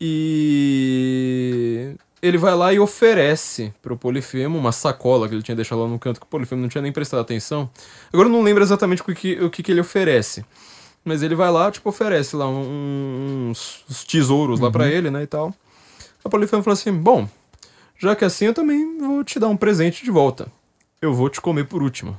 [0.00, 5.88] E ele vai lá e oferece pro Polifemo uma sacola que ele tinha deixado lá
[5.88, 7.68] no canto que o Polifemo não tinha nem prestado atenção.
[8.12, 10.44] Agora eu não lembro exatamente o que, o que, que ele oferece.
[11.04, 15.26] Mas ele vai lá, tipo, oferece lá uns, uns tesouros lá pra ele, né, e
[15.26, 15.52] tal.
[16.24, 17.28] A Polifemo falou assim, bom,
[17.98, 20.46] já que é assim eu também vou te dar um presente de volta.
[21.02, 22.16] Eu vou te comer por último.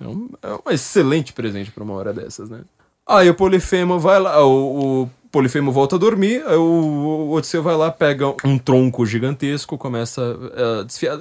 [0.00, 2.62] É um, é um excelente presente pra uma hora dessas, né?
[3.06, 7.62] Aí o Polifemo vai lá, o, o Polifemo volta a dormir, aí o, o Odisseu
[7.62, 10.36] vai lá, pega um tronco gigantesco, começa
[10.80, 11.18] a desfiar.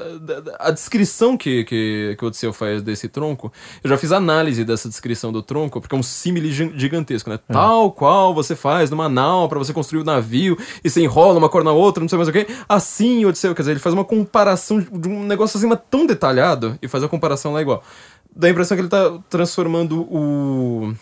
[0.60, 3.52] A, a descrição que, que, que o Odisseu faz desse tronco,
[3.84, 7.40] eu já fiz análise dessa descrição do tronco, porque é um símile gi- gigantesco, né?
[7.48, 11.50] Tal qual você faz numa nau pra você construir o navio, e você enrola uma
[11.50, 12.46] cor na outra, não sei mais o que.
[12.70, 16.78] Assim, o Odisseu, quer dizer, ele faz uma comparação de um negócio assim, tão detalhado,
[16.82, 17.82] e faz a comparação lá igual.
[18.36, 20.94] Dá a impressão que ele tá transformando o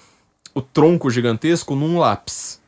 [0.54, 2.60] o tronco gigantesco num lápis.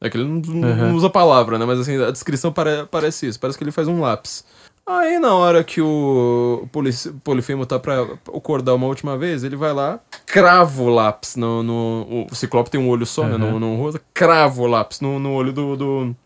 [0.00, 0.76] É que ele não, Uhum.
[0.76, 1.64] não usa a palavra, né?
[1.64, 3.40] Mas assim, a descrição pare- parece isso.
[3.40, 4.44] Parece que ele faz um lápis.
[4.86, 6.92] Aí na hora que o Poli-
[7.24, 8.02] Polifemo tá pra
[8.34, 11.62] acordar uma última vez, ele vai lá, crava o lápis no.
[11.62, 13.36] no- o Ciclope tem um olho só, né?
[13.36, 13.58] No, Uhum.
[13.58, 16.16] no rosto, crava o lápis no, no olho do, do,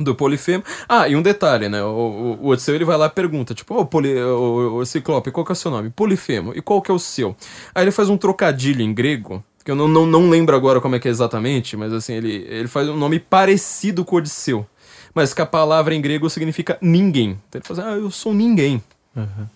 [0.00, 0.64] do Polifemo.
[0.88, 1.84] Ah, e um detalhe, né?
[1.84, 5.30] O, o, o Odisseu ele vai lá e pergunta, tipo, ô Poli, o, o Ciclope,
[5.30, 5.90] qual que é o seu nome?
[5.90, 6.52] Polifemo.
[6.56, 7.36] E qual que é o seu?
[7.74, 10.94] Aí ele faz um trocadilho em grego, que eu não, não, não lembro agora como
[10.94, 14.66] é que é exatamente, mas assim, ele, ele faz um nome parecido com o Odisseu.
[15.14, 17.40] Mas que a palavra em grego significa ninguém.
[17.48, 18.82] Então ele fala assim, ah, eu sou ninguém.
[19.16, 19.46] Uhum.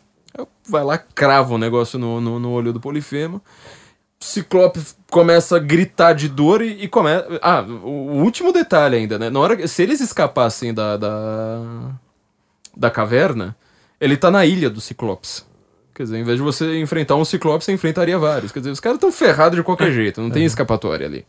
[0.68, 3.42] Vai lá, crava o negócio no, no, no olho do Polifemo.
[4.20, 4.80] Ciclope
[5.10, 7.26] começa a gritar de dor e, e começa.
[7.42, 9.30] Ah, o, último detalhe ainda, né?
[9.30, 11.90] Na hora que- se eles escapassem da, da,
[12.76, 13.56] da caverna,
[14.00, 15.44] ele tá na ilha do Ciclopes.
[15.98, 18.52] Quer dizer, em vez de você enfrentar um Ciclope, você enfrentaria vários.
[18.52, 21.26] Quer dizer, os caras estão ferrados de qualquer jeito, não tem escapatória ali.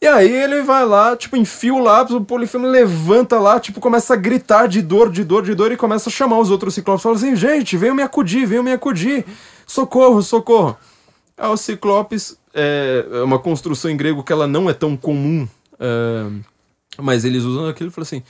[0.00, 4.14] E aí ele vai lá, tipo, enfia o lápis, o Polifemo levanta lá, tipo, começa
[4.14, 7.04] a gritar de dor, de dor, de dor, e começa a chamar os outros Ciclopes.
[7.04, 9.24] Fala assim, gente, venham me acudir, venham me acudir.
[9.64, 10.76] Socorro, socorro.
[11.38, 15.46] Aí o Ciclopes é é uma construção em grego que ela não é tão comum,
[15.78, 16.26] é,
[16.98, 18.24] mas eles usam aquilo e falam assim,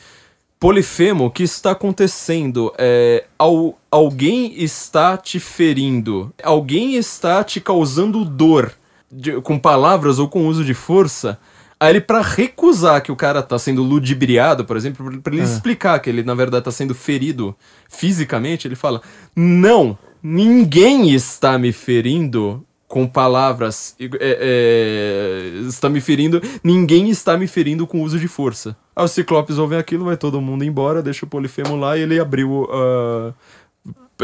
[0.62, 2.72] Polifemo, o que está acontecendo?
[2.78, 8.72] É, al- alguém está te ferindo, alguém está te causando dor,
[9.10, 11.36] de- com palavras ou com uso de força.
[11.80, 15.98] Aí ele, pra recusar que o cara tá sendo ludibriado, por exemplo, pra- ele explicar
[15.98, 17.56] que ele, na verdade, tá sendo ferido
[17.89, 19.02] fisicamente, ele fala:
[19.34, 27.47] Não, ninguém está me ferindo com palavras é, é, está me ferindo, ninguém está me
[27.47, 28.77] ferindo com uso de força.
[28.94, 32.20] Aí os ciclopes ouvem aquilo, vai todo mundo embora, deixa o Polifemo lá e ele
[32.20, 33.32] abriu uh,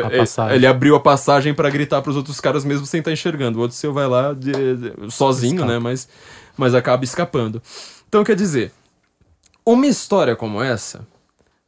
[0.04, 0.54] A passagem.
[0.54, 3.58] ele abriu a passagem para gritar para os outros caras mesmo sem estar enxergando.
[3.58, 5.72] O outro seu vai lá de- de- sozinho, Escapa.
[5.72, 5.78] né?
[5.78, 6.06] Mas,
[6.54, 7.62] mas acaba escapando.
[8.06, 8.70] Então quer dizer,
[9.64, 11.06] uma história como essa,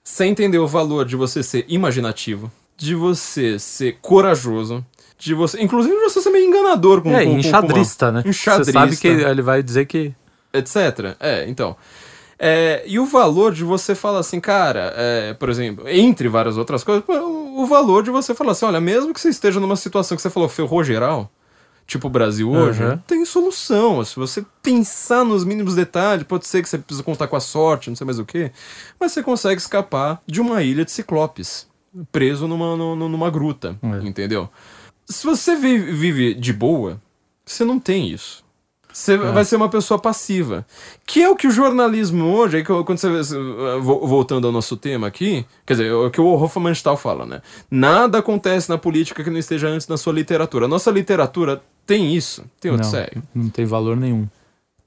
[0.05, 4.85] sem entender o valor de você ser imaginativo, de você ser corajoso,
[5.21, 8.23] de você, inclusive você ser meio enganador com É, com, enxadrista, com uma- né?
[8.23, 10.15] Você Enxadrista sabe que ele vai dizer que.
[10.53, 11.15] etc.
[11.21, 11.77] É, então.
[12.43, 16.83] É, e o valor de você falar assim, cara, é, por exemplo, entre várias outras
[16.83, 20.17] coisas, o, o valor de você falar assim, olha, mesmo que você esteja numa situação
[20.17, 21.31] que você falou ferrou geral,
[21.87, 23.03] tipo o Brasil hoje, Aham.
[23.07, 24.03] tem solução.
[24.07, 27.91] Se você pensar nos mínimos detalhes, pode ser que você precisa contar com a sorte,
[27.91, 28.51] não sei mais o que,
[28.99, 31.67] mas você consegue escapar de uma ilha de ciclopes,
[32.11, 34.09] preso numa, nu- nu- numa gruta, É.
[34.09, 34.49] entendeu?
[35.11, 37.01] Se você vive, vive de boa,
[37.45, 38.43] você não tem isso.
[38.93, 39.17] Você É.
[39.17, 40.67] vai ser uma pessoa passiva.
[41.07, 43.09] Que é o que o jornalismo hoje, aí eu- quando você
[43.81, 47.41] voltando ao nosso tema aqui, quer dizer, é o que o Hofmannsthal fala, né?
[47.71, 50.65] Nada acontece na política que não esteja antes na sua literatura.
[50.65, 53.23] A nossa literatura tem isso, tem outro Não, sério.
[53.35, 54.27] não tem valor nenhum.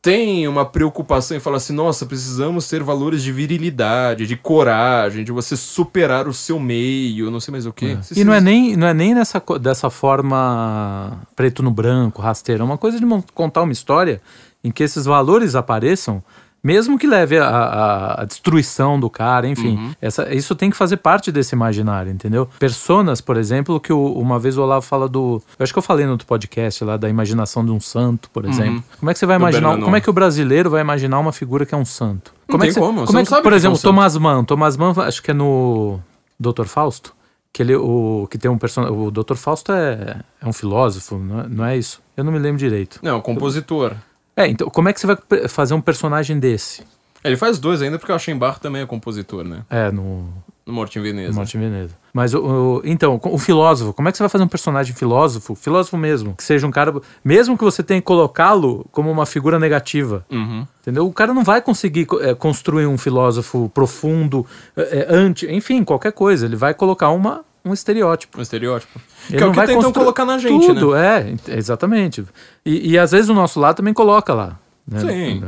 [0.04, 5.32] Tem uma preocupação em falar assim, nossa, precisamos ter valores de virilidade, de coragem, de
[5.32, 7.98] você superar o seu meio, não sei mais o quê.
[8.14, 12.62] E não é nem, não é nem nessa, dessa forma preto no branco, rasteira.
[12.62, 14.22] É uma coisa de contar uma história
[14.62, 16.22] em que esses valores apareçam,
[16.64, 19.76] mesmo que leve a, a- a destruição do cara, enfim.
[19.76, 19.92] Uhum.
[20.02, 22.48] Essa, isso tem que fazer parte desse imaginário, entendeu?
[22.58, 25.42] Personas, por exemplo, que o- uma vez o Olavo fala do.
[25.60, 28.46] Eu acho que eu falei no outro podcast lá da imaginação de um santo, por
[28.46, 28.84] exemplo.
[29.00, 29.42] Como é que você vai Uhum.
[29.44, 29.80] Imaginar.
[29.80, 32.34] Como é que o brasileiro vai imaginar uma figura que é um santo?
[32.48, 33.54] Não Como é tem que você- como, Como é não que, sabe por o que
[33.54, 33.84] é um exemplo, santo.
[33.90, 34.44] Thomas Mann.
[34.46, 36.00] Thomas Mann, acho que é no
[36.40, 36.64] Dr.
[36.66, 37.14] Fausto.
[37.52, 38.98] Que ele, o, que tem um personagem.
[38.98, 39.36] O Dr.
[39.36, 42.02] Fausto é, é um filósofo, não é, não é isso?
[42.18, 43.00] Eu não me lembro direito.
[43.04, 43.94] Não, compositor.
[44.36, 46.84] É, então, como é que você vai fazer um personagem desse?
[47.24, 49.64] Ele faz dois ainda, porque o Aschenbach também é compositor, né?
[49.70, 50.28] É, no,
[50.66, 51.30] No Morte em Veneza.
[51.30, 51.96] no Morte em Veneza.
[52.12, 55.56] Mas, o, o- então, o filósofo, como é que você vai fazer um personagem filósofo?
[55.56, 56.36] Filósofo mesmo.
[56.36, 56.94] Que seja um cara.
[57.24, 60.26] Mesmo que você tenha que colocá-lo como uma figura negativa.
[60.30, 60.68] Uhum.
[60.82, 61.08] Entendeu?
[61.08, 64.46] O cara não vai conseguir eh, construir um filósofo profundo,
[64.76, 66.46] eh, eh, anti, enfim, qualquer coisa.
[66.46, 68.40] Ele vai colocar uma, um estereótipo.
[68.40, 69.00] Um estereótipo.
[69.30, 71.36] Ele que é o que vai tentam colocar na gente, Tudo, né?
[71.48, 72.24] é, exatamente.
[72.66, 74.60] E, e às vezes o nosso lado também coloca lá.
[74.88, 75.00] né?
[75.00, 75.44] Sim.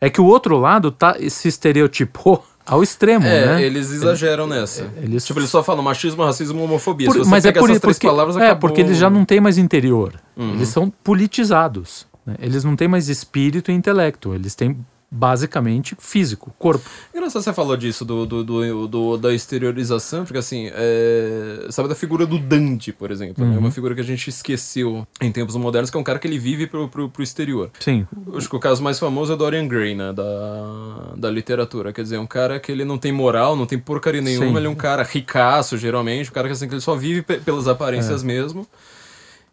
[0.00, 0.06] É.
[0.06, 3.62] É que o outro lado tá, se estereotipou ao extremo, É, né?
[3.62, 4.90] eles exageram nessa.
[4.96, 7.06] eles- Tipo, eles só falam machismo, racismo, homofobia.
[7.06, 8.54] Por- Se você mas é por, essas três porque, palavras, é acabou...
[8.54, 8.60] Uhum.
[8.60, 10.14] porque eles já não têm mais interior.
[10.36, 12.06] Eles são politizados.
[12.26, 12.36] né?
[12.40, 14.34] Eles não têm mais espírito e intelecto.
[14.34, 14.76] Eles têm
[15.14, 16.84] basicamente físico, corpo.
[17.14, 21.94] Engraçado você falou disso, do, do, do- do- da exteriorização, porque assim, é, sabe da
[21.94, 23.52] figura do Dante, por exemplo, Uhum.
[23.52, 23.58] né?
[23.58, 26.38] Uma figura que a gente esqueceu em tempos modernos, que é um cara que ele
[26.38, 27.70] vive pro, pro, pro exterior.
[27.80, 28.06] Sim.
[28.36, 30.12] Acho que o caso mais famoso é Dorian Gray, né?
[30.12, 31.92] Da, da literatura.
[31.92, 34.56] Quer dizer, um cara que ele não tem moral, não tem porcaria nenhuma, Sim.
[34.56, 37.38] ele é um cara ricaço, geralmente, um cara que, assim, que ele só vive pe-
[37.38, 38.26] pelas aparências É.
[38.26, 38.66] mesmo.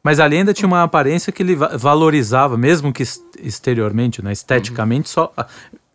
[0.04, 3.04] Mas ali ainda tinha uma aparência que ele va- valorizava, mesmo que
[3.40, 4.32] exteriormente, né?
[4.32, 5.46] esteticamente, só ah,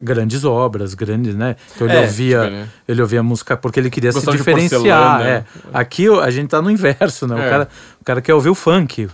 [0.01, 1.57] grandes obras, grandes, né?
[1.75, 2.69] Então ele É, ouvia, tipo, né?
[2.87, 4.81] ele ouvia música porque ele queria Gostava se diferenciar.
[5.17, 5.25] porcelana.
[5.29, 5.45] É.
[5.75, 7.35] Aqui o- a gente tá no inverso, né?
[7.35, 7.51] O, É.
[7.51, 7.69] cara,
[8.01, 9.09] o cara quer ouvir o funk.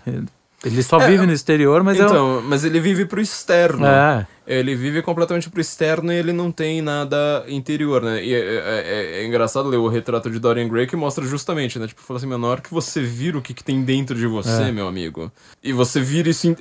[0.64, 3.84] Ele só É, vive no exterior, mas é então, mas ele vive pro externo.
[3.84, 4.26] É.
[4.46, 8.24] Ele vive completamente pro externo e ele não tem nada interior, né?
[8.24, 8.84] E é, é-
[9.18, 11.86] é- é engraçado ler o retrato de Dorian Gray que mostra justamente, né?
[11.88, 14.26] Tipo, fala assim, "Meu, na hora que você vira o que, que tem dentro de
[14.26, 14.72] você, É.
[14.72, 15.32] meu amigo,
[15.62, 16.54] e você vira isso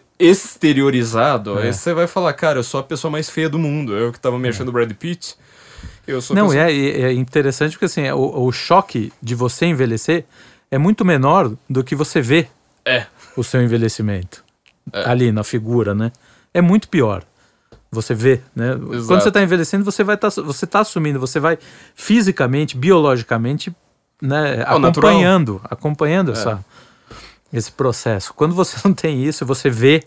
[0.66, 3.96] exteriorizado, aí você vai falar, cara, eu sou a pessoa mais feia do mundo.
[3.96, 5.36] Eu que tava me achando Brad Pitt.
[6.08, 6.70] Eu sou Não, pessoa...
[6.72, 10.26] é interessante porque assim, o, o choque de você envelhecer
[10.70, 12.48] é muito menor do que você vê
[12.86, 13.06] É.
[13.36, 14.44] o seu envelhecimento.
[14.92, 15.10] É.
[15.10, 16.12] Ali na figura, né?
[16.54, 17.24] É muito pior.
[17.92, 18.72] Você vê, né?
[18.72, 19.08] Exato.
[19.08, 21.58] Quando você está envelhecendo, você vai tá, você tá assumindo, você vai
[21.94, 23.76] fisicamente, biologicamente,
[24.22, 25.12] né, É o natural.
[25.12, 26.64] acompanhando, acompanhando essa,
[27.52, 28.34] esse processo.
[28.34, 30.04] Quando você não tem isso, você vê,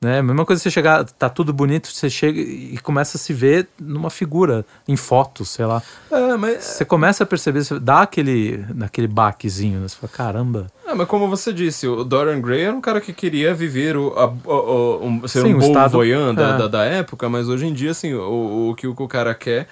[0.00, 0.20] né?
[0.20, 3.66] A mesma coisa você chegar, tá tudo bonito, você chega e começa a se ver
[3.80, 5.82] numa figura, em fotos, sei lá.
[6.10, 9.88] É, mas, Você começa a perceber, você dá aquele, naquele baquezinho, né?
[9.88, 10.66] Você fala, caramba.
[10.86, 14.14] é, mas como você disse, o Dorian Gray era um cara que queria viver o,
[14.18, 16.58] a, o- um, ser Sim, um bom estado- voyant da, é.
[16.58, 19.66] da, da época, mas hoje em dia, assim, o, o que o cara quer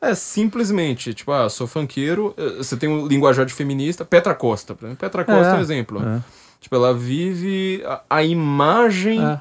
[0.00, 4.74] é simplesmente, tipo, ah, sou funkeiro, eh, você tem um linguajar de feminista, Petra Costa,
[4.74, 5.00] por exemplo.
[5.00, 6.02] Petra Costa é, um exemplo.
[6.04, 6.20] é.
[6.60, 9.40] Tipo, ela vive a, a imagem É.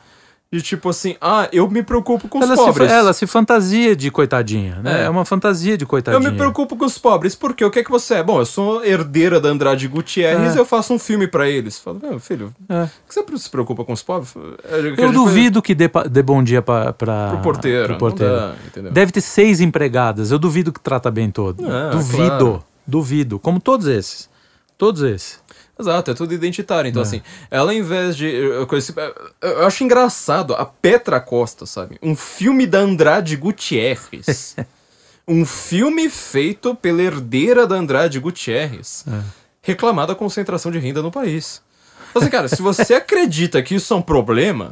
[0.54, 2.90] De tipo assim, ah, eu me preocupo com os Ela pobres.
[2.90, 5.04] se, ela se fantasia de coitadinha, né?
[5.04, 5.06] É.
[5.06, 6.30] É, uma fantasia de Eu coitadinha.
[6.30, 8.24] me preocupo com os pobres, porque o que é que você é?
[8.24, 10.56] Bom, eu sou herdeira da Andrade Gutierrez É.
[10.58, 11.80] e eu faço um filme pra eles.
[11.80, 12.86] Falo, meu filho, É.
[13.08, 14.34] que você se preocupa com os pobres?
[14.70, 17.88] É, Eu gente duvido que dê, dê bom dia pra, pra, Pro porteiro.
[17.88, 18.36] pro porteiro.
[18.36, 18.90] Dá?
[18.92, 20.32] Deve ter seis empregadas.
[20.32, 21.64] Eu duvido que trata bem todo.
[21.66, 22.18] Ah, duvido.
[22.28, 22.64] claro.
[22.86, 23.40] Duvido.
[23.40, 24.30] Como todos esses.
[24.78, 25.40] Todos esses.
[25.82, 26.88] Exato, é tudo identitário.
[26.90, 27.06] Então, É.
[27.06, 28.26] assim, ela em vez de.
[28.28, 28.94] Eu, conheci-
[29.42, 31.98] eu acho engraçado a Petra Costa, sabe?
[32.02, 34.56] Um filme da Andrade Gutierrez.
[35.28, 39.06] um filme feito pela herdeira da Andrade Gutierrez.
[39.08, 39.20] É.
[39.62, 41.62] Reclamar da concentração de renda no país.
[42.10, 44.70] Então, assim, cara, se você acredita que isso é um problema,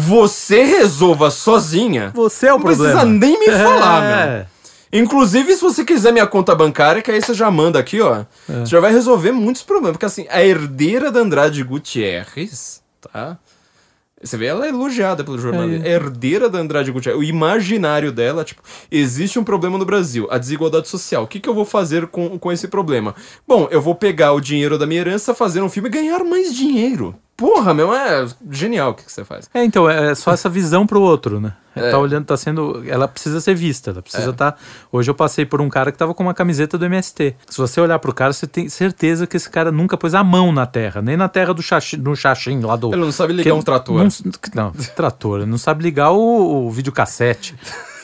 [0.00, 2.10] você resolva sozinha.
[2.14, 3.18] Você é o não precisa problema.
[3.26, 4.02] nem me falar,
[4.36, 4.46] meu.
[4.90, 4.98] É.
[4.98, 8.24] Inclusive, se você quiser minha conta bancária, que aí você já manda aqui, ó.
[8.46, 9.92] Você já vai resolver muitos problemas.
[9.92, 13.38] Porque assim, a herdeira da Andrade Gutierrez, tá?
[14.20, 15.86] Você vê, ela é elogiada pelo jornalismo.
[15.86, 15.90] É.
[15.90, 17.20] Herdeira da Andrade Gutierrez.
[17.20, 18.60] O imaginário dela, tipo,
[18.90, 21.22] existe um problema no Brasil, a desigualdade social.
[21.22, 23.14] O que, que eu vou fazer com, com esse problema?
[23.46, 26.54] Bom, eu vou pegar o dinheiro da minha herança, fazer um filme e ganhar mais
[26.54, 27.14] dinheiro.
[27.38, 29.48] Porra, meu, é genial o que, que você faz.
[29.54, 31.52] É, então, é só essa visão pro outro, né?
[31.76, 31.92] É.
[31.92, 32.82] Tá olhando, tá sendo.
[32.84, 34.58] Ela precisa ser vista, ela precisa estar.
[34.90, 37.36] Hoje eu passei por um cara que tava com uma camiseta do MST.
[37.48, 40.50] Se você olhar pro cara, você tem certeza que esse cara nunca pôs a mão
[40.50, 42.92] na terra, nem na terra do xaxim, do xaxim lá do.
[42.92, 43.98] Ele não sabe ligar que- um trator.
[44.02, 44.08] Não,
[44.56, 47.54] não, trator, ele não sabe ligar o, o videocassete.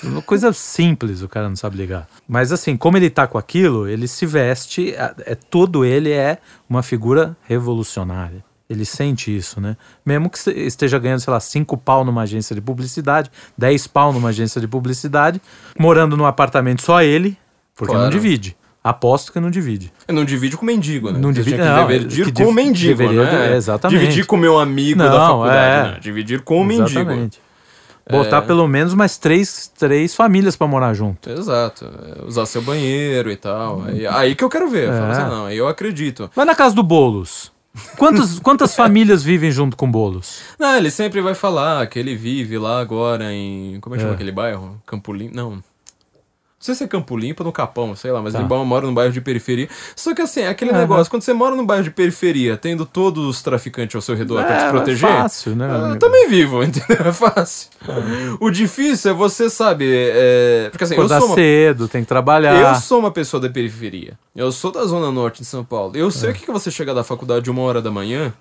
[0.04, 2.06] Uma coisa simples o cara não sabe ligar.
[2.28, 6.38] Mas assim, como ele tá com aquilo, ele se veste, é, é todo ele é
[6.70, 8.44] uma figura revolucionária.
[8.74, 9.76] Ele sente isso, né?
[10.04, 14.12] Mesmo que este- esteja ganhando, sei lá, cinco pau numa agência de publicidade, 10 pau
[14.12, 15.40] numa agência de publicidade,
[15.78, 17.36] morando num apartamento só ele,
[17.76, 18.12] porque não Claro.
[18.12, 18.56] divide.
[18.82, 19.90] Aposto que não divide.
[20.08, 21.18] Não divide com mendigo, né?
[21.18, 23.56] Não Você divide- não, dividir com mendigo, deveria- né?
[23.56, 23.98] exatamente.
[23.98, 25.56] Dividir com o meu amigo da Não, faculdade,
[25.88, 25.92] é.
[25.92, 25.98] né?
[26.00, 26.90] Dividir com o mendigo.
[27.00, 27.40] Exatamente.
[28.10, 28.40] Botar É.
[28.42, 31.30] pelo menos mais três, três famílias pra morar junto.
[31.30, 31.86] Exato.
[31.86, 33.82] É, Usar seu banheiro e tal.
[33.86, 34.90] Aí, aí que eu quero ver.
[34.90, 34.90] É.
[34.90, 36.30] assim, não, aí eu acredito.
[36.36, 37.50] Vai na casa do Boulos.
[37.96, 40.40] Quantas, quantas famílias vivem junto com Boulos?
[40.58, 43.78] Não, ele sempre vai falar que ele vive lá agora em.
[43.80, 44.16] Como é que chama É.
[44.16, 44.80] aquele bairro?
[44.86, 45.34] Campo Limpo?
[45.34, 45.62] Não.
[46.65, 48.39] Não sei se é Campo Limpo ou no Capão, sei lá, mas Tá.
[48.39, 49.68] ele mora num bairro de periferia.
[49.94, 50.81] Só que assim, é aquele Aham.
[50.81, 54.43] negócio, quando você mora num bairro de periferia, tendo todos os traficantes ao seu redor
[54.43, 55.10] pra te É, proteger.
[55.10, 55.68] É fácil, né?
[55.93, 57.07] Eu também vivo, entendeu?
[57.07, 57.68] É fácil.
[58.41, 60.68] O difícil é você, sabe, é...
[60.70, 61.34] porque assim, eu Acordar sou, uma...
[61.34, 62.75] cedo, tem que trabalhar.
[62.75, 64.18] eu sou uma pessoa da periferia.
[64.34, 65.93] Eu sou da zona norte de São Paulo.
[65.94, 66.10] Eu É.
[66.10, 68.33] sei o que você chegar da faculdade uma hora da manhã,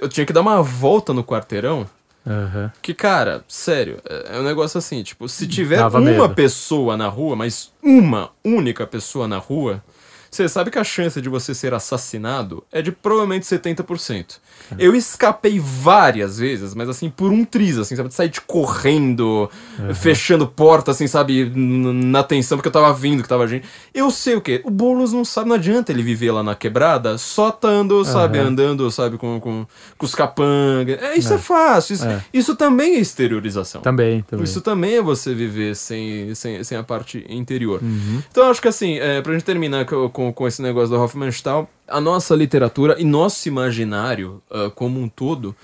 [0.00, 1.84] eu tinha que dar uma volta no quarteirão,
[2.26, 2.70] Aham.
[2.82, 6.34] que, cara, sério, é é um negócio assim, tipo, se tiver Dava uma medo.
[6.34, 9.82] pessoa na rua, mas uma única pessoa na rua,
[10.30, 14.38] você sabe que a chance de você ser assassinado é de provavelmente 70%.
[14.72, 14.74] É.
[14.78, 18.08] Eu escapei várias vezes, mas assim, por um triz, assim, sabe?
[18.08, 19.50] De sair de correndo,
[19.94, 21.50] fechando porta, assim, sabe?
[21.54, 23.66] Na tensão, porque eu tava vindo que tava gente.
[23.92, 24.60] Eu sei o quê?
[24.64, 28.38] O Boulos não sabe, não adianta ele viver lá na quebrada só tando, sabe?
[28.38, 28.48] Aham.
[28.48, 29.18] Andando, sabe?
[29.18, 29.66] Com, com,
[29.98, 31.00] com os capangas.
[31.02, 31.94] É, isso é, fácil.
[31.94, 32.22] Isso, É.
[32.32, 33.80] isso também é exteriorização.
[33.80, 34.44] Também, também.
[34.44, 37.80] Isso também é você viver sem, sem, sem a parte interior.
[37.82, 38.22] Uhum.
[38.30, 41.02] Então eu acho que assim, é, pra gente terminar com, com, com esse negócio do
[41.02, 45.56] Hofmannsthal, a nossa literatura e nosso imaginário ah, como um todo,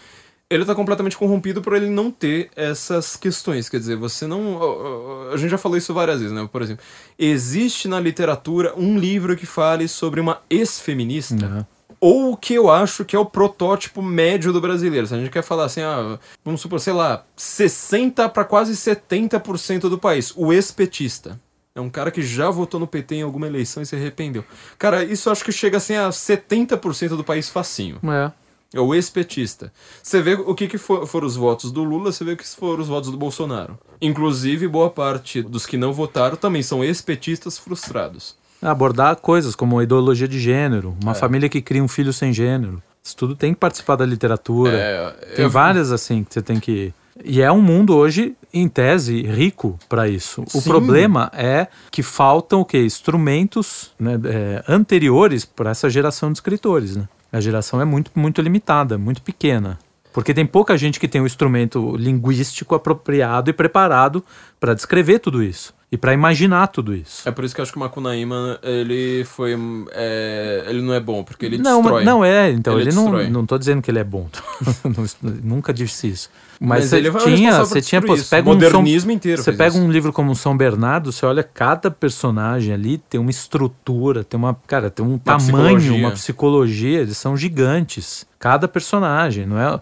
[0.48, 3.68] ele tá completamente corrompido por ele não ter essas questões.
[3.68, 4.54] Quer dizer, você não.
[4.54, 6.48] ó, ó, A gente já falou isso várias vezes, né?
[6.50, 6.82] Por exemplo,
[7.18, 11.66] existe na literatura um livro que fale sobre uma ex-feminista Aham.
[12.00, 15.06] ou o que eu acho que é o protótipo médio do brasileiro.
[15.06, 19.80] Se a gente quer falar assim, ah, vamos supor, sei lá, 60 para quase 70%
[19.90, 21.38] do país, o ex-petista.
[21.76, 24.42] É um cara que já votou no PT em alguma eleição e se arrependeu.
[24.78, 27.98] Cara, isso acho que chega assim a 70% do país facinho.
[28.02, 28.32] É.
[28.74, 29.72] É o ex-petista.
[30.02, 32.44] Você vê o que, que for- foram os votos do Lula, você vê o que
[32.46, 33.78] foram os votos do Bolsonaro.
[34.00, 38.36] Inclusive, boa parte dos que não votaram também são ex-petistas frustrados.
[38.60, 41.14] Abordar coisas como a ideologia de gênero, uma É.
[41.14, 42.82] família que cria um filho sem gênero.
[43.04, 44.76] Isso tudo tem que participar da literatura.
[44.76, 46.92] É, Tem eu- várias assim que você tem que.
[47.24, 50.42] E é um mundo hoje, em tese, rico para isso.
[50.54, 50.68] O Sim.
[50.68, 52.84] problema é que faltam o quê?
[52.84, 56.96] Instrumentos né, é, anteriores para essa geração de escritores.
[56.96, 57.08] Né?
[57.32, 59.78] A geração é muito, muito limitada, muito pequena.
[60.12, 64.24] Porque tem pouca gente que tem o instrumento linguístico apropriado e preparado
[64.58, 67.26] para descrever tudo isso e para imaginar tudo isso.
[67.26, 69.56] É por isso que eu acho que o Macunaíma, ele foi.
[69.92, 72.04] é, ele não é bom, porque ele não, destrói.
[72.04, 74.28] não é, então Ele ele, não, não tô dizendo que ele é bom.
[75.42, 76.30] Nunca disse isso.
[76.60, 79.68] Mas você ele tinha, você tinha, pô, você pega um Modernismo São, inteiro Você pega
[79.76, 79.78] isso.
[79.78, 84.54] um livro como São Bernardo, você olha cada personagem ali, tem uma estrutura, tem uma,
[84.66, 85.92] cara, tem um tamanho, psicologia.
[85.94, 88.26] uma psicologia, eles são gigantes.
[88.38, 89.80] Cada personagem, não é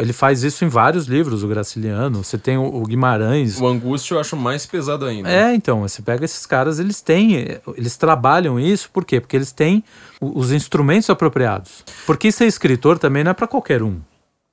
[0.00, 2.22] Ele faz isso em vários livros, o Graciliano.
[2.24, 3.60] Você tem o, Guimarães.
[3.60, 5.28] O Angústia eu acho mais pesado ainda.
[5.30, 9.20] É, então, você pega esses caras, eles têm, eles trabalham isso, por quê?
[9.20, 9.84] Porque eles têm
[10.20, 11.84] os instrumentos apropriados.
[12.06, 13.98] Porque ser escritor também não é para qualquer um.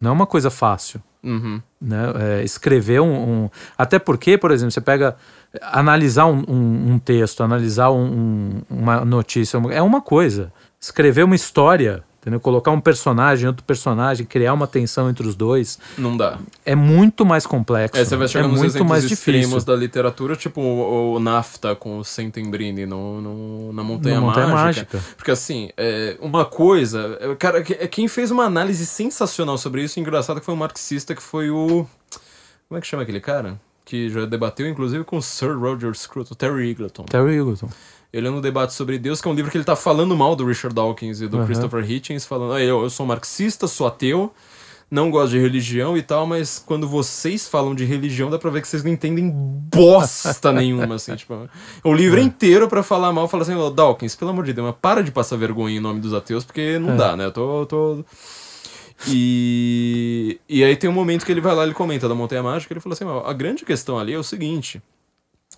[0.02, 1.02] Não é uma coisa fácil.
[1.24, 1.60] Uhum.
[1.82, 2.04] né?
[2.40, 5.16] É, escrever um, um- Até porque, por exemplo, você pega.
[5.62, 10.54] Analisar um, um- um texto, analisar um- um- uma notícia, é uma coisa.
[10.80, 12.40] Escrever uma história, entendeu?
[12.42, 16.38] Colocar um personagem, outro personagem, criar uma tensão entre os dois, Não dá.
[16.66, 18.00] é muito mais complexo.
[18.00, 19.62] É, você vai chegar é nos muito mais difícil.
[19.62, 24.98] da literatura, tipo o, o Nafta com o Sentembrini no, no, na Montanha, Montanha Mágica.
[24.98, 25.16] Mágica.
[25.16, 27.18] Porque assim, é, uma coisa.
[27.22, 31.16] é, Cara, é, quem fez uma análise sensacional sobre isso, engraçado, que foi um marxista
[31.16, 31.88] que foi o.
[32.68, 33.60] Como é que chama aquele cara?
[33.86, 37.04] Que já debateu, inclusive, com o Sir Roger Scruton, Terry Eagleton.
[37.06, 37.70] Terry Eagleton.
[38.12, 40.36] Ele é no debate sobre Deus, que é um livro que ele tá falando mal
[40.36, 41.46] do Richard Dawkins e do Aham.
[41.46, 44.32] Christopher Hitchens, falando, "Ah, eu, eu sou marxista, sou ateu,
[44.90, 48.62] não gosto de religião e tal, mas quando vocês falam de religião, dá pra ver
[48.62, 51.50] que vocês não entendem bosta nenhuma, assim, tipo,
[51.84, 54.76] o livro inteiro pra falar mal, fala assim, "Ô, Dawkins, pelo amor de Deus, mas
[54.82, 56.96] para de passar vergonha em nome dos ateus, porque não É.
[56.98, 57.66] dá, né, eu tô...
[57.66, 58.06] tô...
[59.06, 62.74] E, e aí tem um momento que ele vai lá, ele comenta da Montanha Mágica,
[62.74, 64.82] ele fala assim, "Ó, a grande questão ali é o seguinte,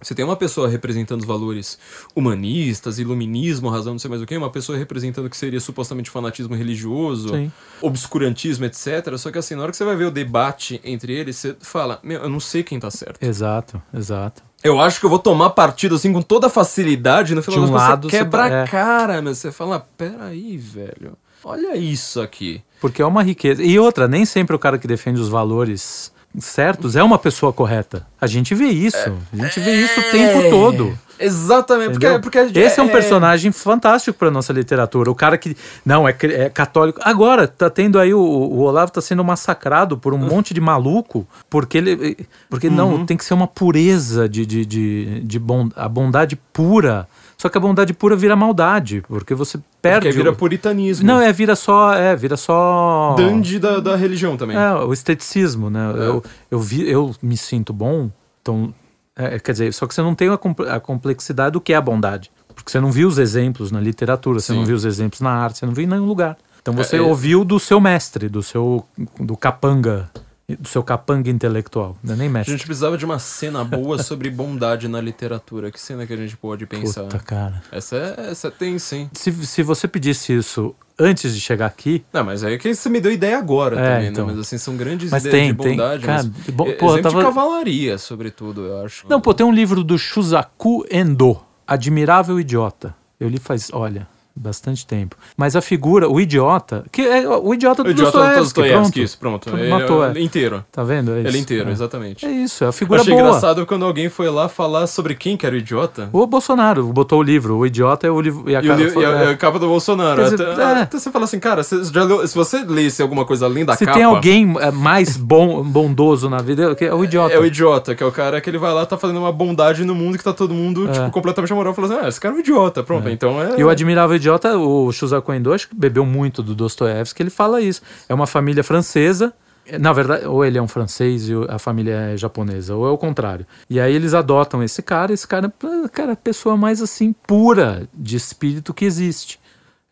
[0.01, 1.77] você tem uma pessoa representando os valores
[2.15, 6.09] humanistas, iluminismo, razão, não sei mais o que, uma pessoa representando o que seria supostamente
[6.09, 7.51] fanatismo religioso, Sim.
[7.81, 9.17] obscurantismo, etc.
[9.17, 11.99] Só que assim, na hora que você vai ver o debate entre eles, você fala,
[12.03, 13.23] meu, eu não sei quem tá certo.
[13.23, 14.41] Exato, exato.
[14.63, 17.73] Eu acho que eu vou tomar partido assim com toda facilidade, no final De um
[17.73, 18.67] das lado, você você quebra tá- a é.
[18.67, 22.61] cara, mas você fala, peraí, velho, olha isso aqui.
[22.81, 23.63] Porque é uma riqueza.
[23.63, 28.05] E outra, nem sempre o cara que defende os valores certos é uma pessoa correta.
[28.19, 29.17] A gente vê isso.
[29.33, 30.97] A gente vê isso o tempo todo.
[31.21, 32.21] Exatamente, porque, Entendeu?
[32.21, 35.11] porque Esse é um personagem fantástico para nossa literatura.
[35.11, 36.99] O cara que não é, é católico.
[37.03, 41.27] Agora tá tendo aí o, o Olavo tá sendo massacrado por um monte de maluco
[41.49, 42.75] porque ele porque Uhum.
[42.75, 47.05] não tem que ser uma pureza de de, de, de bon, a bondade pura.
[47.41, 50.07] Só que a bondade pura vira maldade porque você perde.
[50.07, 51.07] Porque vira o- puritanismo.
[51.07, 54.57] Não é vira só é vira só Dandy da, da religião também.
[54.57, 55.79] é, o esteticismo, né?
[55.97, 56.07] É.
[56.09, 58.11] Eu, eu, vi, eu me sinto bom,
[58.41, 58.73] então.
[59.15, 61.77] é, quer dizer, só que você não tem a, comp- a complexidade do que é
[61.77, 62.29] a bondade.
[62.53, 64.59] Porque você não viu os exemplos na literatura, você Sim.
[64.59, 66.37] não viu os exemplos na arte, você não viu em nenhum lugar.
[66.61, 68.85] Então você É, é- ouviu do seu mestre, do seu
[69.17, 70.11] do capanga,
[70.57, 72.53] do seu capanga intelectual, não é nem A mestre.
[72.53, 75.71] gente precisava de uma cena boa sobre bondade na literatura.
[75.71, 77.03] Que cena que a gente pode pensar?
[77.03, 77.61] Puta, cara.
[77.71, 79.09] Essa é, essa tem sim.
[79.13, 82.89] Se, se você pedisse isso antes de chegar aqui, Não, mas aí é que você
[82.89, 84.25] me deu ideia agora É, também, então.
[84.25, 84.31] né?
[84.33, 86.05] Mas assim, são grandes Mas ideias tem, de tem, bondade.
[86.05, 89.05] cara, mas, bom, e- pô, exemplo tava- de cavalaria, sobretudo, eu acho.
[89.09, 92.93] Não, pô, tem um livro do Shusaku Endo, Admirável Idiota.
[93.19, 94.07] Eu li faz, olha,
[94.39, 95.15] bastante tempo.
[95.35, 98.99] Mas a figura, o idiota, que é o idiota do O idiota do Dostoiévski, pronto.
[98.99, 99.49] isso, pronto.
[99.57, 100.11] Ele, matou, é.
[100.11, 100.63] ele inteiro.
[100.71, 101.13] Tá vendo?
[101.13, 101.37] É Ele isso.
[101.37, 101.71] inteiro, é.
[101.71, 102.25] exatamente.
[102.25, 103.27] É isso, é a Eu figura achei boa.
[103.27, 106.09] engraçado quando alguém foi lá falar sobre quem que era o idiota.
[106.13, 108.49] O Bolsonaro botou o livro, o idiota é o livro.
[108.49, 109.29] E a, E, cara foi- e a, é.
[109.31, 110.23] a capa do Bolsonaro.
[110.23, 110.81] Dizer, até, é.
[110.83, 113.85] até você fala assim, cara, já leu- se você lesse alguma coisa além da Se
[113.85, 113.97] capa...
[113.97, 117.33] tem alguém é, mais bom, bondoso na vida, é o idiota.
[117.33, 119.83] É o idiota, que é o cara que ele vai lá, tá fazendo uma bondade
[119.83, 120.91] no mundo que tá todo mundo, É.
[120.93, 123.59] tipo, completamente amoral, falando assim, ah, esse cara é um idiota, pronto, então é...
[123.59, 127.59] E o Admirável Idiota, o Shusaku Endo, acho que bebeu muito do Dostoiévski, ele fala
[127.61, 127.81] isso.
[128.07, 129.33] É uma família francesa,
[129.79, 132.97] na verdade, ou ele é um francês e a família é japonesa, ou é o
[132.97, 133.45] contrário.
[133.69, 135.51] E aí eles adotam esse cara, esse cara,
[135.91, 139.39] cara, é a pessoa mais assim, pura de espírito que existe.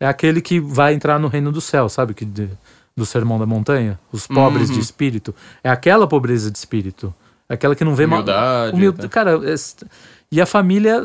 [0.00, 2.14] É aquele que vai entrar no reino do céu, sabe?
[2.14, 2.48] Que de-
[2.96, 4.74] do Sermão da Montanha, os pobres Uhum.
[4.76, 5.34] de espírito.
[5.62, 7.12] É aquela pobreza de espírito.
[7.48, 8.20] É aquela que não vê mal.
[8.20, 9.08] Humildade, né?
[9.08, 9.76] Cara, es-
[10.30, 11.04] e a família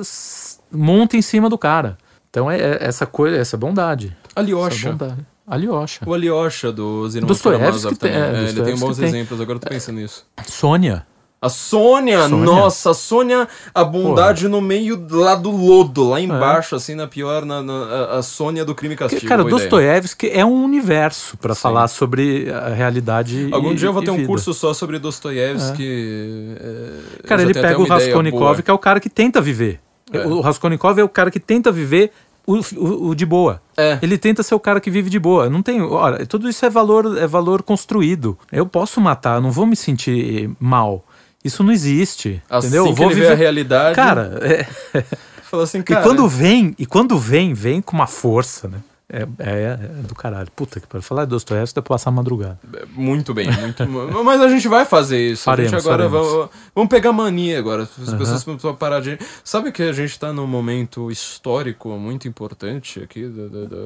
[0.71, 1.97] monta em cima do cara.
[2.33, 4.17] Então é, é essa coisa, essa bondade.
[4.35, 5.23] Essa bondade.
[5.45, 6.01] Alyosha.
[6.03, 8.39] O Alyosha dos Irmãos Karamazov tem- também.
[8.39, 9.07] é, É, ele tem bons tem.
[9.07, 10.25] exemplos, agora eu tô pensando nisso.
[10.47, 11.05] Sônia.
[11.39, 12.45] A Sônia, Sônia.
[12.45, 17.45] nossa, a Sônia, a bondade no meio lá do lodo, lá embaixo, assim, na pior,
[17.45, 19.27] na, na- a- Sônia do crime castigo.
[19.27, 19.69] cara, boa ideia.
[19.69, 23.49] Dostoiévski é um universo para falar sobre a realidade.
[23.51, 24.27] Algum e- dia eu vou ter um vida.
[24.27, 26.55] curso só sobre Dostoiévski.
[26.59, 29.79] é, Cara, eu já ele pega o Raskolnikov, que é o cara que tenta viver.
[30.11, 30.25] É.
[30.25, 32.11] O Raskolnikov é o cara que tenta viver
[32.45, 33.61] o, o- o de boa.
[33.77, 33.97] É.
[34.01, 35.49] Ele tenta ser o cara que vive de boa.
[35.49, 35.81] Não tem.
[35.81, 38.37] Olha, tudo isso é valor, é valor construído.
[38.51, 41.05] Eu posso matar, não vou me sentir mal.
[41.43, 42.41] Isso não existe.
[42.49, 42.85] Assim entendeu?
[42.85, 44.65] que vou vê a realidade, Cara, é-
[45.61, 45.99] assim, cara...
[46.01, 48.77] e quando vem, e quando vem, vem com uma força, né?
[49.13, 50.49] É, é, é do caralho.
[50.55, 51.03] Puta que pariu.
[51.03, 52.59] Falar de Dostoiévski dá pra passar a madrugada.
[52.93, 53.83] Muito bem, muito
[54.25, 55.43] Mas a gente vai fazer isso.
[55.43, 57.83] Faremos, a gente agora vamos, vamos pegar mania agora.
[57.83, 58.17] As Aham.
[58.17, 59.19] pessoas precisam parar de.
[59.43, 63.31] Sabe que a gente tá num momento histórico muito importante aqui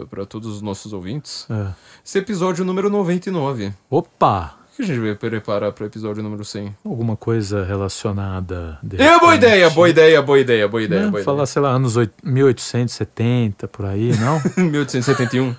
[0.09, 1.45] para todos os nossos ouvintes?
[1.49, 1.73] É.
[2.05, 3.73] Esse episódio número 99.
[3.89, 4.56] Opa!
[4.77, 6.75] O que a gente vai preparar pro episódio número 100?
[6.85, 8.77] Alguma coisa relacionada.
[8.95, 11.05] É, boa ideia, boa ideia, boa ideia, boa ideia.
[11.05, 11.09] Né?
[11.09, 14.37] boa Falar, sei lá, anos oit- 1870, por aí, não?
[14.37, 14.69] ideia.
[14.69, 15.55] 1871.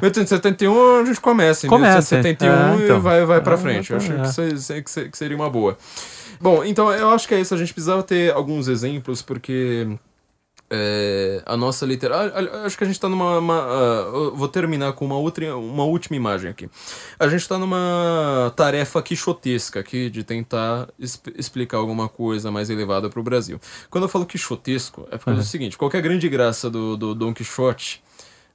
[0.00, 2.96] 1871 a gente começa em Começa, 1871 é, então.
[2.96, 3.90] e vai, vai pra Ah, frente.
[3.90, 4.20] Eu acho é.
[4.22, 4.28] que,
[4.58, 5.76] se- que se- que seria uma boa.
[6.40, 7.52] Bom, então eu acho que é isso.
[7.54, 9.86] A gente precisava ter alguns exemplos, porque
[10.70, 12.64] é, a nossa literatura.
[12.64, 13.38] Acho que a gente tá numa.
[13.38, 13.54] uma,
[14.14, 16.68] eu vou terminar com uma, outra, uma última imagem aqui.
[17.18, 23.08] A gente tá numa tarefa quixotesca aqui de tentar exp- explicar alguma coisa mais elevada
[23.08, 23.60] pro Brasil.
[23.90, 27.32] Quando eu falo quixotesco, é porque é o seguinte: qualquer grande graça do, do Don
[27.32, 28.02] Quixote.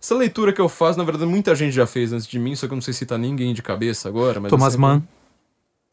[0.01, 2.67] Essa leitura que eu faço, na verdade, muita gente já fez antes de mim, só
[2.67, 4.37] que eu não sei se tá ninguém de cabeça agora.
[4.37, 5.01] Mas Thomas Mann,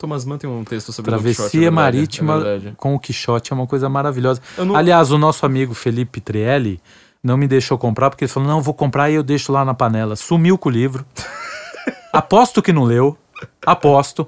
[0.00, 1.30] Thomas Mann tem um texto sobre Quixote.
[1.30, 2.74] é Travessia verdade, Marítima é verdade.
[2.76, 4.40] com o Quixote é uma coisa maravilhosa.
[4.56, 6.80] Não- Aliás, o nosso amigo Felipe Trielli
[7.22, 9.74] não me deixou comprar, porque ele falou: não, vou comprar e eu deixo lá na
[9.74, 10.16] panela.
[10.16, 11.04] Sumiu com o livro.
[12.12, 13.16] Aposto que não leu.
[13.64, 14.26] Aposto.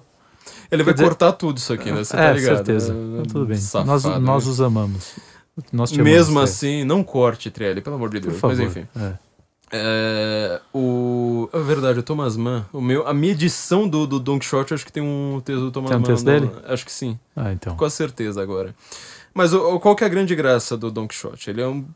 [0.71, 2.05] Ele vai dizer- cortar tudo isso aqui, né?
[2.05, 2.57] Você é, tá ligado?
[2.57, 2.93] certeza.
[2.93, 3.57] É, Então, tudo bem.
[3.59, 4.19] safado, nós, né?
[4.19, 5.15] nós os amamos.
[5.73, 6.45] Nós te amamos, Mesmo Trielli.
[6.51, 8.39] assim, não corte, Trelli, pelo amor de Deus.
[8.39, 8.57] favor.
[8.57, 8.87] Mas enfim.
[8.97, 9.13] É.
[9.75, 14.39] É, o, é verdade, o Thomas Mann, o meu, a minha edição do, do Don
[14.39, 16.07] Quixote, acho que tem um texto do Thomas Tem um Mann.
[16.11, 16.51] texto no- dele?
[16.67, 17.75] Acho que sim, Ah, então.
[17.75, 18.75] com certeza agora.
[19.33, 21.49] Mas o, qual que é a grande graça do Don Quixote?
[21.49, 21.87] Ele é um.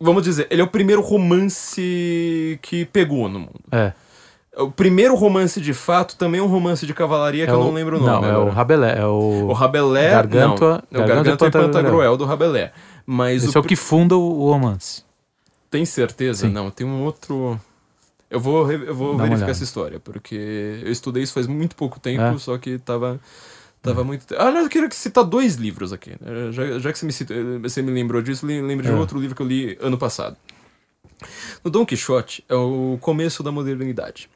[0.00, 3.60] Vamos dizer, ele é o primeiro romance que pegou no mundo.
[3.70, 3.92] É.
[4.56, 7.64] O primeiro romance de fato também é um romance de cavalaria que é eu o-
[7.64, 8.12] não lembro o nome.
[8.12, 8.50] Não, é agora.
[8.50, 8.98] o Rabelais.
[8.98, 9.46] É o.
[9.48, 10.10] O Rabelais.
[10.12, 12.70] Gargantua- não, o Gargantua Gargantua e Pantagruel do Rabelais.
[13.06, 15.04] Mas Esse o é o que funda o romance.
[15.74, 16.46] Tem certeza?
[16.46, 16.52] Sim.
[16.52, 17.60] Não, tem um outro.
[18.30, 20.36] Eu vou, eu vou Dá verificar essa história, porque
[20.84, 22.38] eu estudei isso faz muito pouco tempo, É?
[22.38, 23.18] só que tava.
[23.82, 24.32] Tava muito.
[24.38, 26.10] Ah, eu queria citar dois livros aqui.
[26.20, 26.52] né?
[26.52, 28.96] Já, já que você me, cita- você me lembrou disso, le- lembre de É.
[28.96, 30.36] outro livro que eu li ano passado.
[31.64, 34.30] No Don Quixote é o começo da modernidade.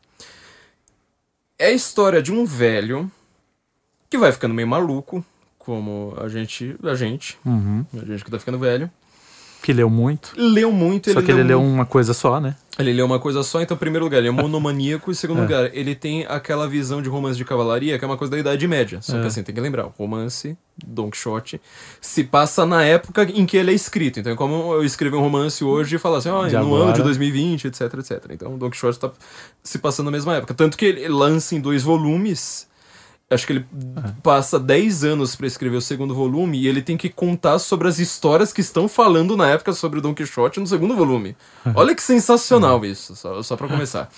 [1.57, 3.08] É a história de um velho
[4.10, 5.25] que vai ficando meio maluco,
[5.57, 7.86] como a gente, a gente, Uhum.
[7.94, 8.91] a gente que tá ficando velho.
[9.62, 10.32] Que leu muito.
[10.36, 12.54] Leu muito, Só ele que ele leu leu uma coisa só, né?
[12.78, 15.38] ele lê uma coisa só, então, em primeiro lugar, ele é monomaníaco, e em segundo
[15.38, 15.42] É.
[15.42, 18.68] lugar, ele tem aquela visão de romance de cavalaria, que é uma coisa da Idade
[18.68, 19.00] Média.
[19.02, 19.20] Só É.
[19.20, 20.56] que assim, tem que lembrar, o romance,
[20.86, 21.60] Don Quixote,
[22.00, 24.20] se passa na época em que ele é escrito.
[24.20, 27.00] Então, é como eu escrever um romance hoje e falar assim, De no ano de
[27.00, 27.02] agora.
[27.02, 28.24] 2020, etc, etc.
[28.30, 29.10] Então, Don Quixote tá
[29.62, 30.54] se passando na mesma época.
[30.54, 32.67] Tanto que ele lança em dois volumes.
[33.31, 33.66] Acho que ele
[33.97, 34.10] É.
[34.23, 37.98] passa 10 anos pra escrever o segundo volume e ele tem que contar sobre as
[37.98, 41.36] histórias que estão falando na época sobre Don Quixote no segundo volume.
[41.74, 44.08] Olha que sensacional isso, só, só pra começar.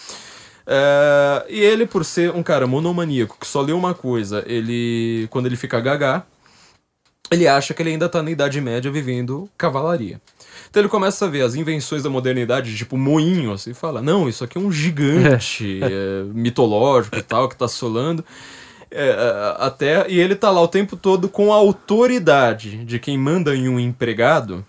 [0.67, 5.27] É, e ele, por ser um cara monomaníaco que só lê uma coisa, ele.
[5.31, 6.25] Quando ele fica gagá,
[7.33, 10.21] ele acha que ele ainda tá na Idade Média vivendo cavalaria.
[10.69, 14.29] Então ele começa a ver as invenções da modernidade, tipo moinho, assim, e fala: Não,
[14.29, 18.25] isso aqui é um gigante é, mitológico e tal, que tá assolando
[18.91, 20.07] é, a a terra.
[20.09, 23.79] E ele tá lá o tempo todo com a autoridade de quem manda em um
[23.79, 24.65] empregado.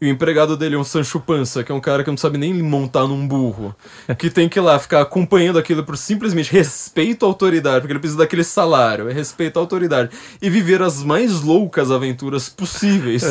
[0.00, 2.36] E o empregado dele é um Sancho Panza, que é um cara que não sabe
[2.36, 3.74] nem montar num burro.
[4.18, 8.00] Que tem que ir lá ficar acompanhando aquilo por simplesmente respeito à autoridade, porque ele
[8.00, 10.10] precisa daquele salário, é respeito à autoridade.
[10.42, 13.24] E viver as mais loucas aventuras possíveis.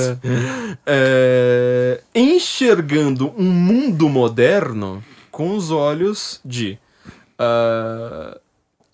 [0.86, 6.80] É, enxergando um mundo moderno com os olhos de.
[7.38, 8.40] ah,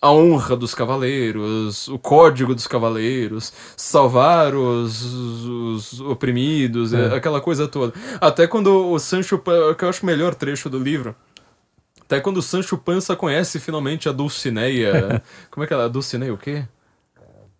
[0.02, 7.14] a honra dos cavaleiros, o código dos cavaleiros, salvar os, os oprimidos, É.
[7.14, 7.92] aquela coisa toda.
[8.20, 9.38] Até quando o Sancho,
[9.76, 11.14] que eu acho o melhor trecho do livro,
[12.00, 15.22] até quando o Sancho Panza conhece finalmente a Dulcineia.
[15.50, 15.88] como é que ela é?
[15.88, 16.64] Dulcineia o quê?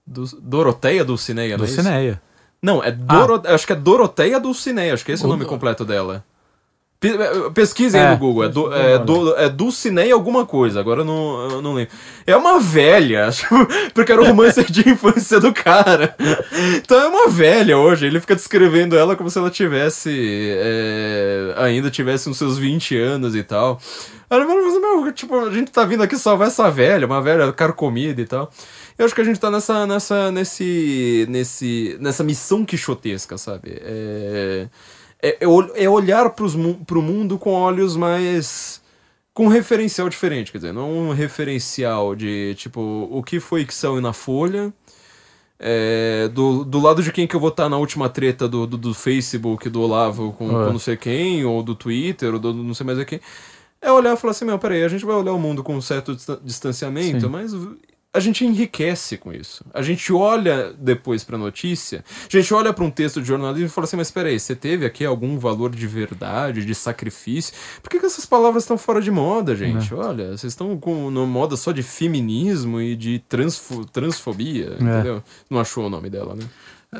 [0.06, 1.76] Doroteia Dulcineia, não é isso?
[1.76, 2.22] Dulcineia.
[2.62, 3.40] Não, é Doro...
[3.46, 6.24] acho que é Doroteia Dulcineia, acho que esse é o O- nome completo dela.
[7.00, 7.16] Pe-
[7.54, 11.00] Pesquisem aí É, no Google, é, do, é, uma do, é Dulcineia alguma coisa, agora
[11.00, 11.92] eu não, eu não lembro.
[12.26, 13.30] É uma velha,
[13.94, 16.14] porque era o romance de infância do cara.
[16.76, 20.10] Então é uma velha hoje, ele fica descrevendo ela como se ela tivesse,
[20.58, 23.80] é, ainda tivesse uns seus 20 anos e tal.
[24.28, 28.26] Ela meu, tipo, a gente tá vindo aqui salvar essa velha, uma velha carcomida e
[28.26, 28.50] tal.
[28.98, 33.80] Eu acho que a gente tá nessa, nessa, nesse, nesse, nessa missão quixotesca, sabe?
[33.82, 34.68] É,
[35.22, 38.80] é, é é olhar mu- pro mundo com olhos mais.
[39.34, 43.74] com um referencial diferente, quer dizer, não um referencial de tipo, o que foi que
[43.74, 44.72] saiu na Folha.
[45.58, 48.78] é, do, do lado de quem que eu vou estar na última treta do, do,
[48.78, 50.66] do Facebook, do Olavo com, É.
[50.66, 53.20] com não sei quem, ou do Twitter, ou do não sei mais o quem.
[53.82, 55.80] É olhar e falar assim, meu, peraí, a gente vai olhar o mundo com um
[55.82, 57.28] certo distan- distanciamento, Sim.
[57.28, 57.52] mas
[58.12, 59.64] a gente enriquece com isso.
[59.72, 63.70] A gente olha depois pra notícia, a gente olha pra um texto de jornalismo e
[63.70, 67.54] fala assim, mas peraí, você teve aqui algum valor de verdade, de sacrifício?
[67.82, 69.94] Por que, que essas palavras estão fora de moda, gente?
[69.94, 75.22] Olha, vocês estão com no moda só de feminismo e de transfo- transfobia, entendeu?
[75.48, 76.44] Não achou o nome dela, né?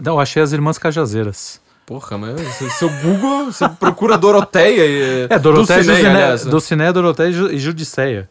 [0.04, 1.60] Não, achei as irmãs Cajazeiras.
[1.84, 5.26] Porra, mas se- seu Google, você procura Doroteia e...
[5.28, 6.50] É, Doroteia, Dulcinea, Jusiné, aliás, né?
[6.52, 8.30] Dulcinea, Doroteia e e Judiceia.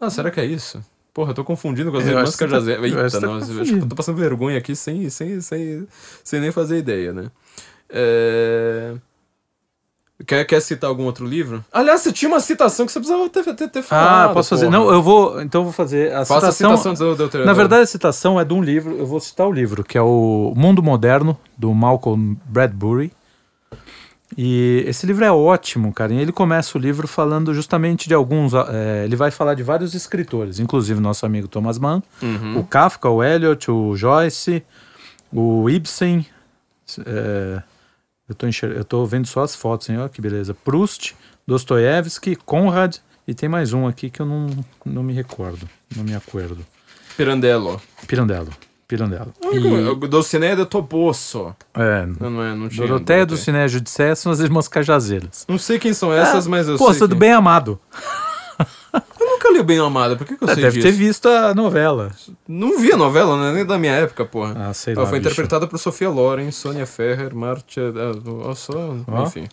[0.00, 0.82] Ah, será que é isso?
[1.18, 2.84] Porra, eu tô confundindo com as Eu irmãs tá- Cajazeiras.
[2.84, 5.84] acho Eita, você tá acho que eu tô passando vergonha aqui sem, sem, sem,
[6.22, 7.24] sem nem fazer ideia, né?
[7.90, 8.94] É...
[10.24, 11.64] Quer, quer citar algum outro livro?
[11.72, 14.30] Aliás, você tinha uma citação que você precisava ter, ter, ter falado.
[14.30, 14.66] Ah, posso fazer?
[14.66, 14.78] porra.
[14.78, 15.42] Não, eu vou.
[15.42, 16.72] Então eu vou fazer a Faça citação.
[16.74, 17.44] a citação do.
[17.44, 18.96] Na verdade, a citação é de um livro.
[18.96, 23.10] Eu vou citar o livro, que é o Mundo Moderno, do Malcolm Bradbury.
[24.36, 26.12] E esse livro é ótimo, cara.
[26.12, 28.52] E ele começa o livro falando justamente de alguns.
[28.54, 32.58] eh, ele vai falar de vários escritores, inclusive nosso amigo Thomas Mann, Uhum.
[32.58, 34.62] o Kafka, o Eliot, o Joyce,
[35.32, 36.26] o Ibsen.
[37.06, 37.62] eh,
[38.28, 39.98] eu, tô enxer- eu tô vendo só as fotos, hein?
[39.98, 40.52] Olha que beleza.
[40.54, 41.14] Proust,
[41.46, 42.96] Dostoiévski, Conrad.
[43.26, 44.46] E tem mais um aqui que eu não,
[44.84, 45.68] não me recordo.
[45.96, 46.64] Não me acordo.
[47.16, 47.80] Pirandello.
[48.06, 48.50] Pirandello.
[48.88, 49.32] Pirandello.
[49.52, 50.08] E...
[50.08, 51.54] Dulcinea de Toboso.
[51.74, 52.86] É, Não, não é, não tinha.
[52.86, 55.44] Doroteia do Ciné Judicé são as irmãs Cajazeiras.
[55.46, 57.78] Não sei quem são essas, mas eu Pô, sei é do bem amado.
[59.20, 60.86] Eu nunca li Bem Amada, por que, que eu sei Deve disso?
[60.88, 62.10] ter visto a novela.
[62.48, 63.52] Não vi a novela, né?
[63.52, 64.54] Nem da minha época, porra.
[64.70, 65.08] Ah, sei Ela lá.
[65.08, 65.30] foi bicho.
[65.30, 67.92] interpretada por Sofia Loren, Sônia Ferrer, Marcia.
[68.50, 69.46] ah, só, enfim.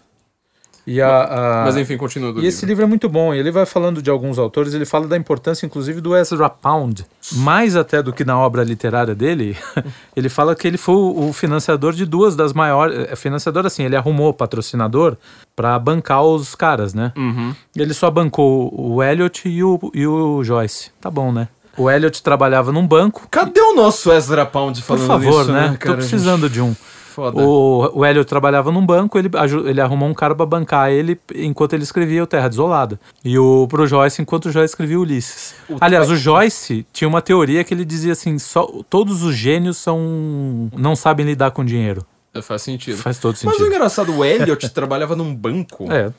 [0.88, 2.68] E, a, a- Mas enfim, continua do e esse livro.
[2.70, 3.34] livro é muito bom.
[3.34, 7.06] e Ele vai falando de alguns autores, ele fala da importância, inclusive, do Ezra Pound.
[7.34, 9.58] Mais até do que na obra literária dele,
[10.16, 12.98] ele fala que ele foi o financiador de duas das maiores.
[13.12, 15.18] é, Financiador, assim, ele arrumou patrocinador
[15.56, 17.12] para bancar os caras, né?
[17.16, 17.54] Uhum.
[17.76, 20.92] Ele só bancou o Elliot e o, e o Joyce.
[21.02, 21.48] Tá bom, né?
[21.78, 23.28] O Elliot trabalhava num banco.
[23.30, 25.62] Cadê o nosso Ezra Pound Por falando favor, isso, né?
[25.62, 25.72] né?
[25.74, 25.98] Tô cara?
[25.98, 26.74] precisando de um.
[27.16, 27.42] Foda.
[27.42, 29.30] O, o Elliot trabalhava num banco, ele,
[29.66, 33.00] ele arrumou um cara pra bancar ele enquanto ele escrevia o Terra Desolada.
[33.24, 35.56] E o pro Joyce enquanto o Joyce escrevia Ulisses.
[35.70, 39.78] O- Aliás, o Joyce tinha uma teoria que ele dizia assim: só, todos os gênios
[39.78, 42.06] são não sabem lidar com dinheiro.
[42.36, 42.98] É, Faz sentido.
[42.98, 43.68] Faz todo Mas o sentido.
[43.74, 45.92] engraçado, o Elliot trabalhava num banco.
[45.92, 46.12] É,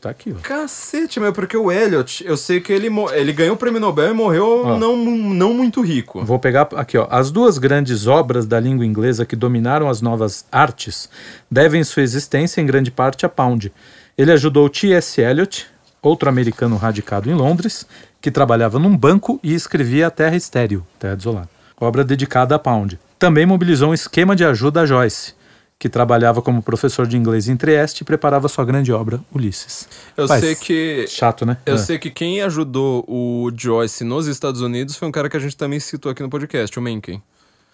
[0.00, 0.40] tá aqui, ó.
[0.40, 4.14] Cacete, meu, porque o Elliot, eu sei que ele, ele ganhou o prêmio Nobel e
[4.14, 4.78] morreu Ó.
[4.78, 6.24] não, não muito rico.
[6.24, 7.06] Vou pegar aqui, ó.
[7.10, 11.08] As duas grandes obras da língua inglesa que dominaram as novas artes
[11.50, 13.72] devem sua existência em grande parte a Pound.
[14.16, 15.20] Ele ajudou T.S.
[15.20, 15.66] Eliot,
[16.00, 17.86] outro americano radicado em Londres,
[18.20, 21.48] que trabalhava num banco e escrevia A Terra Estéril, Terra Desolada,
[21.80, 22.98] obra dedicada a Pound.
[23.18, 25.34] Também mobilizou um esquema de ajuda a Joyce,
[25.78, 29.86] que trabalhava como professor de inglês em Trieste e preparava sua grande obra, Ulisses.
[30.16, 31.06] Eu Mas, sei que.
[31.06, 31.58] Chato, né?
[31.66, 31.78] Eu É.
[31.78, 35.56] sei que quem ajudou o Joyce nos Estados Unidos foi um cara que a gente
[35.56, 37.22] também citou aqui no podcast, o Mencken.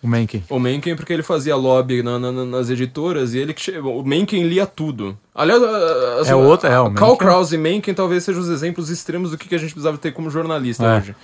[0.02, 0.42] O Mencken.
[0.50, 4.02] O Mencken, porque ele fazia lobby na- na- na- nas editoras e ele que o
[4.02, 5.16] Mencken lia tudo.
[5.32, 8.48] Aliás, a- a- É outro- é, o Karl Mencken- Kraus e Mencken talvez sejam os
[8.48, 10.98] exemplos extremos do que que a gente precisava ter como jornalista É.
[10.98, 11.14] hoje.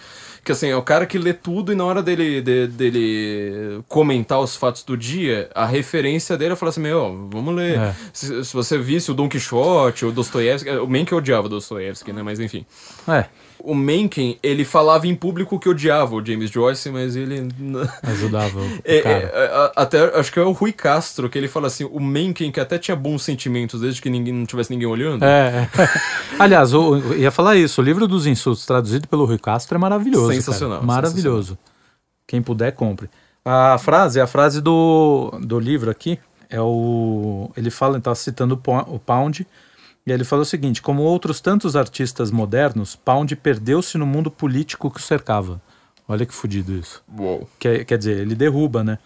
[0.48, 4.40] Que assim, é o cara que lê tudo e na hora dele, de- dele comentar
[4.40, 7.78] os fatos do dia, a referência dele é falar assim: Meu, vamos ler.
[7.78, 7.94] É.
[8.14, 10.70] Se, se você visse o Don Quixote, o Dostoiévski.
[10.70, 12.22] O Mencken odiava o Dostoiévski, né?
[12.22, 12.64] Mas enfim.
[13.06, 13.26] É,
[13.60, 17.48] O Mencken, ele falava em público que odiava o James Joyce, mas ele.
[18.02, 21.84] ajudava o É, é, até acho que é o Rui Castro que ele fala assim:
[21.84, 25.24] o Mencken, que até tinha bons sentimentos desde que ninguém, não tivesse ninguém olhando.
[25.24, 25.68] É.
[26.38, 27.80] Aliás, o- eu ia falar isso.
[27.80, 30.32] O livro dos insultos, traduzido pelo Rui Castro, é maravilhoso.
[30.32, 30.86] Sensacional, cara.
[30.86, 31.58] Maravilhoso.
[32.26, 33.08] Quem puder, compre.
[33.44, 36.18] A frase, a frase do, do livro aqui
[36.50, 37.50] é o.
[37.56, 39.46] Ele fala, ele tá citando o Pound.
[40.08, 44.90] E ele fala o seguinte: como outros tantos artistas modernos, Pound perdeu-se no mundo político
[44.90, 45.60] que o cercava.
[46.08, 47.02] Olha que fudido isso.
[47.58, 48.98] Quer, quer dizer, ele derruba, né?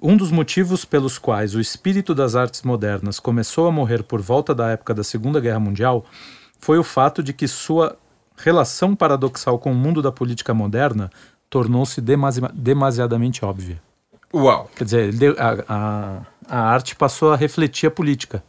[0.00, 4.54] Um dos motivos pelos quais o espírito das artes modernas começou a morrer por volta
[4.54, 6.04] da época da Segunda Guerra Mundial
[6.60, 7.98] foi o fato de que sua
[8.36, 11.10] relação paradoxal com o mundo da política moderna
[11.50, 13.82] tornou-se demasi demasiadamente óbvia.
[14.32, 14.70] Uau.
[14.76, 18.40] Quer dizer, a, a, a arte passou a refletir a política.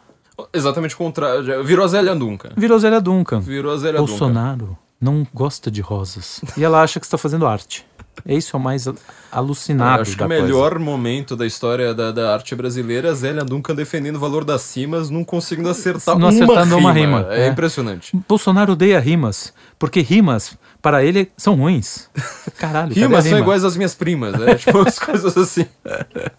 [0.53, 1.63] Exatamente o contrário.
[1.63, 2.49] Virou Zélia Duncan.
[2.55, 3.39] Virou Zélia Duncan.
[3.39, 4.09] Virou Zélia Duncan.
[4.11, 6.41] Bolsonaro não gosta de rosas.
[6.57, 7.85] E ela acha que está fazendo arte.
[8.25, 8.95] Isso é o mais Eu
[9.31, 10.43] alucinado acho que o coisa.
[10.43, 14.61] melhor momento da história da, da arte brasileira é Zélia Duncan defendendo o valor das
[14.61, 16.77] cimas, não conseguindo acertar Não uma acertando rima.
[16.77, 17.47] uma rima, É, é.
[17.47, 18.17] impressionante.
[18.27, 22.09] Bolsonaro odeia rimas, porque rimas para ele são ruins.
[22.57, 23.41] Caralho, a Rimas são rima?
[23.43, 24.55] iguais às minhas primas, né?
[24.55, 25.65] tipo, as coisas assim.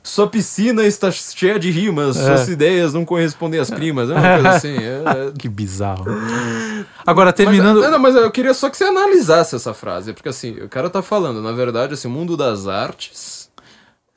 [0.02, 2.24] Sua piscina está cheia de rimas, É.
[2.24, 4.76] suas ideias não correspondem às primas, é uma coisa assim.
[4.76, 6.04] é- é- Que bizarro.
[7.06, 7.80] Agora, Mas, terminando.
[7.80, 10.88] não, não, mas eu queria só que você analisasse essa frase, porque assim, o cara
[10.88, 13.48] tá falando, na verdade, assim, o mundo das artes.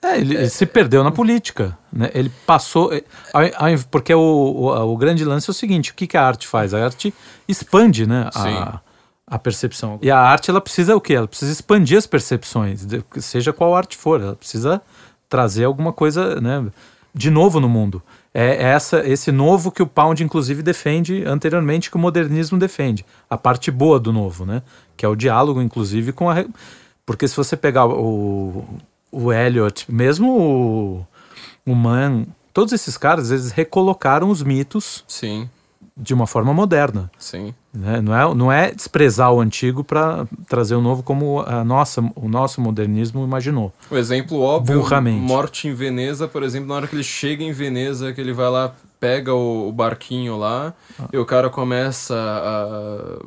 [0.02, 1.78] É, ele, ele se perdeu na política.
[1.92, 2.12] Né?
[2.14, 2.92] Ele passou.
[2.94, 3.04] é,
[3.90, 6.74] Porque o, o, o grande lance é o seguinte: o que, que a arte faz?
[6.74, 7.14] A arte
[7.48, 8.66] expande né, Sim.
[9.36, 10.00] A, percepção.
[10.02, 11.14] E a arte, ela precisa o quê?
[11.14, 12.86] Ela precisa expandir as percepções,
[13.20, 14.22] seja qual arte for.
[14.22, 14.82] Ela precisa
[15.28, 16.66] trazer alguma coisa né,
[17.14, 18.02] de novo no mundo.
[18.34, 23.06] É essa, esse novo que o Pound, inclusive, defende anteriormente, que o modernismo defende.
[23.30, 24.64] A parte boa do novo, né?
[24.98, 26.44] Que é o diálogo, inclusive, com a.
[27.06, 28.66] Porque se você pegar o,
[29.12, 31.08] o Eliot, mesmo o,
[31.66, 35.48] o Mann, todos esses caras, eles recolocaram os mitos Sim,
[35.96, 37.12] de uma forma moderna.
[37.20, 37.54] sim.
[37.74, 38.02] né?
[38.02, 42.28] Não, é, não é desprezar o antigo para trazer o novo como a nossa, o
[42.28, 43.72] nosso modernismo imaginou.
[43.92, 45.20] O exemplo óbvio, Burramente.
[45.22, 48.50] Morte em Veneza, por exemplo, na hora que ele chega em Veneza, que ele vai
[48.50, 51.10] lá, pega o, barquinho lá, Ah.
[51.12, 53.20] e o cara começa a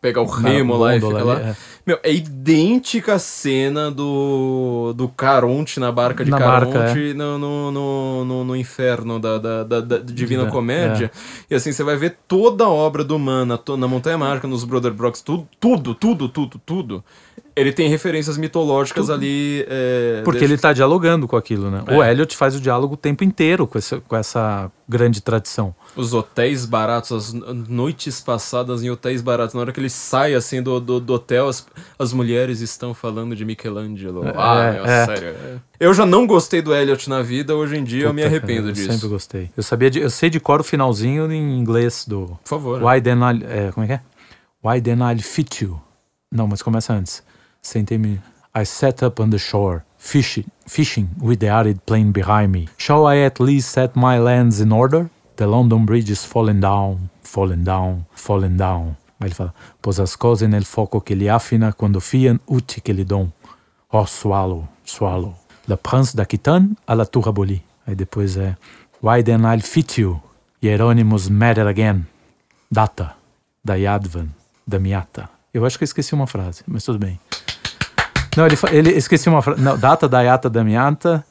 [0.00, 1.36] pegar o remo lá e gôndola fica lá.
[1.40, 1.56] ali, é.
[1.86, 7.14] Meu, é idêntica a cena do, do Caronte na barca de Na Caronte barca, é.
[7.14, 11.10] no, no, no, no, no inferno da, da, da, da Divina É, Comédia.
[11.50, 14.92] E assim, você vai ver toda a obra do Mana na Montanha Mágica, nos Brother
[14.92, 17.04] Brocks, tudo, tudo, tudo, tudo, tudo.
[17.56, 19.66] Ele tem referências mitológicas ali.
[19.68, 21.82] é, Porque deixa- ele está dialogando com aquilo, né?
[21.86, 21.96] É.
[21.96, 25.74] O Eliot faz o diálogo o tempo inteiro com essa, com essa grande tradição.
[25.96, 27.32] Os hotéis baratos, as
[27.68, 29.54] noites passadas em hotéis baratos.
[29.54, 31.66] Na hora que ele sai assim do, do, do hotel, as,
[31.98, 34.26] as mulheres estão falando de Michelangelo.
[34.26, 35.06] É, ah, meu, é.
[35.06, 35.28] sério.
[35.28, 35.56] é.
[35.80, 38.68] Eu já não gostei do Elliot na vida, hoje em dia eu me Puta, arrependo
[38.68, 38.92] eu disso.
[38.92, 39.50] sempre gostei.
[39.56, 42.82] Eu sabia de, eu sei de cor o finalzinho em inglês do Por favor.
[42.82, 44.00] Why then I'll, é, como é que é?
[44.62, 45.80] Why then I'll fit you.
[46.30, 47.22] Não, mas começa antes.
[47.60, 48.20] Sentei-me.
[48.54, 52.68] I sat up on the shore, fishing, fishing with the arid plain behind me.
[52.76, 55.08] Shall I at least set my lands in order?
[55.40, 58.94] The London Bridge is falling down, falling down, falling down.
[59.18, 62.92] Aí ele fala, pôs as cose nel foco que lhe afina quando fian uti que
[62.92, 63.30] lhe dom.
[63.90, 65.34] Oh, swallow, swallow.
[65.66, 67.62] Le prince d'Aquitaine à la tour abolie.
[67.86, 68.54] Aí depois é,
[69.02, 70.20] why then I'll fit you,
[70.62, 72.04] Hieronymus matter again.
[72.70, 73.16] Data,
[73.64, 74.28] da Yadvan,
[74.66, 75.26] da Miata.
[75.54, 77.18] Eu acho que eu esqueci uma frase, mas tudo bem.
[78.36, 79.62] Não, ele, ele esqueci uma frase.
[79.62, 81.24] Não, data da Yata da Miata,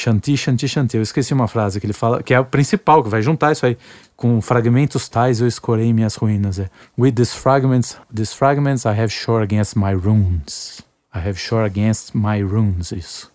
[0.00, 0.96] Shanti, Shanti, Shanti.
[0.96, 3.66] Eu esqueci uma frase que ele fala, que é a principal, que vai juntar isso
[3.66, 3.76] aí.
[4.16, 6.58] Com fragmentos tais eu escorei minhas ruínas.
[6.58, 10.82] É, With these fragments, these fragments I have shore against my runes.
[11.14, 13.30] I have shore against my runes, isso.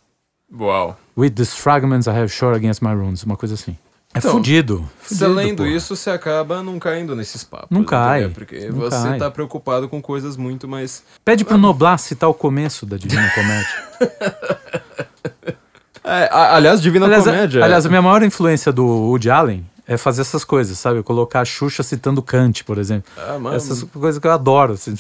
[0.52, 0.96] Uau.
[1.18, 3.24] With these fragments I have shore against my runes.
[3.24, 3.78] Uma coisa assim.
[4.14, 4.90] É Então, fudido.
[5.06, 5.70] Você lendo porra.
[5.70, 7.68] isso, você acaba não caindo nesses papos.
[7.70, 8.34] Não cai, entendeu?
[8.36, 9.20] Porque não você cai.
[9.20, 11.04] tá preocupado com coisas muito mais.
[11.26, 13.68] Pede pro Noblar citar o começo da Divina Comédia.
[16.06, 17.64] É, aliás, Divina aliás, Comédia.
[17.64, 21.02] aliás, a minha maior influência do Woody Allen é fazer essas coisas, sabe?
[21.04, 23.12] Colocar a Xuxa citando Kant, por exemplo.
[23.18, 24.74] Ah, mano, Essas coisas que eu adoro.
[24.74, 24.96] assim.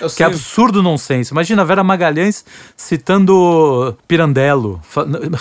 [0.00, 1.32] eu que é absurdo nonsense.
[1.32, 2.44] Imagina a Vera Magalhães
[2.76, 4.80] citando Pirandello,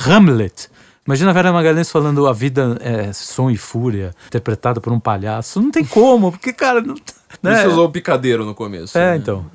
[0.05, 0.69] Hamlet.
[1.05, 5.61] Imagina a Vera Magalhães falando a vida é som e fúria, interpretada por um palhaço.
[5.61, 6.81] Não tem como, porque, cara.
[6.81, 6.95] Não,
[7.41, 7.61] né?
[7.61, 8.97] Você usou o picadeiro no começo.
[8.97, 9.17] É, né?
[9.17, 9.45] então.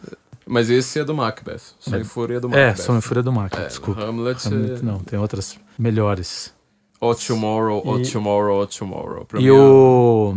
[0.47, 1.61] Mas esse é do Macbeth.
[1.81, 2.83] Som e Fúria é do É, Macbeth.
[2.83, 4.03] som e fúria do Mac, É, desculpa.
[4.03, 6.53] Hamlet, Hamlet é- não, tem outras melhores.
[7.01, 9.25] O Tomorrow, O Tomorrow, O Tomorrow.
[9.25, 10.37] Pra E é o,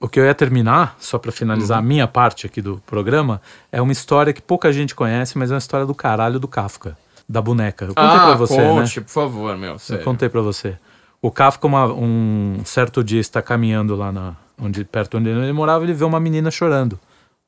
[0.00, 1.84] o que eu ia terminar, só pra finalizar Uhum.
[1.84, 3.40] a minha parte aqui do programa,
[3.72, 6.96] é uma história que pouca gente conhece, mas é uma história do caralho do Kafka,
[7.28, 7.84] da boneca.
[7.84, 8.68] Eu contei ah, pra você, né?
[8.68, 9.72] conte, por favor, meu.
[9.72, 10.04] Eu Sério.
[10.04, 10.76] contei pra você.
[11.20, 15.84] O Kafka, uma- um certo dia, está caminhando lá na, onde, perto onde ele morava,
[15.84, 16.98] ele vê uma menina chorando.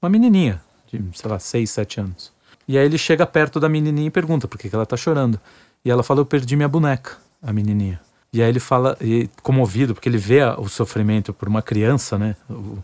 [0.02, 0.60] Uma menininha,
[0.91, 2.33] de, sei lá, 6, 7 anos.
[2.67, 5.41] E aí ele chega perto da menininha e pergunta por que, que ela tá chorando.
[5.85, 8.01] E ela fala, eu perdi minha boneca, a menininha.
[8.33, 12.36] E aí ele fala, e, comovido, porque ele vê o sofrimento por uma criança, né?
[12.49, 12.78] O,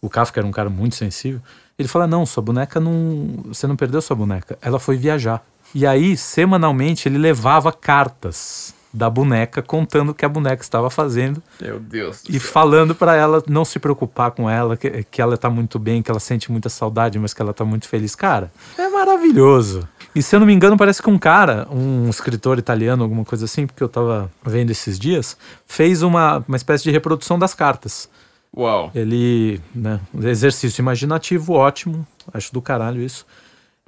[0.00, 1.40] o Kafka era um cara muito sensível.
[1.78, 3.44] Ele fala, não, sua boneca não...
[3.46, 5.44] Você não perdeu sua boneca, ela foi viajar.
[5.74, 11.42] E aí, semanalmente, ele levava cartas da boneca contando o que a boneca estava fazendo
[11.60, 12.22] Meu Deus.
[12.28, 12.40] e céu.
[12.40, 16.10] falando para ela não se preocupar com ela, que, que ela tá muito bem, que
[16.10, 18.14] ela sente muita saudade, mas que ela tá muito feliz.
[18.14, 19.86] Cara, é maravilhoso.
[20.14, 23.44] E se eu não me engano, parece que um cara, um escritor italiano, alguma coisa
[23.44, 28.08] assim, porque eu tava vendo esses dias, fez uma, uma espécie de reprodução das cartas.
[28.56, 28.90] Uau.
[28.94, 33.26] Ele, né, um exercício imaginativo ótimo, acho do caralho isso.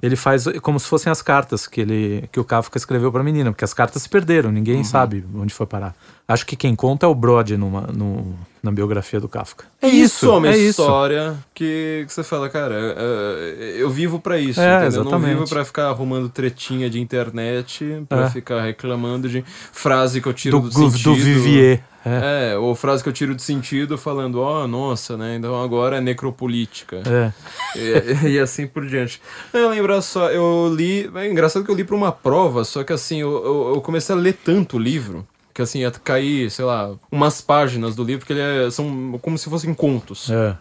[0.01, 3.23] Ele faz como se fossem as cartas que ele que o Kafka escreveu para a
[3.23, 4.83] menina, porque as cartas se perderam, ninguém Uhum.
[4.83, 5.93] sabe onde foi parar.
[6.27, 9.65] Acho que quem conta é o Brody numa, no, na biografia do Kafka.
[9.81, 10.81] É isso, é uma é isso.
[10.81, 14.99] história que, que você fala, cara, é, eu vivo pra isso, É, entendeu?
[14.99, 15.37] Eu não exatamente.
[15.39, 18.29] vivo pra ficar arrumando tretinha de internet, pra É.
[18.29, 21.09] ficar reclamando de frase que eu tiro Do, do, do, sentido.
[21.09, 21.83] do Vivier.
[22.05, 22.51] É.
[22.53, 25.35] É, ou frase que eu tiro de sentido falando, ó, nossa, né?
[25.35, 27.01] Então agora é necropolítica.
[27.05, 27.31] É.
[27.77, 29.21] E, e assim por diante.
[29.53, 31.09] Eu lembro só, eu li.
[31.15, 34.15] É engraçado que eu li pra uma prova, só que assim, eu, eu, eu comecei
[34.15, 35.27] a ler tanto o livro.
[35.53, 39.37] Que assim, ia cair, sei lá, umas páginas do livro, porque ele é, são como
[39.37, 40.29] se fossem contos.
[40.29, 40.55] É.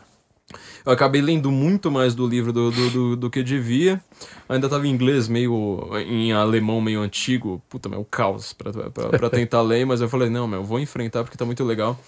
[0.89, 4.01] Eu acabei lendo muito mais do livro do, do, do, do que devia.
[4.49, 5.87] Ainda tava em inglês, meio.
[5.99, 7.63] em alemão meio antigo.
[7.69, 11.25] Puta, meu, caos pra, pra, pra tentar ler, mas eu falei, não, meu, vou enfrentar
[11.25, 12.01] porque tá muito legal.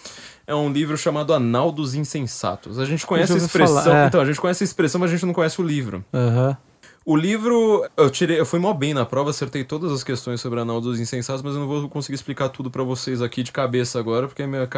[0.47, 2.79] É um livro chamado Anal dos Insensatos.
[2.79, 3.83] A gente conhece a expressão.
[3.83, 4.07] falar, é.
[4.07, 6.03] Então, a gente conhece a expressão, mas a gente não conhece o livro.
[6.15, 6.57] Aham.
[7.05, 10.61] O livro, eu tirei, eu fui mó bem na prova, acertei todas as questões sobre
[10.61, 13.99] Anal dos Insensatos, mas eu não vou conseguir explicar tudo pra vocês aqui de cabeça
[13.99, 14.69] agora, porque minha,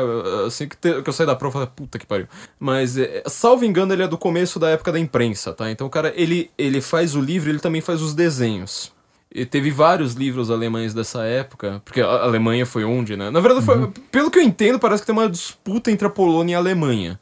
[0.47, 2.29] assim que, te- que eu saí da prova, puta que pariu.
[2.61, 5.69] Mas, é, salvo engano, ele é do começo da época da imprensa, tá?
[5.71, 8.93] Então, o cara, ele, ele faz o livro, ele também faz os desenhos.
[9.35, 13.31] E teve vários livros alemães dessa época, porque a Alemanha foi onde, né?
[13.31, 16.53] Na verdade, foi- pelo que eu entendo, parece que tem uma disputa entre a Polônia
[16.53, 17.19] e a Alemanha.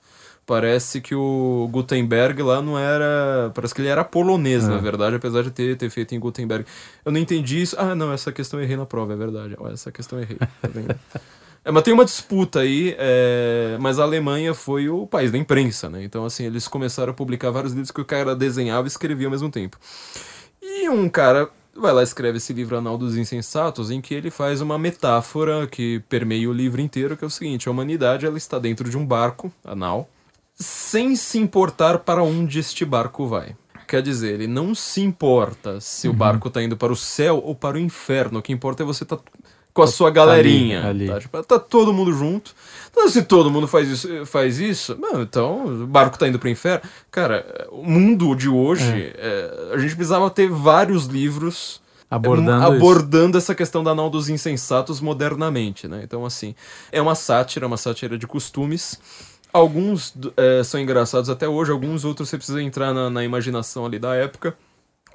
[0.51, 3.53] Parece que o Gutenberg lá não era.
[3.55, 6.67] Parece que ele era polonês, na verdade, apesar de ter, ter feito em Gutenberg.
[7.05, 7.77] Eu não entendi isso.
[7.79, 9.57] Ah, não, essa questão eu errei na prova, é verdade.
[9.73, 10.93] Essa questão eu errei, tá vendo?
[11.63, 15.91] É, mas tem uma disputa aí, é, mas a Alemanha foi o país da imprensa,
[15.91, 16.03] né?
[16.03, 19.31] Então, assim, eles começaram a publicar vários livros que o cara desenhava e escrevia ao
[19.31, 19.77] mesmo tempo.
[20.63, 24.31] E um cara vai lá e escreve esse livro Anal dos Insensatos, em que ele
[24.31, 28.39] faz uma metáfora que permeia o livro inteiro, que é o seguinte: a humanidade ela
[28.39, 30.09] está dentro de um barco, anal,
[30.61, 33.57] sem se importar para onde este barco vai.
[33.89, 36.15] Quer dizer, ele não se importa se Uhum.
[36.15, 38.39] o barco está indo para o céu ou para o inferno.
[38.39, 39.19] O que importa é você estar
[39.73, 40.87] com a sua galerinha.
[40.87, 41.09] ali.
[41.09, 41.19] Tá?
[41.19, 42.55] Tipo, tá todo mundo junto.
[42.91, 46.49] Então, se todo mundo faz isso, faz isso mano, então o barco tá indo pro
[46.49, 46.83] inferno.
[47.11, 51.81] Cara, o mundo de hoje, é, a gente precisava ter vários livros
[52.11, 52.67] Abordando é, isso.
[52.77, 56.01] abordando essa questão da anal dos insensatos modernamente, né?
[56.03, 56.57] Então, assim,
[56.91, 58.99] é uma sátira, uma sátira de costumes.
[59.53, 63.99] Alguns é, são engraçados até hoje, alguns outros você precisa entrar na, na imaginação ali
[63.99, 64.57] da época.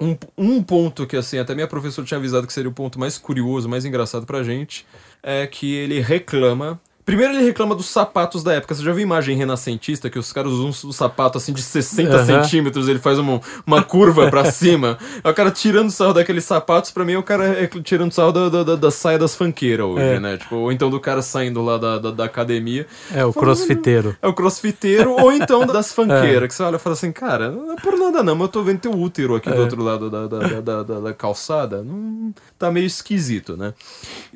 [0.00, 3.16] Um, um ponto que, assim, até minha professora tinha avisado que seria o ponto mais
[3.16, 4.86] curioso, mais engraçado pra gente,
[5.22, 6.78] é que ele reclama.
[7.06, 8.74] Primeiro ele reclama dos sapatos da época.
[8.74, 12.24] Você já viu imagem renascentista que os caras usam um sapato assim de 60 Aham.
[12.42, 14.98] centímetros, ele faz uma, uma curva pra cima.
[15.22, 18.32] É o cara tirando sarro daqueles sapatos, pra mim é o cara é tirando sarro
[18.32, 20.18] da, da, da- da saia das fanqueiras hoje, É.
[20.18, 20.36] né?
[20.36, 22.88] Tipo, ou então do cara saindo lá da, da, da academia.
[23.14, 24.16] É, o crossfiteiro.
[24.20, 27.72] É o crossfiteiro, ou então das fanqueiras, que você olha e fala assim, cara, não
[27.72, 30.26] é por nada não, mas eu tô vendo teu útero aqui do outro lado da,
[30.26, 31.84] da, da, da, da- da calçada.
[31.84, 33.72] Não, tá meio esquisito, né?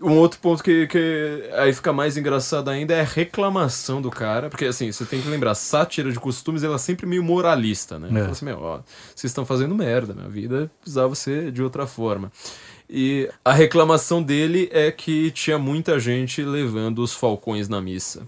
[0.00, 4.50] Um outro ponto que, que aí fica mais engraçado ainda é a reclamação do cara,
[4.50, 8.08] porque assim, você tem que lembrar, sátira de costumes, ela é sempre meio moralista, né?
[8.08, 8.20] É.
[8.20, 8.80] Fala assim, meu, ó,
[9.14, 12.30] vocês estão fazendo merda, minha vida precisava ser de outra forma.
[12.88, 18.26] E a reclamação dele é que tinha muita gente levando os falcões na missa.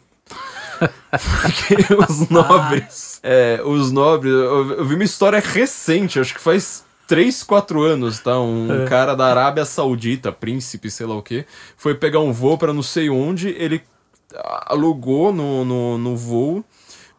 [0.79, 3.21] Porque os nobres.
[3.23, 4.33] É, os nobres.
[4.33, 8.41] Eu, eu vi uma história recente, acho que faz 3, 4 anos, tá?
[8.41, 11.45] Um cara da Arábia Saudita, príncipe, sei lá o quê,
[11.77, 13.83] foi pegar um voo pra não sei onde, ele
[14.67, 16.65] alugou no, no, no voo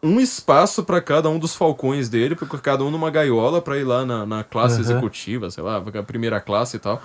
[0.03, 3.85] um espaço pra cada um dos falcões dele, porque cada um numa gaiola pra ir
[3.85, 4.81] lá na, na classe Aham.
[4.81, 7.01] executiva, sei lá, a primeira classe e tal.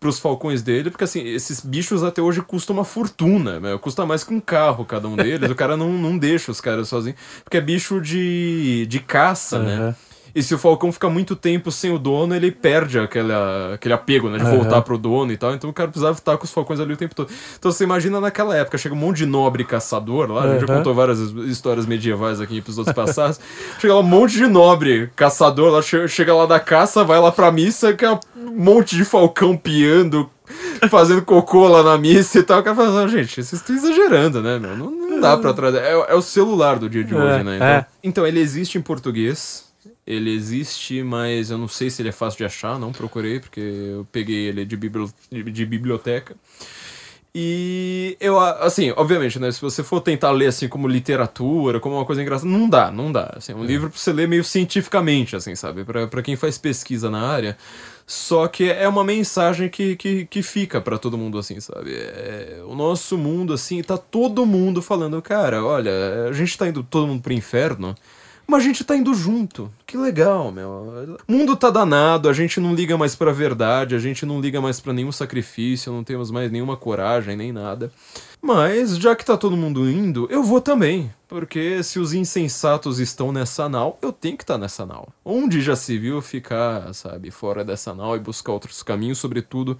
[0.00, 3.78] Pros falcões dele, porque assim, esses bichos até hoje custam uma fortuna, né?
[3.78, 5.50] Custa mais que um carro cada um deles.
[5.50, 9.94] o cara não, não deixa os caras sozinhos, porque é bicho de, de caça, né?
[10.34, 14.28] E se o falcão fica muito tempo sem o dono, ele perde aquela, aquele apego,
[14.28, 14.38] né?
[14.38, 14.56] De Aham.
[14.56, 15.54] voltar pro dono e tal.
[15.54, 17.30] Então o cara precisava estar com os falcões ali o tempo todo.
[17.58, 20.42] Então você imagina naquela época, chega um monte de nobre caçador lá.
[20.44, 23.40] A gente já contou várias histórias medievais aqui em episódios passados.
[23.80, 27.32] chega lá um monte de nobre caçador lá, che- chega lá da caça, vai lá
[27.32, 28.18] pra missa, que é um
[28.54, 30.28] monte de falcão piando.
[30.90, 34.42] Fazendo cocô lá na missa e tal, o cara fala, assim, gente, vocês estão exagerando,
[34.42, 34.74] né, meu?
[34.76, 35.78] Não, não dá pra trazer.
[35.78, 37.54] É, é o celular do dia de É, hoje, né?
[37.56, 37.86] Então, é.
[38.02, 39.69] então, ele existe em português.
[40.10, 43.60] Ele existe, mas eu não sei se ele é fácil de achar, não procurei, porque
[43.60, 46.34] eu peguei ele de, bibli- de biblioteca.
[47.32, 49.52] E eu, assim, obviamente, né?
[49.52, 53.12] Se você for tentar ler assim como literatura, como uma coisa engraçada, não dá, não
[53.12, 53.34] dá.
[53.36, 55.84] Assim, é um livro pra você ler meio cientificamente, assim, sabe?
[55.84, 57.56] Pra, pra quem faz pesquisa na área.
[58.04, 61.94] Só que é uma mensagem que, que, que fica pra todo mundo, assim, sabe?
[61.94, 65.92] É, o nosso mundo, assim, tá todo mundo falando, cara, olha,
[66.28, 67.94] a gente tá indo todo mundo pro inferno,
[68.50, 69.70] Mas a gente tá indo junto.
[69.86, 71.16] Que legal, meu.
[71.28, 74.60] O mundo tá danado, a gente não liga mais pra verdade, a gente não liga
[74.60, 77.92] mais pra nenhum sacrifício, não temos mais nenhuma coragem, nem nada.
[78.42, 81.12] Mas, já que tá todo mundo indo, eu vou também.
[81.28, 85.10] Porque se os insensatos estão nessa nau, eu tenho que estar tá nessa nau.
[85.24, 89.78] Onde já se viu ficar, sabe, fora dessa nau e buscar outros caminhos, sobretudo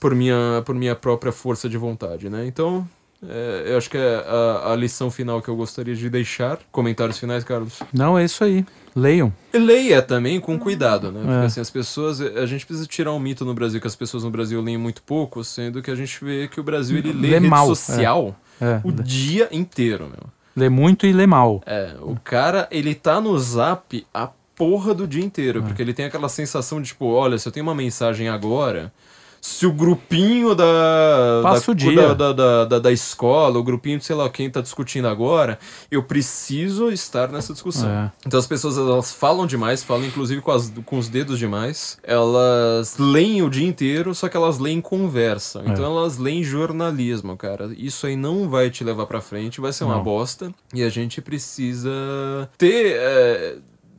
[0.00, 2.46] por minha, por minha própria força de vontade, né?
[2.46, 2.88] Então,
[3.26, 6.58] é, eu acho que é a, a, lição final que eu gostaria de deixar.
[6.70, 7.80] Comentários finais, Carlos?
[7.92, 8.64] Não, é isso aí.
[8.94, 9.32] Leiam.
[9.52, 11.20] E leia também com cuidado, né?
[11.20, 11.46] Porque é.
[11.46, 12.20] assim, as pessoas.
[12.20, 15.02] A gente precisa tirar um mito no Brasil que as pessoas no Brasil leem muito
[15.02, 17.66] pouco, sendo que a gente vê que o Brasil ele lê, lê rede mal.
[17.66, 18.64] social é.
[18.64, 18.80] É.
[18.84, 20.30] o dia inteiro, meu.
[20.54, 21.62] Lê muito e lê mal.
[21.66, 25.62] É, o cara, ele tá no zap a porra do dia inteiro, é.
[25.62, 28.92] porque ele tem aquela sensação de tipo, olha, se eu tenho uma mensagem agora,
[29.40, 32.14] se o grupinho da da, o dia.
[32.14, 35.58] Da, da, da, da, escola, o grupinho de sei lá quem tá discutindo agora,
[35.90, 37.88] eu preciso estar nessa discussão.
[37.88, 38.12] É.
[38.26, 42.96] Então as pessoas elas falam demais, falam inclusive com, as, com os dedos demais, elas
[42.98, 45.62] leem o dia inteiro, só que elas leem conversa.
[45.64, 45.86] Então é.
[45.86, 47.72] elas leem jornalismo, cara.
[47.76, 50.02] Isso aí não vai te levar para frente, vai ser uma não.
[50.02, 50.52] bosta.
[50.74, 51.90] E a gente precisa
[52.56, 52.96] ter.
[52.96, 53.56] É,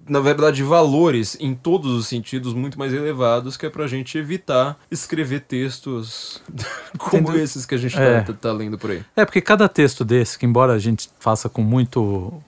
[0.10, 4.78] na verdade, valores em todos os sentidos muito mais elevados, que é pra gente evitar
[4.90, 6.42] escrever textos
[6.98, 8.22] como esses que a gente é.
[8.22, 9.04] tá, tá lendo por aí.
[9.16, 12.42] É, porque cada texto desse, que embora a gente faça com muito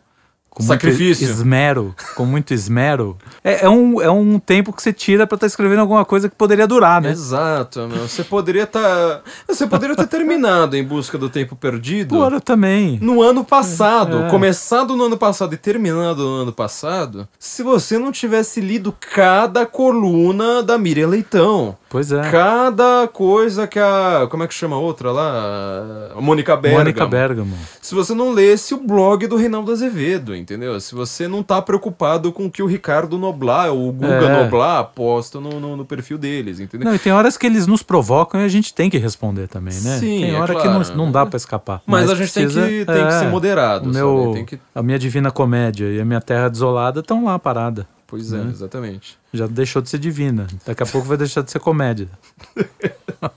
[0.52, 1.26] com Sacrifício.
[1.26, 3.18] muito esmero, com muito esmero.
[3.42, 6.28] É, é, um, é um tempo que você tira para estar tá escrevendo alguma coisa
[6.28, 7.10] que poderia durar, né?
[7.10, 8.06] Exato, meu.
[8.06, 8.82] Você poderia estar.
[8.82, 9.22] Tá...
[9.48, 12.16] Você poderia ter terminado em busca do tempo perdido.
[12.16, 13.00] Pô, também.
[13.02, 14.24] No ano passado.
[14.24, 14.30] É.
[14.30, 17.26] Começado no ano passado e terminado no ano passado.
[17.40, 21.78] Se você não tivesse lido cada coluna da Miriam Leitão.
[21.92, 22.22] Pois é.
[22.32, 24.26] Cada coisa que a.
[24.32, 26.14] Como é que chama a outra lá?
[26.16, 26.86] A Mônica Bergamo.
[26.86, 27.58] Mônica Bergamo.
[27.82, 30.80] Se você não lesse o blog do Reinaldo Azevedo, entendeu?
[30.80, 34.42] Se você não tá preocupado com o que o Ricardo Noblar ou o Guga é.
[34.42, 36.88] Noblar posta no, no, no, perfil deles, entendeu?
[36.88, 39.74] Não, e tem horas que eles nos provocam e a gente tem que responder também,
[39.82, 39.98] né?
[40.00, 40.80] Sim, tem é hora claro.
[40.82, 41.82] que não, não dá para escapar.
[41.86, 44.58] Mas, mas, a gente precisa, tem, que, tem é, que ser moderado, meu, que...
[44.74, 47.86] A minha Divina Comédia e a minha Terra Desolada estão lá parada.
[48.12, 48.52] Pois é, né?
[48.52, 49.18] exatamente.
[49.32, 50.46] Já deixou de ser divina.
[50.66, 52.10] Daqui a pouco vai deixar de ser comédia.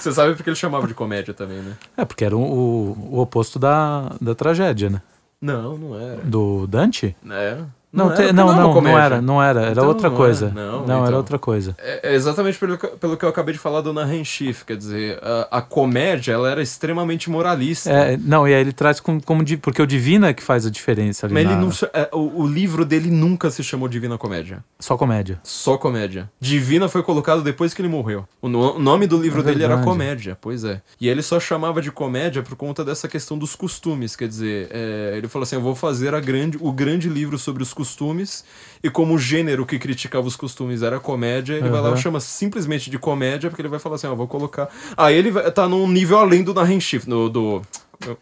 [0.00, 1.76] Você sabe porque ele chamava de comédia também, né?
[1.96, 5.00] É, porque era o, o, o oposto da, da tragédia, né?
[5.40, 6.20] Não, não era.
[6.22, 7.14] Do Dante?
[7.30, 7.58] É.
[7.90, 10.52] Não, não, te, não, não, não, não, era, não era, era então, outra coisa.
[10.54, 11.74] Não, não então, era outra coisa.
[11.78, 15.18] É, é, exatamente pelo, pelo que eu acabei de falar do Nahan Schiff, quer dizer,
[15.22, 17.90] a, a, comédia, ela era extremamente moralista.
[17.90, 20.70] É, não, e aí ele traz como, como porque o Divina é que faz a
[20.70, 21.52] diferença ali Mas na...
[21.52, 24.62] ele não, é, o, o, livro dele nunca se chamou Divina Comédia.
[24.78, 25.40] Só comédia.
[25.42, 26.30] Só comédia.
[26.38, 28.28] Divina foi colocado depois que ele morreu.
[28.42, 30.82] O, no, o nome do livro é dele era Comédia, pois é.
[31.00, 35.14] E ele só chamava de comédia por conta dessa questão dos costumes, quer dizer, é,
[35.16, 38.44] ele falou assim, eu vou fazer a grande, o grande livro sobre os costumes
[38.82, 41.70] e como o gênero que criticava os costumes era comédia, ele uhum.
[41.70, 44.68] vai lá e chama simplesmente de comédia, porque ele vai falar assim, ó, vou colocar...
[44.96, 47.62] Aí ele vai, tá num nível além do Narren Shift, no, do...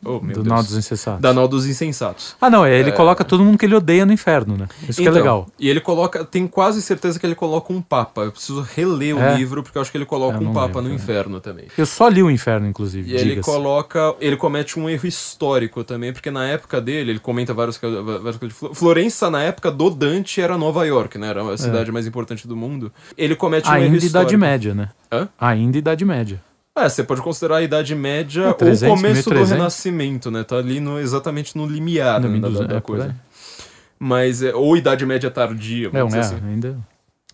[0.04, 1.20] Oh, do Nó dos Insensatos.
[1.20, 2.34] Da Nó dos Insensatos.
[2.40, 2.92] Ah, não, ele é...
[2.92, 4.68] coloca todo mundo que ele odeia no inferno, né?
[4.88, 5.46] Isso então, que é então, legal.
[5.58, 8.22] E ele coloca, tem quase certeza que ele coloca um Papa.
[8.22, 9.34] Eu preciso reler é?
[9.34, 11.66] o livro, porque eu acho que ele coloca um Papa lembro, no inferno também.
[11.76, 13.10] Eu só li o inferno, inclusive.
[13.10, 14.14] E ele coloca.
[14.20, 18.56] Ele comete um erro histórico também, porque na época dele, ele comenta vários, vários coisas.
[18.72, 21.28] Florença, na época do Dante, era Nova York, né?
[21.28, 21.92] Era a cidade é.
[21.92, 22.90] mais importante do mundo.
[23.16, 24.18] Ele comete um Ainda erro histórico.
[24.18, 24.90] Ainda Idade Média, né?
[25.12, 25.28] Hã?
[25.38, 26.45] Ainda Idade Média.
[26.76, 29.48] É, você pode considerar a Idade Média 300, ou o começo 1300.
[29.48, 30.44] do Renascimento, né?
[30.44, 33.16] Tá ali no, exatamente no limiar no né, da, da, é, coisa.
[33.98, 36.46] Mas, é, ou Idade Média tardia, vamos é, dizer é, assim.
[36.46, 36.78] ainda...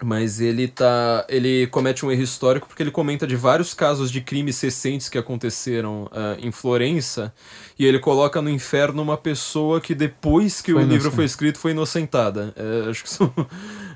[0.05, 1.25] Mas ele tá.
[1.29, 5.17] Ele comete um erro histórico porque ele comenta de vários casos de crimes recentes que
[5.17, 7.33] aconteceram uh, em Florença.
[7.79, 11.59] E ele coloca no inferno uma pessoa que depois que foi o livro foi escrito
[11.59, 12.53] foi inocentada.
[12.57, 13.33] É, acho que isso.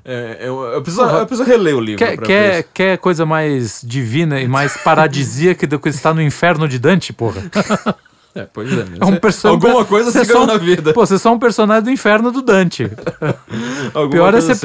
[0.08, 1.98] É, eu, eu, preciso, eu preciso reler o livro.
[1.98, 6.78] Quer, quer, quer coisa mais divina e mais paradisíaca do que estar no inferno de
[6.78, 7.42] Dante, porra?
[8.36, 8.84] É, pois é.
[9.00, 9.48] é um person...
[9.48, 10.92] Alguma coisa se ganhou na vida.
[10.92, 12.90] Pô, você é só um personagem do inferno do Dante.
[14.10, 14.56] Pior é ser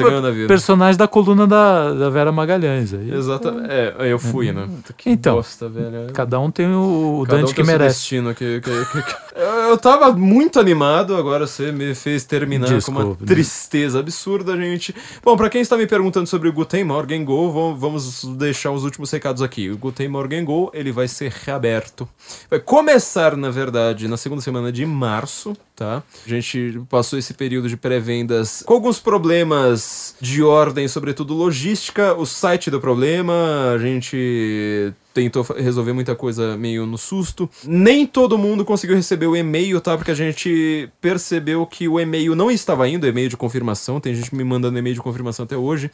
[0.46, 2.92] personagem da coluna da, da Vera Magalhães.
[2.94, 3.12] Aí.
[3.12, 3.68] Exatamente.
[3.70, 4.68] É, eu fui, né?
[4.96, 5.70] Que então, bosta.
[6.12, 7.98] Cada um tem o, o Dante um que merece.
[7.98, 9.22] Destino que, que, que.
[9.34, 14.94] Eu tava muito animado, agora você me fez terminar Desculpa, com uma tristeza absurda, gente.
[15.24, 19.10] Bom, pra quem está me perguntando sobre o Guten Morgen Go, vamos deixar os últimos
[19.10, 19.70] recados aqui.
[19.70, 22.06] O Guten Morgen Go, ele vai ser reaberto.
[22.50, 26.02] Vai começar, na verdade, verdade, na segunda semana de março, tá?
[26.24, 32.14] A gente passou esse período de pré-vendas com alguns problemas de ordem, sobretudo logística.
[32.14, 37.48] O site deu problema, a gente tentou resolver muita coisa meio no susto.
[37.64, 39.96] Nem todo mundo conseguiu receber o e-mail, tá?
[39.96, 44.00] Porque a gente percebeu que o e-mail não estava indo, e-mail de confirmação.
[44.00, 45.90] Tem gente me mandando e-mail de confirmação até hoje,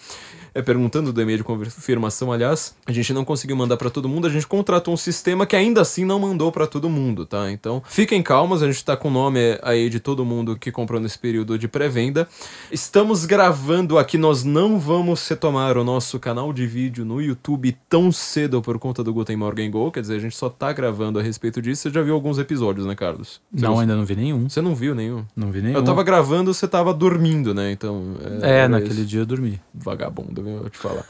[0.54, 2.74] é, perguntando do e-mail de confirmação, aliás.
[2.86, 5.80] A gente não conseguiu mandar pra todo mundo, a gente contratou um sistema que ainda
[5.80, 7.50] assim não mandou pra todo mundo, tá?
[7.50, 11.00] Então, fiquem calmos, a gente tá com o nome aí de todo mundo que comprou
[11.00, 12.26] nesse período de pré-venda.
[12.72, 18.10] Estamos gravando aqui, nós não vamos retomar o nosso canal de vídeo no YouTube tão
[18.10, 21.22] cedo por conta do Guten Morgen Go, quer dizer, a gente só tá gravando a
[21.22, 21.82] respeito disso.
[21.82, 23.40] Você já viu alguns episódios, né, Carlos?
[23.52, 24.48] Você Não, ainda não vi nenhum.
[24.48, 25.24] Você não viu nenhum?
[25.36, 25.76] Não vi nenhum.
[25.76, 27.70] Eu tava gravando, você tava dormindo, né?
[27.70, 28.16] Então.
[28.42, 29.60] É, era naquele dia eu dormi.
[29.74, 30.56] Vagabundo, viu?
[30.64, 31.04] Eu te falar.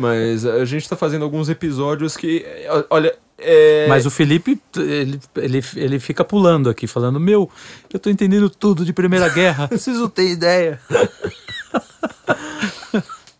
[0.00, 2.44] Mas a gente tá fazendo alguns episódios que.
[2.90, 3.14] Olha.
[3.36, 3.86] É...
[3.88, 7.50] Mas o Felipe, ele, ele, ele fica pulando aqui, falando: Meu,
[7.92, 9.68] eu tô entendendo tudo de Primeira Guerra.
[9.70, 10.80] Vocês não têm ideia.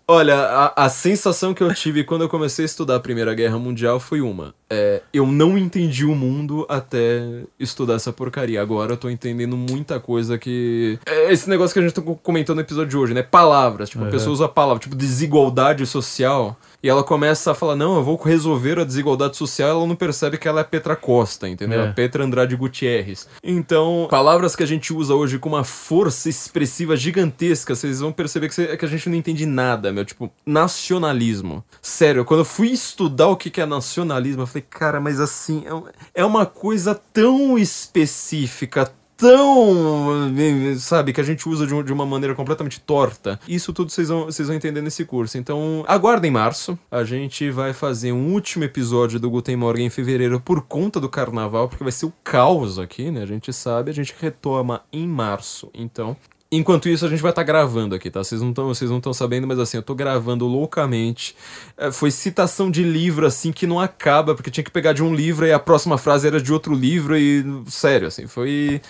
[0.07, 3.59] Olha, a, a sensação que eu tive quando eu comecei a estudar a Primeira Guerra
[3.59, 4.55] Mundial foi uma.
[4.69, 7.23] É, eu não entendi o mundo até
[7.59, 8.61] estudar essa porcaria.
[8.61, 10.99] Agora eu tô entendendo muita coisa que.
[11.07, 13.23] É esse negócio que a gente tá comentando no episódio de hoje, né?
[13.23, 13.89] Palavras.
[13.89, 14.13] Tipo, a Uhum.
[14.13, 16.55] pessoa usa palavras, tipo, desigualdade social.
[16.85, 20.37] E ela começa a falar, não, eu vou resolver a desigualdade social, ela não percebe
[20.37, 21.81] que ela é Petra Costa, entendeu?
[21.81, 21.93] É.
[21.93, 23.27] Petra Andrade Gutierrez.
[23.43, 28.49] Então, palavras que a gente usa hoje com uma força expressiva gigantesca, vocês vão perceber
[28.49, 30.05] que, cê- que a gente não entende nada, meu.
[30.05, 31.65] Tipo, nacionalismo.
[31.81, 35.65] Sério, quando eu fui estudar o que que é nacionalismo, eu falei, cara, mas assim,
[36.15, 40.33] é é uma coisa tão específica, tão,
[40.79, 43.39] sabe, que a gente usa de, de uma maneira completamente torta.
[43.49, 45.39] Isso tudo vocês vão, vocês vão entender nesse curso.
[45.39, 46.79] Então, aguardem março.
[46.91, 51.09] A gente vai fazer um último episódio do Guten Morgen em fevereiro por conta do
[51.09, 53.23] carnaval, porque vai ser o caos aqui, né?
[53.23, 55.71] A gente sabe, a gente retoma em março.
[55.75, 56.17] Então,
[56.57, 58.23] Enquanto isso, a gente vai estar gravando aqui, tá?
[58.23, 61.35] Vocês não estão vocês não estão sabendo, mas assim, eu tô gravando loucamente.
[61.77, 65.15] É, foi citação de livro, assim, que não acaba, porque tinha que pegar de um
[65.15, 67.45] livro e a próxima frase era de outro livro e...
[67.67, 68.81] Sério, assim, foi...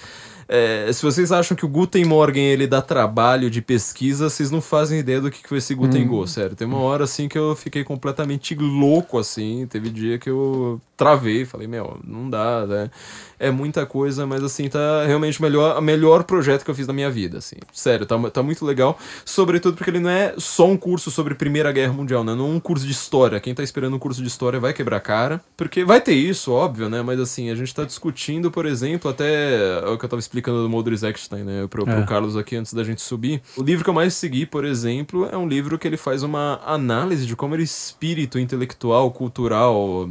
[0.49, 4.61] é, se vocês acham que o Guten Morgen ele dá trabalho de pesquisa, vocês não
[4.61, 6.55] fazem ideia do que que foi esse Guten Go, sério.
[6.55, 9.67] Tem uma hora assim que eu fiquei completamente louco assim.
[9.67, 12.91] Teve dia que eu travei, falei, meu, não dá, né?
[13.39, 16.93] É muita coisa, mas assim, tá realmente o melhor, melhor projeto que eu fiz na
[16.93, 17.57] minha vida, assim.
[17.73, 18.97] Sério, tá, tá muito legal.
[19.25, 22.35] Sobretudo porque ele não é só um curso sobre Primeira Guerra Mundial, né?
[22.35, 23.41] Não é um curso de história.
[23.41, 25.41] Quem tá esperando um curso de história vai quebrar a cara.
[25.57, 27.03] Porque vai ter isso, óbvio, né?
[27.03, 30.63] Mas assim, a gente tá discutindo, por exemplo, até é o que eu tava explicando
[30.63, 31.67] do Modris Eckstein, né?
[31.69, 32.07] Pro, pro É.
[32.07, 33.43] Carlos aqui antes da gente subir.
[33.57, 36.61] O livro que eu mais segui, por exemplo, é um livro que ele faz uma
[36.65, 40.09] análise de como era o espírito intelectual, cultural,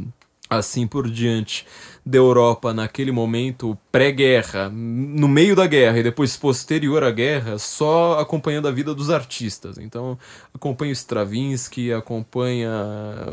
[0.48, 1.66] assim por diante
[2.06, 8.18] da Europa naquele momento pré-guerra, no meio da guerra e depois posterior à guerra, só
[8.20, 9.78] acompanhando a vida dos artistas.
[9.78, 10.18] Então,
[10.52, 12.70] acompanha Stravinsky, acompanha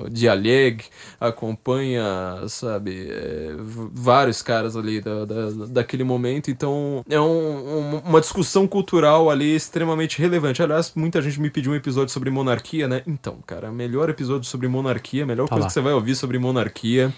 [0.09, 0.85] Dialeg,
[1.19, 2.03] acompanha,
[2.48, 6.50] sabe, é, vários caras ali da, da- daquele momento.
[6.50, 10.61] Então, é um- um- uma discussão cultural ali extremamente relevante.
[10.64, 13.01] Aliás, muita gente me pediu um episódio sobre monarquia, né?
[13.06, 15.67] Então, cara, melhor episódio sobre monarquia, melhor Tá coisa lá.
[15.67, 17.14] que você vai ouvir sobre monarquia.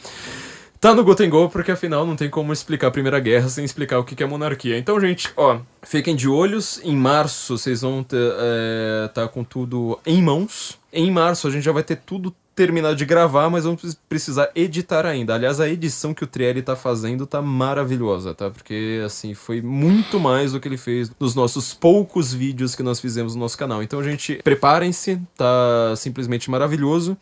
[0.84, 4.00] Tá no Goten Go, porque afinal não tem como explicar a Primeira Guerra sem explicar
[4.00, 4.78] o que é monarquia.
[4.78, 6.82] Então, gente, ó, fiquem de olhos.
[6.84, 10.78] Em março vocês vão ter, é, tá com tudo em mãos.
[10.92, 14.50] Em março a gente já vai ter tudo terminado de gravar, mas vamos precis- precisar
[14.56, 15.34] editar ainda.
[15.34, 18.50] Aliás, a edição que o Trielli tá fazendo tá maravilhosa, tá?
[18.50, 23.00] Porque, assim, foi muito mais do que ele fez nos nossos poucos vídeos que nós
[23.00, 23.82] fizemos no nosso canal.
[23.82, 27.18] Então, gente, preparem-se, tá simplesmente maravilhoso.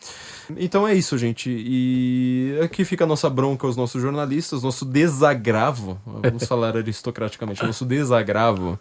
[0.58, 1.50] Então é isso, gente.
[1.50, 7.86] E aqui fica a nossa bronca aos nossos jornalistas, nosso desagravo, vamos falar aristocraticamente, nosso
[7.86, 8.78] desagravo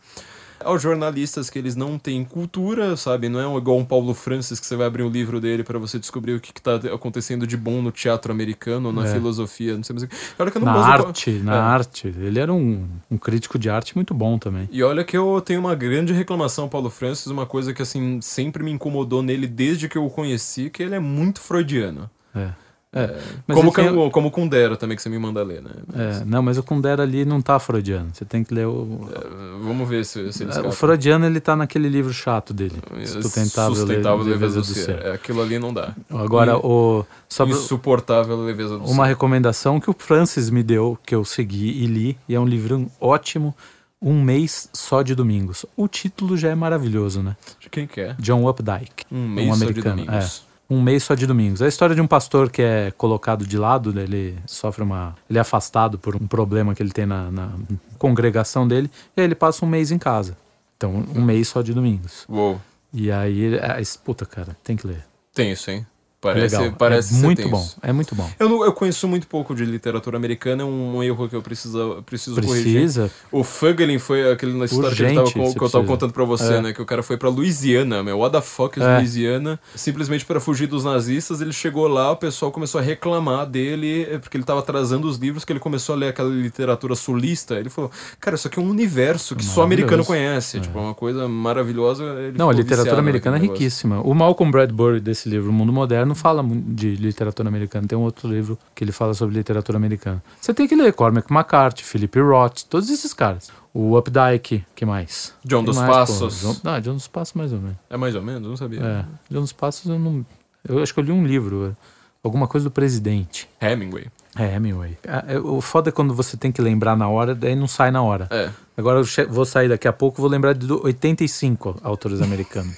[0.64, 3.28] aos jornalistas que eles não têm cultura, sabe?
[3.28, 5.98] Não é igual um Paulo Francis que você vai abrir o livro dele pra você
[5.98, 9.12] descobrir o que, que tá acontecendo de bom no teatro americano, na É.
[9.12, 10.16] filosofia, não sei mais o que.
[10.38, 11.58] Olha que eu não Na arte, na É.
[11.58, 12.08] arte.
[12.08, 14.68] Ele era um, um crítico de arte muito bom também.
[14.70, 18.20] E olha que eu tenho uma grande reclamação ao Paulo Francis, uma coisa que assim
[18.20, 22.08] sempre me incomodou nele desde que eu o conheci, que ele é muito freudiano.
[22.34, 22.50] É.
[22.92, 23.16] É.
[23.46, 25.70] Mas como, tem- como, como Kundera também, que você me manda ler, né?
[25.94, 28.10] É, não, mas o Kundera ali não tá freudiano.
[28.12, 29.08] Você tem que ler o.
[29.14, 30.72] É, Vamos ver se, se ele o escapa.
[30.72, 32.74] freudiano ele tá naquele livro chato dele.
[33.06, 34.98] Sustentável, Sustentável Le- leveza do ser.
[35.06, 35.94] É, aquilo ali não dá.
[36.10, 37.06] Agora, In- o.
[37.46, 39.10] Insuportável leveza do uma ser.
[39.10, 42.90] recomendação que o Francis me deu, que eu segui e li, e é um livro
[43.00, 43.54] ótimo.
[44.02, 45.66] Um mês só de domingos.
[45.76, 47.36] O título já é maravilhoso, né?
[47.60, 48.16] De quem que é?
[48.18, 49.04] John Updike.
[49.12, 50.42] Um mês só de americano, domingos.
[50.70, 51.60] Um mês só de domingos.
[51.60, 55.16] É a história de um pastor que é colocado de lado, né, ele sofre uma.
[55.28, 57.50] Ele é afastado por um problema que ele tem na, na
[57.98, 60.36] congregação dele, e aí ele passa um mês em casa.
[60.76, 62.24] Então, um mês só de domingos.
[62.28, 62.60] Uou.
[62.92, 65.04] E aí, é, puta, cara, tem que ler.
[65.34, 65.86] Tem isso, hein?
[66.22, 66.74] É Parece, legal.
[66.78, 67.50] parece é ser muito tenso.
[67.50, 67.68] bom.
[67.80, 68.30] É muito bom.
[68.38, 72.02] Eu, não- eu conheço muito pouco de literatura americana, é um erro que eu preciso,
[72.04, 72.74] preciso corrigir.
[72.82, 73.10] Precisa.
[73.32, 76.12] O Fuglin foi aquele na história que, ele tava, Urgente, com- que eu tava contando
[76.12, 76.60] pra você, É.
[76.60, 76.72] né?
[76.74, 78.18] Que o cara foi pra Louisiana, meu.
[78.18, 78.96] What the fuck is É.
[78.98, 79.58] Louisiana?
[79.74, 84.18] Simplesmente para fugir dos nazistas, ele chegou lá, o pessoal começou a reclamar dele, eh,
[84.18, 87.54] porque ele tava atrasando os livros, que ele começou a ler aquela literatura sulista.
[87.54, 87.90] Ele falou,
[88.20, 90.60] cara, isso aqui é um universo que só americano conhece.
[90.60, 92.04] Tipo, é uma coisa maravilhosa.
[92.04, 94.02] Ele Não, a literatura americana é riquíssima.
[94.02, 97.86] O Malcolm Bradbury desse livro, O Mundo Moderno, fala mu- de literatura americana.
[97.86, 100.22] Tem um outro livro que ele fala sobre literatura americana.
[100.40, 103.50] Você tem que ler Cormac McCarthy, Philip Roth, todos esses caras.
[103.72, 105.32] O Updike, que mais?
[105.44, 105.88] John Que dos mais?
[105.90, 106.40] Passos.
[106.40, 107.76] John, ah, John dos Passos mais ou menos.
[107.88, 108.80] É mais ou menos, não sabia.
[108.80, 110.26] É, John dos Passos eu não...
[110.68, 111.76] Eu acho que eu li um livro, é,
[112.22, 113.48] alguma coisa do presidente.
[113.60, 114.06] Hemingway.
[114.36, 114.96] É, Hemingway.
[115.08, 117.90] Ah, é, O foda é quando você tem que lembrar na hora, daí não sai
[117.90, 118.26] na hora.
[118.30, 118.50] É.
[118.76, 122.76] Agora eu vou sair daqui a pouco, vou lembrar de do- 85 autores americanos.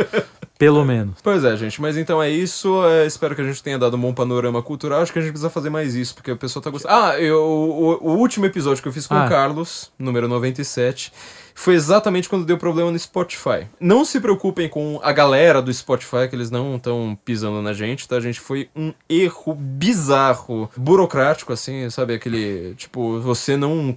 [0.60, 1.14] Pelo menos.
[1.22, 2.84] Pois é, gente, mas então é isso.
[2.84, 5.00] é, espero que a gente tenha dado um bom panorama cultural.
[5.00, 6.92] Acho que a gente precisa fazer mais isso, porque o pessoal tá gostando.
[6.94, 9.24] Ah, eu, o, o último episódio que eu fiz com Ah.
[9.24, 11.10] o Carlos, número 97,
[11.54, 13.66] foi exatamente quando deu problema no Spotify.
[13.78, 18.06] Não se preocupem com a galera do Spotify, que eles não estão pisando na gente,
[18.08, 18.40] tá, gente?
[18.40, 22.14] Foi um erro bizarro, burocrático, assim, sabe?
[22.14, 23.96] Aquele, tipo, você não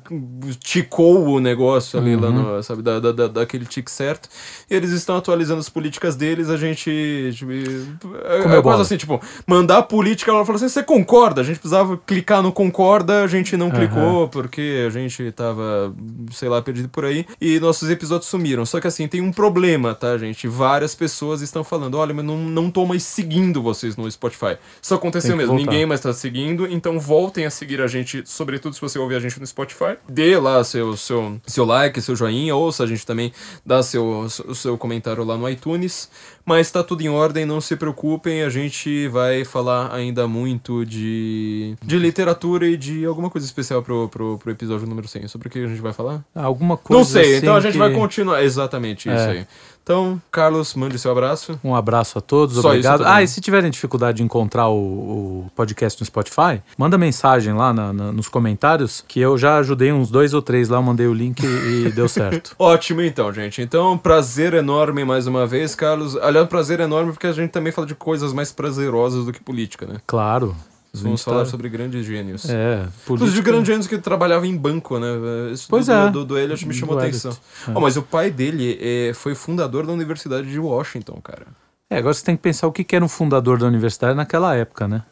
[0.59, 2.81] ticou o negócio ali lá no, sabe?
[2.81, 4.29] Da, da, da- daquele tique certo.
[4.69, 7.31] E eles estão atualizando as políticas deles, a gente.
[7.33, 11.41] Tipo, é, Comeu é quase assim, tipo, mandar a política, ela falou assim: você concorda?
[11.41, 15.93] A gente precisava clicar no concorda, a gente não clicou porque a gente tava,
[16.31, 17.25] sei lá, perdido por aí.
[17.43, 18.65] E nossos episódios sumiram.
[18.65, 20.47] Só que assim, tem um problema, tá, gente?
[20.47, 24.57] Várias pessoas estão falando: olha, mas não, não tô mais seguindo vocês no Spotify.
[24.81, 25.69] Isso aconteceu mesmo, voltar.
[25.69, 29.19] ninguém mais tá seguindo, então voltem a seguir a gente, sobretudo se você ouvir a
[29.19, 29.97] gente no Spotify.
[30.07, 33.33] Dê lá seu, seu, seu like, seu joinha, ouça a gente também,
[33.65, 36.09] dá seu, seu comentário lá no iTunes.
[36.45, 41.75] Mas tá tudo em ordem, não se preocupem, a gente vai falar ainda muito de,
[41.81, 45.29] de literatura e de alguma coisa especial pro, pro, pro episódio número 100.
[45.29, 46.23] Sobre o que a gente vai falar?
[46.35, 48.43] Ah, Alguma coisa não sei, então a gente que- vai continuar.
[48.43, 49.29] Exatamente isso É.
[49.31, 49.47] aí.
[49.83, 51.59] Então, Carlos, mande seu abraço.
[51.61, 52.99] Um abraço a todos, Só obrigado.
[52.99, 53.13] também.
[53.15, 57.73] ah, e se tiverem dificuldade de encontrar o, o podcast no Spotify, manda mensagem lá
[57.73, 61.13] na- na- nos comentários, que eu já ajudei uns dois ou três lá, mandei o
[61.13, 62.55] link e, e deu certo.
[62.59, 63.61] Ótimo, então, gente.
[63.61, 66.15] Então, prazer enorme mais uma vez, Carlos.
[66.15, 69.85] Aliás, prazer enorme porque a gente também fala de coisas mais prazerosas do que política,
[69.85, 69.97] né?
[70.07, 70.55] Claro.
[70.95, 72.47] A Vamos falar tá- sobre grandes gênios.
[72.49, 73.41] É, Inclusive, política...
[73.41, 75.07] grandes gênios que trabalhava em banco, né?
[75.51, 76.11] Isso Pois do, é.
[76.11, 77.31] Do, do Elliot me chamou a atenção.
[77.67, 77.71] É.
[77.73, 81.47] Ó, mas o pai dele é, foi fundador da Universidade de Washington, cara.
[81.89, 84.55] É, agora você tem que pensar o que que era um fundador da universidade naquela
[84.55, 85.03] época, né?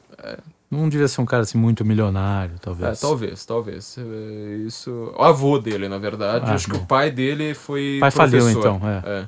[0.70, 3.00] Não devia ser um cara assim muito milionário, É, talvez.
[3.00, 3.98] talvez, talvez.
[3.98, 5.14] É, Isso.
[5.18, 6.46] O avô dele, na verdade.
[6.48, 6.84] Ah, Acho que bom.
[6.84, 7.98] o pai dele foi.
[8.00, 8.60] Pai faliu, professor.
[8.60, 9.02] então, é.
[9.22, 9.28] É.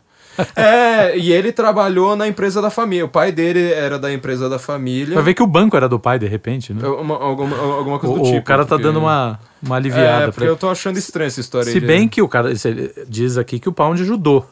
[0.56, 3.06] É, e ele trabalhou na empresa da família.
[3.06, 5.16] O pai dele era da empresa da família.
[5.16, 6.88] Vai ver que o banco era do pai, de repente, né?
[6.88, 8.38] Uma- alguma, alguma coisa O, do tipo.
[8.38, 11.28] o cara tá porque- dando uma, uma É, aliviada porque pra eu tô achando estranha
[11.28, 12.50] essa história aí Se de- bem que o cara
[13.08, 14.45] diz aqui que o Pound ajudou.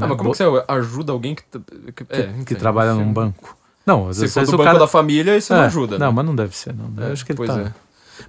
[0.00, 3.12] Ah, mas como que você ajuda alguém que, que, que, é, que enfim, trabalha num
[3.12, 3.56] banco?
[3.84, 5.98] Não, às Se vezes for do o banco cara da família, isso não É, ajuda.
[5.98, 6.12] Não, né?
[6.16, 6.90] mas não deve ser, não.
[6.96, 7.60] Eu É, acho que ele pois tá.
[7.60, 7.72] é.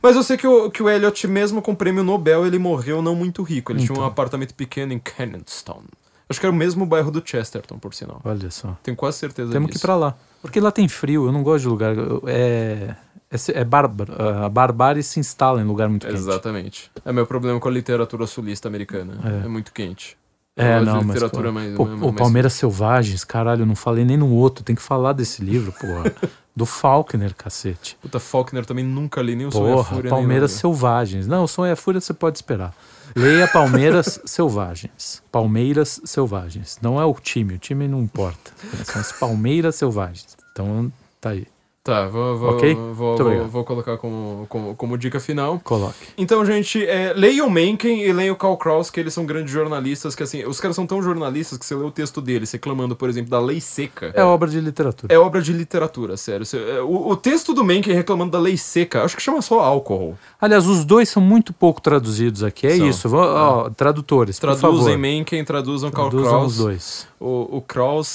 [0.02, 3.02] Mas eu sei que o, que o Elliot, mesmo com o prêmio Nobel, ele morreu
[3.02, 3.72] não muito rico.
[3.72, 4.06] Ele tinha um Então.
[4.06, 5.86] apartamento pequeno em Cannonstone.
[6.30, 8.22] Acho que era o mesmo bairro do Chesterton, por sinal.
[8.24, 8.78] Olha só.
[8.82, 9.86] Tenho quase certeza Temos que ir disso.
[9.86, 10.16] pra lá.
[10.42, 11.94] Porque lá tem frio, eu não gosto de lugar.
[12.28, 12.96] É.
[13.32, 14.14] É, é bárbaro.
[14.44, 16.16] A barbárie se instala em lugar muito quente.
[16.18, 16.92] Exatamente.
[17.04, 19.18] É meu problema com a literatura sulista americana.
[19.42, 19.48] É, É.
[19.48, 20.16] muito quente.
[20.56, 21.20] Eu É, não, mas.
[21.32, 24.64] pô, mais, pô, mais- o mais- Palmeiras Selvagens, caralho, eu não falei nem no outro.
[24.64, 26.14] Tem que falar desse livro, porra.
[26.56, 27.98] Do Faulkner, cacete.
[28.00, 30.10] Puta, Faulkner também nunca li nem o Sonho e a Porra, Fúria.
[30.12, 30.52] Palmeiras.
[30.52, 31.26] Selvagens.
[31.26, 32.72] Não, o Sonho e a Fúria você pode esperar.
[33.16, 35.22] Leia Palmeiras Selvagens.
[35.32, 36.80] Palmeiras Selvagens.
[36.82, 38.52] Não é o time, o time não importa.
[38.84, 40.36] São as Palmeiras Selvagens.
[40.52, 41.46] Então, tá aí.
[41.84, 42.74] Tá, vou, vou, Ok?
[42.94, 45.60] vou, vou, vou colocar como, como, como dica final.
[45.66, 46.08] Coloque.
[46.18, 50.24] Então, gente, é, leiam Mencken e leiam Karl Kraus, que eles são grandes jornalistas, que
[50.24, 53.30] assim, os caras são tão jornalistas que você lê o texto deles reclamando, por exemplo,
[53.30, 54.14] da lei seca.
[54.16, 55.14] É obra de literatura.
[55.14, 56.46] É obra de literatura, sério.
[56.54, 60.18] É, O, o texto do Mencken reclamando da lei seca, acho que chama só álcool.
[60.40, 62.66] Aliás, os dois são muito pouco traduzidos aqui.
[62.66, 62.88] É São.
[62.88, 63.10] isso.
[63.10, 64.98] Vou- ó, tradutores, por Traduzem favor.
[64.98, 66.52] Mencken, traduzam Karl Traduzam Kraus.
[66.54, 67.08] os dois.
[67.26, 67.62] O, o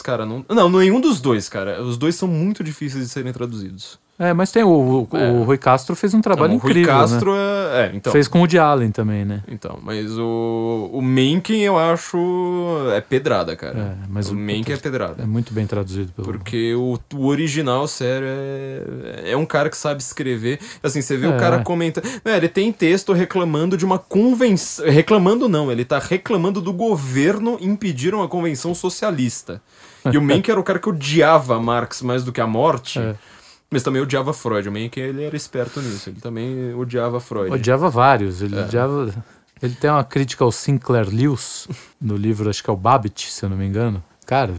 [0.03, 0.45] cara, não.
[0.47, 1.83] Não, nenhum dos dois, cara.
[1.83, 3.99] Os dois são muito difíceis de serem traduzidos.
[4.19, 4.69] É, mas tem o,
[5.13, 5.31] o, É.
[5.31, 7.39] o Rui Castro fez um trabalho Não, o Rui incrível, Castro né?
[7.41, 8.13] é, é, então.
[8.13, 9.45] Fez com o de Allen também, né?
[9.47, 12.19] Então, mas o, o Mencken eu acho
[12.95, 13.79] é pedrada, cara.
[13.79, 15.23] É, mas o o- Mencken é pedrada.
[15.23, 16.27] É muito bem traduzido pelo.
[16.27, 20.59] Porque o, o original, sério, é, é um cara que sabe escrever.
[20.83, 21.39] Assim, você vê o É.
[21.39, 22.03] cara comenta.
[22.25, 24.85] Não, ele tem texto reclamando de uma convenção.
[24.91, 29.63] Reclamando não, ele tá reclamando do governo impedir uma convenção socialista.
[30.13, 32.99] E o Mencken era o cara que odiava Marx mais do que a morte.
[32.99, 33.15] É.
[33.71, 34.69] Mas também odiava Freud.
[34.69, 36.09] O Mencken ele era esperto nisso.
[36.09, 37.53] Ele também odiava Freud.
[37.53, 38.41] Odiava vários.
[38.41, 38.47] É.
[38.47, 39.15] Ele odiava.
[39.63, 41.67] Ele tem uma crítica ao Sinclair Lewis,
[42.01, 44.03] no livro, acho que é o Babbitt, se eu não me engano.
[44.25, 44.53] Cara,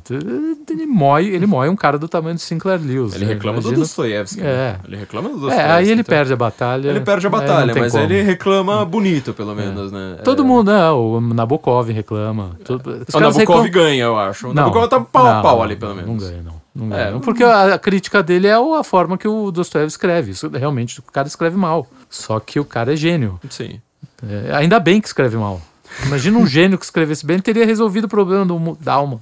[0.70, 3.14] ele moe, ele moe um cara do tamanho do Sinclair Lewis.
[3.14, 3.34] Ele né?
[3.34, 4.42] reclama do Imagina- Dostoiévski.
[4.42, 4.44] É.
[4.44, 4.80] né?
[4.88, 5.70] Ele reclama do Dostoiévski.
[5.70, 6.10] É, aí ele então.
[6.16, 6.90] perde a batalha.
[6.90, 8.04] Ele perde a batalha, mas como.
[8.04, 10.18] ele reclama bonito, pelo menos, né?
[10.24, 10.46] Todo É.
[10.46, 10.90] mundo, né?
[10.90, 12.58] O Nabokov reclama.
[12.66, 13.06] Todo...
[13.14, 14.48] O Nabokov reclamam- ganha, eu acho.
[14.48, 16.10] O Não, Nabokov tá pau a pau ali, pelo menos.
[16.10, 16.59] Não ganha, não.
[16.74, 17.20] Não É, ganha.
[17.20, 20.32] Porque a, a crítica dele é a forma que o Dostoiévski escreve.
[20.32, 21.88] Isso, realmente, o cara escreve mal.
[22.10, 23.40] Só que o cara é gênio.
[23.50, 23.82] Sim.
[24.28, 25.62] É, ainda bem que escreve mal.
[26.06, 29.20] Imagina um gênio que escrevesse bem, ele teria resolvido o problema do, da alma.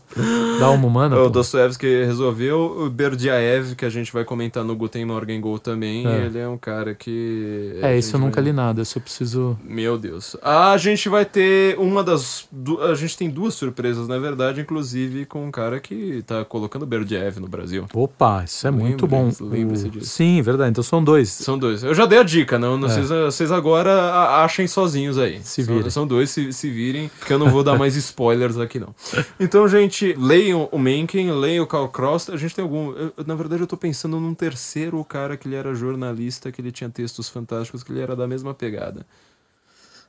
[0.60, 1.16] Da alma humana.
[1.20, 1.30] O pô.
[1.30, 6.26] Dostoevsky resolveu, o Berdiaev, que a gente vai comentar no Guten Morgen Go também, É.
[6.26, 7.78] ele é um cara que...
[7.82, 8.82] É, isso eu nunca vai- li nada.
[8.96, 9.58] Eu preciso.
[9.64, 10.36] Meu Deus.
[10.42, 12.48] A gente vai ter uma das...
[12.52, 16.86] du- A gente tem duas surpresas, na verdade, inclusive com um cara que tá colocando
[16.86, 17.86] Berdiaev no Brasil.
[17.94, 19.32] Opa, isso é muito bom.
[19.42, 20.06] Lembre-se- disso.
[20.08, 20.72] Sim, verdade.
[20.72, 21.30] Então são dois.
[21.30, 21.84] São dois.
[21.84, 22.92] Eu já dei a dica, não, não É.
[22.92, 25.40] vocês, vocês agora achem sozinhos aí.
[25.44, 25.90] Se são, virem.
[25.90, 28.94] são dois, se, se virem, porque eu não vou dar mais spoilers aqui não.
[29.40, 32.30] Então, gente, leiam o Mencken, leiam o Karl Kraus.
[32.30, 32.92] A gente tem algum.
[32.92, 36.72] eu- na verdade, eu tô pensando num terceiro cara que ele era jornalista, que ele
[36.72, 39.06] tinha textos fantásticos, que ele era da mesma pegada.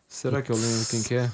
[0.08, 1.30] Será que eu lembro quem que é?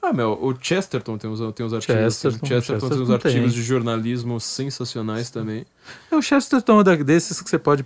[0.00, 1.84] Ah, meu, o Chesterton tem uns, tem uns artigos.
[2.02, 2.46] Chesterton, assim.
[2.46, 3.30] Chesterton tem uns Chesterton tem.
[3.32, 5.64] artigos de jornalismo sensacionais também.
[6.10, 7.84] É o Chesterton é desses que você pode.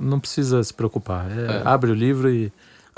[0.00, 1.30] Não precisa se preocupar.
[1.30, 1.62] É, É.
[1.66, 2.50] Abre o livro e,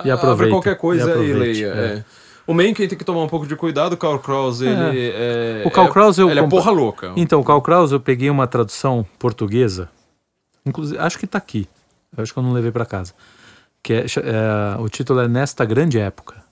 [0.04, 0.42] e aproveita.
[0.42, 1.66] Abre qualquer coisa e, aproveite, leia.
[1.66, 1.84] é.
[1.96, 2.04] é.
[2.46, 5.62] O Mencken tem que tomar um pouco de cuidado, o Karl Kraus, ele é...
[5.64, 7.12] O Karl é- Kraus eu Ele é porra louca.
[7.14, 9.88] Então, o Karl Kraus, eu peguei uma tradução portuguesa.
[10.66, 11.68] Inclusive, acho que tá aqui.
[12.16, 13.14] Eu acho que eu não levei para casa.
[13.80, 16.42] Que é, é, o título é Nesta Grande Época.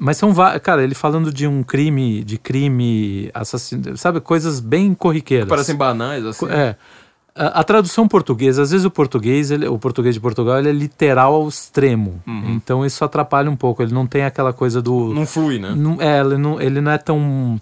[0.00, 5.48] Mas são cara, ele falando de um crime, de crime, assassino, sabe, coisas bem corriqueiras.
[5.48, 6.46] Parecem banais, assim.
[6.50, 6.76] É.
[7.36, 10.72] A, a tradução portuguesa, às vezes o português, ele- o português de Portugal, ele é
[10.72, 12.22] literal ao extremo.
[12.48, 13.82] Então isso atrapalha um pouco.
[13.82, 15.12] Ele não tem aquela coisa do.
[15.12, 15.74] Não flui, né?
[15.76, 17.60] Não- é, ele não, ele não é tão.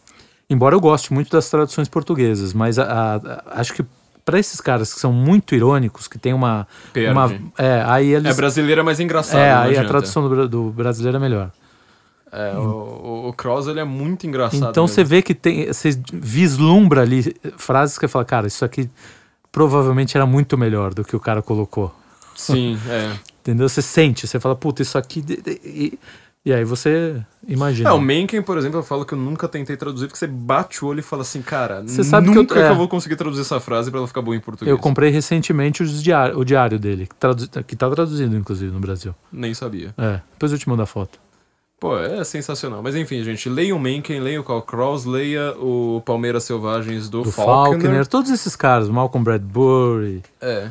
[0.50, 3.82] Embora eu goste muito das traduções portuguesas, mas a- a- a- acho que
[4.24, 6.66] para esses caras que são muito irônicos, que tem uma.
[6.92, 7.10] Perde.
[7.10, 8.30] uma é, aí eles.
[8.30, 9.40] É brasileira, mas engraçado.
[9.40, 9.88] é, não aí a adianta.
[9.88, 11.50] tradução do, do brasileiro é melhor.
[12.30, 14.70] É, o, o, Kraus, ele é muito engraçado.
[14.70, 14.94] Então mesmo.
[14.94, 15.66] você vê que tem.
[15.66, 18.88] Você vislumbra ali frases que você fala, cara, isso aqui
[19.52, 21.94] provavelmente era muito melhor do que o cara colocou.
[22.34, 23.12] Sim, é.
[23.40, 23.68] Entendeu?
[23.68, 25.24] Você sente, você fala, puta, isso aqui.
[25.64, 25.98] E,
[26.44, 27.90] e aí você imagina.
[27.90, 30.84] É, o Mencken, por exemplo, eu falo que eu nunca tentei traduzir, porque você bate
[30.84, 32.74] o olho e fala assim, cara, Você sabe que eu- nunca que eu, é.
[32.74, 34.70] vou conseguir traduzir essa frase pra ela ficar boa em português.
[34.70, 38.80] Eu comprei recentemente os diário, o diário dele, que, tradu- que tá traduzido, inclusive, no
[38.80, 39.14] Brasil.
[39.32, 39.92] Nem sabia.
[39.98, 41.18] É, depois eu te mando a foto.
[41.82, 42.80] Pô, é sensacional.
[42.80, 47.22] Mas enfim, gente, leia o Mencken, leia o Karl Kraus, leia o Palmeiras Selvagens do,
[47.22, 47.80] Do Faulkner.
[47.80, 50.22] Faulkner, todos esses caras, Malcolm Bradbury.
[50.40, 50.68] É.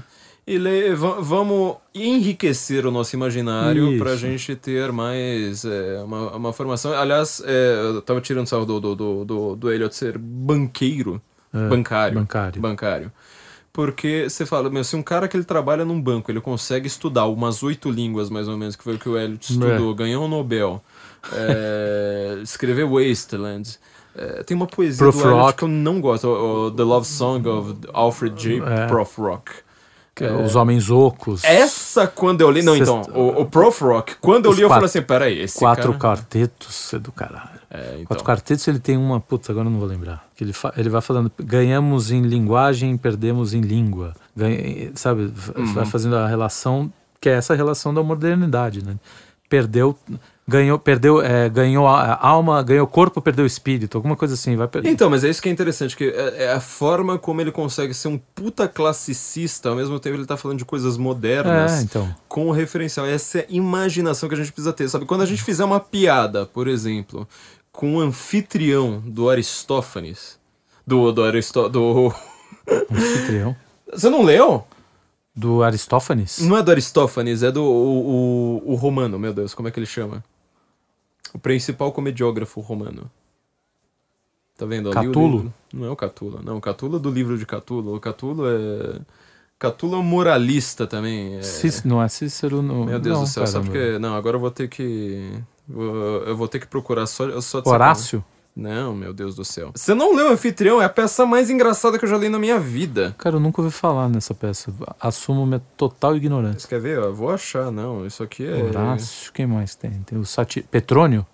[0.48, 4.02] E le- va- vamos enriquecer o nosso imaginário Isso.
[4.02, 6.94] pra gente ter mais é, uma, uma formação.
[6.94, 11.22] Aliás, é, eu tava tirando sarro do, do, do, do, do Elliot ser banqueiro.
[11.54, 12.18] É, bancário.
[12.20, 12.62] bancário.
[12.62, 13.12] Bancário.
[13.74, 17.26] Porque você fala, meu, se um cara que ele trabalha num banco, ele consegue estudar
[17.26, 20.28] umas oito línguas, mais ou menos, que foi o que o Elliot estudou, ganhou um
[20.28, 20.82] Nobel,
[21.34, 23.78] é, escreveu Wasteland.
[24.16, 25.18] é, tem uma poesia Prof.
[25.18, 28.62] do que eu não gosto, o, o The Love Song of Alfred J.
[28.66, 28.88] É.
[28.88, 29.20] Prof.
[29.22, 29.52] Rock.
[30.16, 31.44] que é Os Homens Ocos.
[31.44, 32.62] Essa, quando eu li.
[32.62, 33.84] Não, então, o, o Prof.
[33.84, 36.18] Rock, quando eu li, eu quatro- falei assim: peraí, esse Quatro cara.
[36.18, 37.62] quartetos, é do caralho.
[37.70, 38.06] É, então.
[38.08, 39.20] Quatro quartetos ele tem uma.
[39.22, 40.28] Putz, agora eu não vou lembrar.
[40.36, 44.14] Que ele, fa- ele vai falando: ganhamos em linguagem, perdemos em língua.
[44.36, 45.32] Ganha, sabe?
[45.56, 45.74] Uhum.
[45.74, 46.92] Vai fazendo a relação,
[47.22, 48.96] que é essa relação da modernidade, né?
[49.48, 49.98] Perdeu.
[50.48, 54.56] Ganhou, perdeu, é, ganhou a alma, ganhou corpo, perdeu espírito, alguma coisa assim.
[54.56, 57.40] Vai per- Então, mas é isso que é interessante, que é, é a forma como
[57.40, 61.80] ele consegue ser um puta classicista, ao mesmo tempo ele tá falando de coisas modernas,
[61.80, 62.14] É, então.
[62.28, 63.06] com o referencial.
[63.06, 65.06] Essa é a imaginação que a gente precisa ter, sabe?
[65.06, 67.26] Quando a gente fizer uma piada, por exemplo,
[67.72, 70.38] com o anfitrião do Aristófanes,
[70.86, 71.70] do, do Aristó...
[71.70, 72.14] do...
[72.92, 73.56] Anfitrião.
[73.94, 74.66] Você não leu?
[75.36, 76.40] Do Aristófanes?
[76.40, 79.80] Não é do Aristófanes, é do o, o, o romano, meu Deus, como é que
[79.80, 80.24] ele chama?
[81.34, 83.10] O principal comediógrafo romano.
[84.58, 85.54] Tá vendo ali Catulo?
[85.74, 86.58] Não é o Catulo, não.
[86.58, 87.96] O Catulo é do livro de Catulo.
[87.96, 89.00] O Catulo é.
[89.58, 91.36] Catula moralista também.
[91.36, 92.86] é- Cícero, não é Cícero no.
[92.86, 93.86] Meu Deus não, do céu, sabe caramba.
[93.86, 94.00] porque.
[94.00, 95.32] Não, agora eu vou ter que.
[95.70, 98.24] Eu vou ter que procurar só, só Horácio?
[98.56, 99.72] Não, meu Deus do céu.
[99.74, 100.82] Você não leu Anfitrião?
[100.82, 103.16] É a peça mais engraçada que eu já li na minha vida.
[103.18, 104.74] Cara, eu nunca ouvi falar nessa peça.
[105.00, 106.60] Assumo minha total ignorância.
[106.60, 106.98] Você quer ver?
[106.98, 108.06] Eu vou achar, não.
[108.06, 108.62] Isso aqui é.
[108.64, 109.92] Horácio, quem mais tem?
[110.06, 110.62] Tem o Sati...
[110.64, 111.26] Petrônio?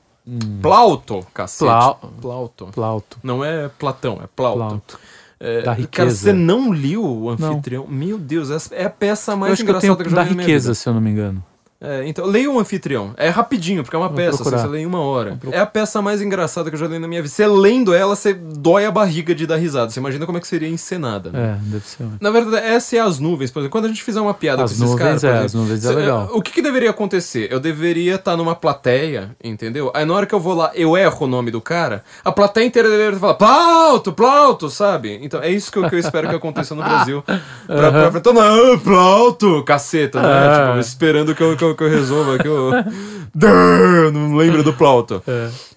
[0.62, 1.70] Plauto, cacete.
[1.70, 2.66] Plau- Plauto.
[2.68, 3.18] Plauto.
[3.24, 4.58] Não é Platão, é Plauto.
[4.60, 5.00] Plauto.
[5.40, 6.16] É, Da Cara, riqueza.
[6.18, 7.88] você não liu o Anfitrião?
[7.88, 10.10] Meu Deus, essa é a peça Eu mais acho que eu engraçada tenho que eu
[10.10, 10.76] já da li na minha riqueza, vida.
[10.76, 11.44] se eu não me engano.
[11.80, 13.14] É, então, leia o Anfitrião.
[13.18, 15.38] É rapidinho, porque é uma Vou peça, assim, você lê em uma hora.
[15.52, 17.32] É a peça mais engraçada que eu já li na minha vida.
[17.34, 19.92] Você lendo ela, você dói a barriga de dar risada.
[19.92, 21.60] Você imagina como é que seria encenada, né?
[21.60, 22.08] É, deve ser.
[22.20, 23.52] Na verdade, essa é as nuvens.
[23.52, 25.24] Por exemplo, quando a gente fizer uma piada As com esses nuvens, caras.
[25.24, 26.30] é, exemplo, as nuvens é legal.
[26.34, 27.48] O que, que deveria acontecer?
[27.52, 29.92] Eu deveria estar numa plateia, entendeu?
[29.94, 32.66] Aí na hora que eu vou lá, eu erro o nome do cara, a plateia
[32.66, 35.20] inteira deveria falar Plauto, Plauto, sabe?
[35.22, 37.24] Então é isso que eu, que eu espero que aconteça no Brasil.
[37.68, 40.28] Pra, pra, pra, tomar, ah, Plauto, caceta, né?
[40.28, 40.68] Ah.
[40.68, 41.90] Tipo, esperando que eu, que eu, que eu
[42.38, 42.72] que eu.
[42.72, 42.86] Dã,
[43.34, 45.22] não lembro do Plauto.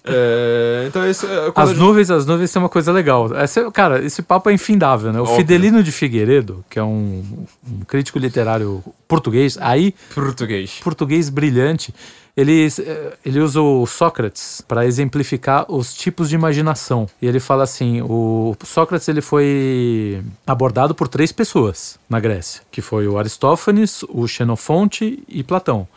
[0.03, 1.51] É, então isso é.
[1.55, 3.35] As gente- nuvens, as nuvens têm uma coisa legal.
[3.35, 5.19] Essa, cara, esse papo é infindável, né?
[5.19, 5.37] O Óbvio.
[5.37, 7.23] Fidelino de Figueiredo, que é um,
[7.67, 10.79] um crítico literário português, aí Português.
[10.83, 11.93] português brilhante,
[12.35, 17.07] ele, eh, ele usa o Sócrates para exemplificar os tipos de imaginação.
[17.21, 22.81] E ele fala assim: o Sócrates ele foi abordado por três pessoas na Grécia, que
[22.81, 25.87] foi o Aristófanes, o Xenofonte e Platão.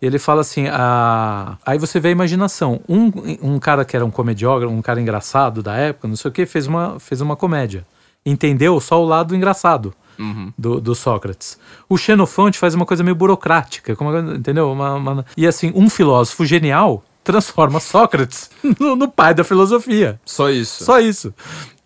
[0.00, 0.74] Ele fala assim: a...
[1.64, 2.80] aí você vê a imaginação.
[2.88, 3.10] Um,
[3.42, 6.46] um cara que era um comediógrafo, um cara engraçado da época, não sei o que,
[6.46, 7.86] fez uma, fez uma comédia.
[8.24, 9.94] Entendeu só o lado engraçado
[10.58, 11.58] do, do Sócrates.
[11.88, 14.70] O Xenofonte faz uma coisa meio burocrática, como, entendeu?
[14.70, 20.20] Uma- uma- E assim, um filósofo genial transforma Sócrates no, no pai da filosofia.
[20.24, 20.84] Só isso.
[20.84, 21.32] Só isso.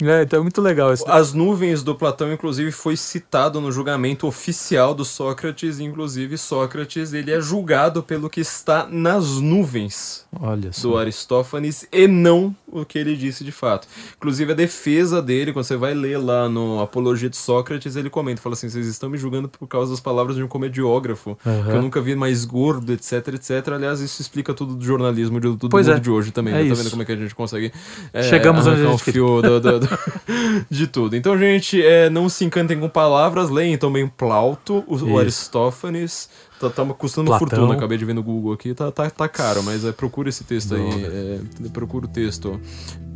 [0.02, 1.04] É, então é muito legal isso.
[1.08, 5.78] As nuvens do Platão, inclusive, foi citado no julgamento oficial do Sócrates.
[5.78, 10.98] Inclusive, Sócrates ele é julgado pelo que está nas nuvens Olha do só.
[10.98, 13.86] Aristófanes e não o que ele disse de fato.
[14.16, 18.42] Inclusive, a defesa dele, quando você vai ler lá no Apologia de Sócrates, ele comenta,
[18.42, 21.62] fala assim, vocês estão me julgando por causa das palavras de um comediógrafo, Aham.
[21.70, 23.68] que eu nunca vi mais gordo, etc, etc.
[23.74, 26.00] Aliás, isso explica tudo do jornalismo de, do Pois mundo é.
[26.00, 26.52] de hoje também.
[26.52, 26.68] É né?
[26.68, 27.72] Tá vendo como é que a gente consegue
[28.12, 29.83] é, Chegamos onde a gente o fio do- do-
[30.70, 31.16] de tudo.
[31.16, 35.18] Então, gente, é, não se encantem com palavras, leem também Plauto, o, o.
[35.18, 36.28] Aristófanes.
[36.58, 37.48] Tá, tá custando Platão.
[37.48, 40.44] fortuna, acabei de ver no Google aqui, tá, tá, tá caro, mas é, procura esse
[40.44, 42.60] texto aí, é, procura o texto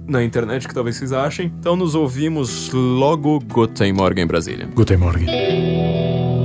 [0.06, 1.52] na internet que talvez vocês achem.
[1.60, 4.68] Então nos ouvimos logo Guten Morgen, Brasília.
[4.74, 6.37] Guten Morgen.